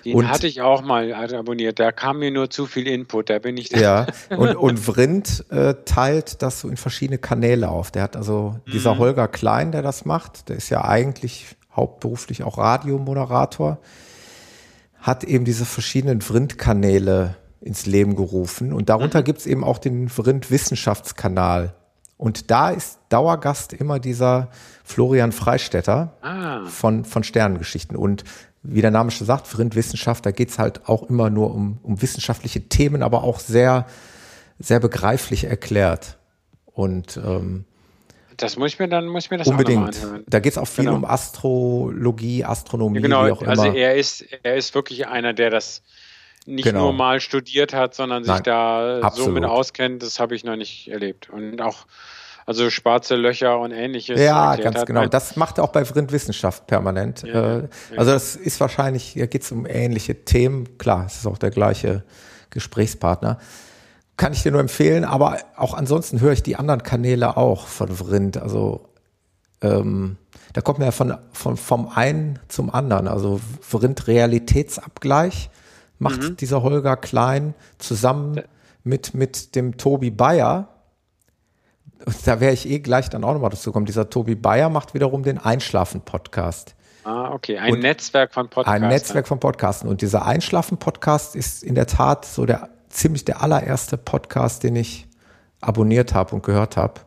Den 0.06 0.16
und, 0.16 0.28
hatte 0.30 0.46
ich 0.46 0.62
auch 0.62 0.80
mal 0.80 1.12
abonniert. 1.12 1.78
Da 1.78 1.92
kam 1.92 2.20
mir 2.20 2.30
nur 2.30 2.48
zu 2.48 2.64
viel 2.64 2.86
Input. 2.86 3.28
Da 3.28 3.40
bin 3.40 3.58
ich. 3.58 3.68
Ja. 3.72 4.06
Und, 4.30 4.56
und 4.56 4.78
Vrind 4.86 5.44
äh, 5.50 5.74
teilt 5.84 6.40
das 6.40 6.60
so 6.60 6.68
in 6.70 6.78
verschiedene 6.78 7.18
Kanäle 7.18 7.68
auf. 7.68 7.90
Der 7.90 8.02
hat 8.02 8.16
also 8.16 8.58
dieser 8.72 8.94
mhm. 8.94 9.00
Holger 9.00 9.28
Klein, 9.28 9.70
der 9.70 9.82
das 9.82 10.06
macht. 10.06 10.48
Der 10.48 10.56
ist 10.56 10.70
ja 10.70 10.82
eigentlich 10.82 11.56
hauptberuflich 11.76 12.42
auch 12.42 12.56
Radiomoderator. 12.56 13.80
Hat 14.98 15.24
eben 15.24 15.44
diese 15.44 15.66
verschiedenen 15.66 16.22
Vrind-Kanäle 16.22 17.36
ins 17.60 17.84
Leben 17.84 18.16
gerufen. 18.16 18.72
Und 18.72 18.88
darunter 18.88 19.20
mhm. 19.20 19.24
gibt 19.24 19.40
es 19.40 19.46
eben 19.46 19.62
auch 19.62 19.76
den 19.76 20.08
Vrind-Wissenschaftskanal. 20.08 21.74
Und 22.16 22.50
da 22.50 22.70
ist 22.70 22.98
Dauergast 23.08 23.72
immer 23.72 23.98
dieser 23.98 24.48
Florian 24.84 25.32
Freistetter 25.32 26.12
ah. 26.22 26.64
von, 26.66 27.04
von 27.04 27.24
Sternengeschichten. 27.24 27.96
Und 27.96 28.24
wie 28.62 28.80
der 28.80 28.90
Name 28.90 29.10
schon 29.10 29.26
sagt, 29.26 29.46
Vrind 29.46 29.74
Wissenschaft, 29.74 30.24
da 30.24 30.30
geht's 30.30 30.58
halt 30.58 30.88
auch 30.88 31.02
immer 31.04 31.30
nur 31.30 31.54
um, 31.54 31.78
um 31.82 32.00
wissenschaftliche 32.00 32.68
Themen, 32.68 33.02
aber 33.02 33.22
auch 33.24 33.40
sehr, 33.40 33.86
sehr 34.58 34.80
begreiflich 34.80 35.44
erklärt. 35.44 36.18
Und 36.66 37.18
ähm, 37.18 37.64
das 38.36 38.56
muss 38.56 38.72
ich 38.72 38.78
mir 38.78 38.88
dann 38.88 39.06
muss 39.06 39.24
ich 39.24 39.30
mir 39.30 39.38
das 39.38 39.46
unbedingt. 39.46 39.96
Da 40.26 40.40
geht's 40.40 40.58
auch 40.58 40.66
viel 40.66 40.86
genau. 40.86 40.96
um 40.96 41.04
Astrologie, 41.04 42.44
Astronomie, 42.44 42.96
ja, 42.96 43.02
genau. 43.02 43.26
wie 43.26 43.30
auch 43.30 43.42
also 43.42 43.62
immer. 43.62 43.72
Also 43.72 43.78
er 43.78 43.94
ist 43.94 44.24
er 44.42 44.56
ist 44.56 44.74
wirklich 44.74 45.06
einer, 45.06 45.32
der 45.32 45.50
das 45.50 45.82
nicht 46.46 46.64
genau. 46.64 46.84
nur 46.84 46.92
mal 46.92 47.20
studiert 47.20 47.72
hat, 47.72 47.94
sondern 47.94 48.24
sich 48.24 48.32
Nein, 48.32 48.42
da 48.44 49.00
absolut. 49.00 49.28
so 49.28 49.32
mit 49.32 49.44
auskennt, 49.44 50.02
das 50.02 50.20
habe 50.20 50.34
ich 50.34 50.44
noch 50.44 50.56
nicht 50.56 50.88
erlebt. 50.88 51.30
Und 51.30 51.60
auch 51.60 51.86
also 52.46 52.68
schwarze 52.68 53.16
Löcher 53.16 53.58
und 53.58 53.72
ähnliches. 53.72 54.20
Ja, 54.20 54.56
ganz 54.56 54.80
hat. 54.80 54.86
genau. 54.86 55.06
Das 55.06 55.36
macht 55.36 55.58
er 55.58 55.64
auch 55.64 55.72
bei 55.72 55.82
Wissenschaft 55.88 56.66
permanent. 56.66 57.22
Ja, 57.22 57.58
äh, 57.58 57.68
also 57.96 58.10
das 58.12 58.36
ist 58.36 58.60
wahrscheinlich, 58.60 59.04
hier 59.04 59.26
geht 59.26 59.42
es 59.42 59.52
um 59.52 59.66
ähnliche 59.66 60.24
Themen. 60.24 60.76
Klar, 60.76 61.06
es 61.06 61.16
ist 61.16 61.26
auch 61.26 61.38
der 61.38 61.50
gleiche 61.50 62.04
Gesprächspartner. 62.50 63.38
kann 64.16 64.32
ich 64.32 64.42
dir 64.42 64.52
nur 64.52 64.60
empfehlen, 64.60 65.04
aber 65.04 65.38
auch 65.56 65.74
ansonsten 65.74 66.20
höre 66.20 66.32
ich 66.32 66.42
die 66.42 66.56
anderen 66.56 66.82
Kanäle 66.82 67.36
auch 67.36 67.66
von 67.66 67.88
Vrind. 67.88 68.36
Also 68.36 68.90
ähm, 69.62 70.18
da 70.52 70.60
kommt 70.60 70.78
man 70.78 70.86
ja 70.86 70.92
von, 70.92 71.16
von, 71.32 71.56
vom 71.56 71.88
einen 71.88 72.38
zum 72.48 72.72
anderen. 72.72 73.08
Also 73.08 73.40
Vrind 73.60 74.06
Realitätsabgleich 74.06 75.50
macht 75.98 76.22
mhm. 76.22 76.36
dieser 76.36 76.62
Holger 76.62 76.96
Klein 76.96 77.54
zusammen 77.78 78.42
mit, 78.82 79.14
mit 79.14 79.54
dem 79.54 79.76
Tobi 79.76 80.10
Bayer. 80.10 80.68
Da 82.24 82.40
wäre 82.40 82.52
ich 82.52 82.68
eh 82.68 82.80
gleich 82.80 83.08
dann 83.08 83.24
auch 83.24 83.32
nochmal 83.32 83.50
dazu 83.50 83.72
kommen. 83.72 83.86
Dieser 83.86 84.10
Tobi 84.10 84.34
Bayer 84.34 84.68
macht 84.68 84.94
wiederum 84.94 85.22
den 85.22 85.38
Einschlafen-Podcast. 85.38 86.74
Ah, 87.04 87.30
okay. 87.32 87.58
Ein 87.58 87.74
und 87.74 87.80
Netzwerk 87.80 88.32
von 88.32 88.48
Podcasts. 88.48 88.82
Ein 88.82 88.88
Netzwerk 88.88 89.28
von 89.28 89.40
Podcasten. 89.40 89.88
Und 89.88 90.02
dieser 90.02 90.26
Einschlafen-Podcast 90.26 91.36
ist 91.36 91.62
in 91.62 91.74
der 91.74 91.86
Tat 91.86 92.24
so 92.24 92.46
der 92.46 92.70
ziemlich 92.88 93.24
der 93.24 93.42
allererste 93.42 93.96
Podcast, 93.96 94.62
den 94.62 94.76
ich 94.76 95.06
abonniert 95.60 96.14
habe 96.14 96.34
und 96.34 96.42
gehört 96.42 96.76
habe. 96.76 97.00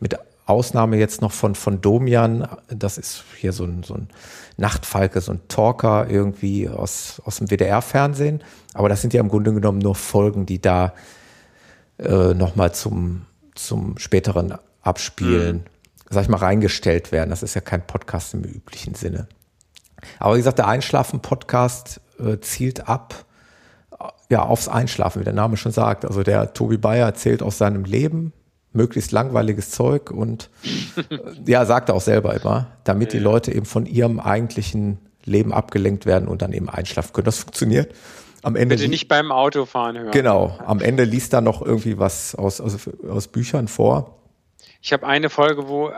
Mit 0.00 0.18
Ausnahme 0.52 0.96
jetzt 0.96 1.20
noch 1.20 1.32
von, 1.32 1.54
von 1.54 1.80
Domian. 1.80 2.46
Das 2.68 2.98
ist 2.98 3.24
hier 3.36 3.52
so 3.52 3.64
ein, 3.64 3.82
so 3.82 3.94
ein 3.94 4.08
Nachtfalke, 4.56 5.20
so 5.20 5.32
ein 5.32 5.40
Talker 5.48 6.06
irgendwie 6.08 6.68
aus, 6.68 7.20
aus 7.24 7.36
dem 7.38 7.50
WDR-Fernsehen. 7.50 8.42
Aber 8.74 8.88
das 8.88 9.00
sind 9.00 9.14
ja 9.14 9.20
im 9.20 9.28
Grunde 9.28 9.52
genommen 9.52 9.78
nur 9.78 9.94
Folgen, 9.94 10.46
die 10.46 10.60
da 10.60 10.94
äh, 11.98 12.34
nochmal 12.34 12.72
zum, 12.74 13.26
zum 13.54 13.98
späteren 13.98 14.54
Abspielen, 14.82 15.56
mhm. 15.56 15.64
sag 16.10 16.22
ich 16.22 16.28
mal, 16.28 16.38
reingestellt 16.38 17.12
werden. 17.12 17.30
Das 17.30 17.42
ist 17.42 17.54
ja 17.54 17.60
kein 17.60 17.86
Podcast 17.86 18.34
im 18.34 18.44
üblichen 18.44 18.94
Sinne. 18.94 19.26
Aber 20.18 20.34
wie 20.34 20.38
gesagt, 20.38 20.58
der 20.58 20.68
Einschlafen-Podcast 20.68 22.00
äh, 22.18 22.38
zielt 22.40 22.88
ab 22.88 23.24
ja, 24.32 24.42
aufs 24.42 24.68
Einschlafen, 24.68 25.20
wie 25.20 25.24
der 25.24 25.34
Name 25.34 25.56
schon 25.56 25.72
sagt. 25.72 26.04
Also 26.04 26.22
der 26.22 26.54
Tobi 26.54 26.78
Bayer 26.78 27.06
erzählt 27.06 27.42
aus 27.42 27.58
seinem 27.58 27.84
Leben, 27.84 28.32
möglichst 28.72 29.12
langweiliges 29.12 29.70
Zeug 29.70 30.10
und 30.10 30.50
äh, 30.96 31.18
ja, 31.46 31.64
sagt 31.64 31.88
er 31.88 31.94
auch 31.94 32.00
selber 32.00 32.34
immer, 32.34 32.68
damit 32.84 33.12
die 33.12 33.18
Leute 33.18 33.52
eben 33.52 33.66
von 33.66 33.86
ihrem 33.86 34.20
eigentlichen 34.20 34.98
Leben 35.24 35.52
abgelenkt 35.52 36.06
werden 36.06 36.28
und 36.28 36.42
dann 36.42 36.52
eben 36.52 36.68
einschlafen 36.68 37.12
können. 37.12 37.26
Das 37.26 37.38
funktioniert. 37.38 37.94
Am 38.42 38.56
Ende 38.56 38.74
Bitte 38.74 38.88
nicht 38.88 39.06
beim 39.06 39.30
Autofahren 39.30 39.96
hören. 39.98 40.10
Genau. 40.10 40.58
Am 40.66 40.80
Ende 40.80 41.04
liest 41.04 41.32
er 41.32 41.40
noch 41.40 41.62
irgendwie 41.62 41.98
was 41.98 42.34
aus, 42.34 42.60
aus, 42.60 42.76
aus 43.08 43.28
Büchern 43.28 43.68
vor. 43.68 44.18
Ich 44.84 44.92
habe 44.92 45.06
eine 45.06 45.30
Folge, 45.30 45.68
wo, 45.68 45.90
äh, 45.90 45.94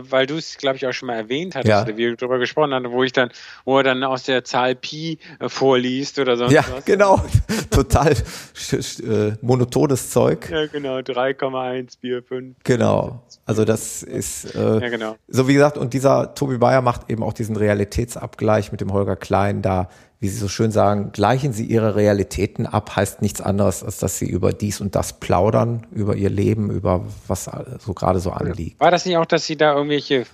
weil 0.00 0.26
du 0.26 0.36
es, 0.36 0.58
glaube 0.58 0.76
ich, 0.76 0.86
auch 0.86 0.92
schon 0.92 1.06
mal 1.06 1.14
erwähnt 1.14 1.54
hattest, 1.54 1.68
ja. 1.68 1.82
oder 1.82 1.96
wir 1.96 2.16
darüber 2.16 2.38
gesprochen 2.40 2.74
haben, 2.74 2.90
wo 2.90 3.04
ich 3.04 3.12
dann, 3.12 3.30
wo 3.64 3.78
er 3.78 3.84
dann 3.84 4.02
aus 4.02 4.24
der 4.24 4.42
Zahl 4.42 4.74
Pi 4.74 5.18
äh, 5.38 5.48
vorliest 5.48 6.18
oder 6.18 6.36
sonst 6.36 6.52
ja, 6.52 6.62
was. 6.62 6.68
Ja, 6.68 6.80
genau. 6.84 7.22
Total 7.70 8.12
äh, 8.12 9.32
monotones 9.40 10.10
Zeug. 10.10 10.50
Ja, 10.50 10.66
genau. 10.66 11.00
3,145. 11.00 12.56
Genau. 12.64 13.22
Also 13.46 13.64
das 13.64 14.02
ist 14.02 14.54
äh, 14.56 14.80
ja, 14.80 14.88
genau. 14.88 15.16
so 15.28 15.46
wie 15.46 15.54
gesagt, 15.54 15.78
und 15.78 15.94
dieser 15.94 16.34
Tobi 16.34 16.58
Bayer 16.58 16.82
macht 16.82 17.10
eben 17.10 17.22
auch 17.22 17.34
diesen 17.34 17.54
Realitätsabgleich 17.56 18.72
mit 18.72 18.80
dem 18.80 18.92
Holger 18.92 19.16
Klein 19.16 19.62
da 19.62 19.88
wie 20.24 20.28
Sie 20.28 20.38
so 20.38 20.48
schön 20.48 20.70
sagen, 20.70 21.12
gleichen 21.12 21.52
Sie 21.52 21.66
Ihre 21.66 21.96
Realitäten 21.96 22.64
ab, 22.64 22.96
heißt 22.96 23.20
nichts 23.20 23.42
anderes, 23.42 23.84
als 23.84 23.98
dass 23.98 24.18
Sie 24.18 24.24
über 24.24 24.54
dies 24.54 24.80
und 24.80 24.94
das 24.94 25.20
plaudern, 25.20 25.86
über 25.90 26.16
Ihr 26.16 26.30
Leben, 26.30 26.70
über 26.70 27.04
was 27.28 27.50
so 27.78 27.92
gerade 27.92 28.20
so 28.20 28.30
anliegt. 28.30 28.80
War 28.80 28.90
das 28.90 29.04
nicht 29.04 29.18
auch, 29.18 29.26
dass 29.26 29.44
Sie 29.44 29.58
da 29.58 29.74
irgendwelche 29.74 30.24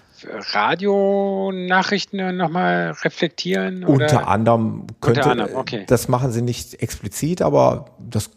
Radionachrichten 0.53 2.37
nochmal 2.37 2.93
reflektieren? 3.03 3.83
Oder? 3.83 4.05
Unter 4.05 4.29
anderem 4.29 4.87
könnte, 5.01 5.23
unter 5.23 5.33
anderem, 5.33 5.57
okay. 5.57 5.85
das 5.89 6.07
machen 6.07 6.31
Sie 6.31 6.43
nicht 6.43 6.81
explizit, 6.81 7.43
aber 7.43 7.87
das 7.99 8.31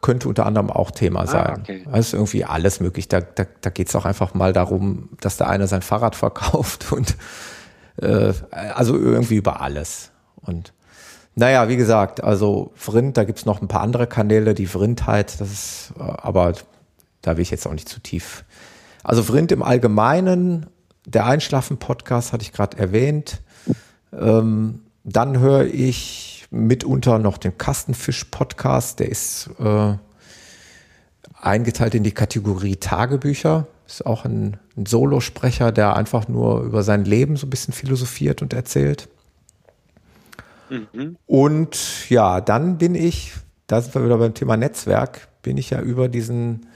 könnte 0.00 0.30
unter 0.30 0.46
anderem 0.46 0.70
auch 0.70 0.90
Thema 0.90 1.24
ah, 1.24 1.26
sein. 1.26 1.46
Ah, 1.46 1.58
okay. 1.60 1.84
Also 1.92 2.16
irgendwie 2.16 2.46
alles 2.46 2.80
möglich. 2.80 3.08
Da, 3.08 3.20
da, 3.20 3.44
da 3.60 3.68
geht 3.68 3.88
es 3.90 3.96
auch 3.96 4.06
einfach 4.06 4.32
mal 4.32 4.54
darum, 4.54 5.10
dass 5.20 5.36
der 5.36 5.50
eine 5.50 5.66
sein 5.66 5.82
Fahrrad 5.82 6.16
verkauft 6.16 6.90
und 6.90 7.18
äh, 8.00 8.32
also 8.50 8.96
irgendwie 8.96 9.36
über 9.36 9.60
alles. 9.60 10.10
Und 10.40 10.72
naja, 11.38 11.68
wie 11.68 11.76
gesagt, 11.76 12.24
also 12.24 12.72
Vrind, 12.74 13.18
da 13.18 13.24
gibt's 13.24 13.44
noch 13.44 13.60
ein 13.60 13.68
paar 13.68 13.82
andere 13.82 14.06
Kanäle, 14.06 14.54
die 14.54 14.66
Vrindheit, 14.66 15.38
das 15.38 15.52
ist, 15.52 15.92
äh, 15.98 16.02
aber 16.02 16.54
da 17.20 17.36
will 17.36 17.42
ich 17.42 17.50
jetzt 17.50 17.66
auch 17.66 17.74
nicht 17.74 17.88
zu 17.88 18.00
tief. 18.00 18.44
Also 19.04 19.22
Vrind 19.22 19.52
im 19.52 19.62
Allgemeinen, 19.62 20.66
der 21.04 21.26
Einschlafen-Podcast 21.26 22.32
hatte 22.32 22.42
ich 22.42 22.52
gerade 22.52 22.78
erwähnt. 22.78 23.42
Ähm, 24.12 24.80
dann 25.04 25.38
höre 25.38 25.66
ich 25.66 26.46
mitunter 26.50 27.18
noch 27.18 27.36
den 27.36 27.58
Kastenfisch-Podcast, 27.58 28.98
der 29.00 29.10
ist 29.10 29.50
äh, 29.60 29.94
eingeteilt 31.38 31.94
in 31.94 32.02
die 32.02 32.12
Kategorie 32.12 32.76
Tagebücher. 32.76 33.66
Ist 33.86 34.06
auch 34.06 34.24
ein, 34.24 34.56
ein 34.76 34.86
Solosprecher, 34.86 35.70
der 35.70 35.96
einfach 35.96 36.28
nur 36.28 36.62
über 36.62 36.82
sein 36.82 37.04
Leben 37.04 37.36
so 37.36 37.46
ein 37.46 37.50
bisschen 37.50 37.74
philosophiert 37.74 38.40
und 38.40 38.54
erzählt. 38.54 39.08
Mhm. 40.70 41.16
Und 41.26 42.10
ja, 42.10 42.40
dann 42.40 42.78
bin 42.78 42.94
ich, 42.94 43.32
da 43.66 43.80
sind 43.80 43.94
wir 43.94 44.04
wieder 44.04 44.18
beim 44.18 44.34
Thema 44.34 44.56
Netzwerk, 44.56 45.28
bin 45.42 45.58
ich 45.58 45.70
ja 45.70 45.80
über 45.80 46.08
diesen 46.08 46.66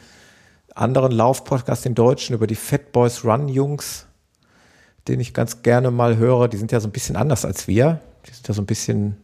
anderen 0.74 1.12
Laufpodcast, 1.12 1.84
den 1.84 1.94
deutschen, 1.94 2.34
über 2.34 2.46
die 2.46 2.54
Fat 2.54 2.92
Boys 2.92 3.24
Run 3.24 3.48
Jungs, 3.48 4.06
den 5.08 5.20
ich 5.20 5.34
ganz 5.34 5.62
gerne 5.62 5.90
mal 5.90 6.16
höre. 6.16 6.48
Die 6.48 6.56
sind 6.56 6.72
ja 6.72 6.80
so 6.80 6.88
ein 6.88 6.92
bisschen 6.92 7.16
anders 7.16 7.44
als 7.44 7.68
wir. 7.68 8.00
Die 8.26 8.32
sind 8.32 8.48
ja 8.48 8.54
so 8.54 8.62
ein 8.62 8.66
bisschen, 8.66 9.16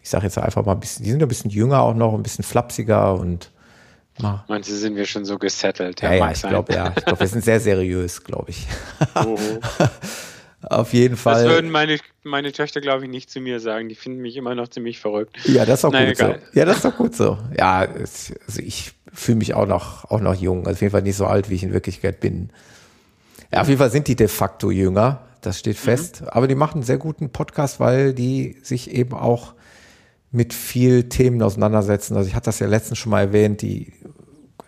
ich 0.00 0.10
sage 0.10 0.24
jetzt 0.24 0.38
einfach 0.38 0.64
mal 0.64 0.72
ein 0.72 0.80
bisschen, 0.80 1.04
die 1.04 1.10
sind 1.10 1.22
ein 1.22 1.28
bisschen 1.28 1.50
jünger 1.50 1.80
auch 1.80 1.94
noch, 1.94 2.14
ein 2.14 2.22
bisschen 2.22 2.44
flapsiger 2.44 3.14
und 3.14 3.50
na. 4.18 4.44
Manche 4.46 4.74
sind 4.74 4.94
wir 4.94 5.06
schon 5.06 5.24
so 5.24 5.38
gesettelt. 5.38 6.02
Ja, 6.02 6.12
ja, 6.12 6.30
ich 6.30 6.42
glaube, 6.42 6.74
ja. 6.74 6.92
Ich 6.94 7.04
glaube, 7.04 7.20
wir 7.20 7.26
sind 7.26 7.42
sehr 7.42 7.60
seriös, 7.60 8.22
glaube 8.22 8.50
ich. 8.50 8.66
Oh. 9.14 9.38
Auf 10.62 10.92
jeden 10.92 11.16
Fall. 11.16 11.44
Das 11.44 11.52
würden 11.52 11.70
meine, 11.70 11.98
meine 12.22 12.52
Töchter, 12.52 12.80
glaube 12.80 13.04
ich, 13.04 13.10
nicht 13.10 13.30
zu 13.30 13.40
mir 13.40 13.58
sagen. 13.60 13.88
Die 13.88 13.94
finden 13.94 14.20
mich 14.20 14.36
immer 14.36 14.54
noch 14.54 14.68
ziemlich 14.68 15.00
verrückt. 15.00 15.36
Ja, 15.44 15.64
das 15.64 15.80
ist 15.80 15.84
auch 15.84 15.92
Nein, 15.92 16.08
gut 16.08 16.20
egal. 16.20 16.40
so. 16.52 16.58
Ja, 16.58 16.64
das 16.64 16.76
ist 16.76 16.84
doch 16.84 16.96
gut 16.96 17.14
so. 17.16 17.38
Ja, 17.58 17.80
also 17.80 18.34
ich 18.58 18.92
fühle 19.12 19.38
mich 19.38 19.54
auch 19.54 19.66
noch, 19.66 20.10
auch 20.10 20.20
noch 20.20 20.34
jung. 20.34 20.66
Also 20.66 20.76
auf 20.76 20.80
jeden 20.80 20.92
Fall 20.92 21.02
nicht 21.02 21.16
so 21.16 21.26
alt, 21.26 21.50
wie 21.50 21.56
ich 21.56 21.64
in 21.64 21.72
Wirklichkeit 21.72 22.20
bin. 22.20 22.50
Ja, 23.52 23.62
auf 23.62 23.68
jeden 23.68 23.78
Fall 23.78 23.90
sind 23.90 24.08
die 24.08 24.16
de 24.16 24.28
facto 24.28 24.70
jünger. 24.70 25.22
Das 25.40 25.58
steht 25.58 25.76
mhm. 25.76 25.80
fest. 25.80 26.22
Mhm. 26.22 26.28
Aber 26.28 26.46
die 26.46 26.54
machen 26.54 26.76
einen 26.76 26.82
sehr 26.84 26.98
guten 26.98 27.30
Podcast, 27.30 27.80
weil 27.80 28.14
die 28.14 28.56
sich 28.62 28.90
eben 28.92 29.14
auch 29.14 29.54
mit 30.30 30.54
viel 30.54 31.08
Themen 31.08 31.42
auseinandersetzen. 31.42 32.16
Also 32.16 32.28
ich 32.28 32.34
hatte 32.34 32.46
das 32.46 32.60
ja 32.60 32.66
letztens 32.68 32.98
schon 32.98 33.10
mal 33.10 33.20
erwähnt. 33.20 33.62
Die 33.62 33.92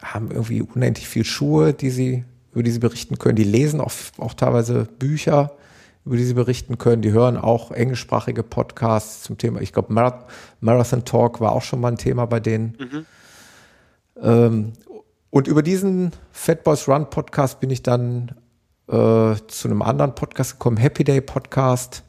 haben 0.03 0.31
irgendwie 0.31 0.61
unendlich 0.61 1.09
viel 1.09 1.25
Schuhe, 1.25 1.73
die 1.73 1.91
sie, 1.91 2.25
über 2.53 2.65
die 2.65 2.73
sie 2.73 2.81
berichten 2.81 3.19
können. 3.19 3.37
Die 3.37 3.45
lesen 3.45 3.81
auch, 3.81 3.93
auch 4.19 4.35
teilweise 4.35 4.87
Bücher 4.99 5.53
über 6.05 6.17
die 6.17 6.25
sie 6.25 6.35
berichten 6.35 6.79
können. 6.79 7.03
Die 7.03 7.13
hören 7.13 7.37
auch 7.37 7.71
englischsprachige 7.71 8.43
Podcasts 8.43 9.23
zum 9.23 9.39
Thema. 9.39 9.61
Ich 9.61 9.73
glaube, 9.73 9.93
Marath 9.93 10.27
Marathon 10.61 11.05
Talk 11.05 11.41
war 11.41 11.53
auch 11.53 11.63
schon 11.63 11.81
mal 11.81 11.93
ein 11.93 11.99
Thema 11.99 12.27
bei 12.27 12.41
denen. 12.41 12.77
Mhm. 12.79 13.07
Ähm, 14.23 14.73
und 15.31 15.49
über 15.49 15.63
diesen 15.63 16.13
Fat 16.31 16.63
Boys 16.63 16.89
Run 16.89 17.11
Podcast 17.11 17.61
bin 17.61 17.71
ich 17.71 17.83
dann 17.83 18.33
äh, 18.87 19.35
zu 19.49 19.69
einem 19.69 19.83
anderen 19.83 20.15
Podcast 20.15 20.53
gekommen, 20.53 20.77
Happy 20.77 21.05
Day 21.05 21.21
Podcast. 21.21 22.05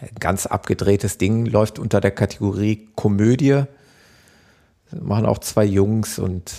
Ein 0.00 0.16
ganz 0.18 0.46
abgedrehtes 0.46 1.18
Ding, 1.18 1.46
läuft 1.46 1.78
unter 1.78 2.00
der 2.00 2.10
Kategorie 2.10 2.88
Komödie. 2.96 3.62
Machen 4.90 5.24
auch 5.24 5.38
zwei 5.38 5.64
Jungs 5.64 6.18
und 6.18 6.52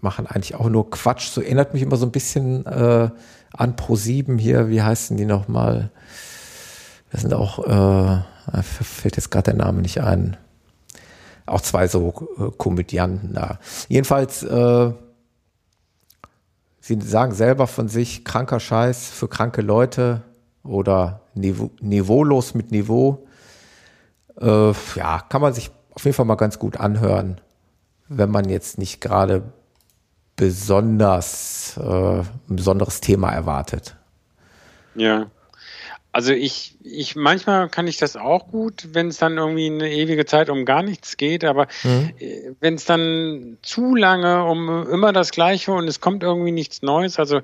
machen 0.00 0.26
eigentlich 0.26 0.54
auch 0.54 0.68
nur 0.68 0.90
Quatsch. 0.90 1.28
So 1.28 1.40
erinnert 1.40 1.74
mich 1.74 1.82
immer 1.82 1.96
so 1.96 2.06
ein 2.06 2.12
bisschen 2.12 2.66
äh, 2.66 3.10
an 3.52 3.76
Pro7 3.76 4.38
hier, 4.38 4.68
wie 4.68 4.82
heißen 4.82 5.16
die 5.16 5.26
nochmal? 5.26 5.90
Das 7.10 7.20
sind 7.20 7.32
auch, 7.32 7.64
äh, 7.64 8.62
fällt 8.62 9.16
jetzt 9.16 9.30
gerade 9.30 9.52
der 9.52 9.54
Name 9.54 9.82
nicht 9.82 10.02
ein. 10.02 10.36
Auch 11.46 11.60
zwei 11.60 11.86
so 11.86 12.28
äh, 12.38 12.50
Komödianten 12.56 13.34
da. 13.34 13.58
Jedenfalls, 13.88 14.42
äh, 14.42 14.92
sie 16.80 17.00
sagen 17.00 17.34
selber 17.34 17.66
von 17.66 17.88
sich, 17.88 18.24
kranker 18.24 18.60
Scheiß 18.60 19.10
für 19.10 19.28
kranke 19.28 19.62
Leute 19.62 20.22
oder 20.64 21.20
niveau, 21.34 21.70
niveaulos 21.80 22.54
mit 22.54 22.72
Niveau. 22.72 23.26
Äh, 24.40 24.72
ja, 24.96 25.20
kann 25.28 25.42
man 25.42 25.52
sich 25.52 25.70
auf 25.92 26.04
jeden 26.04 26.16
Fall 26.16 26.26
mal 26.26 26.34
ganz 26.34 26.58
gut 26.58 26.78
anhören, 26.78 27.40
wenn 28.08 28.30
man 28.30 28.48
jetzt 28.48 28.78
nicht 28.78 29.00
gerade 29.00 29.52
besonders, 30.36 31.76
äh, 31.76 32.20
ein 32.20 32.26
besonderes 32.48 33.00
Thema 33.00 33.30
erwartet. 33.30 33.96
Ja. 34.94 35.30
Also 36.12 36.32
ich, 36.32 36.76
ich, 36.84 37.16
manchmal 37.16 37.68
kann 37.68 37.88
ich 37.88 37.96
das 37.96 38.14
auch 38.14 38.46
gut, 38.46 38.88
wenn 38.92 39.08
es 39.08 39.18
dann 39.18 39.36
irgendwie 39.36 39.66
eine 39.66 39.90
ewige 39.90 40.24
Zeit 40.26 40.48
um 40.48 40.64
gar 40.64 40.84
nichts 40.84 41.16
geht, 41.16 41.42
aber 41.42 41.66
mhm. 41.82 42.12
wenn 42.60 42.74
es 42.74 42.84
dann 42.84 43.58
zu 43.62 43.96
lange 43.96 44.44
um 44.44 44.88
immer 44.88 45.12
das 45.12 45.32
Gleiche 45.32 45.72
und 45.72 45.88
es 45.88 46.00
kommt 46.00 46.22
irgendwie 46.22 46.52
nichts 46.52 46.82
Neues, 46.82 47.18
also 47.18 47.40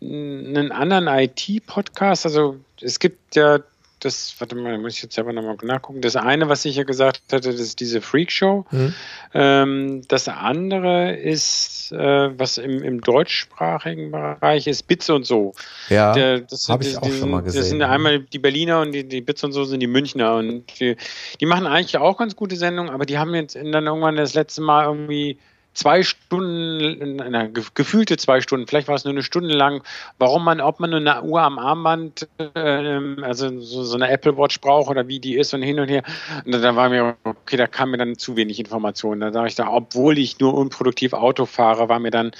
einen 0.00 0.70
anderen 0.70 1.08
IT-Podcast, 1.08 2.26
also 2.26 2.56
es 2.80 3.00
gibt 3.00 3.34
ja 3.34 3.58
das, 4.04 4.34
warte 4.38 4.54
mal, 4.54 4.76
muss 4.78 4.96
ich 4.96 5.02
jetzt 5.02 5.14
selber 5.14 5.32
nochmal 5.32 5.56
nachgucken. 5.62 6.00
Das 6.00 6.16
eine, 6.16 6.48
was 6.48 6.64
ich 6.64 6.76
ja 6.76 6.84
gesagt 6.84 7.22
hatte, 7.32 7.50
das 7.50 7.60
ist 7.60 7.80
diese 7.80 8.00
Freakshow. 8.00 8.66
Mhm. 8.70 8.94
Ähm, 9.32 10.02
das 10.08 10.28
andere 10.28 11.14
ist, 11.16 11.92
äh, 11.92 12.38
was 12.38 12.58
im, 12.58 12.82
im 12.82 13.00
deutschsprachigen 13.00 14.10
Bereich 14.10 14.66
ist, 14.66 14.86
Bits 14.86 15.08
und 15.10 15.24
so. 15.24 15.54
Ja, 15.88 16.14
habe 16.14 16.84
ich 16.84 16.98
auch 16.98 17.10
schon 17.10 17.30
mal 17.30 17.42
gesehen. 17.42 17.60
Das 17.60 17.68
sind 17.70 17.82
einmal 17.82 18.20
die 18.20 18.38
Berliner 18.38 18.80
und 18.80 18.92
die, 18.92 19.04
die 19.04 19.20
Bits 19.20 19.42
und 19.44 19.52
so 19.52 19.64
sind 19.64 19.80
die 19.80 19.86
Münchner. 19.86 20.36
Und 20.36 20.78
die, 20.80 20.96
die 21.40 21.46
machen 21.46 21.66
eigentlich 21.66 21.96
auch 21.96 22.18
ganz 22.18 22.36
gute 22.36 22.56
Sendungen, 22.56 22.92
aber 22.92 23.06
die 23.06 23.18
haben 23.18 23.34
jetzt 23.34 23.56
dann 23.56 23.86
irgendwann 23.86 24.16
das 24.16 24.34
letzte 24.34 24.60
Mal 24.60 24.84
irgendwie 24.84 25.38
zwei 25.74 26.02
Stunden, 26.02 27.16
na, 27.16 27.48
gefühlte 27.74 28.16
zwei 28.16 28.40
Stunden, 28.40 28.66
vielleicht 28.66 28.88
war 28.88 28.94
es 28.94 29.04
nur 29.04 29.12
eine 29.12 29.22
Stunde 29.22 29.54
lang, 29.54 29.82
warum 30.18 30.44
man, 30.44 30.60
ob 30.60 30.80
man 30.80 30.90
nur 30.90 31.00
eine 31.00 31.22
Uhr 31.22 31.42
am 31.42 31.58
Armband, 31.58 32.28
äh, 32.38 33.00
also 33.22 33.60
so, 33.60 33.82
so, 33.84 33.94
eine 33.96 34.08
Apple 34.08 34.36
Watch 34.36 34.60
braucht 34.60 34.88
oder 34.88 35.08
wie 35.08 35.18
die 35.18 35.36
ist 35.36 35.52
und 35.52 35.62
hin 35.62 35.80
und 35.80 35.88
her. 35.88 36.02
Und 36.44 36.52
da 36.52 36.76
war 36.76 36.88
mir, 36.88 37.16
okay, 37.24 37.56
da 37.56 37.66
kam 37.66 37.90
mir 37.90 37.98
dann 37.98 38.16
zu 38.16 38.36
wenig 38.36 38.58
Informationen. 38.58 39.20
Da 39.20 39.32
sage 39.32 39.48
ich 39.48 39.54
da, 39.56 39.68
obwohl 39.68 40.18
ich 40.18 40.38
nur 40.38 40.54
unproduktiv 40.54 41.12
Auto 41.12 41.44
fahre, 41.44 41.88
war 41.88 41.98
mir 41.98 42.10
dann 42.10 42.32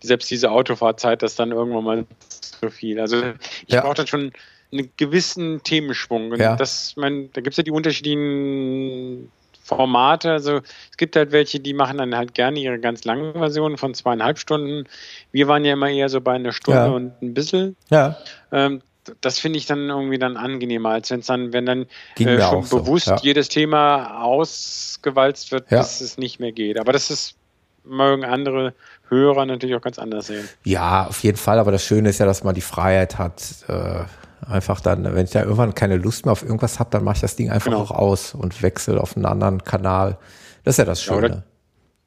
selbst 0.00 0.30
diese 0.30 0.50
Autofahrzeit 0.50 1.22
das 1.22 1.34
dann 1.34 1.50
irgendwann 1.50 1.84
mal 1.84 2.06
zu 2.28 2.70
viel. 2.70 3.00
Also 3.00 3.22
ich 3.66 3.74
ja. 3.74 3.80
brauche 3.80 3.94
dann 3.94 4.06
schon 4.06 4.32
einen 4.72 4.90
gewissen 4.96 5.62
Themenschwung. 5.62 6.32
Und 6.32 6.40
ja. 6.40 6.56
das, 6.56 6.94
mein, 6.96 7.30
da 7.32 7.40
gibt 7.40 7.54
es 7.54 7.56
ja 7.56 7.62
die 7.62 7.70
unterschiedlichen 7.70 9.30
Formate. 9.68 10.32
Also 10.32 10.60
es 10.90 10.96
gibt 10.96 11.14
halt 11.14 11.30
welche, 11.30 11.60
die 11.60 11.74
machen 11.74 11.98
dann 11.98 12.16
halt 12.16 12.34
gerne 12.34 12.58
ihre 12.58 12.78
ganz 12.78 13.04
langen 13.04 13.34
Versionen 13.34 13.76
von 13.76 13.94
zweieinhalb 13.94 14.38
Stunden. 14.38 14.84
Wir 15.30 15.46
waren 15.46 15.64
ja 15.64 15.74
immer 15.74 15.90
eher 15.90 16.08
so 16.08 16.20
bei 16.20 16.32
einer 16.32 16.52
Stunde 16.52 16.80
ja. 16.80 16.86
und 16.86 17.22
ein 17.22 17.34
bisschen. 17.34 17.76
Ja. 17.90 18.16
Ähm, 18.50 18.80
das 19.20 19.38
finde 19.38 19.58
ich 19.58 19.66
dann 19.66 19.88
irgendwie 19.88 20.18
dann 20.18 20.36
angenehmer, 20.36 20.90
als 20.90 21.10
wenn 21.10 21.20
es 21.20 21.26
dann, 21.26 21.52
wenn 21.52 21.66
dann 21.66 21.86
äh, 22.18 22.40
schon 22.40 22.68
bewusst 22.68 23.06
so, 23.06 23.12
ja. 23.12 23.18
jedes 23.22 23.48
Thema 23.48 24.22
ausgewalzt 24.22 25.52
wird, 25.52 25.70
ja. 25.70 25.78
bis 25.78 26.00
es 26.00 26.18
nicht 26.18 26.40
mehr 26.40 26.52
geht. 26.52 26.78
Aber 26.78 26.92
das 26.92 27.10
ist, 27.10 27.36
mögen 27.84 28.24
andere 28.24 28.74
Hörer 29.08 29.46
natürlich 29.46 29.76
auch 29.76 29.80
ganz 29.80 29.98
anders 29.98 30.26
sehen. 30.26 30.48
Ja, 30.64 31.06
auf 31.06 31.22
jeden 31.22 31.38
Fall. 31.38 31.58
Aber 31.58 31.72
das 31.72 31.84
Schöne 31.84 32.10
ist 32.10 32.18
ja, 32.18 32.26
dass 32.26 32.44
man 32.44 32.54
die 32.54 32.60
Freiheit 32.60 33.18
hat, 33.18 33.42
äh, 33.68 34.04
Einfach 34.48 34.80
dann, 34.80 35.04
wenn 35.04 35.24
ich 35.24 35.30
da 35.30 35.42
irgendwann 35.42 35.74
keine 35.74 35.96
Lust 35.96 36.24
mehr 36.24 36.32
auf 36.32 36.42
irgendwas 36.42 36.78
habe, 36.78 36.88
dann 36.90 37.04
mache 37.04 37.16
ich 37.16 37.20
das 37.20 37.36
Ding 37.36 37.50
einfach 37.50 37.70
genau. 37.70 37.82
auch 37.82 37.90
aus 37.90 38.34
und 38.34 38.62
wechsle 38.62 38.98
auf 39.00 39.14
einen 39.14 39.26
anderen 39.26 39.62
Kanal. 39.62 40.16
Das 40.64 40.74
ist 40.74 40.78
ja 40.78 40.84
das 40.86 41.02
Schöne. 41.02 41.26
Ja, 41.26 41.34
oder, 41.34 41.44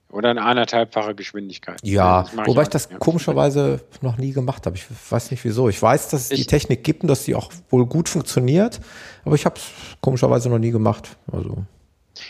oder, 0.10 0.30
eine 0.32 0.42
anderthalbfache 0.42 1.14
Geschwindigkeit. 1.14 1.80
Ja, 1.84 2.24
ja 2.24 2.48
wobei 2.48 2.62
ich, 2.62 2.68
ich 2.68 2.72
das 2.72 2.90
nicht. 2.90 3.00
komischerweise 3.00 3.82
noch 4.02 4.18
nie 4.18 4.32
gemacht 4.34 4.66
habe. 4.66 4.76
Ich 4.76 4.86
weiß 5.10 5.30
nicht 5.30 5.44
wieso. 5.44 5.70
Ich 5.70 5.80
weiß, 5.80 6.10
dass 6.10 6.26
es 6.26 6.32
ich, 6.32 6.40
die 6.40 6.46
Technik 6.48 6.84
gibt 6.84 7.04
und 7.04 7.10
dass 7.10 7.26
die 7.26 7.36
auch 7.36 7.52
wohl 7.70 7.86
gut 7.86 8.10
funktioniert, 8.10 8.80
aber 9.24 9.36
ich 9.36 9.46
habe 9.46 9.58
es 9.58 9.64
komischerweise 10.02 10.50
noch 10.50 10.60
nie 10.60 10.72
gemacht. 10.72 11.18
Also. 11.32 11.64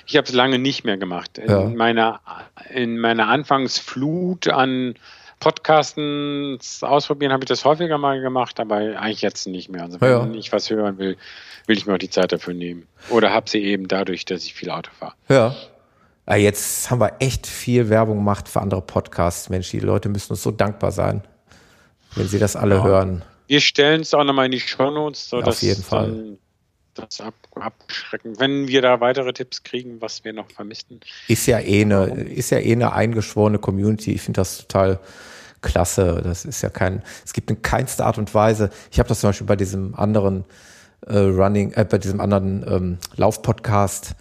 Ich 0.05 0.17
habe 0.17 0.27
es 0.27 0.33
lange 0.33 0.59
nicht 0.59 0.83
mehr 0.83 0.97
gemacht. 0.97 1.37
In, 1.37 1.49
ja. 1.49 1.63
meiner, 1.63 2.19
in 2.73 2.99
meiner 2.99 3.29
Anfangsflut 3.29 4.49
an 4.49 4.95
Podcasten 5.41 6.59
ausprobieren 6.81 7.33
habe 7.33 7.43
ich 7.43 7.47
das 7.49 7.65
häufiger 7.65 7.97
mal 7.97 8.21
gemacht, 8.21 8.59
aber 8.59 8.75
eigentlich 8.75 9.21
jetzt 9.21 9.47
nicht 9.47 9.69
mehr. 9.69 9.83
Also 9.83 9.99
wenn 9.99 10.33
ja. 10.33 10.39
ich 10.39 10.53
was 10.53 10.69
hören 10.69 10.97
will, 10.99 11.17
will 11.67 11.77
ich 11.77 11.85
mir 11.85 11.95
auch 11.95 11.97
die 11.97 12.09
Zeit 12.09 12.31
dafür 12.31 12.53
nehmen. 12.53 12.87
Oder 13.09 13.33
habe 13.33 13.49
sie 13.49 13.61
eben 13.61 13.87
dadurch, 13.87 14.23
dass 14.23 14.45
ich 14.45 14.53
viel 14.53 14.69
Auto 14.69 14.91
fahre. 14.97 15.13
Ja. 15.27 15.55
Ah, 16.27 16.35
jetzt 16.35 16.89
haben 16.89 17.01
wir 17.01 17.15
echt 17.19 17.47
viel 17.47 17.89
Werbung 17.89 18.17
gemacht 18.17 18.47
für 18.47 18.61
andere 18.61 18.81
Podcasts. 18.81 19.49
Mensch, 19.49 19.71
die 19.71 19.79
Leute 19.79 20.07
müssen 20.07 20.31
uns 20.33 20.43
so 20.43 20.51
dankbar 20.51 20.91
sein, 20.91 21.23
wenn 22.15 22.27
sie 22.27 22.39
das 22.39 22.55
alle 22.55 22.75
ja. 22.75 22.83
hören. 22.83 23.23
Wir 23.47 23.59
stellen 23.59 24.01
es 24.01 24.13
auch 24.13 24.23
nochmal 24.23 24.45
in 24.45 24.51
die 24.51 24.59
Shownotes. 24.59 25.27
So 25.27 25.41
Auf 25.41 25.61
jeden 25.61 25.83
Fall. 25.83 26.37
Das 26.93 27.21
ab, 27.21 27.33
abschrecken, 27.55 28.39
wenn 28.39 28.67
wir 28.67 28.81
da 28.81 28.99
weitere 28.99 29.31
Tipps 29.33 29.63
kriegen, 29.63 30.01
was 30.01 30.23
wir 30.23 30.33
noch 30.33 30.51
vermissten. 30.51 30.99
Ist 31.27 31.45
ja 31.47 31.59
eh 31.59 31.81
eine, 31.81 32.05
ist 32.05 32.49
ja 32.49 32.59
eh 32.59 32.73
eine 32.73 32.93
eingeschworene 32.93 33.59
Community. 33.59 34.11
Ich 34.13 34.21
finde 34.21 34.41
das 34.41 34.57
total 34.57 34.99
klasse. 35.61 36.21
Das 36.23 36.43
ist 36.45 36.61
ja 36.61 36.69
kein, 36.69 37.01
es 37.25 37.33
gibt 37.33 37.49
in 37.49 37.61
keinster 37.61 38.05
Art 38.05 38.17
und 38.17 38.33
Weise. 38.33 38.71
Ich 38.91 38.99
habe 38.99 39.07
das 39.07 39.21
zum 39.21 39.29
Beispiel 39.29 39.47
bei 39.47 39.55
diesem 39.55 39.95
anderen 39.95 40.43
äh, 41.07 41.17
Running, 41.17 41.71
äh, 41.73 41.85
bei 41.85 41.97
diesem 41.97 42.19
anderen 42.19 42.65
ähm, 42.67 42.97
Laufpodcast 43.15 44.15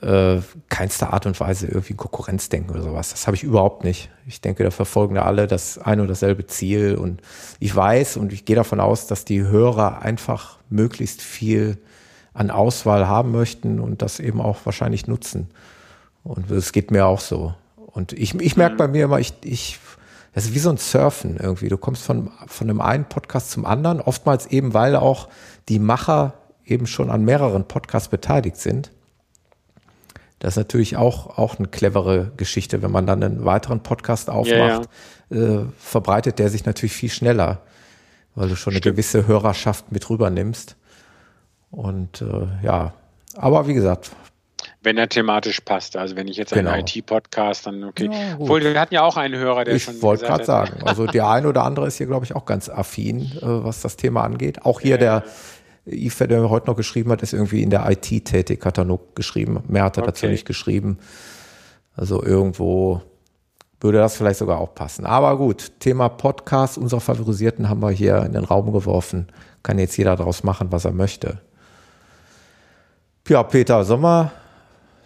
äh, 0.00 0.38
keinster 0.68 1.12
Art 1.12 1.26
und 1.26 1.38
Weise 1.38 1.66
irgendwie 1.66 1.94
Konkurrenzdenken 1.94 2.70
oder 2.70 2.82
sowas. 2.82 3.10
Das 3.10 3.26
habe 3.26 3.36
ich 3.36 3.42
überhaupt 3.42 3.84
nicht. 3.84 4.10
Ich 4.26 4.40
denke, 4.40 4.64
da 4.64 4.70
verfolgen 4.70 5.16
da 5.16 5.22
alle 5.22 5.46
das 5.46 5.78
ein 5.78 6.00
oder 6.00 6.08
dasselbe 6.08 6.46
Ziel 6.46 6.94
und 6.94 7.20
ich 7.60 7.74
weiß 7.74 8.16
und 8.16 8.32
ich 8.32 8.44
gehe 8.44 8.56
davon 8.56 8.80
aus, 8.80 9.06
dass 9.06 9.24
die 9.24 9.42
Hörer 9.42 10.00
einfach 10.02 10.58
möglichst 10.70 11.20
viel 11.20 11.76
an 12.34 12.50
Auswahl 12.50 13.08
haben 13.08 13.30
möchten 13.32 13.80
und 13.80 14.02
das 14.02 14.20
eben 14.20 14.40
auch 14.40 14.58
wahrscheinlich 14.64 15.06
nutzen. 15.06 15.50
Und 16.24 16.50
es 16.50 16.72
geht 16.72 16.90
mir 16.90 17.06
auch 17.06 17.20
so. 17.20 17.54
Und 17.76 18.12
ich, 18.12 18.34
ich 18.34 18.56
merke 18.56 18.74
mhm. 18.74 18.78
bei 18.78 18.88
mir 18.88 19.04
immer, 19.04 19.18
ich, 19.18 19.34
ich 19.42 19.78
das 20.34 20.44
ist 20.44 20.54
wie 20.54 20.60
so 20.60 20.70
ein 20.70 20.78
Surfen 20.78 21.36
irgendwie. 21.36 21.68
Du 21.68 21.76
kommst 21.76 22.04
von, 22.04 22.30
von 22.46 22.70
einem 22.70 22.80
einen 22.80 23.04
Podcast 23.04 23.50
zum 23.50 23.66
anderen, 23.66 24.00
oftmals 24.00 24.46
eben, 24.46 24.72
weil 24.72 24.96
auch 24.96 25.28
die 25.68 25.78
Macher 25.78 26.34
eben 26.64 26.86
schon 26.86 27.10
an 27.10 27.24
mehreren 27.24 27.68
Podcasts 27.68 28.08
beteiligt 28.08 28.56
sind. 28.56 28.90
Das 30.38 30.54
ist 30.54 30.56
natürlich 30.56 30.96
auch, 30.96 31.38
auch 31.38 31.58
eine 31.58 31.68
clevere 31.68 32.32
Geschichte, 32.36 32.82
wenn 32.82 32.90
man 32.90 33.06
dann 33.06 33.22
einen 33.22 33.44
weiteren 33.44 33.82
Podcast 33.82 34.28
aufmacht, 34.30 34.88
ja, 35.30 35.38
ja. 35.38 35.60
Äh, 35.60 35.64
verbreitet 35.78 36.38
der 36.38 36.48
sich 36.48 36.66
natürlich 36.66 36.92
viel 36.94 37.10
schneller, 37.10 37.62
weil 38.34 38.48
du 38.48 38.56
schon 38.56 38.72
Stimmt. 38.72 38.86
eine 38.86 38.92
gewisse 38.92 39.26
Hörerschaft 39.26 39.92
mit 39.92 40.08
rübernimmst. 40.10 40.76
Und 41.72 42.22
äh, 42.22 42.64
ja, 42.64 42.92
aber 43.34 43.66
wie 43.66 43.74
gesagt, 43.74 44.12
wenn 44.82 44.98
er 44.98 45.08
thematisch 45.08 45.60
passt. 45.60 45.96
Also 45.96 46.16
wenn 46.16 46.28
ich 46.28 46.36
jetzt 46.36 46.52
genau. 46.52 46.70
einen 46.70 46.86
IT-Podcast, 46.86 47.66
dann 47.66 47.84
okay. 47.84 48.08
Ja, 48.12 48.36
Obwohl, 48.38 48.62
wir 48.62 48.78
hatten 48.78 48.94
ja 48.94 49.02
auch 49.02 49.16
einen 49.16 49.38
Hörer, 49.38 49.64
der 49.64 49.74
ich 49.74 49.84
schon. 49.84 49.96
Ich 49.96 50.02
wollte 50.02 50.26
gerade 50.26 50.44
sagen, 50.44 50.82
also 50.84 51.06
der 51.06 51.28
eine 51.28 51.48
oder 51.48 51.64
andere 51.64 51.86
ist 51.86 51.96
hier, 51.96 52.06
glaube 52.06 52.24
ich, 52.24 52.34
auch 52.34 52.44
ganz 52.44 52.68
affin, 52.68 53.20
äh, 53.20 53.40
was 53.42 53.80
das 53.80 53.96
Thema 53.96 54.22
angeht. 54.22 54.64
Auch 54.64 54.80
hier 54.80 54.92
ja. 54.92 54.96
der 54.98 55.24
Yves, 55.86 56.18
der 56.18 56.48
heute 56.48 56.66
noch 56.68 56.76
geschrieben 56.76 57.10
hat, 57.10 57.22
ist 57.22 57.32
irgendwie 57.32 57.62
in 57.62 57.70
der 57.70 57.88
IT 57.90 58.24
tätig, 58.24 58.64
hat 58.64 58.78
er 58.78 58.84
nur 58.84 59.00
geschrieben. 59.14 59.62
Mehr 59.68 59.84
hat 59.84 59.96
er 59.96 60.02
okay. 60.02 60.12
dazu 60.12 60.26
nicht 60.26 60.46
geschrieben. 60.46 60.98
Also 61.94 62.22
irgendwo 62.22 63.02
würde 63.80 63.98
das 63.98 64.16
vielleicht 64.16 64.38
sogar 64.38 64.58
auch 64.58 64.74
passen. 64.74 65.06
Aber 65.06 65.36
gut, 65.36 65.72
Thema 65.80 66.08
Podcast, 66.08 66.78
unsere 66.78 67.00
Favorisierten 67.00 67.68
haben 67.68 67.82
wir 67.82 67.90
hier 67.90 68.22
in 68.24 68.32
den 68.32 68.44
Raum 68.44 68.72
geworfen. 68.72 69.28
Kann 69.62 69.78
jetzt 69.78 69.96
jeder 69.96 70.16
daraus 70.16 70.44
machen, 70.44 70.68
was 70.70 70.84
er 70.84 70.92
möchte. 70.92 71.40
Ja, 73.28 73.42
Peter, 73.42 73.84
sollen 73.84 74.02
wir 74.02 74.32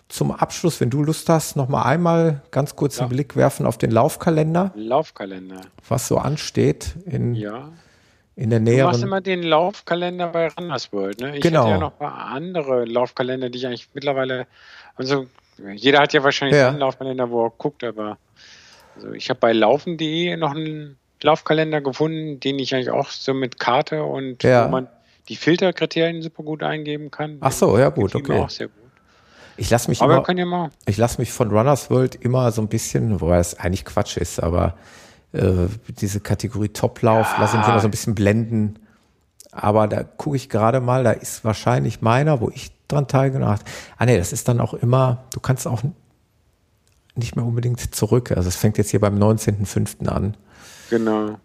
zum 0.09 0.31
Abschluss, 0.31 0.81
wenn 0.81 0.91
du 0.91 1.03
Lust 1.03 1.29
hast, 1.29 1.57
noch 1.57 1.69
mal 1.69 1.83
einmal 1.83 2.43
ganz 2.51 2.77
kurz 2.77 2.97
ja. 2.97 3.03
einen 3.03 3.11
Blick 3.11 3.37
werfen 3.37 3.67
auf 3.67 3.77
den 3.77 3.91
Laufkalender. 3.91 4.73
Laufkalender. 4.75 5.61
Was 5.89 6.09
so 6.09 6.19
ansteht 6.19 6.95
in, 7.07 7.35
ja. 7.35 7.71
in 8.37 8.51
der 8.51 8.61
näheren. 8.61 8.81
Du 8.81 8.87
machst 8.93 9.03
immer 9.03 9.21
den 9.21 9.43
Laufkalender 9.43 10.29
bei 10.29 10.49
Runners 10.49 10.93
World, 10.93 11.21
ne? 11.21 11.37
Ich 11.37 11.43
genau. 11.43 11.63
hatte 11.63 11.71
ja 11.71 11.79
noch 11.79 11.93
ein 11.93 11.99
paar 11.99 12.27
andere 12.27 12.85
Laufkalender, 12.85 13.51
die 13.51 13.59
ich 13.59 13.67
eigentlich 13.67 13.89
mittlerweile, 13.95 14.47
also 14.95 15.27
jeder 15.75 16.01
hat 16.01 16.13
ja 16.13 16.23
wahrscheinlich 16.23 16.59
ja. 16.59 16.69
einen 16.69 16.79
Laufkalender, 16.79 17.31
wo 17.31 17.47
er 17.47 17.51
guckt, 17.51 17.83
aber 17.83 18.19
also 18.95 19.13
ich 19.13 19.29
habe 19.29 19.41
bei 19.41 19.53
laufen.de 19.53 20.37
noch 20.37 20.53
einen 20.55 20.97
Laufkalender 21.23 21.81
gefunden, 21.81 22.41
den 22.41 22.59
ich 22.59 22.75
eigentlich 22.75 22.91
auch 22.91 23.11
so 23.11 23.35
mit 23.35 23.59
Karte 23.59 24.05
und 24.05 24.43
ja. 24.43 24.67
wo 24.67 24.71
man 24.71 24.89
die 25.29 25.37
Filterkriterien 25.37 26.23
super 26.23 26.43
gut 26.43 26.63
eingeben 26.63 27.11
kann. 27.11 27.39
Ach 27.41 27.53
so, 27.53 27.79
ja 27.79 27.89
gut, 27.89 28.15
okay. 28.15 28.41
Auch 28.41 28.51
sehr 28.51 28.69
gut. 28.69 28.77
Ich 29.57 29.71
lasse 29.71 29.89
mich 29.89 30.03
aber 30.03 30.29
immer, 30.29 30.71
ich 30.85 30.99
lasse 30.99 31.19
mich 31.19 31.33
von 31.33 31.51
Runners 31.51 31.91
World 31.91 32.15
immer 32.17 32.53
so 32.53 32.61
ein 32.61 32.69
bisschen, 32.69 33.21
wobei 33.21 33.39
es 33.39 33.59
eigentlich 33.59 33.87
Quatsch 33.87 34.19
ist, 34.19 34.43
aber 34.43 34.75
äh, 35.33 35.69
diese 35.89 36.21
Kategorie 36.21 36.69
Toplauf 36.69 37.33
ja. 37.33 37.41
lasse 37.41 37.57
ich 37.57 37.61
mich 37.61 37.69
immer 37.69 37.81
so 37.81 37.89
ein 37.89 37.91
bisschen 37.91 38.15
blenden. 38.15 38.79
Aber 39.53 39.89
da 39.89 40.03
gucke 40.03 40.37
ich 40.37 40.51
gerade 40.51 40.81
mal, 40.81 41.05
da 41.05 41.13
ist 41.13 41.43
wahrscheinlich 41.43 42.03
meiner, 42.03 42.43
wo 42.43 42.51
ich 42.51 42.71
dran 42.89 43.09
teilgenommen 43.09 43.55
habe. 43.55 43.65
Ah 43.97 44.05
nee, 44.05 44.19
das 44.19 44.33
ist 44.33 44.49
dann 44.49 44.61
auch 44.61 44.75
immer, 44.75 45.25
du 45.33 45.41
kannst 45.41 45.67
auch 45.67 45.83
nicht 47.15 47.37
mehr 47.37 47.45
unbedingt 47.47 47.95
zurück. 47.95 48.33
Also 48.33 48.49
es 48.49 48.57
fängt 48.57 48.77
jetzt 48.77 48.91
hier 48.91 49.01
beim 49.01 49.19
19.05. 49.19 50.07
an. 50.09 50.37
Genau. 50.91 51.39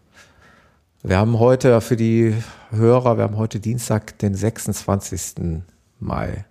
Wir 1.03 1.17
haben 1.17 1.39
heute 1.39 1.81
für 1.81 1.95
die 1.95 2.35
Hörer, 2.69 3.17
wir 3.17 3.23
haben 3.23 3.37
heute 3.37 3.59
Dienstag, 3.59 4.19
den 4.19 4.35
26. 4.35 5.63
Mai. 5.99 6.45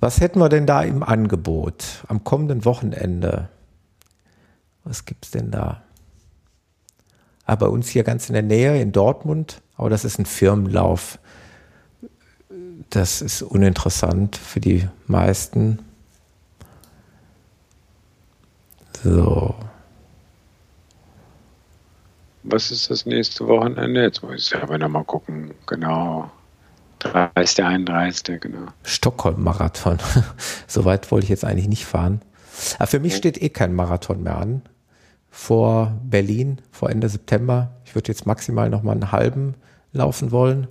Was 0.00 0.20
hätten 0.20 0.38
wir 0.38 0.50
denn 0.50 0.66
da 0.66 0.82
im 0.82 1.02
Angebot 1.02 2.04
am 2.08 2.24
kommenden 2.24 2.66
Wochenende? 2.66 3.48
Was 4.84 5.06
gibt's 5.06 5.30
denn 5.30 5.50
da? 5.50 5.82
Ah, 7.46 7.54
bei 7.54 7.68
uns 7.68 7.88
hier 7.88 8.04
ganz 8.04 8.28
in 8.28 8.34
der 8.34 8.42
Nähe 8.42 8.78
in 8.82 8.92
Dortmund, 8.92 9.62
aber 9.76 9.88
das 9.88 10.04
ist 10.04 10.18
ein 10.18 10.26
Firmenlauf. 10.26 11.18
Das 12.90 13.22
ist 13.22 13.40
uninteressant 13.40 14.36
für 14.36 14.60
die 14.60 14.86
meisten. 15.06 15.78
So. 19.02 19.54
Was 22.42 22.70
ist 22.70 22.90
das 22.90 23.06
nächste 23.06 23.46
Wochenende? 23.46 24.02
Jetzt 24.02 24.22
muss 24.22 24.34
ich 24.36 24.44
selber 24.46 24.78
nochmal 24.78 25.04
gucken. 25.04 25.52
Genau. 25.66 26.30
30, 27.00 27.56
der 27.56 27.66
31. 27.66 28.40
genau. 28.40 28.66
Stockholm-Marathon. 28.82 29.98
Soweit 30.66 31.10
wollte 31.10 31.24
ich 31.24 31.30
jetzt 31.30 31.44
eigentlich 31.44 31.68
nicht 31.68 31.86
fahren. 31.86 32.20
Aber 32.78 32.86
für 32.86 33.00
mich 33.00 33.16
steht 33.16 33.40
eh 33.40 33.48
kein 33.48 33.74
Marathon 33.74 34.22
mehr 34.22 34.36
an. 34.36 34.62
Vor 35.30 35.98
Berlin, 36.04 36.60
vor 36.70 36.90
Ende 36.90 37.08
September. 37.08 37.70
Ich 37.84 37.94
würde 37.94 38.08
jetzt 38.08 38.26
maximal 38.26 38.68
noch 38.68 38.82
mal 38.82 38.92
einen 38.92 39.12
halben 39.12 39.54
laufen 39.92 40.30
wollen. 40.30 40.68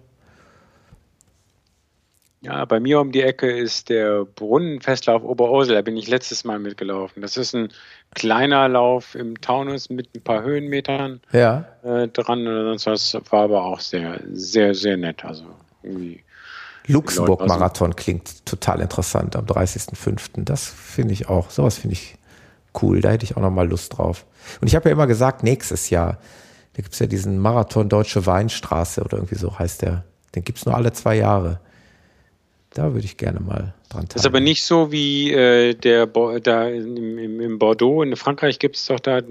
Ja, 2.41 2.63
bei 2.63 2.79
mir 2.79 3.01
um 3.01 3.11
die 3.11 3.21
Ecke 3.21 3.51
ist 3.51 3.89
der 3.89 4.23
Brunnenfestlauf 4.23 5.23
Oberursel. 5.23 5.75
Da 5.75 5.81
bin 5.81 5.97
ich 5.97 6.07
letztes 6.07 6.45
Mal 6.45 6.57
mitgelaufen. 6.57 7.21
Das 7.21 7.35
ist 7.35 7.53
ein 7.53 7.69
kleiner 8.15 8.69
Lauf 8.69 9.13
im 9.15 9.41
Taunus 9.41 9.89
mit 9.89 10.15
ein 10.15 10.21
paar 10.21 10.41
Höhenmetern 10.43 11.19
Ja. 11.33 11.65
äh, 11.83 12.07
dran 12.07 12.47
oder 12.47 12.63
sonst 12.77 12.85
was. 12.85 13.31
War 13.31 13.43
aber 13.43 13.63
auch 13.65 13.81
sehr, 13.81 14.21
sehr, 14.31 14.73
sehr 14.73 14.95
nett. 14.95 15.25
Also 15.25 15.45
irgendwie. 15.83 16.23
Luxemburg-Marathon 16.87 17.95
klingt 17.97 18.45
total 18.45 18.79
interessant 18.79 19.35
am 19.35 19.45
30.05. 19.45 20.45
Das 20.45 20.65
finde 20.65 21.13
ich 21.13 21.27
auch, 21.27 21.49
sowas 21.49 21.77
finde 21.77 21.93
ich 21.93 22.15
cool. 22.81 23.01
Da 23.01 23.09
hätte 23.11 23.25
ich 23.25 23.35
auch 23.35 23.41
noch 23.41 23.51
mal 23.51 23.67
Lust 23.67 23.97
drauf. 23.97 24.25
Und 24.61 24.67
ich 24.67 24.75
habe 24.75 24.87
ja 24.89 24.93
immer 24.93 25.07
gesagt, 25.07 25.43
nächstes 25.43 25.89
Jahr, 25.89 26.19
da 26.73 26.81
gibt 26.81 26.93
es 26.93 26.99
ja 26.99 27.05
diesen 27.07 27.37
Marathon 27.37 27.89
Deutsche 27.89 28.25
Weinstraße 28.25 29.03
oder 29.03 29.17
irgendwie 29.17 29.35
so 29.35 29.59
heißt 29.59 29.81
der. 29.81 30.05
Den 30.35 30.43
gibt 30.45 30.59
es 30.59 30.65
nur 30.65 30.75
alle 30.75 30.93
zwei 30.93 31.15
Jahre. 31.15 31.59
Da 32.73 32.93
würde 32.93 33.05
ich 33.05 33.17
gerne 33.17 33.39
mal 33.39 33.73
dran 33.89 34.05
Das 34.09 34.21
ist 34.21 34.25
aber 34.27 34.39
nicht 34.39 34.63
so 34.63 34.91
wie 34.91 35.31
äh, 35.33 35.73
der 35.73 36.05
Bo 36.05 36.37
da 36.39 36.67
im, 36.67 37.17
im, 37.17 37.41
im 37.41 37.59
Bordeaux. 37.59 38.03
In 38.03 38.15
Frankreich 38.15 38.59
gibt 38.59 38.75
es 38.75 38.85
doch 38.85 38.99
da 38.99 39.21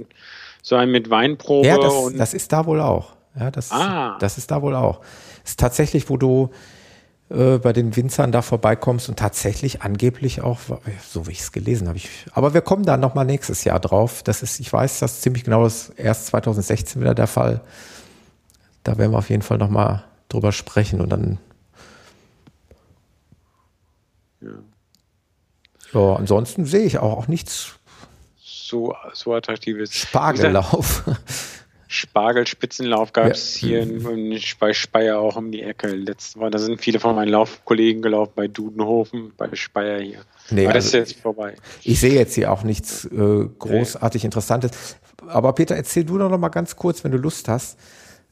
so 0.62 0.74
einen 0.74 0.90
mit 0.90 1.08
Weinprobe. 1.10 1.66
Ja, 1.66 1.78
das, 1.78 1.94
das 2.16 2.34
ist 2.34 2.52
da 2.52 2.66
wohl 2.66 2.80
auch. 2.80 3.14
Ja, 3.38 3.50
das, 3.50 3.70
Ah. 3.70 4.16
das 4.18 4.38
ist 4.38 4.50
da 4.50 4.60
wohl 4.62 4.74
auch. 4.74 5.00
Das 5.42 5.50
ist 5.52 5.60
tatsächlich, 5.60 6.10
wo 6.10 6.16
du 6.16 6.50
äh, 7.30 7.58
bei 7.58 7.72
den 7.72 7.94
Winzern 7.94 8.32
da 8.32 8.42
vorbeikommst 8.42 9.08
und 9.08 9.18
tatsächlich 9.18 9.82
angeblich 9.82 10.40
auch, 10.40 10.58
so 11.08 11.26
wie 11.28 11.32
ich 11.32 11.40
es 11.40 11.52
gelesen 11.52 11.86
habe. 11.86 11.98
Ich, 11.98 12.08
aber 12.32 12.54
wir 12.54 12.60
kommen 12.62 12.84
da 12.84 12.96
nochmal 12.96 13.24
nächstes 13.26 13.62
Jahr 13.64 13.78
drauf. 13.78 14.22
Das 14.24 14.42
ist, 14.42 14.58
ich 14.58 14.72
weiß, 14.72 14.98
das 14.98 15.20
ziemlich 15.20 15.44
genau 15.44 15.62
das 15.62 15.90
erst 15.90 16.26
2016 16.26 17.00
wieder 17.00 17.14
der 17.14 17.28
Fall. 17.28 17.60
Da 18.82 18.98
werden 18.98 19.12
wir 19.12 19.18
auf 19.18 19.30
jeden 19.30 19.42
Fall 19.42 19.58
nochmal 19.58 20.04
drüber 20.28 20.50
sprechen 20.50 21.00
und 21.00 21.10
dann. 21.10 21.38
Ja, 24.40 26.14
ansonsten 26.14 26.64
sehe 26.64 26.84
ich 26.84 26.98
auch, 26.98 27.16
auch 27.16 27.28
nichts 27.28 27.78
so, 28.68 28.94
so 29.12 29.34
attraktives. 29.34 29.94
Spargellauf. 29.94 31.04
Spargelspitzenlauf 31.90 33.14
gab 33.14 33.28
es 33.28 33.56
hier 33.56 33.80
in, 33.80 34.06
in, 34.06 34.40
bei 34.60 34.74
Speyer 34.74 35.18
auch 35.18 35.36
um 35.36 35.50
die 35.50 35.62
Ecke. 35.62 35.88
Letztes 35.88 36.36
Mal, 36.36 36.50
da 36.50 36.58
sind 36.58 36.82
viele 36.82 37.00
von 37.00 37.14
meinen 37.14 37.30
Laufkollegen 37.30 38.02
gelaufen 38.02 38.32
bei 38.36 38.46
Dudenhofen, 38.46 39.32
bei 39.38 39.48
Speyer 39.54 40.00
hier. 40.00 40.20
Nee, 40.50 40.66
Aber 40.66 40.74
das 40.74 40.86
also- 40.86 40.98
ist 40.98 41.12
jetzt 41.12 41.22
vorbei. 41.22 41.56
Ich 41.82 41.98
sehe 41.98 42.12
jetzt 42.12 42.34
hier 42.34 42.52
auch 42.52 42.62
nichts 42.62 43.06
äh, 43.06 43.48
großartig 43.58 44.26
Interessantes. 44.26 44.96
Aber 45.26 45.54
Peter, 45.54 45.76
erzähl 45.76 46.04
du 46.04 46.18
doch 46.18 46.28
noch 46.28 46.38
mal 46.38 46.50
ganz 46.50 46.76
kurz, 46.76 47.04
wenn 47.04 47.10
du 47.10 47.18
Lust 47.18 47.48
hast, 47.48 47.78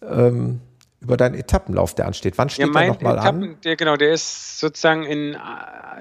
ähm, 0.02 0.60
über 1.06 1.16
deinen 1.16 1.36
Etappenlauf, 1.36 1.94
der 1.94 2.06
ansteht. 2.06 2.36
Wann 2.36 2.48
steht 2.48 2.66
Ja, 2.66 2.66
der 2.66 2.72
mein 2.74 2.88
noch 2.88 3.00
mal 3.00 3.16
Etappen, 3.16 3.42
an? 3.44 3.56
der, 3.64 3.76
genau, 3.76 3.96
der 3.96 4.12
ist 4.12 4.58
sozusagen 4.58 5.04
in 5.04 5.34
äh, 5.34 5.38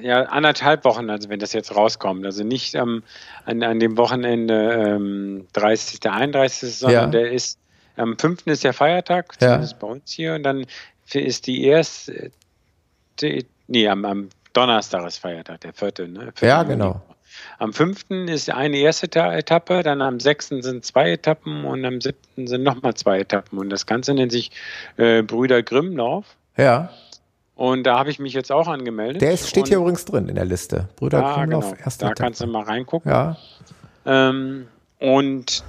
ja, 0.02 0.24
anderthalb 0.24 0.84
Wochen, 0.84 1.12
also 1.12 1.30
wenn 1.30 1.40
das 1.40 1.54
jetzt 1.54 1.76
rauskommt. 1.76 2.26
Also 2.26 2.44
nicht 2.44 2.74
ähm, 2.74 3.04
an, 3.46 3.62
an 3.62 3.80
dem 3.80 3.98
Wochenende 3.98 4.96
ähm, 4.96 5.48
30. 5.54 6.00
31. 6.10 6.76
sondern 6.76 7.04
Ja. 7.04 7.08
der 7.22 7.32
ist 7.32 7.60
am 7.98 8.18
5. 8.18 8.48
ist 8.48 8.64
der 8.64 8.74
Feiertag, 8.74 9.34
Ja. 9.40 9.48
zumindest 9.50 9.80
bei 9.80 9.88
uns 9.88 10.12
hier. 10.12 10.34
Und 10.34 10.42
dann 10.44 10.66
ist 11.14 11.46
die 11.46 11.64
erste, 11.66 12.32
nee, 13.68 13.88
am, 13.88 14.06
am 14.06 14.30
Donnerstag 14.54 15.06
ist 15.06 15.20
Feiertag, 15.20 15.62
der 15.62 15.74
vierte, 15.74 16.08
ne? 16.08 16.20
Vierte 16.34 16.46
Ja, 16.48 16.64
genau. 16.64 17.02
Am 17.58 17.74
5. 17.74 18.10
ist 18.28 18.50
eine 18.50 18.78
erste 18.78 19.10
Ta 19.10 19.34
Etappe, 19.34 19.82
dann 19.84 20.02
am 20.02 20.20
6. 20.20 20.50
sind 20.60 20.86
zwei 20.86 21.12
Etappen 21.12 21.64
und 21.66 21.86
am 21.86 22.02
7. 22.02 22.16
sind 22.48 22.64
nochmal 22.64 22.94
zwei 22.96 23.20
Etappen. 23.20 23.58
Und 23.60 23.70
das 23.70 23.86
Ganze 23.86 24.14
nennt 24.14 24.32
sich 24.32 24.52
äh, 24.98 25.22
Brüder 25.24 25.64
Grimmlauf. 25.64 26.26
Ja, 26.58 26.90
Und 27.56 27.84
da 27.84 27.98
habe 27.98 28.10
ich 28.10 28.20
mich 28.20 28.34
jetzt 28.34 28.52
auch 28.52 28.68
angemeldet. 28.68 29.22
der 29.22 29.32
ist, 29.32 29.50
steht 29.50 29.64
und, 29.64 29.70
hier 29.70 29.78
übrigens 29.78 30.06
drin 30.06 30.28
in 30.30 30.36
der 30.36 30.46
Liste. 30.46 30.90
Brüder 30.98 31.20
ja, 31.22 31.34
Krumloff, 31.34 31.72
genau. 31.72 31.84
erste 31.84 32.06
Da 32.06 32.14
kannst 32.14 32.40
du 32.42 32.46
Etappe. 32.46 32.52
mal 32.58 32.64
reingucken. 32.64 33.12
Ja, 33.12 33.38
Ähm, 34.06 34.68
und 35.00 35.64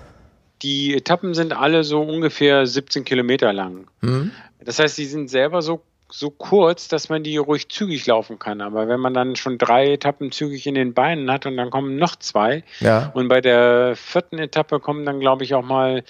die 0.63 0.95
Etappen 0.95 1.35
sind 1.35 1.53
alle 1.53 1.85
so 1.85 2.01
ungefähr 2.03 2.67
17 2.67 3.05
Kilometer 3.05 3.53
lang. 3.53 3.87
hm? 4.01 4.31
Das 4.65 4.79
heißt, 4.81 4.99
die 4.99 5.07
sind 5.07 5.29
selber 5.31 5.63
so, 5.63 5.83
so 6.11 6.31
kurz, 6.31 6.89
dass 6.89 7.09
man 7.09 7.23
die 7.23 7.37
ruhig 7.37 7.69
zügig 7.69 8.07
laufen 8.07 8.39
kann. 8.39 8.61
Aber 8.61 8.89
wenn 8.89 9.01
man 9.01 9.15
dann 9.15 9.37
schon 9.37 9.59
drei 9.59 9.93
Etappen 9.93 10.31
zügig 10.31 10.67
in 10.67 10.75
den 10.75 10.95
Beinen 10.95 11.31
hat 11.31 11.47
und 11.47 11.57
dann 11.57 11.71
kommen 11.71 11.97
noch 11.97 12.17
zwei 12.17 12.63
ja. 12.81 13.11
und 13.15 13.29
bei 13.29 13.41
der 13.41 13.97
vierten 13.97 14.39
Etappe 14.39 14.81
kommen 14.81 15.05
dann, 15.05 15.21
glaube 15.21 15.45
ich, 15.45 15.55
auch 15.55 15.65
mal 15.65 16.05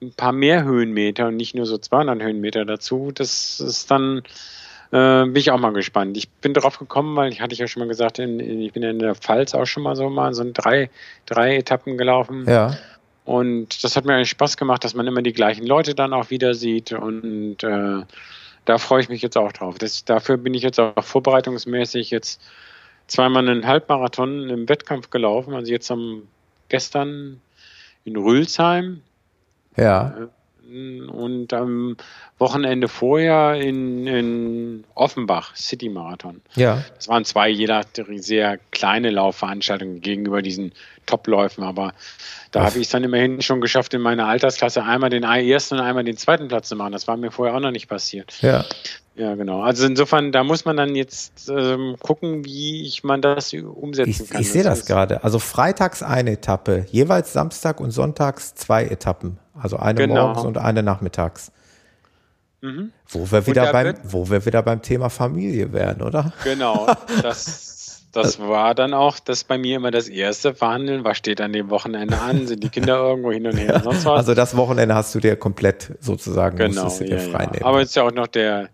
ein 0.00 0.12
paar 0.12 0.32
mehr 0.32 0.64
Höhenmeter 0.64 1.28
und 1.28 1.36
nicht 1.36 1.54
nur 1.54 1.66
so 1.66 1.78
200 1.78 2.22
Höhenmeter 2.22 2.64
dazu. 2.64 3.10
Das 3.12 3.60
ist 3.60 3.90
dann, 3.90 4.22
äh, 4.90 5.24
bin 5.24 5.36
ich 5.36 5.50
auch 5.50 5.58
mal 5.58 5.72
gespannt. 5.72 6.16
Ich 6.16 6.28
bin 6.28 6.54
drauf 6.54 6.78
gekommen, 6.78 7.16
weil 7.16 7.32
ich 7.32 7.40
hatte 7.40 7.52
ich 7.52 7.60
ja 7.60 7.66
schon 7.66 7.80
mal 7.80 7.88
gesagt, 7.88 8.18
in, 8.18 8.40
in, 8.40 8.60
ich 8.60 8.72
bin 8.72 8.82
in 8.82 8.98
der 8.98 9.14
Pfalz 9.14 9.54
auch 9.54 9.66
schon 9.66 9.82
mal 9.82 9.96
so 9.96 10.08
mal 10.08 10.34
so 10.34 10.44
drei, 10.52 10.90
drei 11.26 11.56
Etappen 11.56 11.96
gelaufen. 11.96 12.44
Ja, 12.48 12.76
Und 13.24 13.84
das 13.84 13.96
hat 13.96 14.04
mir 14.04 14.14
eigentlich 14.14 14.30
Spaß 14.30 14.56
gemacht, 14.56 14.84
dass 14.84 14.94
man 14.94 15.06
immer 15.06 15.22
die 15.22 15.32
gleichen 15.32 15.66
Leute 15.66 15.94
dann 15.94 16.12
auch 16.12 16.30
wieder 16.30 16.54
sieht. 16.54 16.92
Und 16.92 17.62
äh, 17.62 18.02
da 18.64 18.78
freue 18.78 19.00
ich 19.00 19.08
mich 19.08 19.22
jetzt 19.22 19.36
auch 19.36 19.52
drauf. 19.52 19.78
Das, 19.78 20.04
dafür 20.04 20.36
bin 20.36 20.54
ich 20.54 20.62
jetzt 20.62 20.78
auch 20.78 21.04
vorbereitungsmäßig 21.04 22.10
jetzt 22.10 22.40
zweimal 23.06 23.48
einen 23.48 23.66
Halbmarathon 23.66 24.48
im 24.48 24.68
Wettkampf 24.68 25.10
gelaufen. 25.10 25.54
Also 25.54 25.72
jetzt 25.72 25.90
am 25.90 26.28
gestern 26.68 27.40
in 28.04 28.16
Rülsheim 28.16 29.02
ja, 29.76 30.28
und 31.08 31.52
am 31.52 31.96
Wochenende 32.38 32.88
vorher 32.88 33.54
in, 33.54 34.06
in 34.06 34.84
Offenbach 34.94 35.54
City 35.56 35.88
Marathon. 35.88 36.40
ja. 36.54 36.82
Das 36.96 37.08
waren 37.08 37.24
zwei 37.24 37.48
jeder 37.48 37.84
sehr 38.16 38.58
kleine 38.70 39.10
Laufveranstaltungen 39.10 40.00
gegenüber 40.00 40.42
diesen 40.42 40.72
Topläufen, 41.06 41.64
aber 41.64 41.94
da 42.52 42.64
habe 42.64 42.76
ich 42.78 42.84
es 42.84 42.90
dann 42.90 43.04
immerhin 43.04 43.42
schon 43.42 43.60
geschafft, 43.60 43.94
in 43.94 44.00
meiner 44.00 44.26
Altersklasse 44.26 44.84
einmal 44.84 45.10
den 45.10 45.24
ersten 45.24 45.76
und 45.76 45.80
einmal 45.80 46.04
den 46.04 46.16
zweiten 46.16 46.48
Platz 46.48 46.68
zu 46.68 46.76
machen. 46.76 46.92
Das 46.92 47.08
war 47.08 47.16
mir 47.16 47.30
vorher 47.30 47.56
auch 47.56 47.60
noch 47.60 47.70
nicht 47.70 47.88
passiert. 47.88 48.34
Ja, 48.40 48.64
Ja, 49.14 49.34
genau. 49.34 49.60
Also 49.62 49.86
insofern, 49.86 50.32
da 50.32 50.42
muss 50.42 50.64
man 50.64 50.76
dann 50.78 50.94
jetzt 50.96 51.50
ähm, 51.54 51.96
gucken, 52.00 52.44
wie 52.46 52.86
ich 52.86 53.04
man 53.04 53.20
das 53.20 53.52
umsetzen 53.52 54.22
ich, 54.24 54.30
kann. 54.30 54.40
ich 54.40 54.50
sehe 54.50 54.62
das 54.62 54.80
ist- 54.80 54.86
gerade. 54.86 55.22
Also 55.22 55.38
freitags 55.38 56.02
eine 56.02 56.32
Etappe, 56.32 56.86
jeweils 56.90 57.32
Samstag 57.32 57.80
und 57.80 57.90
sonntags 57.90 58.54
zwei 58.54 58.84
Etappen. 58.84 59.38
Also 59.54 59.76
eine 59.76 59.98
Genau. 60.00 60.28
morgens 60.28 60.44
und 60.44 60.56
eine 60.56 60.82
nachmittags. 60.82 61.52
Mhm. 62.62 62.92
Wo 63.08 63.30
wir 63.30 63.46
wieder 63.46 63.70
beim, 63.72 63.94
wo 64.04 64.30
wir 64.30 64.46
wieder 64.46 64.62
beim 64.62 64.80
Thema 64.82 65.10
Familie 65.10 65.72
werden, 65.72 66.02
oder? 66.02 66.32
Genau. 66.44 66.86
Das, 67.22 68.04
das 68.12 68.38
war 68.40 68.74
dann 68.74 68.92
auch 68.94 69.18
das 69.18 69.44
bei 69.44 69.56
mir 69.58 69.76
immer 69.76 69.90
das 69.90 70.08
erste 70.08 70.54
Verhandeln. 70.54 71.02
Was 71.04 71.16
steht 71.18 71.40
an 71.40 71.52
dem 71.52 71.70
Wochenende 71.70 72.18
an? 72.18 72.46
Sind 72.46 72.62
die 72.62 72.68
Kinder 72.68 72.96
irgendwo 73.08 73.32
hin 73.32 73.46
und 73.46 73.56
her? 73.56 73.80
Sonst 73.82 74.04
was? 74.04 74.18
Also 74.18 74.34
das 74.34 74.56
Wochenende 74.56 74.94
hast 74.94 75.14
du 75.14 75.20
dir 75.20 75.34
komplett 75.36 75.92
sozusagen 76.00 76.56
Genau, 76.56 76.84
musstest 76.84 77.00
du 77.00 77.04
dir 77.16 77.22
ja, 77.22 77.30
frei 77.30 77.44
ja. 77.44 77.50
nehmen. 77.52 77.64
Aber 77.64 77.80
es 77.80 77.88
ist 77.90 77.94
ja 77.96 78.02
auch 78.04 78.12
noch 78.12 78.26
der 78.26 78.68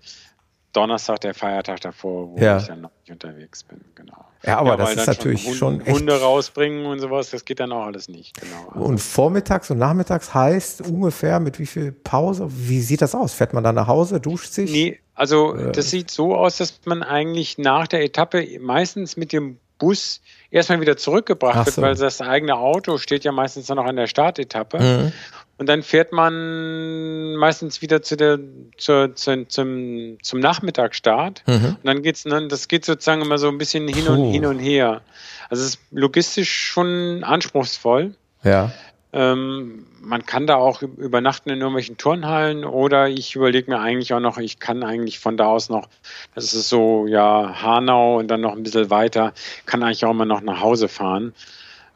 Donnerstag, 0.72 1.20
der 1.22 1.34
Feiertag 1.34 1.80
davor, 1.80 2.30
wo 2.30 2.38
Ja. 2.38 2.58
ich 2.58 2.66
dann 2.66 2.82
noch 2.82 2.90
nicht 3.00 3.10
unterwegs 3.10 3.64
bin. 3.64 3.80
Genau. 3.94 4.24
Ja, 4.44 4.58
aber 4.58 4.76
das 4.76 4.90
weil 4.90 4.98
ist 4.98 5.06
natürlich 5.06 5.56
schon 5.56 5.80
echt- 5.80 5.90
Hunde 5.98 6.20
rausbringen 6.20 6.86
und 6.86 7.00
sowas, 7.00 7.30
das 7.30 7.44
geht 7.44 7.58
dann 7.58 7.72
auch 7.72 7.86
alles 7.86 8.08
nicht. 8.08 8.38
Genau. 8.40 8.68
Also, 8.68 8.80
Und 8.86 8.98
vormittags 8.98 9.70
und 9.70 9.78
nachmittags 9.78 10.32
heißt 10.34 10.82
ungefähr 10.82 11.40
mit 11.40 11.58
wie 11.58 11.66
viel 11.66 11.90
Pause? 11.92 12.46
Wie 12.48 12.80
sieht 12.80 13.02
das 13.02 13.14
aus? 13.14 13.32
Fährt 13.34 13.52
man 13.54 13.64
dann 13.64 13.74
nach 13.74 13.88
Hause, 13.88 14.20
duscht 14.20 14.52
sich? 14.52 14.70
nee, 14.70 15.00
also 15.14 15.56
Äh. 15.56 15.72
das 15.72 15.90
sieht 15.90 16.10
so 16.10 16.36
aus, 16.36 16.58
dass 16.58 16.80
man 16.84 17.02
eigentlich 17.02 17.58
nach 17.58 17.88
der 17.88 18.04
Etappe 18.04 18.46
meistens 18.60 19.16
mit 19.16 19.32
dem 19.32 19.58
Bus 19.78 20.20
erstmal 20.50 20.80
wieder 20.80 20.96
zurückgebracht 20.96 21.56
Ach 21.56 21.66
wird, 21.66 21.76
so. 21.76 21.82
weil 21.82 21.94
das 21.94 22.20
eigene 22.20 22.56
Auto 22.56 22.98
steht 22.98 23.22
ja 23.24 23.30
meistens 23.32 23.66
dann 23.66 23.76
noch 23.76 23.84
an 23.86 23.94
der 23.96 24.08
Startetappe. 24.08 24.78
Mhm. 24.80 25.12
Und 25.58 25.68
dann 25.68 25.82
fährt 25.82 26.12
man 26.12 27.34
meistens 27.34 27.82
wieder 27.82 28.00
zu 28.00 28.16
der, 28.16 28.38
zur, 28.76 29.14
zu, 29.16 29.46
zum, 29.48 30.18
zum 30.22 30.40
Nachmittagsstart. 30.40 31.42
Mhm. 31.46 31.76
Und 31.82 31.84
dann 31.84 32.02
geht's 32.02 32.22
dann, 32.22 32.48
das 32.48 32.68
geht 32.68 32.84
sozusagen 32.84 33.22
immer 33.22 33.38
so 33.38 33.48
ein 33.48 33.58
bisschen 33.58 33.88
hin 33.88 34.04
Puh. 34.06 34.12
und 34.12 34.30
hin 34.30 34.46
und 34.46 34.60
her. 34.60 35.02
Also 35.50 35.64
es 35.64 35.70
ist 35.70 35.80
logistisch 35.90 36.52
schon 36.52 37.24
anspruchsvoll. 37.24 38.14
Ja. 38.44 38.70
Ähm, 39.12 39.86
man 40.00 40.26
kann 40.26 40.46
da 40.46 40.56
auch 40.56 40.82
üb- 40.82 40.98
übernachten 40.98 41.50
in 41.50 41.58
irgendwelchen 41.58 41.96
Turnhallen 41.96 42.64
oder 42.64 43.08
ich 43.08 43.34
überlege 43.34 43.70
mir 43.70 43.80
eigentlich 43.80 44.12
auch 44.12 44.20
noch, 44.20 44.36
ich 44.36 44.58
kann 44.58 44.84
eigentlich 44.84 45.18
von 45.18 45.38
da 45.38 45.46
aus 45.46 45.70
noch, 45.70 45.88
das 46.34 46.52
ist 46.52 46.68
so, 46.68 47.06
ja, 47.08 47.62
Hanau 47.62 48.18
und 48.18 48.28
dann 48.28 48.42
noch 48.42 48.52
ein 48.52 48.62
bisschen 48.62 48.90
weiter, 48.90 49.32
kann 49.64 49.82
eigentlich 49.82 50.04
auch 50.04 50.10
immer 50.10 50.26
noch 50.26 50.42
nach 50.42 50.60
Hause 50.60 50.88
fahren. 50.88 51.32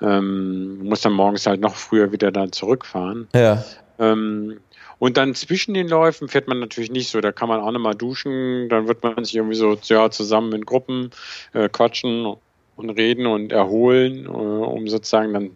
Ähm, 0.02 0.84
muss 0.84 1.00
dann 1.02 1.12
morgens 1.12 1.46
halt 1.46 1.60
noch 1.60 1.76
früher 1.76 2.12
wieder 2.12 2.32
da 2.32 2.50
zurückfahren. 2.50 3.28
Ja. 3.34 3.64
Ähm, 3.98 4.58
Und 4.98 5.16
dann 5.16 5.34
zwischen 5.34 5.74
den 5.74 5.88
Läufen 5.88 6.28
fährt 6.28 6.46
man 6.46 6.60
natürlich 6.60 6.90
nicht 6.90 7.08
so. 7.08 7.20
Da 7.20 7.32
kann 7.32 7.48
man 7.48 7.60
auch 7.60 7.72
nochmal 7.72 7.94
duschen. 7.96 8.68
Dann 8.68 8.86
wird 8.86 9.02
man 9.02 9.24
sich 9.24 9.34
irgendwie 9.34 9.56
so 9.56 9.76
ja, 9.84 10.10
zusammen 10.10 10.52
in 10.52 10.64
Gruppen 10.64 11.10
äh, 11.54 11.68
quatschen 11.68 12.36
und 12.76 12.90
reden 12.90 13.26
und 13.26 13.52
erholen, 13.52 14.26
äh, 14.26 14.28
um 14.28 14.88
sozusagen 14.88 15.32
dann 15.34 15.50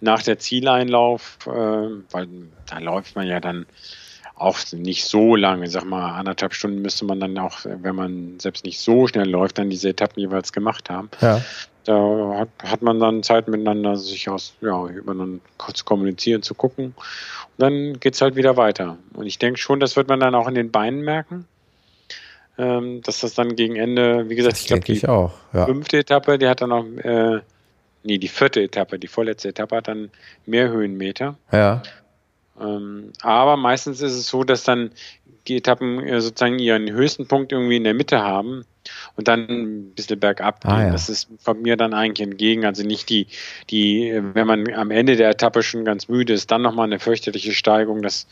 nach 0.00 0.22
der 0.22 0.38
Zieleinlauf, 0.38 1.38
äh, 1.46 1.50
weil 1.50 2.28
da 2.70 2.78
läuft 2.78 3.16
man 3.16 3.26
ja 3.26 3.40
dann 3.40 3.66
auch 4.36 4.58
nicht 4.72 5.04
so 5.04 5.36
lange, 5.36 5.68
sag 5.68 5.84
mal 5.84 6.18
anderthalb 6.18 6.54
Stunden 6.54 6.80
müsste 6.82 7.04
man 7.04 7.20
dann 7.20 7.36
auch, 7.38 7.58
wenn 7.64 7.94
man 7.94 8.40
selbst 8.40 8.64
nicht 8.64 8.80
so 8.80 9.06
schnell 9.06 9.28
läuft, 9.28 9.58
dann 9.58 9.70
diese 9.70 9.90
Etappen 9.90 10.20
jeweils 10.20 10.52
gemacht 10.52 10.90
haben. 10.90 11.10
Ja. 11.20 11.40
Da 11.84 12.34
hat, 12.38 12.48
hat 12.62 12.82
man 12.82 13.00
dann 13.00 13.22
Zeit 13.22 13.48
miteinander, 13.48 13.96
sich 13.96 14.28
aus, 14.28 14.54
ja, 14.60 14.86
übereinander 14.86 15.40
zu 15.74 15.84
kommunizieren, 15.84 16.42
zu 16.42 16.54
gucken. 16.54 16.86
Und 16.86 16.94
dann 17.58 17.98
geht 17.98 18.14
es 18.14 18.20
halt 18.20 18.36
wieder 18.36 18.56
weiter. 18.56 18.98
Und 19.14 19.26
ich 19.26 19.38
denke 19.38 19.58
schon, 19.58 19.80
das 19.80 19.96
wird 19.96 20.08
man 20.08 20.20
dann 20.20 20.34
auch 20.34 20.46
in 20.46 20.54
den 20.54 20.70
Beinen 20.70 21.02
merken. 21.02 21.46
Ähm, 22.58 23.00
dass 23.02 23.20
das 23.20 23.34
dann 23.34 23.56
gegen 23.56 23.76
Ende, 23.76 24.28
wie 24.28 24.34
gesagt, 24.34 24.54
das 24.54 24.60
ich 24.60 24.66
glaube, 24.66 24.84
die 24.84 25.08
auch, 25.08 25.32
ja. 25.54 25.64
fünfte 25.64 25.98
Etappe, 25.98 26.38
die 26.38 26.46
hat 26.46 26.60
dann 26.60 26.68
noch, 26.68 26.84
äh, 26.84 27.40
nee, 28.02 28.18
die 28.18 28.28
vierte 28.28 28.60
Etappe, 28.60 28.98
die 28.98 29.08
vorletzte 29.08 29.48
Etappe 29.48 29.76
hat 29.76 29.88
dann 29.88 30.10
mehr 30.44 30.68
Höhenmeter. 30.68 31.36
Ja. 31.50 31.82
Ähm, 32.60 33.12
aber 33.22 33.56
meistens 33.56 34.02
ist 34.02 34.12
es 34.12 34.28
so, 34.28 34.44
dass 34.44 34.64
dann 34.64 34.90
die 35.48 35.56
Etappen 35.56 36.06
äh, 36.06 36.20
sozusagen 36.20 36.58
ihren 36.58 36.90
höchsten 36.90 37.26
Punkt 37.26 37.52
irgendwie 37.52 37.76
in 37.76 37.84
der 37.84 37.94
Mitte 37.94 38.20
haben 38.20 38.64
und 39.16 39.28
dann 39.28 39.48
ein 39.48 39.90
bisschen 39.94 40.18
bergab 40.18 40.60
gehen. 40.62 40.70
Ah, 40.70 40.86
ja. 40.86 40.92
Das 40.92 41.08
ist 41.08 41.28
von 41.38 41.60
mir 41.62 41.76
dann 41.76 41.94
eigentlich 41.94 42.26
entgegen. 42.26 42.64
Also 42.64 42.82
nicht 42.82 43.08
die, 43.08 43.26
die, 43.70 44.20
wenn 44.34 44.46
man 44.46 44.72
am 44.74 44.90
Ende 44.90 45.16
der 45.16 45.30
Etappe 45.30 45.62
schon 45.62 45.84
ganz 45.84 46.08
müde 46.08 46.32
ist, 46.32 46.50
dann 46.50 46.62
nochmal 46.62 46.86
eine 46.86 46.98
fürchterliche 46.98 47.52
Steigung. 47.52 48.02
Das 48.02 48.26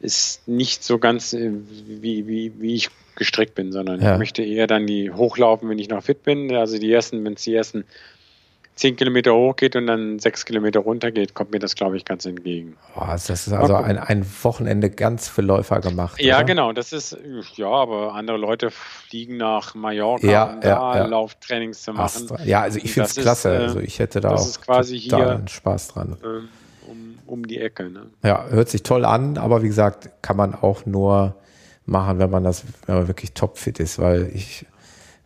ist 0.00 0.48
nicht 0.48 0.82
so 0.82 0.98
ganz, 0.98 1.32
äh, 1.32 1.50
wie, 1.86 2.26
wie, 2.26 2.52
wie 2.58 2.74
ich 2.74 2.90
gestrickt 3.16 3.54
bin, 3.54 3.70
sondern 3.70 4.00
ja. 4.00 4.12
ich 4.12 4.18
möchte 4.18 4.42
eher 4.42 4.66
dann 4.66 4.86
die 4.86 5.10
hochlaufen, 5.10 5.68
wenn 5.68 5.78
ich 5.78 5.90
noch 5.90 6.02
fit 6.02 6.22
bin. 6.22 6.54
Also 6.54 6.78
die 6.78 6.90
ersten, 6.90 7.22
wenn 7.24 7.34
es 7.34 7.42
die 7.42 7.54
ersten 7.54 7.84
zehn 8.80 8.96
Kilometer 8.96 9.34
hoch 9.34 9.56
geht 9.56 9.76
und 9.76 9.86
dann 9.86 10.18
sechs 10.18 10.46
Kilometer 10.46 10.80
runter 10.80 11.10
geht, 11.10 11.34
kommt 11.34 11.52
mir 11.52 11.58
das, 11.58 11.74
glaube 11.74 11.98
ich, 11.98 12.04
ganz 12.06 12.24
entgegen. 12.24 12.76
Boah, 12.94 13.08
das 13.12 13.28
ist 13.28 13.52
also 13.52 13.74
ein, 13.74 13.98
ein 13.98 14.24
Wochenende 14.42 14.88
ganz 14.88 15.28
für 15.28 15.42
Läufer 15.42 15.80
gemacht. 15.80 16.20
Ja, 16.20 16.38
oder? 16.38 16.44
genau. 16.44 16.72
Das 16.72 16.92
ist, 16.92 17.16
ja, 17.56 17.68
aber 17.68 18.14
andere 18.14 18.38
Leute 18.38 18.70
fliegen 18.70 19.36
nach 19.36 19.74
Mallorca, 19.74 20.26
ja, 20.26 20.44
um 20.44 20.60
da 20.62 20.96
ja. 20.96 21.06
Lauftrainings 21.06 21.82
zu 21.82 21.92
machen. 21.92 22.30
Ja, 22.44 22.62
also 22.62 22.78
ich 22.82 22.92
finde 22.92 23.10
es 23.10 23.16
klasse. 23.16 23.50
Ist, 23.50 23.60
äh, 23.60 23.64
also 23.64 23.80
ich 23.80 23.98
hätte 23.98 24.20
da 24.20 24.30
auch 24.34 24.60
quasi 24.62 24.98
hier, 24.98 25.42
Spaß 25.46 25.88
dran. 25.88 26.16
Ähm, 26.24 26.48
um, 26.88 27.18
um 27.26 27.46
die 27.46 27.60
Ecke. 27.60 27.90
Ne? 27.90 28.06
Ja, 28.24 28.46
hört 28.48 28.70
sich 28.70 28.82
toll 28.82 29.04
an, 29.04 29.36
aber 29.36 29.62
wie 29.62 29.68
gesagt, 29.68 30.08
kann 30.22 30.38
man 30.38 30.54
auch 30.54 30.86
nur 30.86 31.34
machen, 31.84 32.18
wenn 32.18 32.30
man 32.30 32.44
das, 32.44 32.64
wenn 32.86 32.96
man 32.96 33.08
wirklich 33.08 33.34
topfit 33.34 33.78
ist, 33.78 33.98
weil 33.98 34.30
ich 34.32 34.64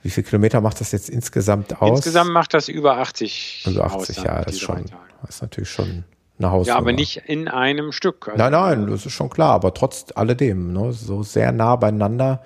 wie 0.05 0.11
viele 0.11 0.27
Kilometer 0.27 0.61
macht 0.61 0.81
das 0.81 0.93
jetzt 0.93 1.09
insgesamt 1.09 1.81
aus? 1.81 1.99
Insgesamt 1.99 2.31
macht 2.31 2.55
das 2.55 2.69
über 2.69 2.99
80. 2.99 3.65
Über 3.67 3.85
80, 3.87 4.19
aus, 4.19 4.25
ja, 4.25 4.43
das 4.43 4.55
ist, 4.55 4.61
schon, 4.61 4.85
das 5.23 5.37
ist 5.37 5.43
natürlich 5.43 5.71
schon 5.71 6.05
eine 6.39 6.51
Hausnummer. 6.51 6.77
Ja, 6.77 6.79
aber 6.79 6.93
nicht 6.93 7.23
in 7.27 7.49
einem 7.49 7.91
Stück. 7.91 8.29
Also 8.29 8.39
nein, 8.39 8.53
nein, 8.53 8.87
das 8.87 9.07
ist 9.07 9.13
schon 9.13 9.31
klar, 9.31 9.55
aber 9.55 9.73
trotz 9.73 10.07
alledem, 10.15 10.75
ne, 10.75 10.93
so 10.93 11.23
sehr 11.23 11.53
nah 11.53 11.77
beieinander 11.77 12.45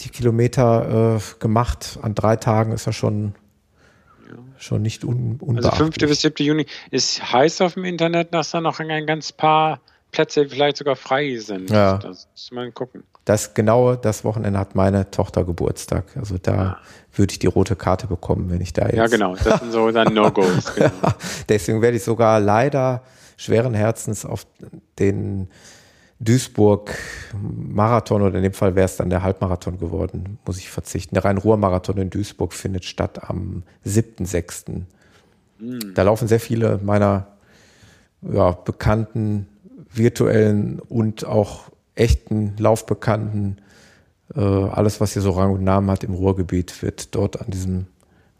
die 0.00 0.08
Kilometer 0.08 1.16
äh, 1.16 1.20
gemacht 1.38 1.98
an 2.02 2.14
drei 2.14 2.36
Tagen 2.36 2.72
ist 2.72 2.86
ja 2.86 2.92
schon, 2.92 3.34
schon 4.58 4.82
nicht 4.82 5.04
un, 5.04 5.38
Also 5.56 5.70
5. 5.70 5.96
bis 5.96 6.22
7. 6.22 6.44
Juni 6.44 6.66
ist 6.90 7.32
heiß 7.32 7.60
auf 7.60 7.74
dem 7.74 7.84
Internet, 7.84 8.34
dass 8.34 8.50
da 8.50 8.60
noch 8.60 8.80
ein 8.80 9.06
ganz 9.06 9.32
paar 9.32 9.80
Plätze 10.14 10.48
vielleicht 10.48 10.76
sogar 10.76 10.96
frei 10.96 11.36
sind. 11.38 11.70
Ja. 11.70 11.98
Das 11.98 12.28
muss 12.30 12.50
man 12.52 12.72
gucken. 12.72 13.02
Das 13.24 13.54
genaue, 13.54 13.96
das 13.96 14.24
Wochenende 14.24 14.58
hat 14.58 14.74
meine 14.74 15.10
Tochter 15.10 15.44
Geburtstag. 15.44 16.04
Also 16.16 16.38
da 16.38 16.54
ah. 16.54 16.78
würde 17.14 17.32
ich 17.32 17.40
die 17.40 17.48
rote 17.48 17.74
Karte 17.74 18.06
bekommen, 18.06 18.50
wenn 18.50 18.60
ich 18.60 18.72
da 18.72 18.86
jetzt. 18.86 18.96
Ja, 18.96 19.08
genau. 19.08 19.34
Das 19.34 19.60
sind 19.60 19.72
so 19.72 19.90
dann 19.90 20.14
No-Gos. 20.14 20.74
Genau. 20.74 20.90
Deswegen 21.48 21.82
werde 21.82 21.96
ich 21.96 22.04
sogar 22.04 22.38
leider 22.38 23.02
schweren 23.36 23.74
Herzens 23.74 24.24
auf 24.24 24.46
den 25.00 25.48
Duisburg-Marathon 26.20 28.22
oder 28.22 28.36
in 28.36 28.44
dem 28.44 28.52
Fall 28.52 28.76
wäre 28.76 28.84
es 28.84 28.96
dann 28.96 29.10
der 29.10 29.24
Halbmarathon 29.24 29.80
geworden, 29.80 30.38
muss 30.46 30.58
ich 30.58 30.70
verzichten. 30.70 31.16
Der 31.16 31.24
Rhein-Ruhr-Marathon 31.24 31.98
in 31.98 32.10
Duisburg 32.10 32.52
findet 32.52 32.84
statt 32.84 33.28
am 33.28 33.64
7.6. 33.84 34.82
Mhm. 35.58 35.94
Da 35.94 36.04
laufen 36.04 36.28
sehr 36.28 36.38
viele 36.38 36.78
meiner 36.82 37.26
ja, 38.22 38.52
bekannten 38.52 39.48
virtuellen 39.96 40.80
und 40.80 41.24
auch 41.24 41.70
echten 41.94 42.56
Laufbekannten. 42.58 43.60
Äh, 44.34 44.40
alles, 44.40 45.00
was 45.00 45.12
hier 45.12 45.22
so 45.22 45.30
Rang 45.30 45.52
und 45.52 45.64
Namen 45.64 45.90
hat 45.90 46.04
im 46.04 46.14
Ruhrgebiet, 46.14 46.82
wird 46.82 47.14
dort 47.14 47.40
an 47.40 47.50
diesem 47.50 47.86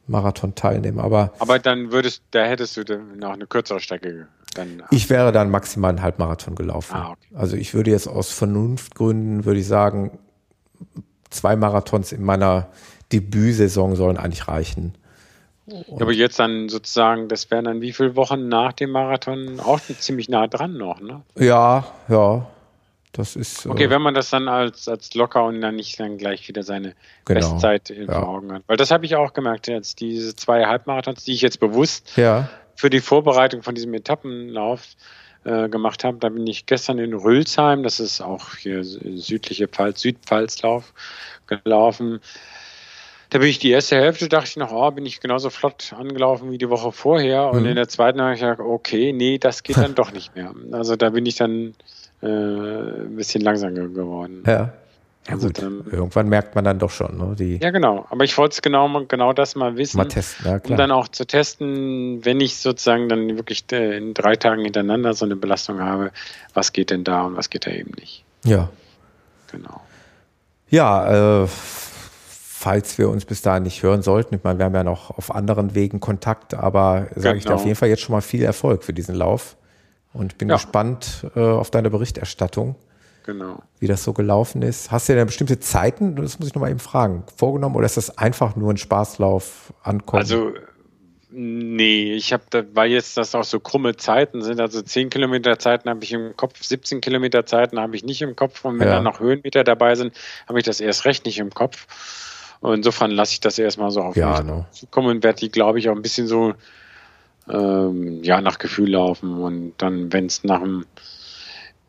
Marathon 0.06 0.54
teilnehmen. 0.54 0.98
Aber, 0.98 1.32
aber 1.38 1.58
dann 1.58 1.92
würdest, 1.92 2.22
da 2.30 2.44
hättest 2.44 2.76
du 2.76 2.84
dann 2.84 3.18
noch 3.18 3.32
eine 3.32 3.46
kürzere 3.46 3.80
Strecke. 3.80 4.28
Dann 4.54 4.82
ich 4.90 5.10
wäre 5.10 5.32
dann 5.32 5.50
maximal 5.50 5.90
einen 5.90 6.02
Halbmarathon 6.02 6.54
gelaufen. 6.54 6.94
Ah, 6.94 7.10
okay. 7.10 7.28
Also 7.34 7.56
ich 7.56 7.74
würde 7.74 7.90
jetzt 7.90 8.06
aus 8.06 8.30
Vernunftgründen, 8.30 9.44
würde 9.44 9.60
ich 9.60 9.66
sagen, 9.66 10.18
zwei 11.30 11.56
Marathons 11.56 12.12
in 12.12 12.22
meiner 12.22 12.68
Debütsaison 13.12 13.96
sollen 13.96 14.16
eigentlich 14.16 14.46
reichen. 14.48 14.94
Und 15.66 16.02
aber 16.02 16.12
jetzt 16.12 16.38
dann 16.38 16.68
sozusagen, 16.68 17.28
das 17.28 17.50
wären 17.50 17.64
dann 17.64 17.80
wie 17.80 17.92
viele 17.92 18.16
Wochen 18.16 18.48
nach 18.48 18.72
dem 18.72 18.90
Marathon 18.90 19.60
auch 19.60 19.80
ziemlich 19.80 20.28
nah 20.28 20.46
dran 20.46 20.76
noch, 20.76 21.00
ne? 21.00 21.22
Ja, 21.36 21.86
ja. 22.08 22.46
Das 23.14 23.36
ist. 23.36 23.66
Okay, 23.66 23.84
äh, 23.84 23.90
wenn 23.90 24.02
man 24.02 24.12
das 24.12 24.30
dann 24.30 24.48
als, 24.48 24.88
als 24.88 25.14
locker 25.14 25.44
und 25.44 25.60
dann 25.60 25.76
nicht 25.76 26.00
dann 26.00 26.18
gleich 26.18 26.48
wieder 26.48 26.64
seine 26.64 26.94
genau, 27.24 27.52
Bestzeit 27.52 27.90
ja. 27.90 28.06
vor 28.06 28.28
Augen 28.28 28.52
hat. 28.52 28.62
Weil 28.66 28.76
das 28.76 28.90
habe 28.90 29.06
ich 29.06 29.14
auch 29.14 29.32
gemerkt, 29.32 29.68
jetzt 29.68 30.00
diese 30.00 30.34
zwei 30.34 30.66
Halbmarathons, 30.66 31.24
die 31.24 31.32
ich 31.32 31.40
jetzt 31.40 31.60
bewusst 31.60 32.16
ja. 32.16 32.48
für 32.74 32.90
die 32.90 33.00
Vorbereitung 33.00 33.62
von 33.62 33.76
diesem 33.76 33.94
Etappenlauf 33.94 34.82
äh, 35.44 35.68
gemacht 35.68 36.02
habe. 36.02 36.18
Da 36.18 36.28
bin 36.28 36.44
ich 36.46 36.66
gestern 36.66 36.98
in 36.98 37.14
Rülsheim, 37.14 37.84
das 37.84 38.00
ist 38.00 38.20
auch 38.20 38.56
hier 38.56 38.82
südliche 38.82 39.68
Pfalz, 39.68 40.00
Südpfalzlauf 40.00 40.92
gelaufen. 41.46 42.20
Da 43.34 43.40
bin 43.40 43.48
ich 43.48 43.58
die 43.58 43.72
erste 43.72 43.96
Hälfte, 43.96 44.28
dachte 44.28 44.46
ich 44.46 44.56
noch, 44.56 44.70
oh, 44.70 44.88
bin 44.92 45.04
ich 45.06 45.18
genauso 45.18 45.50
flott 45.50 45.92
angelaufen 45.98 46.52
wie 46.52 46.58
die 46.58 46.70
Woche 46.70 46.92
vorher. 46.92 47.50
Und 47.50 47.62
mhm. 47.62 47.70
in 47.70 47.74
der 47.74 47.88
zweiten 47.88 48.22
habe 48.22 48.34
ich 48.34 48.40
gedacht, 48.40 48.60
okay, 48.60 49.12
nee, 49.12 49.38
das 49.38 49.64
geht 49.64 49.76
dann 49.76 49.94
doch 49.96 50.12
nicht 50.12 50.36
mehr. 50.36 50.54
Also 50.70 50.94
da 50.94 51.10
bin 51.10 51.26
ich 51.26 51.34
dann 51.34 51.74
äh, 52.22 52.26
ein 52.28 53.16
bisschen 53.16 53.40
langsamer 53.40 53.88
geworden. 53.88 54.44
Ja. 54.46 54.72
Also 55.26 55.48
gut, 55.48 55.60
dann, 55.60 55.84
irgendwann 55.90 56.28
merkt 56.28 56.54
man 56.54 56.64
dann 56.64 56.78
doch 56.78 56.90
schon, 56.90 57.18
ne? 57.18 57.34
Die 57.36 57.56
ja, 57.56 57.72
genau. 57.72 58.06
Aber 58.08 58.22
ich 58.22 58.38
wollte 58.38 58.52
es 58.52 58.62
genau, 58.62 59.04
genau 59.06 59.32
das 59.32 59.56
mal 59.56 59.76
wissen. 59.76 59.96
Mal 59.96 60.06
testen, 60.06 60.46
ja, 60.46 60.60
klar. 60.60 60.70
Um 60.70 60.76
dann 60.76 60.92
auch 60.92 61.08
zu 61.08 61.26
testen, 61.26 62.24
wenn 62.24 62.40
ich 62.40 62.58
sozusagen 62.58 63.08
dann 63.08 63.36
wirklich 63.36 63.64
äh, 63.72 63.96
in 63.96 64.14
drei 64.14 64.36
Tagen 64.36 64.62
hintereinander 64.62 65.12
so 65.12 65.24
eine 65.24 65.34
Belastung 65.34 65.80
habe, 65.80 66.12
was 66.52 66.72
geht 66.72 66.90
denn 66.90 67.02
da 67.02 67.22
und 67.24 67.36
was 67.36 67.50
geht 67.50 67.66
da 67.66 67.72
eben 67.72 67.94
nicht. 67.98 68.22
Ja. 68.44 68.68
Genau. 69.50 69.80
Ja, 70.70 71.42
äh, 71.42 71.48
falls 72.64 72.96
wir 72.96 73.10
uns 73.10 73.26
bis 73.26 73.42
dahin 73.42 73.64
nicht 73.64 73.82
hören 73.82 74.00
sollten, 74.00 74.34
ich 74.36 74.42
meine, 74.42 74.58
wir 74.58 74.64
haben 74.64 74.74
ja 74.74 74.84
noch 74.84 75.10
auf 75.10 75.34
anderen 75.34 75.74
Wegen 75.74 76.00
Kontakt, 76.00 76.54
aber 76.54 77.08
sage 77.14 77.20
genau. 77.20 77.34
ich 77.34 77.44
dir 77.44 77.50
auf 77.50 77.60
genau. 77.60 77.66
jeden 77.66 77.76
Fall 77.76 77.90
jetzt 77.90 78.00
schon 78.00 78.14
mal 78.14 78.22
viel 78.22 78.42
Erfolg 78.42 78.84
für 78.84 78.94
diesen 78.94 79.14
Lauf 79.14 79.58
und 80.14 80.38
bin 80.38 80.48
ja. 80.48 80.54
gespannt 80.54 81.26
äh, 81.36 81.40
auf 81.40 81.70
deine 81.70 81.90
Berichterstattung. 81.90 82.76
Genau. 83.26 83.62
Wie 83.80 83.86
das 83.86 84.02
so 84.02 84.14
gelaufen 84.14 84.62
ist. 84.62 84.90
Hast 84.90 85.10
du 85.10 85.14
denn 85.14 85.26
bestimmte 85.26 85.60
Zeiten, 85.60 86.16
das 86.16 86.38
muss 86.38 86.48
ich 86.48 86.54
nochmal 86.54 86.70
eben 86.70 86.78
fragen, 86.78 87.24
vorgenommen 87.36 87.76
oder 87.76 87.84
ist 87.84 87.98
das 87.98 88.16
einfach 88.16 88.56
nur 88.56 88.72
ein 88.72 88.78
Spaßlauf 88.78 89.74
ankommen? 89.82 90.22
Also, 90.22 90.52
nee, 91.30 92.14
ich 92.14 92.32
habe, 92.32 92.44
da, 92.48 92.62
weil 92.72 92.92
jetzt 92.92 93.18
das 93.18 93.34
auch 93.34 93.44
so 93.44 93.60
krumme 93.60 93.96
Zeiten 93.96 94.40
sind, 94.40 94.58
also 94.58 94.80
10 94.80 95.10
Kilometer 95.10 95.58
Zeiten 95.58 95.90
habe 95.90 96.02
ich 96.02 96.14
im 96.14 96.34
Kopf, 96.34 96.62
17 96.62 97.02
Kilometer 97.02 97.44
Zeiten 97.44 97.78
habe 97.78 97.94
ich 97.94 98.04
nicht 98.04 98.22
im 98.22 98.36
Kopf 98.36 98.64
und 98.64 98.80
wenn 98.80 98.88
ja. 98.88 98.94
da 98.94 99.02
noch 99.02 99.20
Höhenmeter 99.20 99.64
dabei 99.64 99.96
sind, 99.96 100.14
habe 100.48 100.58
ich 100.58 100.64
das 100.64 100.80
erst 100.80 101.04
recht 101.04 101.26
nicht 101.26 101.38
im 101.38 101.50
Kopf. 101.50 101.86
Und 102.60 102.74
insofern 102.74 103.10
lasse 103.10 103.32
ich 103.32 103.40
das 103.40 103.58
erstmal 103.58 103.90
so 103.90 104.00
auf 104.00 104.16
ja, 104.16 104.38
mich 104.38 104.46
no. 104.46 104.66
zukommen 104.70 105.08
und 105.08 105.24
werde 105.24 105.40
die, 105.40 105.50
glaube 105.50 105.78
ich, 105.78 105.88
auch 105.88 105.96
ein 105.96 106.02
bisschen 106.02 106.26
so 106.26 106.54
ähm, 107.48 108.22
ja, 108.22 108.40
nach 108.40 108.58
Gefühl 108.58 108.90
laufen. 108.90 109.38
Und 109.42 109.74
dann, 109.78 110.12
wenn 110.12 110.26
es 110.26 110.44
nach 110.44 110.60
dem, 110.60 110.86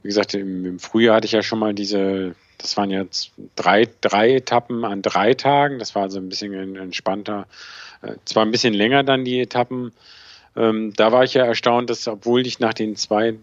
wie 0.01 0.09
gesagt, 0.09 0.33
im, 0.33 0.65
im, 0.65 0.79
Frühjahr 0.79 1.17
hatte 1.17 1.25
ich 1.25 1.31
ja 1.31 1.43
schon 1.43 1.59
mal 1.59 1.73
diese, 1.73 2.35
das 2.57 2.75
waren 2.77 2.91
jetzt 2.91 3.31
drei, 3.55 3.87
drei 4.01 4.35
Etappen 4.35 4.85
an 4.85 5.01
drei 5.01 5.33
Tagen. 5.33 5.79
Das 5.79 5.95
war 5.95 6.03
also 6.03 6.19
ein 6.19 6.29
bisschen 6.29 6.75
entspannter. 6.75 7.47
Äh, 8.01 8.15
zwar 8.25 8.45
ein 8.45 8.51
bisschen 8.51 8.73
länger 8.73 9.03
dann 9.03 9.25
die 9.25 9.39
Etappen. 9.39 9.93
Ähm, 10.55 10.93
da 10.95 11.11
war 11.11 11.23
ich 11.23 11.33
ja 11.33 11.45
erstaunt, 11.45 11.89
dass 11.89 12.07
obwohl 12.07 12.45
ich 12.45 12.59
nach 12.59 12.73
den 12.73 12.95
zwei 12.95 13.35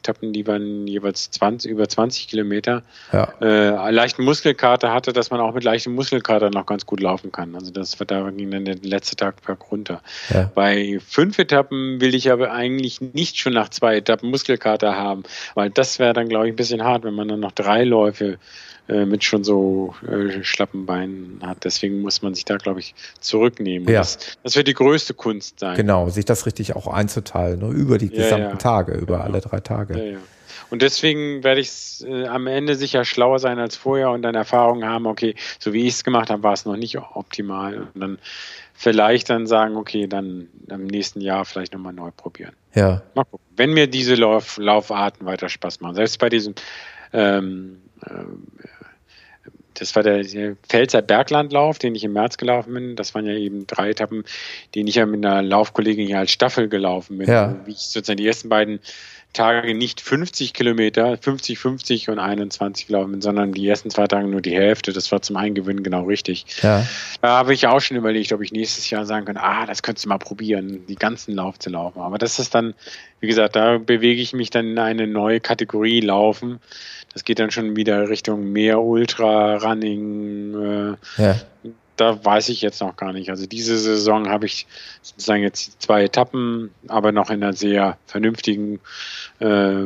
Etappen, 0.00 0.32
die 0.32 0.46
waren 0.46 0.86
jeweils 0.86 1.30
20, 1.30 1.70
über 1.70 1.88
20 1.88 2.28
Kilometer, 2.28 2.82
Ja. 3.12 3.32
äh, 3.40 3.90
leichten 3.90 4.24
Muskelkater 4.24 4.92
hatte, 4.92 5.12
dass 5.12 5.30
man 5.30 5.40
auch 5.40 5.54
mit 5.54 5.64
leichtem 5.64 5.94
Muskelkater 5.94 6.50
noch 6.50 6.66
ganz 6.66 6.86
gut 6.86 7.00
laufen 7.00 7.30
kann. 7.32 7.54
Also 7.54 7.70
das 7.70 8.00
war 8.00 8.06
da 8.06 8.30
ging 8.30 8.50
dann 8.50 8.64
der 8.64 8.76
letzte 8.76 9.16
Tag 9.16 9.44
berg 9.44 9.70
runter. 9.70 10.00
Ja. 10.30 10.50
Bei 10.54 10.98
fünf 11.06 11.38
Etappen 11.38 12.00
will 12.00 12.14
ich 12.14 12.30
aber 12.32 12.50
eigentlich 12.52 13.00
nicht 13.00 13.38
schon 13.38 13.52
nach 13.52 13.68
zwei 13.68 13.96
Etappen 13.96 14.30
Muskelkater 14.30 14.96
haben, 14.96 15.22
weil 15.54 15.70
das 15.70 15.98
wäre 15.98 16.12
dann, 16.14 16.28
glaube 16.28 16.46
ich, 16.46 16.52
ein 16.52 16.56
bisschen 16.56 16.82
hart, 16.82 17.04
wenn 17.04 17.14
man 17.14 17.28
dann 17.28 17.40
noch 17.40 17.52
drei 17.52 17.84
Läufe 17.84 18.38
äh, 18.90 19.06
mit 19.06 19.24
schon 19.24 19.44
so 19.44 19.94
äh, 20.06 20.42
schlappen 20.42 20.84
Beinen 20.86 21.40
hat. 21.42 21.64
Deswegen 21.64 22.00
muss 22.00 22.22
man 22.22 22.34
sich 22.34 22.44
da, 22.44 22.56
glaube 22.56 22.80
ich, 22.80 22.94
zurücknehmen. 23.20 23.88
Ja. 23.88 24.00
Das, 24.00 24.18
das 24.42 24.56
wird 24.56 24.68
die 24.68 24.74
größte 24.74 25.14
Kunst 25.14 25.60
sein. 25.60 25.76
Genau, 25.76 26.08
sich 26.08 26.24
das 26.24 26.46
richtig 26.46 26.74
auch 26.76 26.86
einzuteilen, 26.86 27.60
ne? 27.60 27.68
über 27.68 27.98
die 27.98 28.06
Ja, 28.06 28.22
gesamten 28.22 28.50
ja. 28.50 28.56
Tage, 28.56 28.92
über 28.92 29.14
Genau. 29.18 29.24
alle 29.24 29.40
drei 29.40 29.60
Tage. 29.60 29.96
Ja, 29.98 30.04
ja. 30.12 30.18
Und 30.70 30.82
deswegen 30.82 31.42
werde 31.42 31.60
ich 31.60 32.04
äh, 32.06 32.26
am 32.26 32.46
Ende 32.46 32.76
sicher 32.76 33.04
schlauer 33.04 33.38
sein 33.40 33.58
als 33.58 33.76
vorher 33.76 34.10
und 34.10 34.22
dann 34.22 34.34
Erfahrungen 34.34 34.84
haben, 34.88 35.06
okay, 35.06 35.34
so 35.58 35.72
wie 35.72 35.86
ich 35.86 35.94
es 35.94 36.04
gemacht 36.04 36.30
habe, 36.30 36.42
war 36.42 36.52
es 36.52 36.64
noch 36.64 36.76
nicht 36.76 36.96
optimal. 36.98 37.88
Und 37.94 38.00
dann 38.00 38.18
vielleicht 38.74 39.30
dann 39.30 39.46
sagen, 39.46 39.76
okay, 39.76 40.06
dann 40.06 40.48
im 40.68 40.86
nächsten 40.86 41.20
Jahr 41.20 41.44
vielleicht 41.44 41.72
nochmal 41.74 41.92
neu 41.92 42.10
probieren. 42.16 42.52
Ja, 42.74 43.02
Mal 43.14 43.24
gucken. 43.24 43.44
Wenn 43.56 43.72
mir 43.72 43.88
diese 43.88 44.14
Lauf 44.14 44.58
Laufarten 44.58 45.26
weiter 45.26 45.48
Spaß 45.48 45.80
machen, 45.80 45.96
selbst 45.96 46.18
bei 46.18 46.28
diesem, 46.28 46.54
ähm, 47.12 47.82
ähm, 48.08 48.46
das 49.74 49.94
war 49.96 50.02
der, 50.02 50.24
Pfälzer 50.68 51.02
Berglandlauf, 51.02 51.78
den 51.78 51.94
ich 51.94 52.04
im 52.04 52.12
März 52.12 52.36
gelaufen 52.36 52.74
bin. 52.74 52.96
Das 52.96 53.14
waren 53.14 53.26
ja 53.26 53.34
eben 53.34 53.66
drei 53.66 53.90
Etappen, 53.90 54.24
die 54.74 54.82
ich 54.88 54.94
ja 54.96 55.06
mit 55.06 55.24
einer 55.24 55.42
Laufkollegin 55.42 56.06
hier 56.06 56.18
als 56.18 56.30
Staffel 56.30 56.68
gelaufen 56.68 57.18
bin. 57.18 57.28
Ja. 57.28 57.56
Wie 57.64 57.72
ich 57.72 57.78
sozusagen 57.78 58.18
die 58.18 58.26
ersten 58.26 58.48
beiden 58.48 58.80
Tage 59.32 59.74
nicht 59.74 60.00
50 60.00 60.52
Kilometer, 60.52 61.16
50, 61.16 61.58
50 61.58 62.08
und 62.08 62.18
21 62.18 62.88
gelaufen 62.88 63.12
bin, 63.12 63.20
sondern 63.20 63.52
die 63.52 63.66
ersten 63.68 63.90
zwei 63.90 64.06
Tage 64.06 64.26
nur 64.26 64.40
die 64.40 64.54
Hälfte. 64.54 64.92
Das 64.92 65.12
war 65.12 65.22
zum 65.22 65.36
Eingewöhnen 65.36 65.82
genau 65.82 66.04
richtig. 66.04 66.46
ja, 66.62 66.84
Da 67.20 67.28
habe 67.28 67.54
ich 67.54 67.66
auch 67.66 67.80
schon 67.80 67.96
überlegt, 67.96 68.32
ob 68.32 68.42
ich 68.42 68.50
nächstes 68.50 68.90
Jahr 68.90 69.06
sagen 69.06 69.26
kann, 69.26 69.36
ah, 69.36 69.66
das 69.66 69.82
könntest 69.82 70.04
du 70.04 70.08
mal 70.08 70.18
probieren, 70.18 70.84
die 70.88 70.96
ganzen 70.96 71.34
Lauf 71.34 71.58
zu 71.58 71.70
laufen. 71.70 72.00
Aber 72.00 72.18
das 72.18 72.38
ist 72.38 72.54
dann, 72.54 72.74
wie 73.20 73.28
gesagt, 73.28 73.54
da 73.54 73.78
bewege 73.78 74.20
ich 74.20 74.32
mich 74.32 74.50
dann 74.50 74.66
in 74.66 74.78
eine 74.78 75.06
neue 75.06 75.40
Kategorie 75.40 76.00
Laufen. 76.00 76.58
Das 77.12 77.24
geht 77.24 77.38
dann 77.38 77.50
schon 77.50 77.76
wieder 77.76 78.08
Richtung 78.08 78.52
mehr 78.52 78.80
Ultra, 78.80 79.56
Running. 79.56 80.96
Äh, 81.18 81.22
ja, 81.22 81.36
da 82.00 82.24
weiß 82.24 82.48
ich 82.48 82.62
jetzt 82.62 82.80
noch 82.80 82.96
gar 82.96 83.12
nicht. 83.12 83.30
Also 83.30 83.46
diese 83.46 83.78
Saison 83.78 84.28
habe 84.28 84.46
ich 84.46 84.66
sozusagen 85.02 85.42
jetzt 85.42 85.82
zwei 85.82 86.04
Etappen, 86.04 86.70
aber 86.88 87.12
noch 87.12 87.30
in 87.30 87.42
einer 87.42 87.52
sehr 87.52 87.98
vernünftigen 88.06 88.80
äh, 89.38 89.84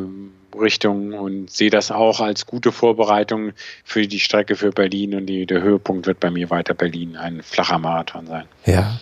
Richtung 0.59 1.15
und 1.15 1.51
sehe 1.51 1.71
das 1.71 1.91
auch 1.91 2.21
als 2.21 2.47
gute 2.47 2.71
Vorbereitung 2.71 3.53
für 3.85 4.07
die 4.07 4.21
Strecke 4.21 4.55
für 4.55 4.71
Berlin 4.71 5.15
und 5.15 5.27
die, 5.27 5.47
der 5.47 5.63
Höhepunkt 5.63 6.07
wird 6.07 6.21
bei 6.21 6.31
mir 6.31 6.51
weiter 6.51 6.75
Berlin 6.75 7.17
ein 7.17 7.43
flacher 7.43 7.79
Marathon 7.79 8.27
sein. 8.27 8.47
ja. 8.65 9.01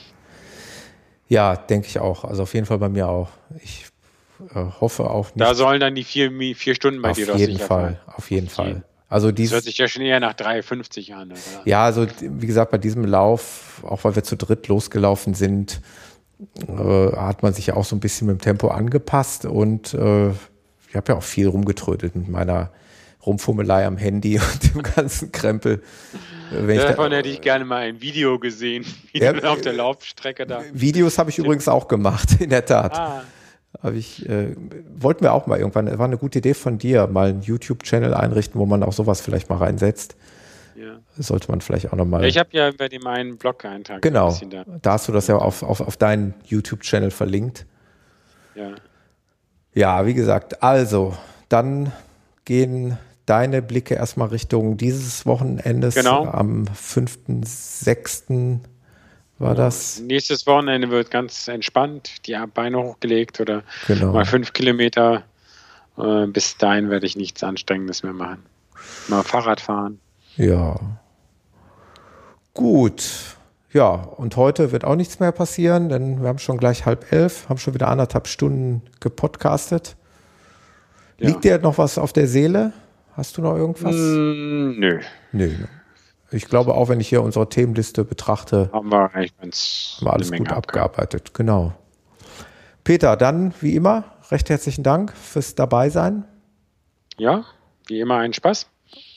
Ja, 1.29 1.57
denke 1.57 1.89
ich 1.89 1.99
auch. 1.99 2.25
Also 2.25 2.43
auf 2.43 2.53
jeden 2.53 2.67
Fall 2.67 2.77
bei 2.77 2.91
mir 2.91 3.09
auch. 3.09 3.31
Ich 3.65 3.87
äh, 4.55 4.67
hoffe 4.83 5.09
auch 5.09 5.29
nicht. 5.29 5.41
Da 5.41 5.55
sollen 5.55 5.81
dann 5.81 5.95
die 5.95 6.05
vier, 6.05 6.31
vier 6.55 6.75
Stunden 6.75 7.01
bei 7.01 7.09
auf 7.09 7.17
dir 7.17 7.25
doch 7.25 7.39
jeden 7.39 7.55
sicher 7.55 7.67
Fall, 7.67 8.01
auf 8.07 8.31
jeden 8.31 8.49
Auf 8.49 8.53
Fall. 8.53 8.85
Also 9.13 9.31
Das 9.31 9.51
hört 9.51 9.65
sich 9.65 9.77
ja 9.77 9.89
schon 9.89 10.03
eher 10.03 10.21
nach 10.21 10.35
3,50 10.35 11.13
an. 11.13 11.33
Oder? 11.33 11.39
ja, 11.67 11.85
also 11.85 12.07
wie 12.21 12.47
gesagt, 12.47 12.71
bei 12.71 12.79
diesem 12.79 13.05
Lauf, 13.05 13.83
auch 13.85 14.05
weil 14.05 14.17
wir 14.17 14.25
zu 14.25 14.37
dritt 14.37 14.69
losgelaufen 14.69 15.35
sind, 15.35 15.81
äh, 16.67 17.17
hat 17.17 17.43
man 17.43 17.53
sich 17.53 17.67
ja 17.67 17.75
auch 17.75 17.85
so 17.85 17.95
ein 17.95 18.01
bisschen 18.01 18.27
mit 18.27 18.39
dem 18.39 18.41
Tempo 18.41 18.69
angepasst 18.69 19.45
und 19.45 19.93
äh, 19.95 20.31
ich 20.31 20.97
habe 20.97 21.13
ja 21.13 21.17
auch 21.17 21.23
viel 21.23 21.47
rumgetrödelt 21.49 22.17
mit 22.17 22.29
meiner 22.29 22.71
Rumfummelei 23.25 23.87
am 23.87 23.97
Handy 23.97 24.39
und 24.53 24.75
dem 24.75 24.83
ganzen 24.83 25.31
Krempel. 25.31 25.83
Äh, 26.51 26.67
Wenn 26.67 26.77
ich 26.77 26.83
da, 26.83 26.89
Davon 26.89 27.13
hätte 27.13 27.29
ich 27.29 27.41
gerne 27.41 27.65
mal 27.65 27.83
ein 27.83 28.01
Video 28.01 28.39
gesehen, 28.39 28.85
wie 29.13 29.21
Ja, 29.21 29.33
auf 29.45 29.61
der 29.61 29.75
Laufstrecke 29.75 30.47
da. 30.47 30.63
Videos 30.73 31.19
habe 31.19 31.31
ich 31.31 31.39
übrigens 31.39 31.69
auch 31.69 31.87
gemacht, 31.87 32.29
in 32.41 32.51
der 32.51 32.65
Tat. 32.65 32.99
Ah, 32.99 33.23
Hab 33.81 33.95
ich, 33.95 34.29
äh, 34.29 34.55
wollten 34.97 35.23
wir 35.25 35.33
auch 35.33 35.47
mal 35.47 35.59
irgendwann, 35.59 35.99
war 35.99 36.07
eine 36.07 36.19
gute 36.19 36.39
Idee 36.41 36.55
von 36.55 36.79
dir, 36.79 37.07
mal 37.07 37.29
einen 37.31 37.43
YouTube-Channel 37.43 38.15
einrichten, 38.15 38.61
wo 38.61 38.67
man 38.67 38.83
auch 38.83 38.93
sowas 38.93 39.21
vielleicht 39.21 39.49
mal 39.49 39.57
reinsetzt. 39.59 40.17
ja. 40.77 40.99
Sollte 41.17 41.51
man 41.51 41.61
vielleicht 41.61 41.93
auch 41.93 41.97
nochmal. 41.97 42.23
Ja, 42.23 42.29
ich 42.29 42.39
habe 42.39 42.49
ja 42.53 42.71
bei 42.77 42.89
dem 42.89 43.07
einen 43.07 43.37
Blog-Eintrag 43.39 43.97
ein 43.97 44.01
Genau, 44.01 44.29
bisschen 44.29 44.51
da. 44.51 44.65
da 44.81 44.93
hast 44.93 45.09
du 45.09 45.13
das 45.13 45.27
ja 45.27 45.37
auf, 45.37 45.63
auf, 45.63 45.81
auf 45.81 45.97
deinen 45.97 46.35
YouTube-Channel 46.45 47.11
verlinkt. 47.11 47.67
Ja. 48.55 48.73
Ja, 49.75 50.07
wie 50.07 50.15
gesagt, 50.15 50.63
also 50.63 51.17
dann 51.49 51.93
gehen 52.45 52.99
deine 53.27 53.63
Blicke 53.63 53.95
erstmal 53.95 54.29
Richtung 54.29 54.77
dieses 54.77 55.25
Wochenendes. 55.27 55.95
Genau. 55.95 56.25
Am 56.27 56.65
5.6. 56.65 58.59
war 59.43 59.55
das. 59.55 60.01
Nächstes 60.01 60.47
Wochenende 60.47 60.89
wird 60.91 61.11
ganz 61.11 61.49
entspannt, 61.49 62.27
die 62.27 62.37
Beine 62.55 62.79
hochgelegt 62.79 63.41
oder 63.41 63.63
Genau. 63.87 64.13
mal 64.13 64.25
fünf 64.25 64.53
Kilometer. 64.53 65.25
Äh, 65.99 66.27
bis 66.29 66.57
dahin 66.57 66.89
werde 66.89 67.05
ich 67.07 67.17
nichts 67.17 67.43
Anstrengendes 67.45 68.03
mehr 68.03 68.15
machen. 68.15 68.43
Mal 69.09 69.23
Fahrrad 69.23 69.61
fahren. 69.61 70.01
Ja. 70.37 70.79
Gut. 72.55 73.03
Ja, 73.73 73.89
und 73.89 74.37
heute 74.37 74.71
wird 74.73 74.85
auch 74.85 74.97
nichts 74.97 75.19
mehr 75.19 75.33
passieren, 75.33 75.89
denn 75.89 76.21
wir 76.21 76.29
haben 76.29 76.39
schon 76.39 76.59
gleich 76.59 76.85
halb 76.85 77.11
elf, 77.11 77.49
haben 77.49 77.59
schon 77.59 77.73
wieder 77.75 77.89
anderthalb 77.89 78.29
Stunden 78.29 78.83
gepodcastet. 79.01 79.97
Ja. 81.19 81.29
Liegt 81.29 81.45
dir 81.45 81.59
noch 81.59 81.79
was 81.79 81.97
auf 81.97 82.13
der 82.13 82.27
Seele? 82.27 82.73
Hast 83.17 83.37
du 83.37 83.43
noch 83.43 83.57
irgendwas? 83.57 83.95
Mm, 83.95 84.79
nö, 84.79 85.01
Nö. 85.33 85.51
Ich 86.33 86.47
glaube 86.47 86.75
auch, 86.75 86.89
wenn 86.89 87.01
ich 87.01 87.09
hier 87.09 87.23
unsere 87.23 87.49
Themenliste 87.49 88.05
betrachte, 88.05 88.71
haben 88.73 88.91
wir 88.91 89.15
eigentlich 89.15 89.37
ganz 89.39 89.97
haben 89.99 90.07
wir 90.07 90.13
alles 90.15 90.33
gut 90.33 90.51
abgearbeitet. 90.51 91.35
Genau. 91.35 91.73
Peter, 92.85 93.17
dann 93.17 93.55
wie 93.61 93.77
immer, 93.77 94.05
recht 94.31 94.49
herzlichen 94.51 94.83
Dank 94.83 95.13
fürs 95.17 95.55
Dabeisein 95.55 96.25
Ja, 97.19 97.45
wie 97.87 98.01
immer 98.01 98.17
ein 98.19 98.33
Spaß. 98.33 98.67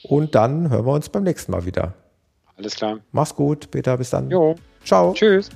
und 0.04 0.36
dann 0.36 0.70
hören 0.70 0.86
wir 0.86 0.94
uns 0.94 1.10
beim 1.10 1.24
nächsten 1.24 1.52
Mal 1.52 1.66
wieder. 1.66 1.94
Alles 2.58 2.76
klar. 2.76 3.00
Mach's 3.12 3.36
gut, 3.36 3.72
Peter, 3.72 3.98
bis 3.98 4.12
dann. 4.12 4.30
Jo, 4.30 4.56
Ciao. 4.84 5.14
tschüss. 5.14 5.50